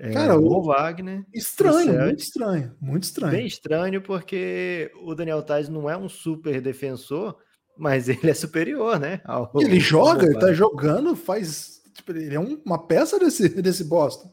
[0.00, 1.26] É, Cara, o Wagner.
[1.34, 3.32] Estranho, muito estranho, muito estranho.
[3.32, 7.36] Bem estranho, porque o Daniel Tais não é um super defensor,
[7.76, 9.20] mas ele é superior, né?
[9.24, 11.82] Ao, ele joga, ele tá jogando, faz.
[11.92, 14.32] Tipo, ele é um, uma peça desse, desse Boston.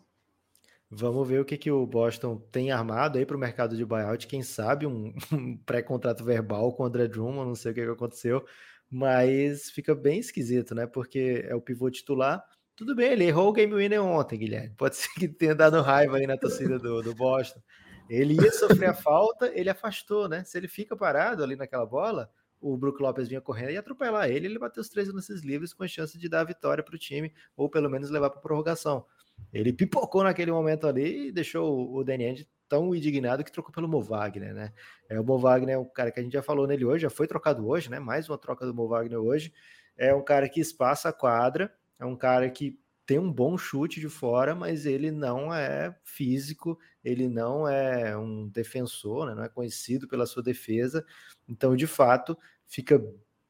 [0.87, 4.27] Vamos ver o que, que o Boston tem armado aí para o mercado de buyout.
[4.27, 7.91] Quem sabe um, um pré-contrato verbal com o André Drummond, não sei o que, que
[7.91, 8.45] aconteceu,
[8.87, 10.85] mas fica bem esquisito, né?
[10.85, 14.73] Porque é o pivô titular tudo bem, ele errou o game winner ontem, Guilherme.
[14.75, 17.61] Pode ser que tenha dado raiva aí na torcida do, do Boston.
[18.09, 20.43] Ele ia sofrer a falta, ele afastou, né?
[20.43, 22.29] Se ele fica parado ali naquela bola,
[22.61, 25.83] o Brook Lopes vinha correndo e atropelar ele, ele bateu os três lances livres com
[25.83, 29.05] a chance de dar a vitória para o time, ou pelo menos levar para prorrogação.
[29.53, 34.01] Ele pipocou naquele momento ali e deixou o Ainge tão indignado que trocou pelo Mo
[34.01, 34.73] Wagner, né?
[35.09, 37.09] É, o Mo Wagner é um cara que a gente já falou nele hoje, já
[37.09, 37.99] foi trocado hoje, né?
[37.99, 39.53] Mais uma troca do Mo Wagner hoje.
[39.97, 43.99] É um cara que espaça a quadra, é um cara que tem um bom chute
[43.99, 49.35] de fora, mas ele não é físico, ele não é um defensor, né?
[49.35, 51.05] não é conhecido pela sua defesa.
[51.47, 52.99] Então, de fato, fica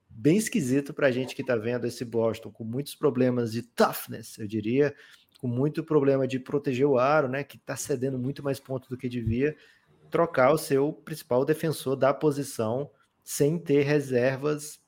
[0.09, 4.37] bem esquisito para a gente que está vendo esse Boston com muitos problemas de toughness,
[4.37, 4.93] eu diria,
[5.39, 7.43] com muito problema de proteger o aro, né?
[7.43, 9.55] Que está cedendo muito mais pontos do que devia,
[10.09, 12.89] trocar o seu principal defensor da posição
[13.23, 14.79] sem ter reservas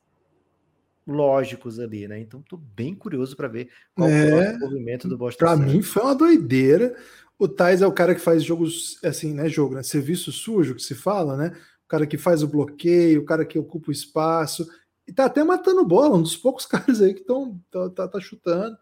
[1.08, 2.19] lógicos ali, né?
[2.19, 5.45] Então tô bem curioso para ver qual é, o movimento do Boston.
[5.45, 6.95] Para mim foi uma doideira.
[7.40, 9.48] O Tais é o cara que faz jogos assim, né?
[9.48, 9.84] Jogo, né?
[9.84, 11.58] Serviço sujo que se fala, né?
[11.86, 14.68] O cara que faz o bloqueio, o cara que ocupa o espaço
[15.08, 18.19] e tá até matando bola, um dos poucos caras aí que estão tá, tá, tá,
[18.19, 18.77] chutando.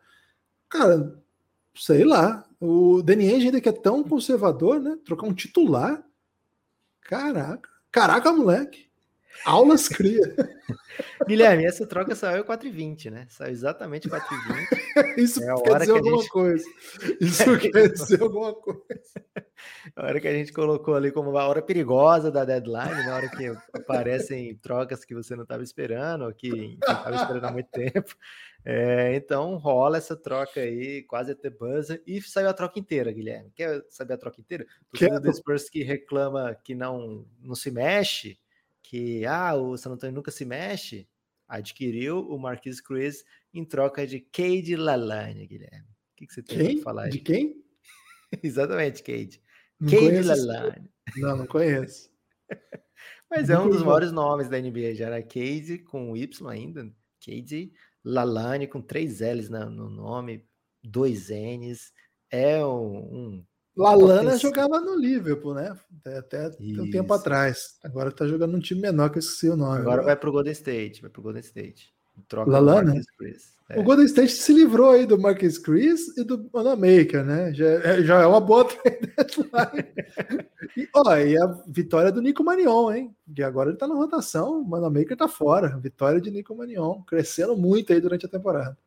[0.68, 1.16] Cara,
[1.76, 2.44] sei lá.
[2.60, 4.98] O Danny Ainge ainda que é tão conservador, né?
[5.06, 6.04] Trocar um titular.
[7.02, 7.70] Caraca.
[7.92, 8.90] Caraca, moleque.
[9.44, 10.22] Aulas cria.
[11.28, 13.28] Guilherme, essa troca saiu 4h20, né?
[13.30, 15.18] Saiu exatamente 4h20.
[15.18, 16.30] Isso é quer dizer que alguma gente...
[16.30, 16.66] coisa.
[17.20, 19.26] Isso quer dizer alguma coisa.
[19.96, 23.30] A hora que a gente colocou ali como uma hora perigosa da deadline, na hora
[23.30, 28.16] que aparecem trocas que você não estava esperando, ou que estava esperando há muito tempo.
[28.64, 33.52] É, então rola essa troca aí, quase até buzzer, e saiu a troca inteira, Guilherme.
[33.56, 34.66] Quer saber a troca inteira?
[34.92, 38.38] O do Spurs que reclama que não, não se mexe,
[38.96, 41.06] que ah, o San Antonio nunca se mexe,
[41.50, 45.90] adquiriu o Marquis Cruz em troca de Cade Lalane, Guilherme.
[45.90, 47.10] O que, que você tem para falar aí?
[47.10, 47.62] De quem?
[48.42, 49.42] Exatamente, Cade.
[49.78, 50.90] Não Cade Lalane.
[51.18, 52.10] Não, não conheço.
[53.30, 57.74] Mas é um dos maiores nomes da NBA, já era Cade com Y ainda, Cade
[58.02, 60.48] Lalane com três L's no nome,
[60.82, 61.92] dois N's,
[62.32, 65.76] é um, um Lalana jogava no Liverpool, né?
[66.00, 67.78] Até, até um tempo atrás.
[67.84, 69.80] Agora tá jogando num time menor que eu esqueci o nome.
[69.80, 71.94] Agora, vai pro Golden State, vai pro Golden State.
[72.28, 73.02] Troca Lalana?
[73.68, 73.80] É.
[73.80, 77.52] O Golden State se livrou aí do Marcus Chris e do Manamaker, né?
[77.54, 78.68] Já, é, já é uma boa
[80.78, 83.16] e, ó, e a vitória do Nico Manion, hein?
[83.36, 85.78] Que agora ele tá na rotação, o Manamaker tá fora.
[85.80, 88.78] Vitória de Nico Manion, crescendo muito aí durante a temporada.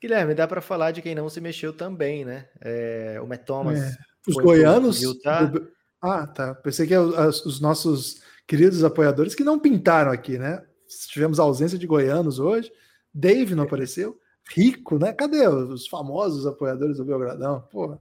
[0.00, 2.48] Guilherme, dá para falar de quem não se mexeu também, né?
[2.60, 3.78] É, o Matt Thomas.
[3.78, 3.96] É.
[4.26, 5.00] Os goianos.
[5.00, 5.70] Do...
[6.00, 6.54] Ah, tá.
[6.54, 10.64] Pensei que é os nossos queridos apoiadores que não pintaram aqui, né?
[11.08, 12.72] Tivemos ausência de goianos hoje.
[13.12, 14.18] Dave não apareceu.
[14.48, 15.12] Rico, né?
[15.12, 17.60] Cadê os famosos apoiadores do Belgradão?
[17.70, 18.00] Porra.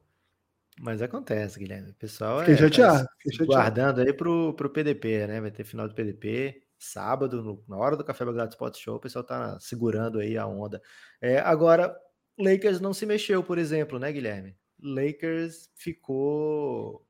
[0.79, 1.89] Mas acontece, Guilherme.
[1.89, 3.03] O pessoal Fiquei é, chateado.
[3.03, 5.41] Tá Fiquei guardando aí pro, pro PDP, né?
[5.41, 8.99] Vai ter final do PDP sábado, no, na hora do Café Belgrado Spot Show, o
[8.99, 10.81] pessoal tá segurando aí a onda.
[11.21, 11.95] É, agora,
[12.37, 14.57] Lakers não se mexeu, por exemplo, né, Guilherme?
[14.81, 17.05] Lakers ficou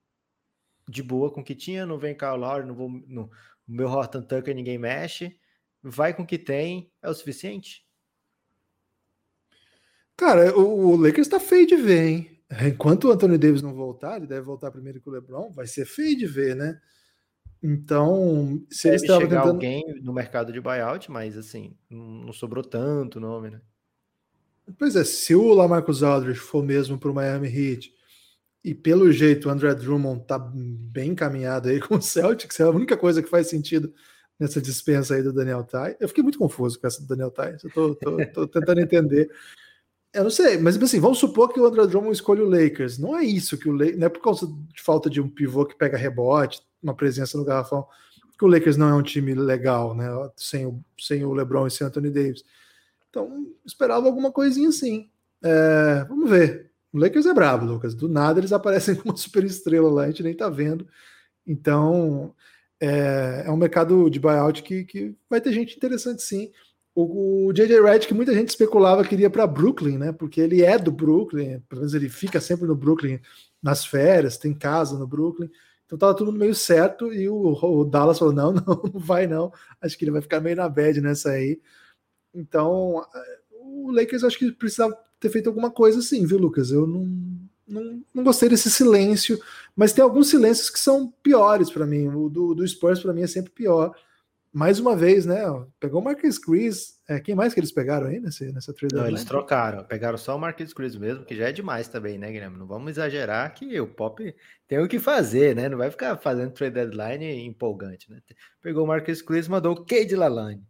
[0.90, 3.30] de boa com o que tinha, não vem Kyle Lowry, não vou, no,
[3.68, 5.40] meu Horton Tucker ninguém mexe,
[5.84, 7.86] vai com o que tem, é o suficiente?
[10.18, 12.44] Cara, o, o Lakers tá feio de ver, hein?
[12.68, 15.86] Enquanto o Anthony Davis não voltar, ele deve voltar primeiro que o LeBron, vai ser
[15.86, 16.82] feio de ver, né?
[17.62, 19.50] Então, se Deve eles estavam tentando...
[19.50, 23.62] alguém no mercado de buyout, mas assim, não sobrou tanto nome, né?
[24.78, 27.94] Pois é, se o Lamarcus Aldridge for mesmo para o Miami Heat,
[28.64, 32.70] e pelo jeito o André Drummond tá bem encaminhado aí com o Celtics, é a
[32.70, 33.94] única coisa que faz sentido
[34.40, 35.98] nessa dispensa aí do Daniel Tai.
[36.00, 39.30] Eu fiquei muito confuso com essa do Daniel Tai, eu tô, tô, tô tentando entender.
[40.14, 42.98] Eu não sei, mas assim, vamos supor que o André Drummond escolhe o Lakers.
[42.98, 45.66] Não é isso que o Lakers, não é por causa de falta de um pivô
[45.66, 47.86] que pega rebote, uma presença no garrafão,
[48.38, 50.08] que o Lakers não é um time legal, né?
[50.36, 52.44] Sem o, sem o LeBron e sem Anthony Davis.
[53.10, 55.10] Então, esperava alguma coisinha assim.
[55.44, 56.72] É, vamos ver.
[56.94, 57.94] O Lakers é brabo, Lucas.
[57.94, 60.88] Do nada eles aparecem com uma super estrela lá, a gente nem tá vendo.
[61.46, 62.34] Então,
[62.80, 66.52] é, é um mercado de buyout que, que vai ter gente interessante sim.
[66.96, 70.12] O, o JJ Redick, muita gente especulava que iria para Brooklyn, né?
[70.12, 73.20] Porque ele é do Brooklyn, pelo menos ele fica sempre no Brooklyn
[73.62, 75.50] nas férias, tem casa no Brooklyn.
[75.90, 79.52] Então tava tudo meio certo e o, o, Dallas falou: não, não, não vai não.
[79.82, 81.60] Acho que ele vai ficar meio na bad nessa aí.
[82.32, 83.04] Então
[83.60, 86.70] o Lakers acho que precisava ter feito alguma coisa assim, viu, Lucas?
[86.70, 87.08] Eu não,
[87.68, 89.40] não, não gostei desse silêncio,
[89.76, 92.08] mas tem alguns silêncios que são piores para mim.
[92.08, 93.96] O do, do Spurs para mim é sempre pior.
[94.52, 95.44] Mais uma vez, né?
[95.80, 97.00] Pegou o Marcus Chris.
[97.08, 99.84] É, quem mais que eles pegaram aí nesse, nessa trade Não, eles trocaram.
[99.84, 102.58] Pegaram só o Marquis Cruz mesmo, que já é demais também, né, Guilherme?
[102.58, 104.36] Não vamos exagerar que o Pop
[104.68, 105.70] tem o que fazer, né?
[105.70, 108.20] Não vai ficar fazendo trade deadline empolgante, né?
[108.62, 110.64] Pegou o Marquis Cruz e mandou o Cade Lalane.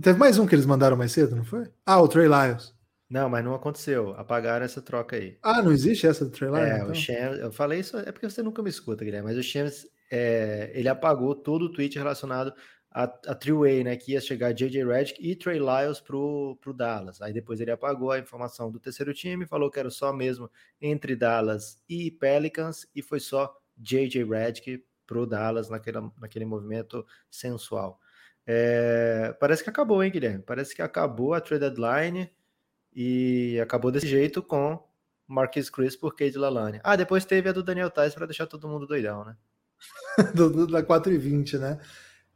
[0.00, 1.66] Teve mais um que eles mandaram mais cedo, não foi?
[1.84, 2.74] Ah, o Trey Lyles.
[3.10, 4.14] Não, mas não aconteceu.
[4.16, 5.36] Apagaram essa troca aí.
[5.42, 6.66] Ah, não existe essa do Trey Lyles?
[6.66, 6.90] É, então?
[6.90, 9.86] o Shams, eu falei isso, é porque você nunca me escuta, Guilherme, mas o Shams,
[10.10, 12.54] é, ele apagou todo o tweet relacionado
[12.94, 14.84] a, a three-way, né, que ia chegar J.J.
[14.84, 17.20] Redick e Trey Lyles pro, pro Dallas.
[17.22, 21.16] Aí depois ele apagou a informação do terceiro time, falou que era só mesmo entre
[21.16, 24.24] Dallas e Pelicans, e foi só J.J.
[24.24, 27.98] Redick pro Dallas naquele, naquele movimento sensual.
[28.46, 30.42] É, parece que acabou, hein, Guilherme?
[30.42, 32.30] Parece que acabou a trade deadline
[32.94, 34.82] e acabou desse jeito com
[35.26, 36.80] Marquis Chris por Cade Lalane.
[36.84, 39.36] Ah, depois teve a do Daniel Tais para deixar todo mundo doidão, né?
[40.70, 41.80] da 4 e 20, né?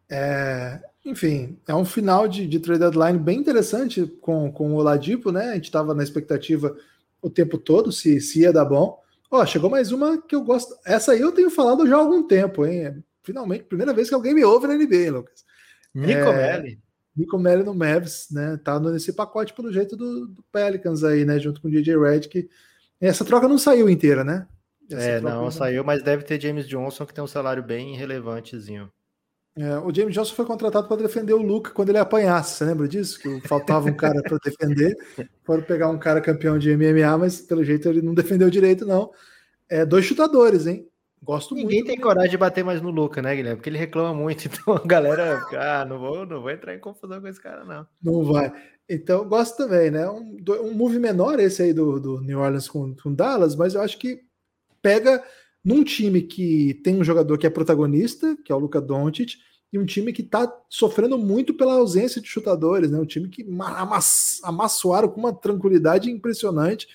[0.08, 5.30] É, enfim, é um final de, de trade deadline bem interessante com, com o Oladipo,
[5.32, 5.50] né?
[5.50, 6.76] A gente estava na expectativa
[7.20, 9.00] o tempo todo se, se ia dar bom.
[9.30, 10.76] Ó, chegou mais uma que eu gosto.
[10.84, 13.02] Essa aí eu tenho falado já há algum tempo, hein?
[13.22, 15.44] Finalmente, primeira vez que alguém me ouve na NBA, Lucas.
[15.94, 16.80] Nico É, Melli.
[17.16, 18.56] Nico Melli no Mavs, né?
[18.62, 21.38] Tá nesse pacote pelo jeito do, do Pelicans aí, né?
[21.40, 22.48] Junto com o DJ Redick.
[23.00, 24.46] Essa troca não saiu inteira, né?
[24.90, 27.96] Essa É, troca não, saiu, mas deve ter James Johnson que tem um salário bem
[27.96, 28.90] relevantezinho.
[29.58, 32.56] É, o James Johnson foi contratado para defender o Luca quando ele apanhasse.
[32.56, 33.18] Você lembra disso?
[33.18, 34.94] Que faltava um cara para defender.
[35.44, 39.10] Foram pegar um cara campeão de MMA, mas pelo jeito ele não defendeu direito, não.
[39.68, 40.86] É, dois chutadores, hein?
[41.22, 41.86] Gosto Ninguém muito.
[41.86, 43.56] tem coragem de bater mais no Luca, né, Guilherme?
[43.56, 46.78] Porque ele reclama muito, então a galera fica, ah, não vou, não vou entrar em
[46.78, 47.86] confusão com esse cara, não.
[48.02, 48.52] Não vai.
[48.88, 50.08] Então, gosto também, né?
[50.08, 53.80] Um, um move menor esse aí do, do New Orleans com, com Dallas, mas eu
[53.80, 54.20] acho que
[54.80, 55.24] pega
[55.66, 59.34] num time que tem um jogador que é protagonista, que é o Luca Doncic,
[59.72, 62.98] e um time que está sofrendo muito pela ausência de chutadores, né?
[63.00, 66.86] Um time que ma- amass- amassoaram com uma tranquilidade impressionante.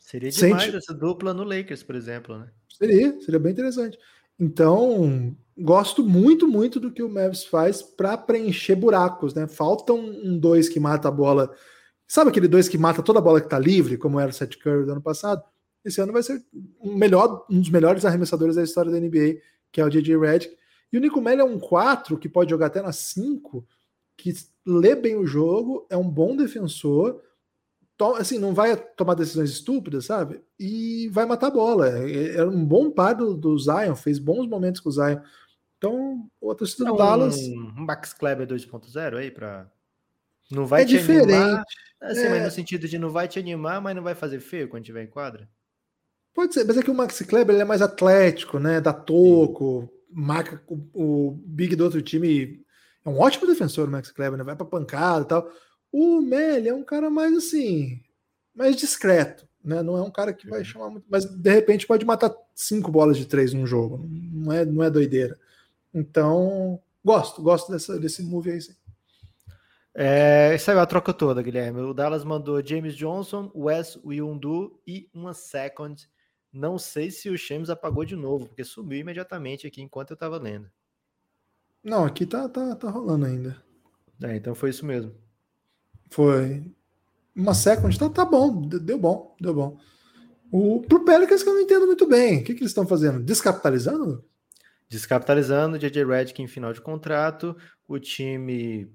[0.00, 2.48] Seria Sente- demais essa dupla no Lakers, por exemplo, né?
[2.76, 3.96] Seria, seria bem interessante.
[4.38, 9.46] Então, gosto muito, muito do que o Mavs faz para preencher buracos, né?
[9.46, 11.54] Falta um, um dois que mata a bola.
[12.08, 14.56] Sabe aquele dois que mata toda a bola que está livre, como era o Seth
[14.58, 15.42] Curry do ano passado?
[15.86, 16.44] Esse ano vai ser
[16.80, 19.40] um, melhor, um dos melhores arremessadores da história da NBA,
[19.70, 20.18] que é o J.J.
[20.18, 20.56] Redick.
[20.92, 23.64] E o Nico Melli é um 4 que pode jogar até na 5,
[24.16, 24.32] que
[24.66, 27.22] lê bem o jogo, é um bom defensor,
[28.18, 30.40] assim, não vai tomar decisões estúpidas, sabe?
[30.58, 31.88] E vai matar a bola.
[31.88, 35.18] É, é um bom par do, do Zion, fez bons momentos com o Zion.
[35.78, 39.70] Então, o torcida É do um, Dallas um Max Kleber 2.0 aí para
[40.50, 41.32] não vai é te diferente.
[41.32, 41.64] animar,
[42.00, 42.28] assim, É.
[42.30, 45.04] mas no sentido de não vai te animar, mas não vai fazer feio quando tiver
[45.04, 45.48] em quadra.
[46.36, 48.78] Pode ser, mas é que o Maxi Kleber é mais atlético, né?
[48.78, 52.62] Dá toco, marca o, o big do outro time.
[53.02, 54.44] É um ótimo defensor, o Maxi Kleber, né?
[54.44, 55.50] Vai pra pancada e tal.
[55.90, 58.02] O Melly é um cara mais assim,
[58.54, 59.82] mais discreto, né?
[59.82, 63.16] Não é um cara que vai chamar muito, mas de repente pode matar cinco bolas
[63.16, 64.06] de três num jogo.
[64.06, 65.38] Não é, não é doideira.
[65.94, 68.60] Então, gosto, gosto dessa, desse move aí.
[68.60, 68.74] Sim.
[69.94, 71.80] É, saiu a troca toda, Guilherme.
[71.80, 76.06] O Dallas mandou James Johnson, Wes Wilndu e uma second.
[76.56, 80.38] Não sei se o James apagou de novo, porque sumiu imediatamente aqui enquanto eu estava
[80.38, 80.70] lendo.
[81.84, 83.62] Não, aqui tá, tá, tá rolando ainda.
[84.22, 85.14] É, então foi isso mesmo.
[86.08, 86.64] Foi
[87.34, 89.78] uma second, tá, tá bom, de- deu bom, deu bom.
[90.50, 92.40] O, pro Pelicans que eu não entendo muito bem.
[92.40, 93.22] O que, que eles estão fazendo?
[93.22, 94.24] Descapitalizando?
[94.88, 98.90] Descapitalizando, JJ Redick em final de contrato, o time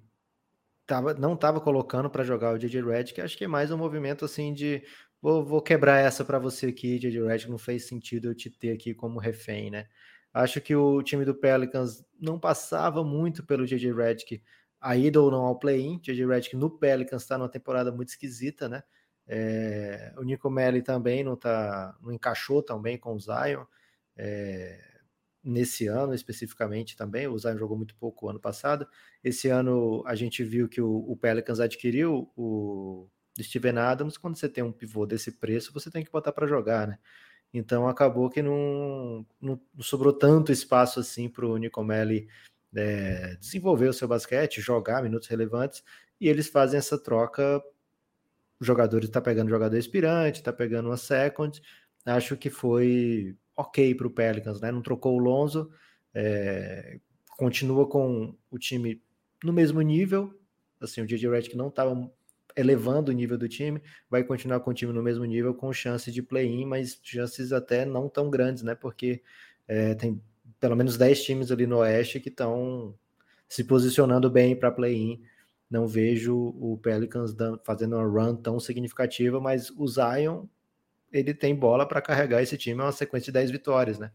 [0.88, 4.26] tava, não estava colocando para jogar o JJ Redick, acho que é mais um movimento
[4.26, 4.84] assim de
[5.22, 8.72] vou, vou quebrar essa para você aqui, JJ Redick, não fez sentido eu te ter
[8.72, 9.88] aqui como refém, né?
[10.34, 14.42] Acho que o time do Pelicans não passava muito pelo JJ Redick,
[14.80, 18.68] a ida ou não ao play-in, JJ Redick no Pelicans está numa temporada muito esquisita,
[18.70, 18.84] né?
[19.28, 23.66] É, o Nico Melli também não tá, não encaixou tão bem com o Zion.
[24.18, 24.92] É,
[25.44, 27.28] nesse ano especificamente também.
[27.28, 28.88] O Zion jogou muito pouco ano passado.
[29.24, 33.10] Esse ano a gente viu que o, o Pelicans adquiriu o
[33.40, 34.18] Steven Adams.
[34.18, 36.98] Quando você tem um pivô desse preço, você tem que botar para jogar, né?
[37.54, 42.28] Então acabou que não, não, não sobrou tanto espaço assim para o Nicomelli
[42.74, 45.84] é, desenvolver o seu basquete, jogar minutos relevantes,
[46.20, 47.62] e eles fazem essa troca.
[48.60, 51.62] O jogador está pegando jogador expirante, está pegando uma second.
[52.06, 54.72] Acho que foi ok para o Pelicans, né?
[54.72, 55.72] Não trocou o Lonzo,
[56.14, 57.00] é,
[57.38, 59.02] continua com o time
[59.44, 60.40] no mesmo nível.
[60.80, 61.94] Assim, o DJ Redick não estava
[62.56, 66.12] elevando o nível do time, vai continuar com o time no mesmo nível, com chance
[66.12, 68.76] de play-in, mas chances até não tão grandes, né?
[68.76, 69.22] Porque
[69.68, 70.22] é, tem
[70.60, 72.96] pelo menos 10 times ali no Oeste que estão
[73.50, 75.22] se posicionando bem para play-in.
[75.70, 80.46] Não vejo o Pelicans fazendo uma run tão significativa, mas o Zion
[81.12, 84.12] ele tem bola para carregar esse time, é uma sequência de 10 vitórias, né?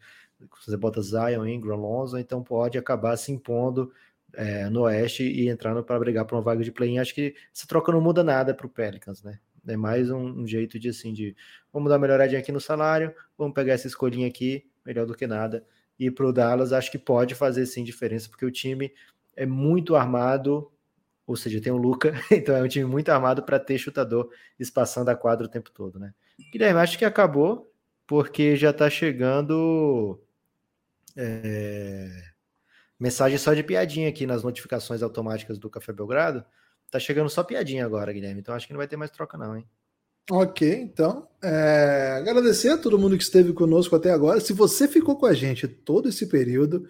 [0.65, 3.92] Você bota Zion, Ingram, Lonzo, então pode acabar se impondo
[4.35, 6.99] é, no Oeste e entrando para brigar por uma vaga de play-in.
[6.99, 9.39] Acho que essa troca não muda nada para o Pelicans, né?
[9.67, 11.35] É mais um, um, jeito de assim de
[11.73, 15.27] vamos dar uma melhoradinha aqui no salário, vamos pegar essa escolhinha aqui, melhor do que
[15.27, 15.65] nada.
[15.99, 18.93] E para o Dallas acho que pode fazer sim diferença, porque o time
[19.35, 20.71] é muito armado,
[21.27, 25.11] ou seja, tem o Luca, então é um time muito armado para ter chutador espaçando
[25.11, 26.15] a quadra o tempo todo, né?
[26.53, 27.73] Guilherme, acho que acabou,
[28.07, 30.21] porque já está chegando
[31.17, 32.23] é,
[32.99, 36.44] mensagem só de piadinha aqui nas notificações automáticas do Café Belgrado.
[36.91, 38.41] Tá chegando só piadinha agora, Guilherme.
[38.41, 39.66] Então acho que não vai ter mais troca, não, hein?
[40.31, 41.28] Ok, então.
[41.42, 44.41] É, agradecer a todo mundo que esteve conosco até agora.
[44.41, 46.89] Se você ficou com a gente todo esse período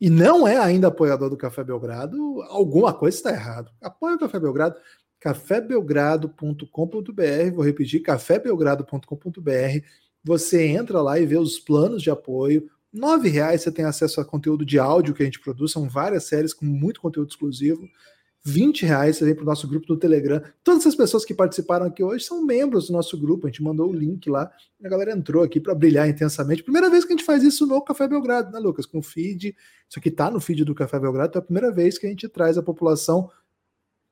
[0.00, 2.16] e não é ainda apoiador do Café Belgrado,
[2.48, 3.70] alguma coisa está errado.
[3.80, 4.76] Apoie o Café Belgrado,
[5.20, 7.54] cafébelgrado.com.br.
[7.54, 9.86] Vou repetir, cafébelgrado.com.br.
[10.24, 12.70] Você entra lá e vê os planos de apoio.
[12.92, 16.24] R$ reais você tem acesso a conteúdo de áudio que a gente produz, são várias
[16.24, 17.88] séries com muito conteúdo exclusivo.
[18.44, 20.42] 20 reais você vem para o nosso grupo do Telegram.
[20.64, 23.46] Todas as pessoas que participaram aqui hoje são membros do nosso grupo.
[23.46, 24.50] A gente mandou o link lá.
[24.84, 26.62] A galera entrou aqui para brilhar intensamente.
[26.62, 28.84] Primeira vez que a gente faz isso no Café Belgrado, né, Lucas?
[28.84, 29.54] Com o feed.
[29.88, 31.28] Isso aqui está no feed do Café Belgrado.
[31.28, 33.30] Então é a primeira vez que a gente traz a população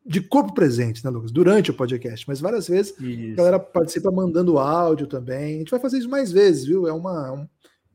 [0.07, 1.33] de corpo presente, né, Lucas?
[1.33, 2.25] Durante o podcast.
[2.29, 3.33] Mas várias vezes isso.
[3.33, 5.57] a galera participa mandando áudio também.
[5.57, 6.87] A gente vai fazer isso mais vezes, viu?
[6.87, 7.49] É uma,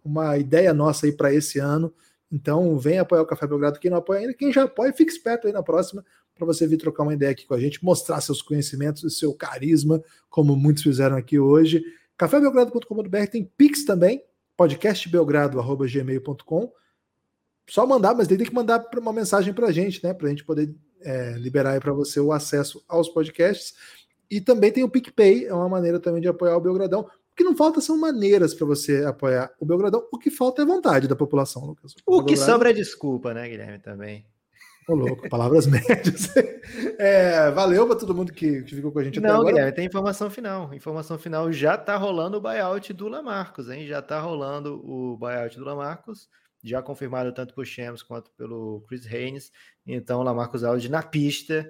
[0.06, 1.94] uma ideia nossa aí para esse ano.
[2.32, 3.80] Então, vem apoiar o Café Belgrado.
[3.80, 6.78] Quem não apoia ainda, quem já apoia, fique esperto aí na próxima para você vir
[6.78, 10.84] trocar uma ideia aqui com a gente, mostrar seus conhecimentos e seu carisma, como muitos
[10.84, 11.82] fizeram aqui hoje.
[12.18, 14.22] cafébelgrado.com.br tem Pix também,
[14.58, 16.74] podcastbelgrado.gmail.com.
[17.68, 20.14] Só mandar, mas tem que mandar uma mensagem para a gente, né?
[20.14, 23.74] Para a gente poder é, liberar aí para você o acesso aos podcasts.
[24.30, 27.10] E também tem o PicPay, é uma maneira também de apoiar o Belgradão.
[27.36, 30.08] O que não falta são maneiras para você apoiar o Belgradão.
[30.10, 31.94] O que falta é vontade da população, Lucas.
[32.06, 34.26] O, o que sobra é desculpa, né, Guilherme, também.
[34.88, 36.34] Ô, louco, palavras médias.
[36.98, 39.48] É, valeu para todo mundo que, que, ficou com a gente Não, agora.
[39.48, 40.74] Guilherme, tem informação final.
[40.74, 43.86] Informação final já tá rolando o buyout do Lamarcos, hein?
[43.86, 46.30] Já tá rolando o buyout do Lamarcos,
[46.64, 49.52] já confirmado tanto por Shams quanto pelo Chris Haynes.
[49.86, 51.70] Então, Lamarcos Aldi na pista.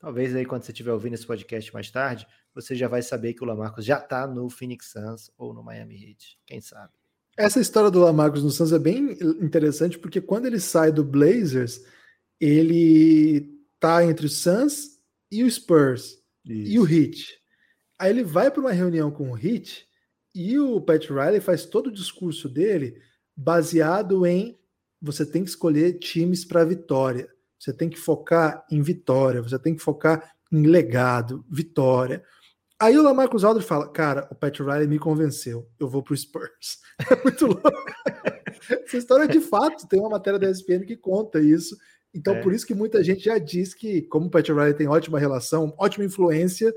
[0.00, 3.42] Talvez aí quando você estiver ouvindo esse podcast mais tarde, você já vai saber que
[3.42, 6.92] o Lamarcos já tá no Phoenix Suns ou no Miami Heat, quem sabe.
[7.36, 11.84] Essa história do Lamarcus no Suns é bem interessante porque quando ele sai do Blazers,
[12.40, 15.00] ele tá entre o Suns
[15.30, 16.72] e o Spurs Isso.
[16.72, 17.38] e o Heat.
[17.98, 19.86] Aí ele vai para uma reunião com o Heat
[20.34, 23.00] e o Pat Riley faz todo o discurso dele
[23.36, 24.58] baseado em
[25.00, 27.28] você tem que escolher times para vitória.
[27.58, 32.22] Você tem que focar em vitória, você tem que focar em legado, vitória.
[32.80, 36.78] Aí o Lamarcus Aldridge fala, cara, o Pat Riley me convenceu, eu vou pro Spurs.
[37.10, 37.70] É muito louco.
[38.68, 41.76] Essa história de fato, tem uma matéria da ESPN que conta isso.
[42.14, 42.40] Então, é.
[42.40, 45.74] por isso que muita gente já diz que, como o Pat Riley tem ótima relação,
[45.78, 46.72] ótima influência,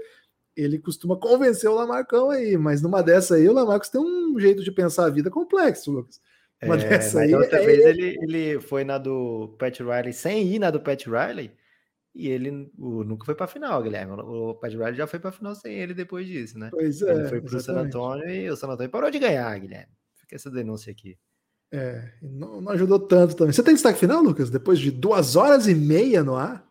[0.55, 4.63] ele costuma convencer o Lamarcão aí, mas numa dessa aí, o Lamarcos tem um jeito
[4.63, 6.19] de pensar a vida complexo, Lucas.
[6.63, 7.35] Uma é, dessa aí.
[7.35, 7.65] Outra é...
[7.65, 11.51] vez ele, ele foi na do Pat Riley sem ir na do Pat Riley.
[12.17, 14.13] E ele o, nunca foi para a final, Guilherme.
[14.13, 16.69] O Pat Riley já foi para a final sem ele depois disso, né?
[16.71, 17.13] Pois é.
[17.13, 19.93] Ele foi para o San Antonio e o San Antonio parou de ganhar, Guilherme.
[20.15, 21.15] Fica essa denúncia aqui.
[21.71, 23.53] É, não, não, ajudou tanto também.
[23.53, 24.49] Você tem destaque final, Lucas?
[24.49, 26.67] Depois de duas horas e meia no ar?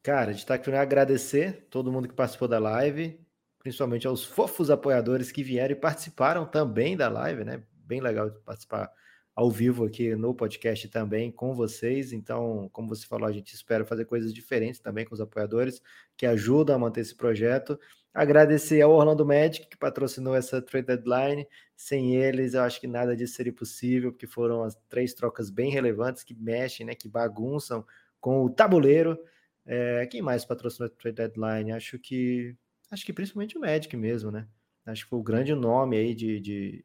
[0.00, 3.18] Cara, destaque final é agradecer todo mundo que participou da live,
[3.58, 7.64] principalmente aos fofos apoiadores que vieram e participaram também da live, né?
[7.84, 8.92] Bem legal participar
[9.34, 12.12] ao vivo aqui no podcast também com vocês.
[12.12, 15.82] Então, como você falou, a gente espera fazer coisas diferentes também com os apoiadores
[16.16, 17.78] que ajudam a manter esse projeto.
[18.12, 21.48] Agradecer ao Orlando Magic, que patrocinou essa trade deadline.
[21.76, 25.70] Sem eles, eu acho que nada disso seria possível, porque foram as três trocas bem
[25.70, 27.84] relevantes que mexem, né, que bagunçam
[28.20, 29.18] com o tabuleiro.
[29.66, 31.72] É, quem mais patrocinou a trade deadline?
[31.72, 32.56] Acho que
[32.90, 34.46] acho que principalmente o Magic mesmo, né?
[34.86, 36.84] Acho que foi o grande nome aí de, de,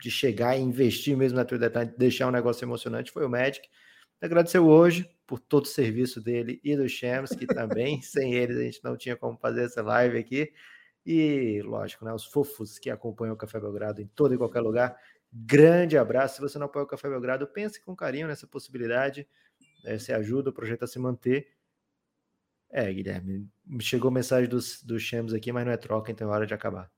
[0.00, 3.68] de chegar e investir mesmo na trade deadline, deixar um negócio emocionante, foi o Magic.
[4.20, 8.62] Agradecer hoje por todo o serviço dele e do Shams, que também, sem eles, a
[8.62, 10.52] gente não tinha como fazer essa live aqui.
[11.06, 14.98] E, lógico, né, os fofos que acompanham o Café Belgrado em todo e qualquer lugar.
[15.32, 16.36] Grande abraço.
[16.36, 19.26] Se você não apoia o Café Belgrado, pense com carinho nessa possibilidade.
[19.84, 21.48] É, você ajuda o projeto a se manter.
[22.70, 23.48] É, Guilherme,
[23.80, 26.90] chegou mensagem dos, dos Shams aqui, mas não é troca, então é hora de acabar.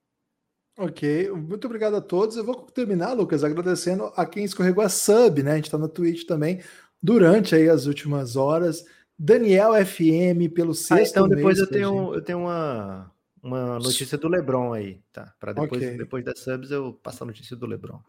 [0.82, 2.36] Ok, muito obrigado a todos.
[2.38, 5.52] Eu vou terminar, Lucas, agradecendo a quem escorregou a sub, né?
[5.52, 6.62] A gente está no Twitch também
[7.02, 8.82] durante aí as últimas horas.
[9.18, 14.16] Daniel FM pelo Ah, sexto então depois mês eu tenho, eu tenho uma, uma notícia
[14.16, 15.34] do LeBron aí, tá?
[15.38, 15.98] Para depois, Ok.
[15.98, 18.00] depois das subs eu passo a notícia do LeBron.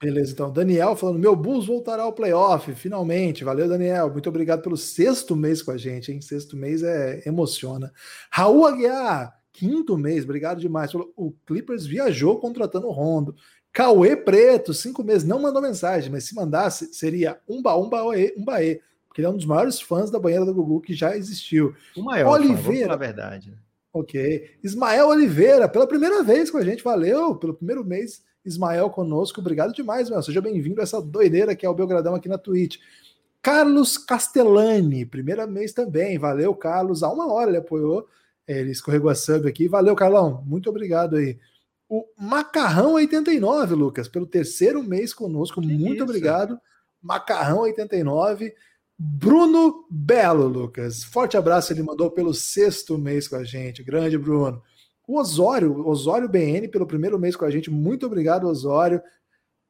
[0.00, 0.52] Beleza, então.
[0.52, 3.42] Daniel falando: meu Bulls voltará ao playoff, finalmente.
[3.42, 4.08] Valeu, Daniel.
[4.08, 6.20] Muito obrigado pelo sexto mês com a gente, hein?
[6.20, 7.92] Sexto mês é emociona.
[8.30, 10.92] Raul Aguiar, quinto mês, obrigado demais.
[10.92, 13.34] Falou, o Clippers viajou contratando o Rondo.
[13.72, 18.34] Cauê Preto, cinco meses, não mandou mensagem, mas se mandasse, seria um baú, um baê,
[18.36, 21.16] um baê, porque ele é um dos maiores fãs da banheira do Gugu que já
[21.16, 21.74] existiu.
[21.96, 22.86] O maior, Oliveira.
[22.88, 23.50] falar a verdade.
[23.50, 23.56] né?
[23.92, 24.50] Ok.
[24.62, 28.22] Ismael Oliveira, pela primeira vez com a gente, valeu pelo primeiro mês.
[28.44, 30.22] Ismael conosco, obrigado demais, meu.
[30.22, 32.78] Seja bem-vindo a essa doideira que é o Belgradão aqui na Twitch.
[33.42, 37.02] Carlos Castellani, primeira mês também, valeu, Carlos.
[37.02, 38.06] Há uma hora ele apoiou,
[38.46, 39.68] ele escorregou a sub aqui.
[39.68, 41.38] Valeu, Carlão, muito obrigado aí.
[41.88, 46.04] O Macarrão 89, Lucas, pelo terceiro mês conosco, muito isso?
[46.04, 46.58] obrigado.
[47.02, 48.54] Macarrão 89.
[48.96, 51.02] Bruno Belo, Lucas.
[51.02, 53.82] Forte abraço, ele mandou pelo sexto mês com a gente.
[53.82, 54.62] Grande, Bruno.
[55.08, 57.70] O Osório, Osório BN, pelo primeiro mês com a gente.
[57.70, 59.02] Muito obrigado, Osório.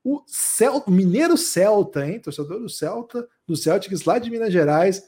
[0.03, 2.19] O Celta, Mineiro Celta, hein?
[2.19, 5.03] Torcedor do Celta, do Celtics lá de Minas Gerais,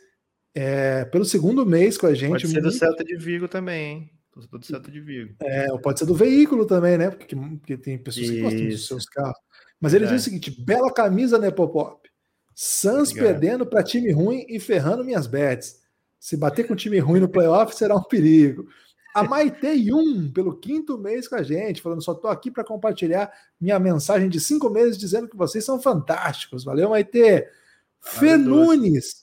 [0.55, 2.31] é, pelo segundo mês com a gente.
[2.31, 4.10] Pode ser do Celta de Vigo também, hein?
[4.32, 5.34] Torcedor do Celta de Vigo.
[5.42, 7.10] é, pode ser do veículo também, né?
[7.10, 8.86] Porque, porque tem pessoas que gostam dos Isso.
[8.89, 9.39] seus carros.
[9.81, 12.08] Mas ele diz o seguinte: bela camisa, né, Popop?
[12.55, 13.32] Suns Obrigado.
[13.32, 15.82] perdendo para time ruim e ferrando minhas bets.
[16.18, 18.68] Se bater com time ruim no playoff será um perigo.
[19.14, 23.31] A Maite Yun, pelo quinto mês com a gente, falando: só tô aqui para compartilhar
[23.60, 26.64] minha mensagem de cinco meses dizendo que vocês são fantásticos.
[26.64, 27.47] Valeu, Maite.
[28.00, 28.36] Fê.
[28.36, 29.22] Nunes,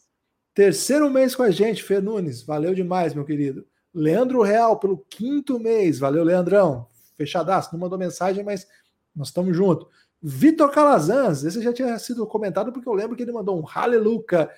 [0.53, 2.42] terceiro mês com a gente, Fê Nunes.
[2.42, 3.66] Valeu demais, meu querido.
[3.94, 6.00] Leandro Real, pelo quinto mês.
[6.00, 6.88] Valeu, Leandrão.
[7.18, 7.69] Fechadaço.
[7.74, 8.68] Não mandou mensagem, mas
[9.16, 9.88] nós estamos juntos.
[10.22, 14.50] Vitor Calazans, esse já tinha sido comentado porque eu lembro que ele mandou um Haleluca.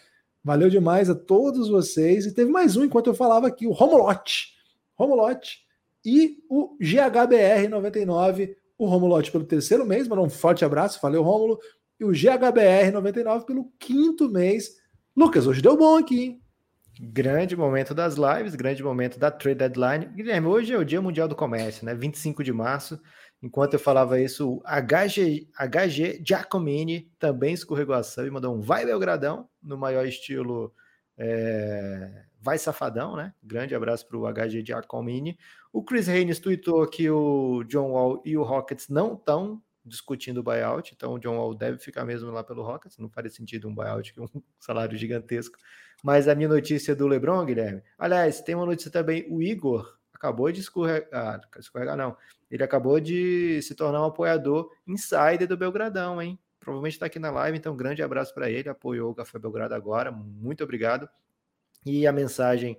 [0.44, 2.26] Valeu demais a todos vocês.
[2.26, 4.56] E teve mais um enquanto eu falava aqui, o Romulote.
[4.95, 5.60] Romulote
[6.03, 8.56] e o GHBR99.
[8.78, 11.00] O Romulote pelo terceiro mês, mandou um forte abraço.
[11.02, 11.60] Valeu, Rômulo.
[12.00, 14.81] E o GHBR99 pelo quinto mês.
[15.15, 16.41] Lucas, hoje deu bom aqui, hein?
[16.99, 20.06] Grande momento das lives, grande momento da trade deadline.
[20.06, 21.93] Guilherme, hoje é o Dia Mundial do Comércio, né?
[21.93, 23.01] 25 de março.
[23.41, 28.61] Enquanto eu falava isso, o HG, HG Giacomini também escorregou a sub e mandou um
[28.61, 30.73] vai Belgradão, no maior estilo
[31.17, 33.33] é, vai safadão, né?
[33.43, 35.38] Grande abraço para o HG Giacomini.
[35.73, 40.43] O Chris Haynes tweetou que o John Wall e o Rockets não estão discutindo o
[40.43, 43.74] buyout, então o John Wall deve ficar mesmo lá pelo Rockets, não faria sentido um
[43.74, 45.58] buyout com um salário gigantesco.
[46.03, 50.51] Mas a minha notícia do LeBron, Guilherme, aliás, tem uma notícia também, o Igor acabou
[50.51, 52.16] de escorregar, ah, escorregar não,
[52.50, 56.40] ele acabou de se tornar um apoiador insider do Belgradão, hein?
[56.60, 60.11] Provavelmente está aqui na live, então grande abraço para ele, apoiou o Café Belgrado agora,
[60.11, 61.10] muito obrigado.
[61.84, 62.77] E a mensagem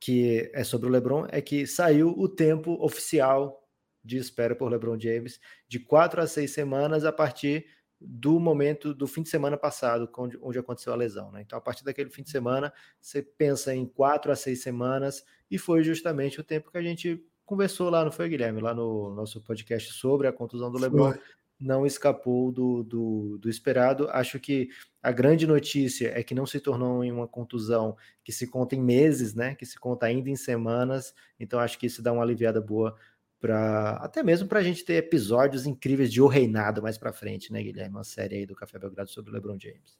[0.00, 3.63] que é sobre o LeBron é que saiu o tempo oficial
[4.04, 7.66] de espera por LeBron James de quatro a seis semanas a partir
[8.00, 11.30] do momento do fim de semana passado, onde, onde aconteceu a lesão.
[11.32, 11.42] Né?
[11.42, 15.58] Então, a partir daquele fim de semana, você pensa em quatro a seis semanas, e
[15.58, 18.60] foi justamente o tempo que a gente conversou lá, não foi, Guilherme?
[18.60, 21.12] Lá no nosso podcast sobre a contusão do LeBron.
[21.12, 21.20] Foi.
[21.60, 24.08] Não escapou do, do, do esperado.
[24.10, 24.68] Acho que
[25.00, 28.82] a grande notícia é que não se tornou em uma contusão que se conta em
[28.82, 29.54] meses, né?
[29.54, 31.14] Que se conta ainda em semanas.
[31.38, 32.96] Então, acho que isso dá uma aliviada boa
[33.44, 37.52] para até mesmo para a gente ter episódios incríveis de O Reinado mais para frente,
[37.52, 37.94] né, Guilherme?
[37.94, 39.98] Uma série aí do Café Belgrado sobre o LeBron James.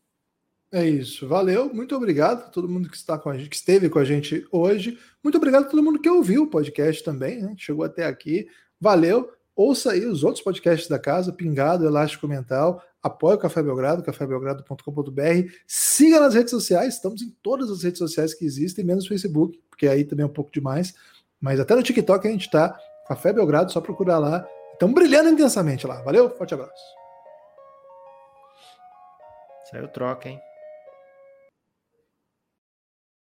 [0.72, 3.90] É isso, valeu, muito obrigado a todo mundo que está com a gente, que esteve
[3.90, 4.98] com a gente hoje.
[5.22, 7.54] Muito obrigado a todo mundo que ouviu o podcast também, né?
[7.58, 8.48] Chegou até aqui.
[8.80, 9.30] Valeu.
[9.54, 15.52] Ouça aí os outros podcasts da casa, Pingado, Elástico Mental, apoia o Café Belgrado, cafébelgrado.com.br.
[15.66, 19.60] Siga nas redes sociais, estamos em todas as redes sociais que existem, menos o Facebook,
[19.68, 20.94] porque aí também é um pouco demais.
[21.38, 22.74] Mas até no TikTok a gente tá.
[23.06, 24.46] Café Belgrado, só procurar lá.
[24.72, 26.02] Estamos brilhando intensamente lá.
[26.02, 26.94] Valeu, forte abraço.
[29.70, 30.40] Saiu troca, hein?